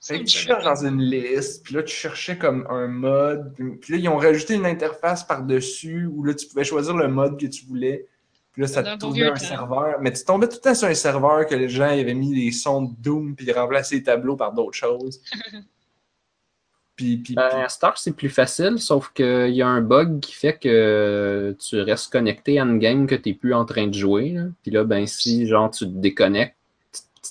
Fait 0.00 0.20
que 0.20 0.24
tu 0.24 0.38
cherches 0.38 0.64
dans 0.64 0.86
une 0.86 1.00
liste, 1.00 1.64
puis 1.64 1.74
là, 1.74 1.82
tu 1.82 1.94
cherchais 1.94 2.38
comme 2.38 2.66
un 2.70 2.86
mode. 2.86 3.52
Puis 3.80 3.92
là, 3.92 3.98
ils 3.98 4.08
ont 4.08 4.16
rajouté 4.16 4.54
une 4.54 4.66
interface 4.66 5.24
par-dessus 5.24 6.06
où 6.06 6.22
là, 6.22 6.34
tu 6.34 6.46
pouvais 6.46 6.64
choisir 6.64 6.96
le 6.96 7.08
mode 7.08 7.38
que 7.38 7.46
tu 7.46 7.66
voulais. 7.66 8.06
Puis 8.52 8.62
là, 8.62 8.68
ça 8.68 8.82
te 8.82 9.12
vieux 9.12 9.26
un 9.26 9.34
temps. 9.34 9.44
serveur. 9.44 9.96
Mais 10.00 10.12
tu 10.12 10.24
tombais 10.24 10.48
tout 10.48 10.56
le 10.56 10.60
temps 10.60 10.74
sur 10.74 10.86
un 10.86 10.94
serveur 10.94 11.46
que 11.46 11.54
les 11.54 11.68
gens 11.68 11.88
avaient 11.88 12.14
mis 12.14 12.32
des 12.32 12.52
sons 12.52 12.82
de 12.82 12.94
Doom, 12.98 13.34
puis 13.34 13.46
ils 13.46 13.52
remplaçaient 13.52 13.96
les 13.96 14.02
tableaux 14.04 14.36
par 14.36 14.52
d'autres 14.52 14.76
choses. 14.76 15.20
puis, 16.96 17.16
puis, 17.18 17.34
Ben, 17.34 17.48
à 17.64 17.68
Star, 17.68 17.98
c'est 17.98 18.14
plus 18.14 18.30
facile, 18.30 18.78
sauf 18.78 19.12
qu'il 19.12 19.50
y 19.50 19.62
a 19.62 19.66
un 19.66 19.80
bug 19.80 20.20
qui 20.20 20.32
fait 20.32 20.56
que 20.56 21.56
tu 21.58 21.80
restes 21.80 22.12
connecté 22.12 22.60
à 22.60 22.62
une 22.62 22.78
game 22.78 23.08
que 23.08 23.16
tu 23.16 23.30
n'es 23.30 23.34
plus 23.34 23.52
en 23.52 23.64
train 23.64 23.88
de 23.88 23.94
jouer. 23.94 24.30
là. 24.30 24.42
Puis 24.62 24.70
là, 24.70 24.84
ben, 24.84 25.06
si 25.08 25.46
genre 25.48 25.70
tu 25.72 25.86
te 25.86 25.90
déconnectes, 25.90 26.54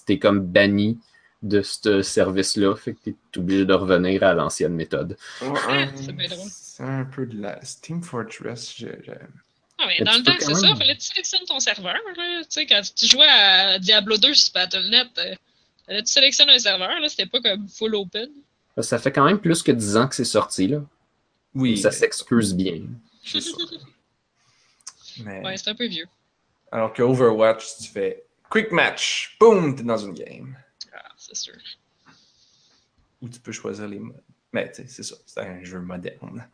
tu 0.06 0.14
es 0.14 0.20
comme 0.20 0.42
banni 0.42 1.00
de 1.44 1.62
ce 1.62 2.02
service-là. 2.02 2.76
Fait 2.76 2.94
que 2.94 3.00
tu 3.04 3.10
es 3.12 3.38
obligé 3.38 3.66
de 3.66 3.74
revenir 3.74 4.24
à 4.24 4.34
l'ancienne 4.34 4.74
méthode. 4.74 5.18
C'est 5.40 6.12
bien 6.14 6.28
drôle. 6.28 6.48
C'est 6.50 6.84
un 6.84 7.06
peu 7.06 7.26
de 7.26 7.42
la 7.42 7.60
Team 7.82 8.02
Fortress. 8.04 8.74
je- 8.78 8.88
je- 9.04 9.12
Ah, 9.80 9.86
mais 9.88 10.04
dans 10.04 10.14
le 10.14 10.24
temps, 10.24 10.34
c'est 10.40 10.56
ça, 10.56 10.76
fallait 10.76 10.96
que 10.96 11.02
tu 11.02 11.08
sélectionnes 11.08 11.46
ton 11.48 11.60
serveur. 11.60 11.94
Là. 12.16 12.42
Tu 12.42 12.46
sais, 12.50 12.66
quand 12.66 12.82
tu 12.96 13.06
jouais 13.06 13.28
à 13.28 13.78
Diablo 13.78 14.18
2 14.18 14.34
sur 14.34 14.52
Battle.net, 14.54 15.08
euh, 15.20 15.36
fallait 15.86 16.00
que 16.02 16.06
tu 16.08 16.12
sélectionnes 16.12 16.50
un 16.50 16.58
serveur, 16.58 17.00
là, 17.00 17.08
c'était 17.10 17.28
pas 17.28 17.42
comme 17.42 17.68
full 17.70 17.94
open. 17.96 18.28
Ça 18.80 18.98
fait 18.98 19.12
quand 19.12 19.26
même 19.26 19.40
plus 19.40 19.62
que 19.62 19.72
10 19.72 19.96
ans 19.98 20.08
que 20.08 20.16
c'est 20.16 20.24
sorti. 20.26 20.68
Là. 20.68 20.82
Oui, 21.54 21.78
Ça 21.78 21.92
s'excuse 21.92 22.56
bien. 22.56 22.82
c'est 23.24 23.42
ça. 23.42 23.52
Mais- 25.24 25.42
Ouais, 25.44 25.58
c'est 25.58 25.70
un 25.70 25.76
peu 25.76 25.88
vieux. 25.88 26.08
Alors 26.72 26.94
que 26.94 27.02
Overwatch, 27.02 27.78
tu 27.82 27.90
fais 27.90 28.24
quick 28.50 28.72
match, 28.72 29.36
boom, 29.40 29.76
t'es 29.76 29.84
dans 29.84 29.98
une 29.98 30.14
game. 30.14 30.56
C'est 31.28 31.36
sûr. 31.36 31.54
Où 33.22 33.28
tu 33.30 33.40
peux 33.40 33.52
choisir 33.52 33.88
les 33.88 34.00
modes. 34.00 34.22
Mais 34.54 34.70
tu 34.72 34.84
sais, 34.84 34.86
c'est 34.88 35.04
ça, 35.04 35.16
c'est 35.26 35.42
un 35.42 35.64
jeu 35.64 35.80
moderne. 35.80 36.48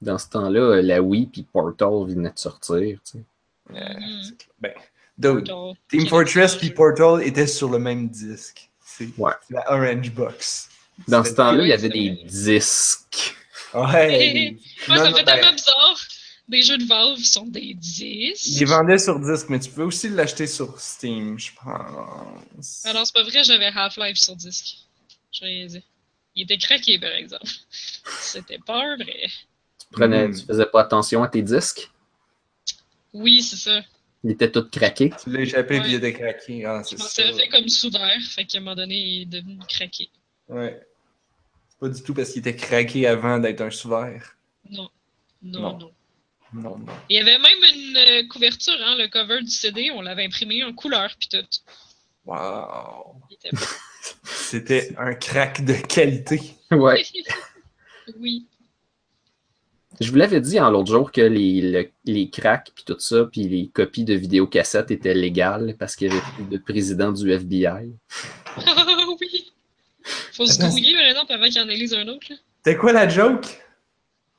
Dans 0.00 0.16
ce 0.18 0.28
temps-là, 0.30 0.80
la 0.80 1.02
Wii 1.02 1.26
puis 1.26 1.42
Portal 1.42 2.06
venaient 2.08 2.30
de 2.30 2.38
sortir. 2.38 2.98
tu 3.04 3.18
sais. 3.18 3.24
Euh, 3.72 3.94
Mhm. 4.00 4.22
c'est 4.22 4.36
clair. 4.38 4.52
Ben, 4.58 4.72
dude, 5.18 5.46
Genre, 5.46 5.76
Team 5.88 6.06
Fortress 6.08 6.56
puis? 6.56 6.70
Portal 6.70 7.22
étaient 7.22 7.46
sur 7.46 7.68
le 7.70 7.78
même 7.78 8.08
disque. 8.08 8.70
C'est 8.84 9.08
Ouais. 9.18 9.32
la 9.50 9.70
Orange 9.72 10.10
Box. 10.12 10.70
Dans 11.06 11.22
ce 11.24 11.32
temps-là, 11.32 11.62
il 11.64 11.68
y 11.68 11.72
avait 11.72 11.88
des 11.88 12.10
disques. 12.24 13.36
Ouais. 13.74 14.56
Non, 14.88 14.96
ça 14.96 15.10
non, 15.10 15.16
fait 15.16 15.24
ben, 15.24 15.34
tellement 15.36 15.52
bizarre. 15.52 15.98
Des 16.50 16.62
jeux 16.62 16.78
de 16.78 16.84
Valve 16.84 17.18
sont 17.22 17.46
des 17.46 17.74
10. 17.74 18.58
Ils 18.60 18.66
vendaient 18.66 18.98
sur 18.98 19.20
disque, 19.20 19.48
mais 19.50 19.60
tu 19.60 19.70
peux 19.70 19.84
aussi 19.84 20.08
l'acheter 20.08 20.48
sur 20.48 20.80
Steam, 20.80 21.38
je 21.38 21.52
pense. 21.54 22.84
Alors, 22.86 23.06
c'est 23.06 23.14
pas 23.14 23.22
vrai, 23.22 23.44
j'avais 23.44 23.66
Half-Life 23.66 24.16
sur 24.16 24.34
disque. 24.34 24.78
Je 25.30 25.44
réalisais. 25.44 25.84
Il 26.34 26.42
était 26.42 26.58
craqué, 26.58 26.98
par 26.98 27.12
exemple. 27.12 27.46
C'était 28.20 28.58
pas 28.58 28.96
vrai. 28.96 29.28
Tu, 29.78 29.86
prenais, 29.92 30.26
Mm. 30.26 30.40
tu 30.40 30.44
faisais 30.46 30.66
pas 30.66 30.80
attention 30.82 31.22
à 31.22 31.28
tes 31.28 31.42
disques? 31.42 31.88
Oui, 33.12 33.42
c'est 33.42 33.56
ça. 33.56 33.80
Il 34.24 34.32
était 34.32 34.50
tout 34.50 34.68
craqué. 34.68 35.12
Tu 35.22 35.30
l'as 35.30 35.40
échappé 35.42 35.74
Ouais. 35.76 35.80
puis 35.82 35.92
il 35.92 35.94
était 36.04 36.12
craqué. 36.12 36.64
Ah, 36.64 36.82
Je 36.88 36.96
fait 36.96 37.48
comme 37.48 37.68
sous 37.68 37.90
verre, 37.90 38.20
fait 38.22 38.44
qu'à 38.44 38.58
un 38.58 38.60
moment 38.62 38.74
donné, 38.74 38.96
il 38.98 39.22
est 39.22 39.26
devenu 39.26 39.56
craqué. 39.68 40.08
Ouais. 40.48 40.84
C'est 41.68 41.78
pas 41.78 41.88
du 41.88 42.02
tout 42.02 42.12
parce 42.12 42.30
qu'il 42.30 42.40
était 42.40 42.56
craqué 42.56 43.06
avant 43.06 43.38
d'être 43.38 43.60
un 43.60 43.70
sous-vert. 43.70 44.36
Non. 44.68 44.90
Non, 45.42 45.60
Non. 45.60 45.78
non. 45.78 45.92
Non, 46.52 46.78
non. 46.78 46.86
Il 47.08 47.16
y 47.16 47.20
avait 47.20 47.38
même 47.38 47.62
une 47.74 47.96
euh, 47.96 48.26
couverture, 48.28 48.74
hein, 48.84 48.96
le 48.98 49.08
cover 49.08 49.40
du 49.42 49.50
CD, 49.50 49.90
on 49.94 50.00
l'avait 50.02 50.24
imprimé 50.24 50.64
en 50.64 50.72
couleur, 50.72 51.10
puis 51.18 51.28
tout. 51.28 51.46
Wow. 52.26 53.16
C'était 54.24 54.92
un 54.98 55.14
crack 55.14 55.64
de 55.64 55.74
qualité. 55.74 56.40
Ouais. 56.70 57.04
oui. 58.18 58.46
Je 60.00 60.10
vous 60.10 60.16
l'avais 60.16 60.40
dit 60.40 60.58
en 60.58 60.70
l'autre 60.70 60.90
jour 60.90 61.12
que 61.12 61.20
les, 61.20 61.60
le- 61.60 61.90
les 62.06 62.30
cracks 62.30 62.70
puis 62.74 62.84
tout 62.84 62.98
ça, 62.98 63.24
puis 63.30 63.42
les 63.48 63.68
copies 63.68 64.04
de 64.04 64.14
vidéocassettes 64.14 64.90
étaient 64.90 65.12
légales 65.14 65.76
parce 65.78 65.94
qu'il 65.94 66.08
y 66.08 66.10
avait 66.10 66.22
plus 66.36 66.44
de 66.44 66.56
président 66.58 67.12
du 67.12 67.30
FBI. 67.30 67.92
Ah 68.66 68.84
oui. 69.20 69.52
Faut 70.32 70.46
se 70.46 70.58
grouiller, 70.58 70.94
par 70.94 71.02
exemple, 71.04 71.32
avant 71.32 71.48
qu'il 71.48 71.60
en 71.60 71.68
élise 71.68 71.94
un 71.94 72.08
autre. 72.08 72.26
C'était 72.64 72.76
quoi 72.76 72.92
la 72.92 73.08
joke? 73.08 73.46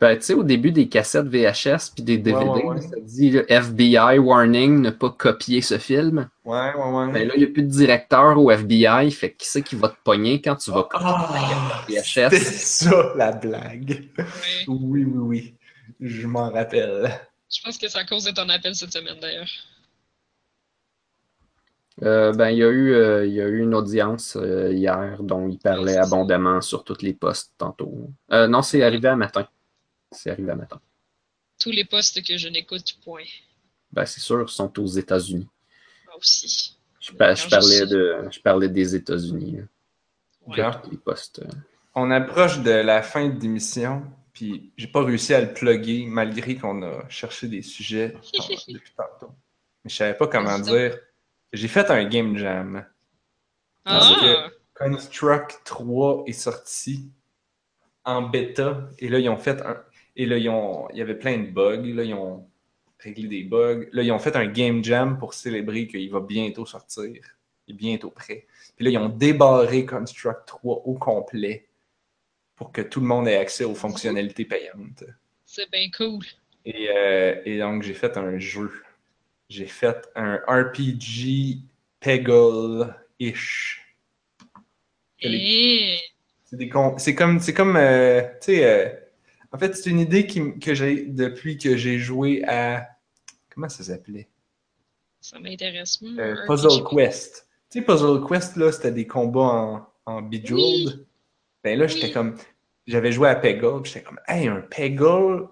Ben, 0.01 0.17
tu 0.17 0.23
sais, 0.23 0.33
au 0.33 0.41
début 0.41 0.71
des 0.71 0.89
cassettes 0.89 1.27
VHS 1.27 1.93
puis 1.93 2.03
des 2.03 2.17
DVD, 2.17 2.43
Ouais, 2.43 2.63
ouais, 2.63 2.69
ouais. 2.69 2.81
ça 2.81 2.95
dit 2.99 3.29
là, 3.29 3.43
FBI 3.47 4.17
warning, 4.17 4.81
ne 4.81 4.89
pas 4.89 5.11
copier 5.11 5.61
ce 5.61 5.77
film. 5.77 6.27
Ouais, 6.43 6.73
ouais, 6.73 6.91
ouais. 6.91 7.11
Ben 7.11 7.27
là, 7.27 7.35
il 7.35 7.39
n'y 7.39 7.43
a 7.45 7.53
plus 7.53 7.61
de 7.61 7.69
directeur 7.69 8.35
au 8.39 8.49
FBI, 8.49 9.11
fait 9.11 9.29
que 9.29 9.37
qui 9.37 9.47
c'est 9.47 9.61
qui 9.61 9.75
va 9.75 9.89
te 9.89 9.97
pogner 10.03 10.41
quand 10.41 10.55
tu 10.55 10.71
vas 10.71 10.83
copier 10.89 11.07
Ah, 11.07 11.85
VHS? 11.87 12.03
c'était 12.03 12.39
ça 12.39 13.13
la 13.15 13.31
blague. 13.31 14.09
Oui, 14.67 15.03
oui, 15.05 15.05
oui. 15.05 15.53
Je 15.99 16.25
m'en 16.25 16.49
rappelle. 16.49 17.11
Je 17.53 17.61
pense 17.63 17.77
que 17.77 17.87
c'est 17.87 17.99
à 17.99 18.03
cause 18.05 18.23
de 18.23 18.31
ton 18.31 18.49
appel 18.49 18.73
cette 18.73 18.91
semaine, 18.91 19.17
d'ailleurs. 19.21 19.49
Euh, 22.01 22.31
ben, 22.33 22.49
il 22.49 22.57
y, 22.57 22.63
a 22.63 22.69
eu, 22.69 22.93
euh, 22.93 23.27
il 23.27 23.33
y 23.33 23.41
a 23.41 23.47
eu 23.47 23.59
une 23.61 23.75
audience 23.75 24.35
euh, 24.35 24.71
hier 24.73 25.17
dont 25.21 25.47
il 25.47 25.59
parlait 25.59 25.93
c'est 25.93 25.99
abondamment 25.99 26.59
sur 26.61 26.83
tous 26.83 27.03
les 27.03 27.13
postes 27.13 27.53
tantôt. 27.59 28.09
Euh, 28.31 28.47
non, 28.47 28.63
c'est 28.63 28.81
arrivé 28.81 29.09
à 29.09 29.15
matin. 29.15 29.45
C'est 30.11 30.29
arrivé 30.31 30.51
à 30.51 30.55
matin. 30.55 30.79
Tous 31.59 31.71
les 31.71 31.85
postes 31.85 32.25
que 32.25 32.37
je 32.37 32.47
n'écoute, 32.47 32.97
point. 33.03 33.23
Ben, 33.91 34.05
c'est 34.05 34.19
sûr, 34.19 34.41
ils 34.41 34.51
sont 34.51 34.79
aux 34.79 34.87
États-Unis. 34.87 35.47
Moi 36.05 36.17
aussi. 36.17 36.77
Je, 36.99 37.11
parlais 37.13 37.85
de, 37.85 38.27
je 38.31 38.39
parlais 38.39 38.69
des 38.69 38.95
États-Unis. 38.95 39.61
Ouais. 40.45 40.57
Les 40.91 40.97
postes. 40.97 41.39
euh. 41.39 41.47
On 41.95 42.09
approche 42.11 42.59
de 42.59 42.71
la 42.71 43.01
fin 43.01 43.27
de 43.27 43.39
l'émission, 43.39 44.03
puis 44.33 44.71
j'ai 44.77 44.87
pas 44.87 45.03
réussi 45.03 45.33
à 45.33 45.41
le 45.41 45.53
plugger 45.53 46.05
malgré 46.05 46.55
qu'on 46.55 46.81
a 46.83 47.07
cherché 47.09 47.47
des 47.47 47.61
sujets 47.61 48.15
depuis 48.67 48.93
tantôt. 48.95 49.33
Mais 49.83 49.89
je 49.89 49.95
savais 49.95 50.13
pas 50.17 50.27
comment 50.27 50.59
dire. 50.59 50.97
J'ai 51.53 51.67
fait 51.67 51.89
un 51.91 52.05
game 52.05 52.37
jam. 52.37 52.85
Ah! 53.85 54.49
Construct 54.75 55.61
3 55.65 56.23
est 56.27 56.31
sorti 56.33 57.11
en 58.03 58.21
bêta 58.23 58.89
et 58.99 59.09
là 59.09 59.19
ils 59.19 59.29
ont 59.29 59.37
fait 59.37 59.61
un 59.61 59.83
et 60.15 60.25
là 60.25 60.37
ils 60.37 60.49
ont 60.49 60.87
il 60.91 60.97
y 60.97 61.01
avait 61.01 61.15
plein 61.17 61.37
de 61.37 61.47
bugs 61.47 61.83
là 61.93 62.03
ils 62.03 62.13
ont 62.13 62.47
réglé 62.99 63.27
des 63.27 63.43
bugs. 63.43 63.87
Là 63.93 64.03
ils 64.03 64.11
ont 64.11 64.19
fait 64.19 64.35
un 64.35 64.45
game 64.47 64.83
jam 64.83 65.17
pour 65.17 65.33
célébrer 65.33 65.87
qu'il 65.87 66.09
va 66.11 66.19
bientôt 66.19 66.65
sortir. 66.65 67.09
Il 67.67 67.73
est 67.73 67.77
bientôt 67.77 68.11
prêt. 68.11 68.45
Puis 68.75 68.85
là 68.85 68.91
ils 68.91 68.97
ont 68.97 69.09
débarré 69.09 69.85
Construct 69.85 70.45
3 70.47 70.83
au 70.85 70.93
complet 70.95 71.67
pour 72.55 72.71
que 72.71 72.81
tout 72.81 72.99
le 72.99 73.07
monde 73.07 73.27
ait 73.27 73.37
accès 73.37 73.63
aux 73.63 73.73
fonctionnalités 73.75 74.45
payantes. 74.45 75.03
C'est 75.45 75.69
bien 75.71 75.89
cool. 75.97 76.23
et, 76.65 76.89
euh, 76.89 77.41
et 77.43 77.57
donc 77.57 77.81
j'ai 77.83 77.93
fait 77.95 78.17
un 78.17 78.37
jeu. 78.37 78.71
J'ai 79.49 79.65
fait 79.65 80.07
un 80.15 80.35
RPG 80.47 81.57
Peggle-ish. 81.99 83.81
Et... 85.21 85.97
C'est 86.45 86.57
des 86.57 86.69
con- 86.69 86.97
c'est 86.97 87.15
comme, 87.15 87.39
c'est 87.39 87.53
comme, 87.53 87.75
euh, 87.77 88.21
tu 88.41 88.53
sais, 88.53 88.65
euh, 88.65 88.89
en 89.51 89.57
fait, 89.57 89.75
c'est 89.75 89.89
une 89.89 89.99
idée 89.99 90.27
qui 90.27 90.59
que 90.59 90.73
j'ai 90.73 91.05
depuis 91.05 91.57
que 91.57 91.75
j'ai 91.77 91.99
joué 91.99 92.43
à, 92.45 92.87
comment 93.53 93.69
ça 93.69 93.83
s'appelait? 93.83 94.29
Ça 95.19 95.39
m'intéresse. 95.39 96.01
Hmm, 96.01 96.19
Euh. 96.19 96.35
Puzzle 96.47 96.83
Quest. 96.89 97.47
Tu 97.69 97.79
sais, 97.79 97.85
Puzzle 97.85 98.25
Quest, 98.27 98.55
là, 98.57 98.71
c'était 98.71 98.91
des 98.91 99.07
combats 99.07 99.39
en, 99.41 99.87
en 100.05 100.21
Bejeweled. 100.21 101.05
Ben 101.63 101.77
là, 101.77 101.85
j'étais 101.87 102.11
comme, 102.11 102.35
j'avais 102.87 103.11
joué 103.11 103.29
à 103.29 103.35
Peggle, 103.35 103.85
j'étais 103.85 104.01
comme, 104.01 104.19
hey, 104.27 104.47
un 104.47 104.61
Peggle, 104.61 105.47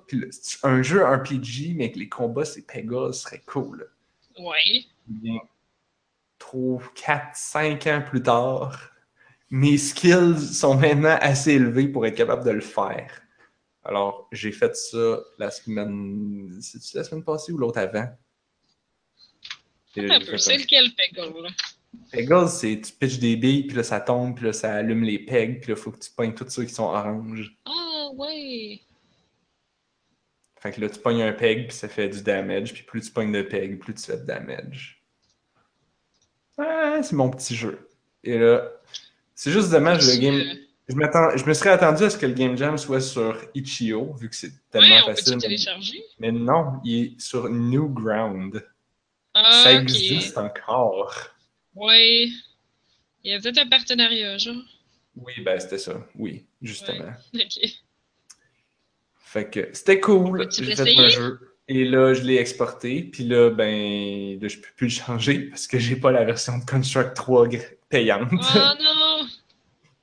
un 0.64 0.82
jeu 0.82 1.06
RPG, 1.06 1.76
mais 1.76 1.92
que 1.92 2.00
les 2.00 2.10
combats, 2.10 2.46
c'est 2.46 2.64
Peggle, 2.64 3.14
ce 3.14 3.22
serait 3.22 3.44
cool. 3.46 3.90
Ouais. 4.40 4.86
Bien, 5.08 5.40
3, 6.40 6.82
4, 6.96 7.36
5 7.36 7.88
ans 7.88 8.04
plus 8.08 8.24
tard, 8.24 8.92
mes 9.52 9.78
skills 9.78 10.40
sont 10.40 10.76
maintenant 10.76 11.18
assez 11.22 11.54
élevés 11.54 11.88
pour 11.88 12.06
être 12.08 12.16
capable 12.16 12.44
de 12.44 12.52
le 12.52 12.62
faire. 12.62 13.22
Alors, 13.84 14.28
j'ai 14.32 14.52
fait 14.52 14.76
ça 14.76 15.20
la 15.38 15.52
semaine. 15.52 16.60
C'est-tu 16.62 16.98
la 16.98 17.04
semaine 17.04 17.24
passée 17.24 17.52
ou 17.52 17.58
l'autre 17.58 17.80
avant? 17.80 18.08
C'est 19.94 20.02
lequel, 20.02 20.94
Peggle? 20.96 21.44
là? 21.44 21.50
Peggle, 22.12 22.48
c'est 22.48 22.80
tu 22.82 22.94
pitches 22.94 23.20
des 23.20 23.36
billes, 23.36 23.64
puis 23.64 23.76
là 23.76 23.84
ça 23.84 24.00
tombe, 24.00 24.36
puis 24.36 24.46
là 24.46 24.54
ça 24.54 24.76
allume 24.76 25.04
les 25.04 25.20
pegs, 25.20 25.60
puis 25.62 25.72
là 25.72 25.76
faut 25.76 25.92
que 25.92 26.00
tu 26.00 26.12
pognes 26.12 26.36
tous 26.36 26.50
ceux 26.50 26.66
qui 26.66 26.74
sont 26.74 26.84
oranges. 26.84 27.58
Ah, 27.66 28.10
ouais. 28.16 28.80
Fait 30.60 30.72
que 30.72 30.82
là 30.82 30.90
tu 30.90 31.00
pognes 31.00 31.24
un 31.24 31.34
peg, 31.34 31.68
puis 31.68 31.76
ça 31.76 31.88
fait 31.88 32.10
du 32.10 32.22
damage, 32.22 32.74
puis 32.74 32.84
plus 32.84 33.02
tu 33.02 33.12
pognes 33.12 33.32
de 33.32 33.42
pegs, 33.42 33.80
plus 33.80 33.96
tu 33.96 34.04
fais 34.04 34.18
de 34.18 34.26
damage. 34.26 35.04
Ouais, 36.58 37.02
c'est 37.02 37.14
mon 37.14 37.30
petit 37.30 37.56
jeu. 37.56 37.90
Et 38.24 38.38
là, 38.38 38.70
c'est 39.34 39.52
juste 39.52 39.72
dommage, 39.72 40.06
le 40.06 40.20
game. 40.20 40.58
Je, 40.90 40.96
me 41.46 41.54
serais 41.54 41.70
attendu 41.70 42.04
à 42.04 42.10
ce 42.10 42.18
que 42.18 42.26
le 42.26 42.34
Game 42.34 42.58
Jam 42.58 42.78
soit 42.78 43.00
sur 43.02 43.38
Itch.io, 43.54 44.14
vu 44.16 44.28
que 44.30 44.36
c'est 44.36 44.52
tellement 44.72 44.88
Ouais, 44.88 45.02
on 45.04 45.06
peut 45.08 45.12
facile. 45.16 45.26
tout 45.34 45.38
mais- 45.38 45.42
télécharger? 45.44 46.04
Mais 46.20 46.32
non, 46.32 46.74
il 46.84 47.04
est 47.04 47.22
sur 47.22 47.48
Newground. 47.48 48.66
Ah, 49.36 49.62
ça 49.64 49.74
existe 49.74 50.38
encore. 50.38 51.14
Ouais. 51.76 52.28
Il 53.24 53.32
y 53.32 53.34
a 53.34 53.40
peut-être 53.40 53.60
un 53.60 53.68
partenariat, 53.70 54.38
genre. 54.40 54.56
Oui, 55.16 55.34
ben 55.46 55.60
c'était 55.60 55.78
ça. 55.78 55.94
Oui, 56.16 56.46
justement. 56.62 57.12
Ok. 57.36 57.70
Fait 59.32 59.48
que 59.48 59.70
c'était 59.74 60.00
cool. 60.00 60.48
J'ai 60.52 60.76
fait 60.76 60.98
un 60.98 61.08
jeu. 61.08 61.56
Et 61.68 61.86
là, 61.86 62.16
je 62.16 62.24
l'ai 62.24 62.38
exporté. 62.38 63.04
Puis 63.04 63.26
là, 63.26 63.52
ben, 63.52 64.40
là, 64.42 64.48
je 64.48 64.58
peux 64.58 64.70
plus 64.76 64.88
le 64.88 64.92
changer 65.06 65.40
parce 65.50 65.68
que 65.68 65.78
j'ai 65.78 65.96
pas 65.98 66.10
la 66.12 66.24
version 66.26 66.58
de 66.58 66.66
Construct 66.66 67.14
3 67.16 67.48
gr- 67.48 67.76
payante. 67.90 68.28
Oh 68.32 68.84
non! 68.84 68.99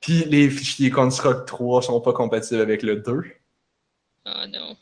Puis 0.07 0.23
les 0.23 0.49
fichiers 0.49 0.89
Construct 0.89 1.45
3 1.45 1.81
sont 1.81 1.99
pas 1.99 2.13
compatibles 2.13 2.61
avec 2.61 2.81
le 2.81 2.95
2. 2.95 3.23
Oh 4.25 4.29
non. 4.53 4.77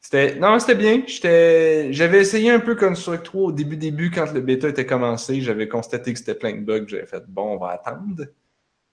C'était 0.00 0.34
non, 0.34 0.58
c'était 0.58 0.74
bien. 0.74 1.04
J'étais 1.06 1.92
j'avais 1.92 2.18
essayé 2.18 2.50
un 2.50 2.58
peu 2.58 2.74
Construct 2.74 3.24
3 3.24 3.42
au 3.42 3.52
début 3.52 3.76
début 3.76 4.10
quand 4.10 4.32
le 4.32 4.40
bêta 4.40 4.68
était 4.68 4.84
commencé, 4.84 5.40
j'avais 5.42 5.68
constaté 5.68 6.12
que 6.12 6.18
c'était 6.18 6.34
plein 6.34 6.54
de 6.54 6.62
bugs, 6.62 6.86
j'avais 6.88 7.06
fait 7.06 7.22
bon, 7.28 7.54
on 7.54 7.56
va 7.56 7.68
attendre. 7.68 8.24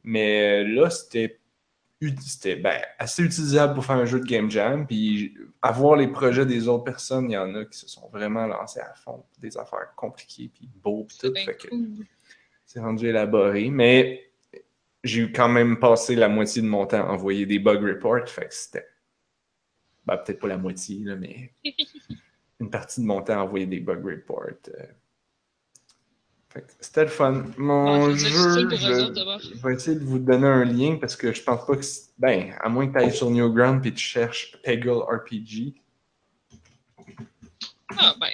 Mais 0.03 0.63
là, 0.65 0.91
c'était 0.91 1.39
c'était 2.19 2.57
ben, 2.57 2.79
assez 2.99 3.23
utilisable 3.23 3.73
pour 3.73 3.83
faire 3.83 3.95
un 3.95 4.05
jeu 4.05 4.19
de 4.19 4.25
game 4.25 4.51
jam 4.51 4.85
puis 4.85 5.33
avoir 5.63 5.95
les 5.95 6.09
projets 6.09 6.45
des 6.45 6.67
autres 6.67 6.83
personnes, 6.83 7.31
il 7.31 7.33
y 7.33 7.37
en 7.37 7.55
a 7.55 7.65
qui 7.65 7.79
se 7.79 7.87
sont 7.87 8.07
vraiment 8.09 8.45
lancés 8.45 8.81
à 8.81 8.93
fond, 8.93 9.23
des 9.39 9.57
affaires 9.57 9.95
compliquées 9.95 10.51
puis 10.53 10.69
beaux 10.83 11.05
puis 11.05 11.17
tout, 11.17 11.33
que 11.33 11.69
c'est 12.67 12.79
rendu 12.79 13.07
élaboré, 13.07 13.71
mais 13.71 14.30
j'ai 15.03 15.21
eu 15.21 15.31
quand 15.31 15.49
même 15.49 15.79
passé 15.79 16.15
la 16.15 16.29
moitié 16.29 16.61
de 16.61 16.67
mon 16.67 16.85
temps 16.85 17.07
à 17.07 17.11
envoyer 17.11 17.45
des 17.45 17.59
bug 17.59 17.83
reports, 17.83 18.27
fait 18.27 18.47
que 18.47 18.53
c'était. 18.53 18.87
Ben, 20.05 20.17
peut-être 20.17 20.39
pas 20.39 20.47
la 20.47 20.57
moitié, 20.57 20.99
là, 21.03 21.15
mais 21.15 21.53
une 22.59 22.69
partie 22.69 23.01
de 23.01 23.05
mon 23.05 23.21
temps 23.21 23.39
à 23.39 23.43
envoyer 23.43 23.65
des 23.65 23.79
bug 23.79 24.03
reports. 24.05 24.45
euh. 24.69 24.85
Fait 26.49 26.61
que 26.61 26.73
c'était 26.81 27.03
le 27.03 27.09
fun. 27.09 27.45
Mon 27.57 28.09
difficile 28.09 28.69
jeu, 28.69 28.69
je... 28.71 29.55
je 29.55 29.65
vais 29.65 29.73
essayer 29.73 29.97
de 29.97 30.03
vous 30.03 30.19
donner 30.19 30.47
un 30.47 30.65
lien 30.65 30.97
parce 30.99 31.15
que 31.15 31.31
je 31.31 31.41
pense 31.41 31.65
pas 31.65 31.77
que. 31.77 31.85
Ben, 32.17 32.53
à 32.59 32.67
moins 32.67 32.87
que 32.87 32.91
tu 32.91 32.99
ailles 32.99 33.15
sur 33.15 33.29
Newground 33.31 33.85
et 33.85 33.93
tu 33.93 34.03
cherches 34.03 34.57
Peggle 34.61 34.99
RPG. 35.01 35.75
Ah, 37.97 38.15
ben. 38.19 38.29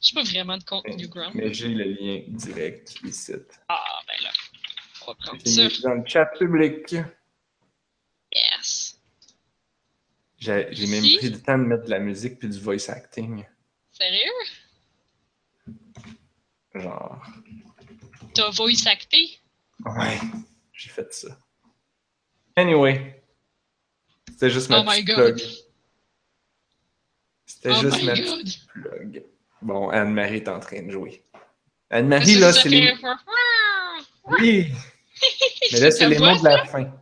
J'ai 0.00 0.14
pas 0.14 0.22
vraiment 0.24 0.58
de 0.58 0.64
compte 0.64 0.86
Newground. 0.86 1.34
Mais 1.34 1.54
j'ai 1.54 1.68
le 1.68 1.84
lien 1.84 2.22
direct 2.28 2.96
ici. 3.02 3.32
Ah, 3.68 3.80
ben 4.06 4.22
là. 4.22 4.30
On 5.06 5.10
va 5.12 5.14
prendre 5.16 5.46
ça. 5.46 5.68
dans 5.82 5.94
le 5.94 6.06
chat 6.06 6.26
public. 6.38 6.94
Yes. 8.34 8.98
J'ai 10.38 10.86
même 10.86 11.02
pris 11.02 11.30
le 11.30 11.40
temps 11.40 11.58
de 11.58 11.64
mettre 11.64 11.84
de 11.84 11.90
la 11.90 11.98
musique 12.00 12.38
puis 12.38 12.48
du 12.48 12.58
voice 12.60 12.88
acting. 12.90 13.44
Sérieux? 13.92 14.32
Genre, 16.74 17.22
T'as 18.34 18.50
voice 18.50 18.86
acté? 18.86 19.38
ouais, 19.84 20.18
j'ai 20.72 20.88
fait 20.90 21.12
ça. 21.14 21.38
Anyway, 22.56 23.22
c'était 24.28 24.50
juste 24.50 24.68
ma 24.70 24.80
Oh 24.80 24.84
my 24.84 25.02
petite 25.02 25.14
plug. 25.14 25.42
C'était 27.46 27.70
Oh 27.70 27.80
juste 27.80 28.02
ma 28.02 28.14
God. 28.14 28.38
petite 28.42 28.66
plug. 28.66 29.24
Bon, 29.62 29.88
Anne-Marie 29.90 30.36
est 30.36 30.48
en 30.48 30.58
train 30.60 30.82
de 30.82 30.90
jouer. 30.90 31.22
Anne-Marie, 31.90 32.34
là, 32.36 32.52
c'est 32.52 32.68
les. 32.68 32.92
Oui! 34.26 34.72
Mais 35.72 35.80
là, 35.80 35.90
c'est 35.90 36.08
les 36.08 36.18
mots 36.18 36.38
de 36.38 36.44
la 36.44 36.64
fin. 36.66 36.92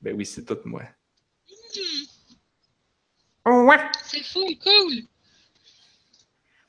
Ben 0.00 0.14
oui, 0.16 0.24
c'est 0.26 0.44
tout 0.44 0.58
moi. 0.64 0.82
Oh, 3.44 3.64
ouais! 3.68 3.78
C'est 4.04 4.22
fou, 4.24 4.46
cool! 4.62 5.02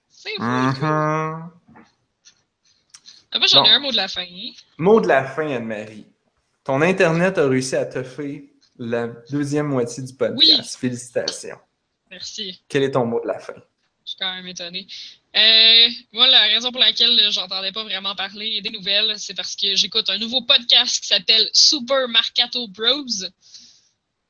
C'est 0.10 0.36
fou, 0.36 0.42
Mhm. 0.44 0.74
cool. 0.76 0.84
Ah, 3.32 3.40
moi, 3.40 3.48
j'en 3.48 3.64
ai 3.64 3.70
Bon. 3.70 3.74
un 3.76 3.80
mot 3.80 3.92
de 3.92 3.96
la 3.98 4.08
fin. 4.08 4.22
hein. 4.24 4.52
Mot 4.78 5.02
de 5.02 5.08
la 5.08 5.24
fin, 5.26 5.48
Anne-Marie. 5.50 6.06
Ton 6.64 6.82
Internet 6.82 7.38
a 7.38 7.48
réussi 7.48 7.76
à 7.76 7.86
te 7.86 8.04
faire 8.04 8.40
la 8.78 9.08
deuxième 9.30 9.68
moitié 9.68 10.04
du 10.04 10.14
podcast. 10.14 10.40
Oui. 10.40 10.60
Félicitations. 10.80 11.60
Merci. 12.10 12.64
Quel 12.68 12.84
est 12.84 12.92
ton 12.92 13.06
mot 13.06 13.20
de 13.22 13.28
la 13.28 13.40
fin? 13.40 13.54
Je 14.06 14.12
suis 14.12 14.18
quand 14.20 14.34
même 14.34 14.48
étonnée. 14.48 14.86
Euh, 15.36 15.90
moi, 16.12 16.28
la 16.28 16.42
raison 16.44 16.72
pour 16.72 16.82
laquelle 16.82 17.18
j'entendais 17.32 17.72
pas 17.72 17.84
vraiment 17.84 18.16
parler 18.16 18.62
des 18.62 18.70
nouvelles, 18.70 19.18
c'est 19.18 19.34
parce 19.34 19.56
que 19.56 19.76
j'écoute 19.76 20.10
un 20.10 20.18
nouveau 20.18 20.42
podcast 20.42 21.00
qui 21.00 21.08
s'appelle 21.08 21.50
Super 21.54 22.08
Marcato 22.10 22.68
Bros. 22.68 23.06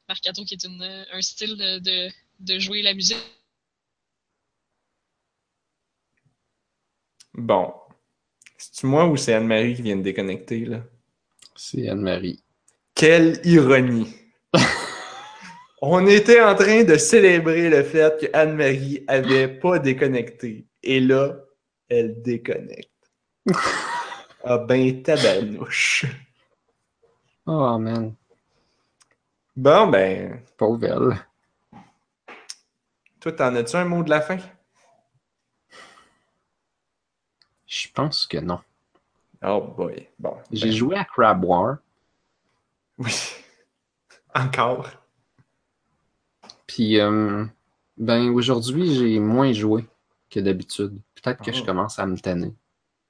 Marcato 0.07 0.45
qui 0.45 0.53
est 0.53 0.63
une, 0.63 0.81
euh, 0.81 1.05
un 1.11 1.21
style 1.21 1.57
de, 1.57 1.79
de, 1.79 2.11
de 2.39 2.59
jouer 2.59 2.81
la 2.83 2.93
musique. 2.93 3.17
Bon. 7.33 7.73
C'est-tu 8.57 8.85
moi 8.85 9.07
ou 9.07 9.17
c'est 9.17 9.33
Anne-Marie 9.33 9.75
qui 9.75 9.81
vient 9.81 9.97
de 9.97 10.03
déconnecter, 10.03 10.65
là? 10.65 10.83
C'est 11.55 11.89
Anne-Marie. 11.89 12.41
Quelle 12.95 13.41
ironie! 13.43 14.07
On 15.85 16.07
était 16.07 16.41
en 16.41 16.55
train 16.55 16.85
de 16.85 16.95
célébrer 16.95 17.69
le 17.69 17.83
fait 17.83 18.17
que 18.17 18.27
Anne-Marie 18.31 19.03
avait 19.05 19.49
pas 19.49 19.79
déconnecté. 19.79 20.65
Et 20.81 21.01
là, 21.01 21.35
elle 21.89 22.21
déconnecte. 22.21 22.89
Ah 24.45 24.57
ben, 24.57 25.01
tabarnouche. 25.03 26.05
Oh 27.45 27.77
man, 27.77 28.13
Bon, 29.55 29.87
ben, 29.87 30.41
pauvre 30.57 30.83
elle. 30.85 31.25
toi, 33.21 33.31
t'en 33.31 33.55
as-tu 33.55 33.77
un 33.77 33.85
mot 33.85 34.03
de 34.03 34.09
la 34.09 34.19
fin? 34.19 34.37
Je 37.67 37.87
pense 37.93 38.25
que 38.25 38.37
non. 38.37 38.59
Oh 39.41 39.61
boy. 39.61 40.09
Bon. 40.19 40.37
J'ai 40.51 40.67
ben, 40.67 40.75
joué 40.75 40.97
à 40.97 41.05
Crab 41.05 41.45
War, 41.45 41.77
Oui. 42.97 43.13
Encore. 44.35 44.89
Puis 46.73 46.99
euh, 46.99 47.45
ben 47.97 48.29
aujourd'hui 48.31 48.95
j'ai 48.95 49.19
moins 49.19 49.53
joué 49.53 49.85
que 50.31 50.39
d'habitude. 50.39 50.99
Peut-être 51.13 51.43
que 51.43 51.51
je 51.51 51.61
Oh. 51.61 51.65
commence 51.67 51.99
à 51.99 52.07
me 52.07 52.17
tanner. 52.17 52.51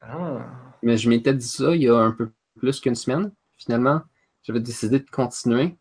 Ah. 0.02 0.46
Mais 0.82 0.98
je 0.98 1.10
m'étais 1.10 1.34
dit 1.34 1.48
ça 1.48 1.74
il 1.74 1.84
y 1.84 1.88
a 1.88 1.96
un 1.96 2.12
peu 2.12 2.30
plus 2.58 2.82
qu'une 2.82 2.96
semaine. 2.96 3.32
Finalement, 3.58 4.02
j'avais 4.42 4.60
décidé 4.60 5.00
de 5.00 5.10
continuer. 5.10 5.78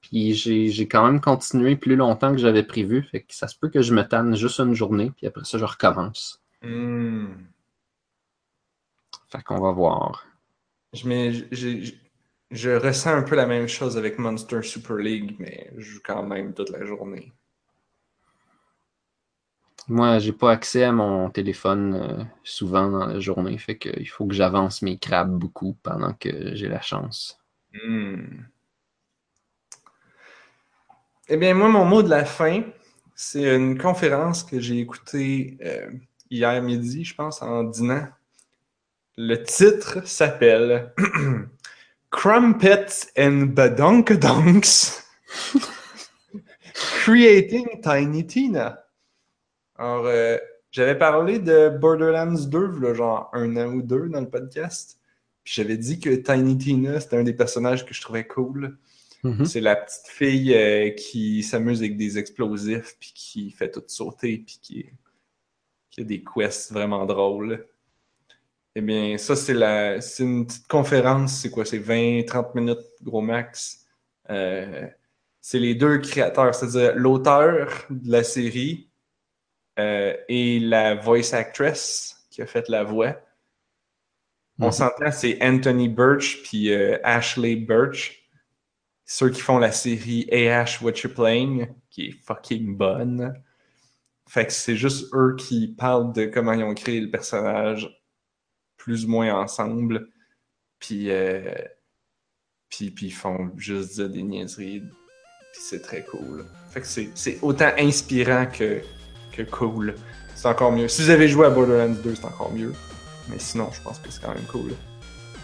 Puis 0.00 0.34
j'ai 0.34 0.88
quand 0.88 1.06
même 1.06 1.20
continué 1.20 1.76
plus 1.76 1.94
longtemps 1.94 2.32
que 2.32 2.38
j'avais 2.38 2.64
prévu. 2.64 3.04
Fait 3.04 3.22
que 3.22 3.32
ça 3.32 3.46
se 3.46 3.56
peut 3.56 3.68
que 3.68 3.80
je 3.80 3.94
me 3.94 4.02
tanne 4.02 4.34
juste 4.34 4.58
une 4.58 4.74
journée, 4.74 5.12
puis 5.16 5.28
après 5.28 5.44
ça, 5.44 5.58
je 5.58 5.64
recommence. 5.64 6.42
Hmm. 6.62 7.28
Fait 9.28 9.42
qu'on 9.44 9.60
va 9.60 9.70
voir. 9.70 10.26
Je, 10.92 11.92
je 12.52 12.70
ressens 12.70 13.14
un 13.16 13.22
peu 13.22 13.34
la 13.34 13.46
même 13.46 13.66
chose 13.66 13.96
avec 13.96 14.18
Monster 14.18 14.62
Super 14.62 14.96
League, 14.96 15.36
mais 15.38 15.70
je 15.76 15.92
joue 15.92 16.00
quand 16.04 16.22
même 16.22 16.52
toute 16.52 16.70
la 16.70 16.84
journée. 16.84 17.32
Moi, 19.88 20.18
j'ai 20.20 20.32
pas 20.32 20.52
accès 20.52 20.84
à 20.84 20.92
mon 20.92 21.28
téléphone 21.30 21.94
euh, 21.94 22.24
souvent 22.44 22.88
dans 22.88 23.06
la 23.06 23.18
journée. 23.18 23.58
Fait 23.58 23.76
que 23.76 23.88
il 23.98 24.06
faut 24.06 24.26
que 24.26 24.34
j'avance 24.34 24.82
mes 24.82 24.96
crabes 24.96 25.36
beaucoup 25.36 25.76
pendant 25.82 26.12
que 26.12 26.54
j'ai 26.54 26.68
la 26.68 26.80
chance. 26.80 27.40
Hmm. 27.72 28.44
Eh 31.28 31.36
bien, 31.36 31.54
moi, 31.54 31.68
mon 31.68 31.84
mot 31.84 32.02
de 32.02 32.10
la 32.10 32.24
fin, 32.24 32.62
c'est 33.14 33.56
une 33.56 33.78
conférence 33.78 34.44
que 34.44 34.60
j'ai 34.60 34.78
écoutée 34.78 35.56
euh, 35.64 35.90
hier 36.30 36.62
midi, 36.62 37.04
je 37.04 37.14
pense, 37.14 37.42
en 37.42 37.64
dînant. 37.64 38.06
Le 39.16 39.42
titre 39.42 40.06
s'appelle 40.06 40.94
Crumpets 42.12 43.10
and 43.16 43.54
Badonkadonks 43.54 45.02
Creating 46.74 47.80
Tiny 47.82 48.26
Tina. 48.26 48.84
Alors, 49.76 50.06
euh, 50.06 50.36
j'avais 50.70 50.96
parlé 50.96 51.38
de 51.38 51.70
Borderlands 51.70 52.46
2, 52.46 52.78
là, 52.78 52.94
genre 52.94 53.30
un 53.32 53.56
an 53.56 53.72
ou 53.72 53.82
deux 53.82 54.08
dans 54.08 54.20
le 54.20 54.28
podcast. 54.28 55.00
Puis 55.42 55.54
j'avais 55.56 55.76
dit 55.76 55.98
que 55.98 56.10
Tiny 56.10 56.56
Tina, 56.56 57.00
c'était 57.00 57.16
un 57.16 57.24
des 57.24 57.34
personnages 57.34 57.84
que 57.84 57.94
je 57.94 58.00
trouvais 58.00 58.26
cool. 58.26 58.78
Mhm. 59.24 59.44
C'est 59.44 59.60
la 59.60 59.74
petite 59.74 60.06
fille 60.06 60.54
euh, 60.54 60.90
qui 60.90 61.42
s'amuse 61.42 61.80
avec 61.80 61.96
des 61.96 62.18
explosifs, 62.18 62.96
puis 63.00 63.12
qui 63.14 63.50
fait 63.50 63.70
tout 63.70 63.82
sauter, 63.86 64.38
puis 64.38 64.58
qui, 64.60 64.86
qui 65.90 66.00
a 66.02 66.04
des 66.04 66.22
quests 66.22 66.72
vraiment 66.72 67.06
drôles. 67.06 67.66
Eh 68.74 68.80
bien, 68.80 69.18
ça, 69.18 69.36
c'est 69.36 69.52
la, 69.54 70.00
c'est 70.00 70.22
une 70.24 70.46
petite 70.46 70.66
conférence, 70.66 71.40
c'est 71.42 71.50
quoi? 71.50 71.64
C'est 71.64 71.78
20-30 71.78 72.54
minutes, 72.54 72.78
gros 73.02 73.20
max. 73.20 73.86
Euh, 74.30 74.88
c'est 75.40 75.58
les 75.58 75.74
deux 75.74 75.98
créateurs, 75.98 76.54
c'est-à-dire 76.54 76.94
l'auteur 76.96 77.68
de 77.90 78.10
la 78.10 78.24
série 78.24 78.90
euh, 79.78 80.16
et 80.28 80.60
la 80.60 80.94
voice 80.96 81.34
actress 81.34 82.26
qui 82.30 82.42
a 82.42 82.46
fait 82.46 82.68
la 82.68 82.84
voix. 82.84 83.16
On 84.60 84.66
Mhm. 84.66 84.72
s'entend, 84.72 85.10
c'est 85.12 85.38
Anthony 85.42 85.88
Birch 85.88 86.42
puis 86.42 86.72
euh, 86.72 86.98
Ashley 87.04 87.56
Birch 87.56 88.18
ceux 89.06 89.30
qui 89.30 89.40
font 89.42 89.58
la 89.58 89.72
série 89.72 90.28
AH 90.32 90.82
What 90.82 90.94
You 91.04 91.10
Playing, 91.14 91.68
qui 91.90 92.06
est 92.08 92.12
fucking 92.12 92.76
bonne. 92.76 93.34
Fait 94.28 94.46
que 94.46 94.52
c'est 94.52 94.76
juste 94.76 95.08
eux 95.14 95.36
qui 95.38 95.68
parlent 95.68 96.12
de 96.12 96.26
comment 96.26 96.52
ils 96.54 96.64
ont 96.64 96.74
créé 96.74 97.00
le 97.00 97.10
personnage 97.10 98.01
plus 98.82 99.04
ou 99.04 99.08
moins 99.08 99.32
ensemble. 99.40 100.08
Puis, 100.80 101.10
euh, 101.10 101.54
puis, 102.68 102.92
ils 103.00 103.12
font 103.12 103.50
juste 103.56 104.00
des 104.00 104.22
niaiseries. 104.22 104.80
Puis 104.80 105.62
c'est 105.62 105.82
très 105.82 106.04
cool. 106.04 106.44
Fait 106.70 106.80
que 106.80 106.86
c'est, 106.86 107.38
autant 107.42 107.70
inspirant 107.78 108.46
que, 108.46 108.80
que 109.32 109.42
cool. 109.42 109.94
C'est 110.34 110.48
encore 110.48 110.72
mieux. 110.72 110.88
Si 110.88 111.02
vous 111.02 111.10
avez 111.10 111.28
joué 111.28 111.46
à 111.46 111.50
Borderlands 111.50 111.94
2, 112.02 112.14
c'est 112.16 112.24
encore 112.24 112.52
mieux. 112.52 112.74
Mais 113.28 113.38
sinon, 113.38 113.70
je 113.72 113.80
pense 113.82 113.98
que 114.00 114.10
c'est 114.10 114.20
quand 114.20 114.34
même 114.34 114.46
cool. 114.50 114.72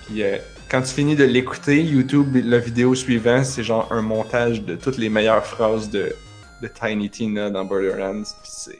Puis 0.06 0.23
euh, 0.23 0.39
quand 0.69 0.82
tu 0.82 0.89
finis 0.89 1.15
de 1.15 1.24
l'écouter, 1.24 1.81
YouTube, 1.85 2.35
la 2.35 2.59
vidéo 2.59 2.94
suivante, 2.94 3.44
c'est 3.44 3.62
genre 3.62 3.93
un 3.93 4.02
montage 4.02 4.62
de 4.62 4.74
toutes 4.74 4.97
les 4.97 5.10
meilleures 5.10 5.47
phrases 5.47 5.90
de, 5.90 6.12
de 6.60 6.69
Tiny 6.69 7.09
Tina 7.10 7.51
dans 7.51 7.65
Borderlands. 7.65 8.24
Puis. 8.43 8.78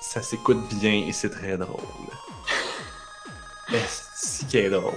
Ça 0.00 0.20
s'écoute 0.20 0.58
bien 0.80 1.04
et 1.06 1.12
c'est 1.12 1.30
très 1.30 1.56
drôle. 1.56 1.80
Est-ce 3.72 4.44
qui 4.44 4.58
est 4.58 4.68
drôle? 4.68 4.92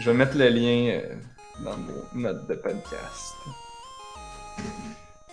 Je 0.00 0.10
vais 0.10 0.16
mettre 0.16 0.38
le 0.38 0.48
lien 0.48 0.94
euh, 0.94 1.14
dans 1.62 1.76
nos 1.76 2.06
notes 2.14 2.46
de 2.46 2.54
podcast. 2.54 3.34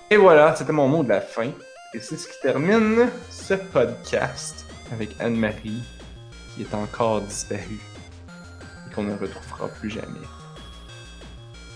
Et 0.10 0.18
voilà, 0.18 0.53
c'était 0.57 0.73
mon 0.73 0.90
mot 0.90 1.03
de 1.03 1.10
la 1.10 1.22
fin. 1.22 1.52
Et 1.94 2.02
c'est 2.02 2.18
ce 2.18 2.27
qui 2.27 2.40
termine 2.41 3.10
ce 3.30 3.53
podcast 3.53 4.65
avec 4.91 5.10
Anne-Marie 5.22 5.84
qui 6.53 6.64
est 6.64 6.73
encore 6.73 7.22
disparue 7.22 7.80
et 8.85 8.94
qu'on 8.94 9.03
ne 9.03 9.15
retrouvera 9.15 9.69
plus 9.69 9.90
jamais. 9.90 10.27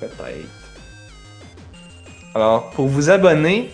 Peut-être. 0.01 0.49
Alors, 2.35 2.71
pour 2.71 2.87
vous 2.87 3.09
abonner 3.09 3.71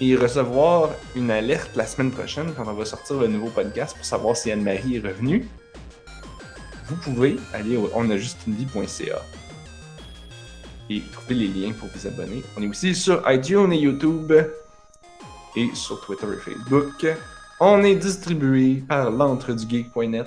et 0.00 0.16
recevoir 0.16 0.90
une 1.14 1.30
alerte 1.30 1.76
la 1.76 1.86
semaine 1.86 2.10
prochaine 2.10 2.52
quand 2.56 2.66
on 2.66 2.72
va 2.72 2.84
sortir 2.84 3.16
le 3.18 3.28
nouveau 3.28 3.48
podcast 3.48 3.96
pour 3.96 4.04
savoir 4.04 4.36
si 4.36 4.50
Anne-Marie 4.50 4.96
est 4.96 5.06
revenue, 5.06 5.46
vous 6.88 6.96
pouvez 6.96 7.36
aller 7.52 7.76
au 7.76 7.90
onajustunevie.ca 7.94 9.22
et 10.88 11.02
trouver 11.12 11.34
les 11.34 11.48
liens 11.48 11.72
pour 11.72 11.88
vous 11.94 12.06
abonner. 12.06 12.42
On 12.56 12.62
est 12.62 12.66
aussi 12.66 12.94
sur 12.94 13.22
iTunes 13.30 13.72
et 13.72 13.78
YouTube 13.78 14.32
et 15.54 15.68
sur 15.74 16.00
Twitter 16.00 16.26
et 16.32 16.50
Facebook. 16.50 17.06
On 17.60 17.82
est 17.82 17.94
distribué 17.94 18.82
par 18.88 19.10
l'entredugeek.net. 19.10 20.26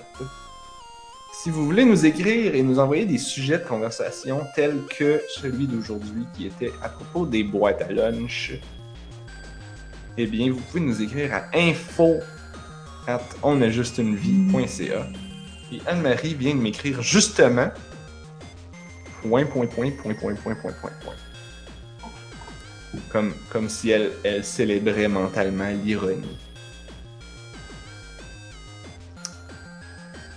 Si 1.33 1.49
vous 1.49 1.65
voulez 1.65 1.83
nous 1.83 2.05
écrire 2.05 2.53
et 2.53 2.61
nous 2.61 2.79
envoyer 2.79 3.05
des 3.05 3.17
sujets 3.17 3.57
de 3.57 3.67
conversation 3.67 4.41
tels 4.55 4.79
que 4.97 5.19
celui 5.35 5.65
d'aujourd'hui 5.67 6.25
qui 6.33 6.45
était 6.45 6.71
à 6.81 6.89
propos 6.89 7.25
des 7.25 7.43
boîtes 7.43 7.81
à 7.81 7.91
lunch, 7.91 8.53
eh 10.17 10.27
bien, 10.27 10.51
vous 10.51 10.59
pouvez 10.59 10.81
nous 10.81 11.01
écrire 11.01 11.33
à 11.33 11.45
info 11.53 12.19
at 13.07 13.21
onajustunevie.ca. 13.41 15.07
Et 15.71 15.81
Anne-Marie 15.87 16.35
vient 16.35 16.55
de 16.55 16.59
m'écrire 16.61 17.01
justement 17.01 17.69
point, 19.21 19.45
point, 19.45 19.65
point, 19.65 19.91
point, 19.91 20.13
point, 20.13 20.35
point, 20.35 20.55
point, 20.55 20.73
point, 20.73 20.91
point. 21.03 21.13
Comme, 23.09 23.33
comme 23.49 23.69
si 23.69 23.89
elle, 23.89 24.11
elle 24.23 24.43
célébrait 24.43 25.07
mentalement 25.07 25.69
l'ironie. 25.83 26.37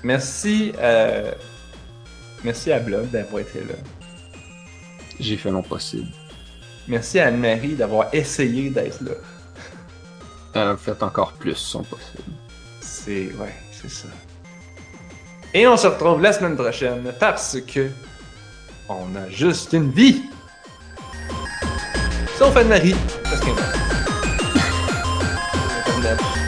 Merci, 0.02 0.72
euh, 0.78 1.32
merci 2.44 2.72
à 2.72 2.78
Blob 2.78 3.10
d'avoir 3.10 3.42
été 3.42 3.60
là. 3.60 3.74
J'ai 5.20 5.36
fait 5.36 5.50
mon 5.50 5.62
possible. 5.62 6.08
Merci 6.88 7.18
à 7.18 7.26
Anne-Marie 7.26 7.74
d'avoir 7.74 8.14
essayé 8.14 8.70
d'être 8.70 9.02
là. 9.02 9.12
A 10.56 10.76
fait 10.76 11.02
encore 11.02 11.32
plus 11.32 11.54
son 11.54 11.82
possible. 11.82 12.32
C'est. 12.80 13.30
Ouais, 13.34 13.54
c'est 13.72 13.90
ça. 13.90 14.08
Et 15.52 15.66
on 15.66 15.76
se 15.76 15.86
retrouve 15.86 16.22
la 16.22 16.32
semaine 16.32 16.56
prochaine 16.56 17.12
parce 17.20 17.58
que. 17.60 17.90
On 18.88 19.16
a 19.16 19.28
juste 19.28 19.72
une 19.72 19.90
vie! 19.90 20.22
Sauf 22.38 22.56
Anne-Marie, 22.56 22.94
parce 23.24 23.40
qu'elle 23.40 23.54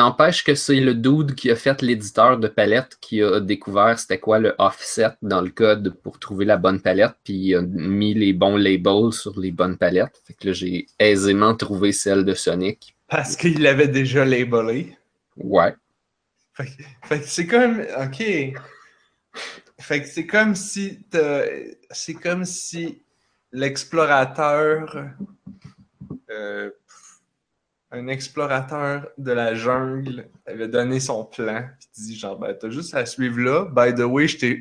N'empêche 0.00 0.42
que 0.44 0.54
c'est 0.54 0.80
le 0.80 0.94
dude 0.94 1.34
qui 1.34 1.50
a 1.50 1.56
fait 1.56 1.82
l'éditeur 1.82 2.38
de 2.38 2.48
palette 2.48 2.96
qui 3.02 3.22
a 3.22 3.38
découvert 3.38 3.98
c'était 3.98 4.18
quoi 4.18 4.38
le 4.38 4.54
offset 4.58 5.10
dans 5.20 5.42
le 5.42 5.50
code 5.50 5.94
pour 6.02 6.18
trouver 6.18 6.46
la 6.46 6.56
bonne 6.56 6.80
palette, 6.80 7.16
puis 7.22 7.34
il 7.34 7.54
a 7.56 7.60
mis 7.60 8.14
les 8.14 8.32
bons 8.32 8.56
labels 8.56 9.12
sur 9.12 9.38
les 9.38 9.50
bonnes 9.50 9.76
palettes. 9.76 10.22
Fait 10.26 10.32
que 10.32 10.46
là, 10.46 10.52
j'ai 10.54 10.86
aisément 10.98 11.54
trouvé 11.54 11.92
celle 11.92 12.24
de 12.24 12.32
Sonic. 12.32 12.96
Parce 13.08 13.36
qu'il 13.36 13.60
l'avait 13.62 13.88
déjà 13.88 14.24
labelé. 14.24 14.96
Ouais. 15.36 15.74
Fait, 16.54 16.64
que- 16.64 16.82
fait 17.08 17.20
que 17.20 17.26
c'est 17.26 17.46
comme. 17.46 17.80
Ok. 18.02 18.18
Fait 19.80 20.00
que 20.02 20.08
c'est 20.08 20.26
comme 20.26 20.54
si. 20.54 20.98
C'est 21.90 22.14
comme 22.14 22.46
si 22.46 23.02
l'explorateur. 23.52 25.08
euh, 26.30 26.70
un 27.92 28.06
explorateur 28.08 29.08
de 29.18 29.32
la 29.32 29.54
jungle 29.54 30.28
avait 30.46 30.68
donné 30.68 31.00
son 31.00 31.24
plan. 31.24 31.64
Puis 31.78 31.88
dis 32.04 32.16
genre, 32.18 32.38
ben, 32.38 32.54
t'as 32.58 32.70
juste 32.70 32.94
à 32.94 33.04
suivre 33.06 33.38
là. 33.40 33.64
By 33.74 33.94
the 33.94 34.04
way, 34.04 34.28
je 34.28 34.56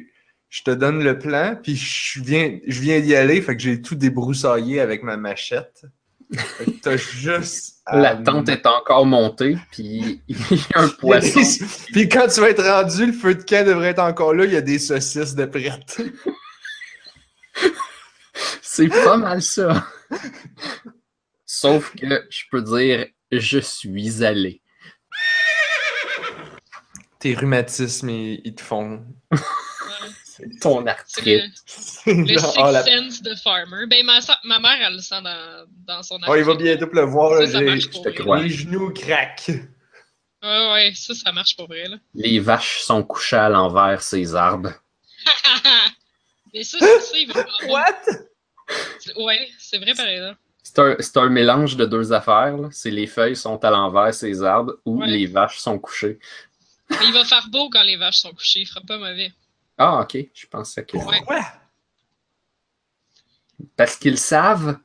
je 0.50 0.64
te 0.64 0.72
donne 0.72 1.04
le 1.04 1.20
plan, 1.20 1.56
puis 1.62 1.76
je 1.76 2.22
viens, 2.24 2.58
je 2.66 2.82
viens 2.82 3.00
d'y 3.02 3.16
aller, 3.16 3.40
fait 3.40 3.56
que 3.56 3.62
j'ai 3.62 3.84
tout 3.84 3.94
débroussaillé 3.94 4.80
avec 4.80 5.04
ma 5.04 5.16
machette. 5.16 5.84
T'as 6.82 6.98
juste. 6.98 7.82
à- 7.86 8.00
La 8.00 8.16
tente 8.16 8.50
est 8.50 8.66
encore 8.66 9.06
montée, 9.06 9.58
puis 9.72 10.24
il 10.28 10.38
y 10.38 10.60
a 10.74 10.82
un 10.82 10.88
poisson. 11.00 11.42
Puis 11.92 12.10
quand 12.10 12.28
tu 12.28 12.40
vas 12.42 12.50
être 12.50 12.64
rendu, 12.64 13.06
le 13.06 13.14
feu 13.14 13.36
de 13.36 13.44
camp 13.44 13.64
devrait 13.64 13.90
être 13.90 14.00
encore 14.00 14.34
là, 14.34 14.46
il 14.46 14.54
y 14.54 14.58
a 14.58 14.62
des 14.62 14.80
saucisses 14.80 15.36
de 15.36 15.46
prête. 15.46 16.02
C'est 18.62 18.88
pas 18.90 19.18
mal 19.18 19.42
ça. 19.42 19.86
Sauf 21.46 21.94
que 21.96 22.24
je 22.30 22.44
peux 22.50 22.62
dire, 22.62 23.06
je 23.32 23.60
suis 23.60 24.24
allé. 24.26 24.62
Tes 27.20 27.34
rhumatismes, 27.36 28.10
ils, 28.10 28.42
ils 28.46 28.56
te 28.56 28.62
font. 28.62 29.06
Ton 30.62 30.82
C'est 30.86 30.90
arthrite. 30.90 31.54
le, 32.06 32.14
le 32.14 32.28
Genre, 32.28 32.40
sixth 32.46 32.58
ah, 32.64 32.72
la- 32.72 32.84
sense 32.86 33.22
de 33.22 33.36
farmer. 33.36 33.86
Ben, 33.88 34.06
ma, 34.06 34.22
so- 34.22 34.32
ma 34.46 34.58
mère, 34.60 34.78
elle 34.88 34.94
le 34.94 35.00
sent 35.02 35.22
dans, 35.22 35.66
dans 35.86 36.02
son 36.02 36.16
Oh, 36.28 36.36
il 36.36 36.44
va 36.46 36.52
arthrite. 36.54 36.60
bientôt 36.62 36.88
pleuvoir, 36.88 37.34
là, 37.42 37.46
Ça, 37.46 37.54
ça 37.54 37.62
marche 37.62 37.90
pour 37.90 38.06
je 38.06 38.10
te 38.10 38.22
crois. 38.22 38.42
les 38.42 38.50
genoux 38.50 38.94
craquent. 38.94 39.52
Ouais, 40.42 40.72
ouais, 40.72 40.94
ça, 40.96 41.14
ça 41.14 41.34
marche 41.34 41.58
pour 41.58 41.68
vrai, 41.68 41.90
là. 41.90 41.98
Les 42.14 42.40
vaches 42.40 42.80
sont 42.84 43.04
couchées 43.04 43.36
à 43.36 43.50
l'envers, 43.50 44.02
ces 44.02 44.34
arbres. 44.34 44.72
Mais 46.54 46.64
ça, 46.64 46.78
c'est 46.80 47.02
ça, 47.02 47.18
il 47.18 47.28
veut 47.28 47.34
pas 47.34 47.46
avoir- 47.62 47.70
What? 47.70 49.24
Ouais, 49.26 49.50
c'est 49.60 49.78
vrai, 49.78 49.94
par 49.94 50.08
exemple. 50.08 50.40
C'est 51.00 51.18
un, 51.18 51.30
mélange 51.30 51.76
de 51.76 51.86
deux 51.86 52.14
affaires. 52.14 52.56
C'est 52.72 52.92
les 52.92 53.08
feuilles 53.08 53.36
sont 53.36 53.64
à 53.64 53.70
l'envers, 53.72 54.14
ces 54.14 54.44
arbres, 54.44 54.76
ou 54.86 55.00
Ouais. 55.00 55.08
les 55.08 55.26
vaches 55.26 55.58
sont 55.60 55.80
couchées. 55.80 56.20
Mais 56.90 56.98
il 57.08 57.14
va 57.14 57.24
faire 57.26 57.48
beau 57.52 57.70
quand 57.70 57.84
les 57.84 57.98
vaches 57.98 58.20
sont 58.20 58.34
couchées, 58.34 58.62
il 58.62 58.66
fera 58.66 58.82
pas 58.82 58.98
mauvais. 58.98 59.32
Ah, 59.78 60.02
ok. 60.02 60.18
Je 60.34 60.48
pensais 60.48 60.86
que. 60.86 60.98
Ouais. 60.98 61.18
Pourquoi? 61.18 61.42
Parce 63.76 63.96
qu'ils 63.96 64.18
savent. 64.18 64.78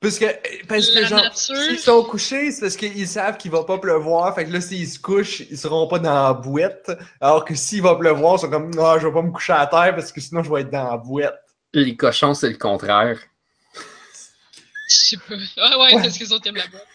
Parce 0.00 0.18
que, 0.18 0.26
parce 0.66 0.90
que 0.90 1.04
genre, 1.06 1.34
s'ils 1.34 1.78
sont 1.78 2.04
couchés, 2.04 2.52
c'est 2.52 2.60
parce 2.60 2.76
qu'ils 2.76 3.08
savent 3.08 3.38
qu'il 3.38 3.50
va 3.50 3.64
pas 3.64 3.78
pleuvoir. 3.78 4.34
Fait 4.34 4.44
que 4.44 4.52
là, 4.52 4.60
s'ils 4.60 4.88
se 4.88 4.98
couchent, 4.98 5.40
ils 5.40 5.56
seront 5.56 5.88
pas 5.88 5.98
dans 5.98 6.22
la 6.22 6.34
bouette. 6.34 6.92
Alors 7.20 7.44
que 7.44 7.54
s'il 7.54 7.82
va 7.82 7.96
pleuvoir, 7.96 8.36
ils 8.36 8.40
sont 8.40 8.50
comme, 8.50 8.74
non, 8.74 8.98
je 8.98 9.06
vais 9.06 9.12
pas 9.12 9.22
me 9.22 9.30
coucher 9.30 9.54
à 9.54 9.66
terre 9.66 9.94
parce 9.94 10.12
que 10.12 10.20
sinon 10.20 10.42
je 10.42 10.52
vais 10.52 10.60
être 10.60 10.70
dans 10.70 10.90
la 10.90 10.96
bouette. 10.98 11.34
Les 11.72 11.96
cochons, 11.96 12.34
c'est 12.34 12.50
le 12.50 12.58
contraire. 12.58 13.18
Je 14.88 14.94
sais 14.94 15.16
pas. 15.16 15.34
Ah 15.58 15.78
ouais, 15.78 15.94
Ouais. 15.94 16.02
parce 16.02 16.16
que 16.18 16.24
les 16.24 16.32
autres 16.32 16.46
aiment 16.48 16.56
la 16.56 16.66
boîte. 16.68 16.86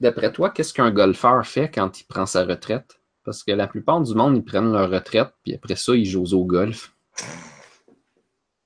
D'après 0.00 0.32
toi, 0.32 0.50
qu'est-ce 0.50 0.74
qu'un 0.74 0.90
golfeur 0.90 1.46
fait 1.46 1.70
quand 1.70 2.00
il 2.00 2.04
prend 2.04 2.26
sa 2.26 2.44
retraite? 2.44 3.00
Parce 3.24 3.42
que 3.42 3.52
la 3.52 3.66
plupart 3.66 4.00
du 4.02 4.14
monde, 4.14 4.36
ils 4.36 4.44
prennent 4.44 4.72
leur 4.72 4.90
retraite, 4.90 5.32
puis 5.42 5.54
après 5.54 5.76
ça, 5.76 5.94
ils 5.94 6.04
jouent 6.04 6.32
au 6.32 6.44
golf. 6.44 6.92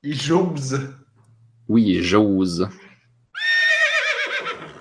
Ils 0.03 0.21
jouent. 0.21 0.55
Oui, 1.69 1.85
ils 1.85 2.03
jouent. 2.03 2.45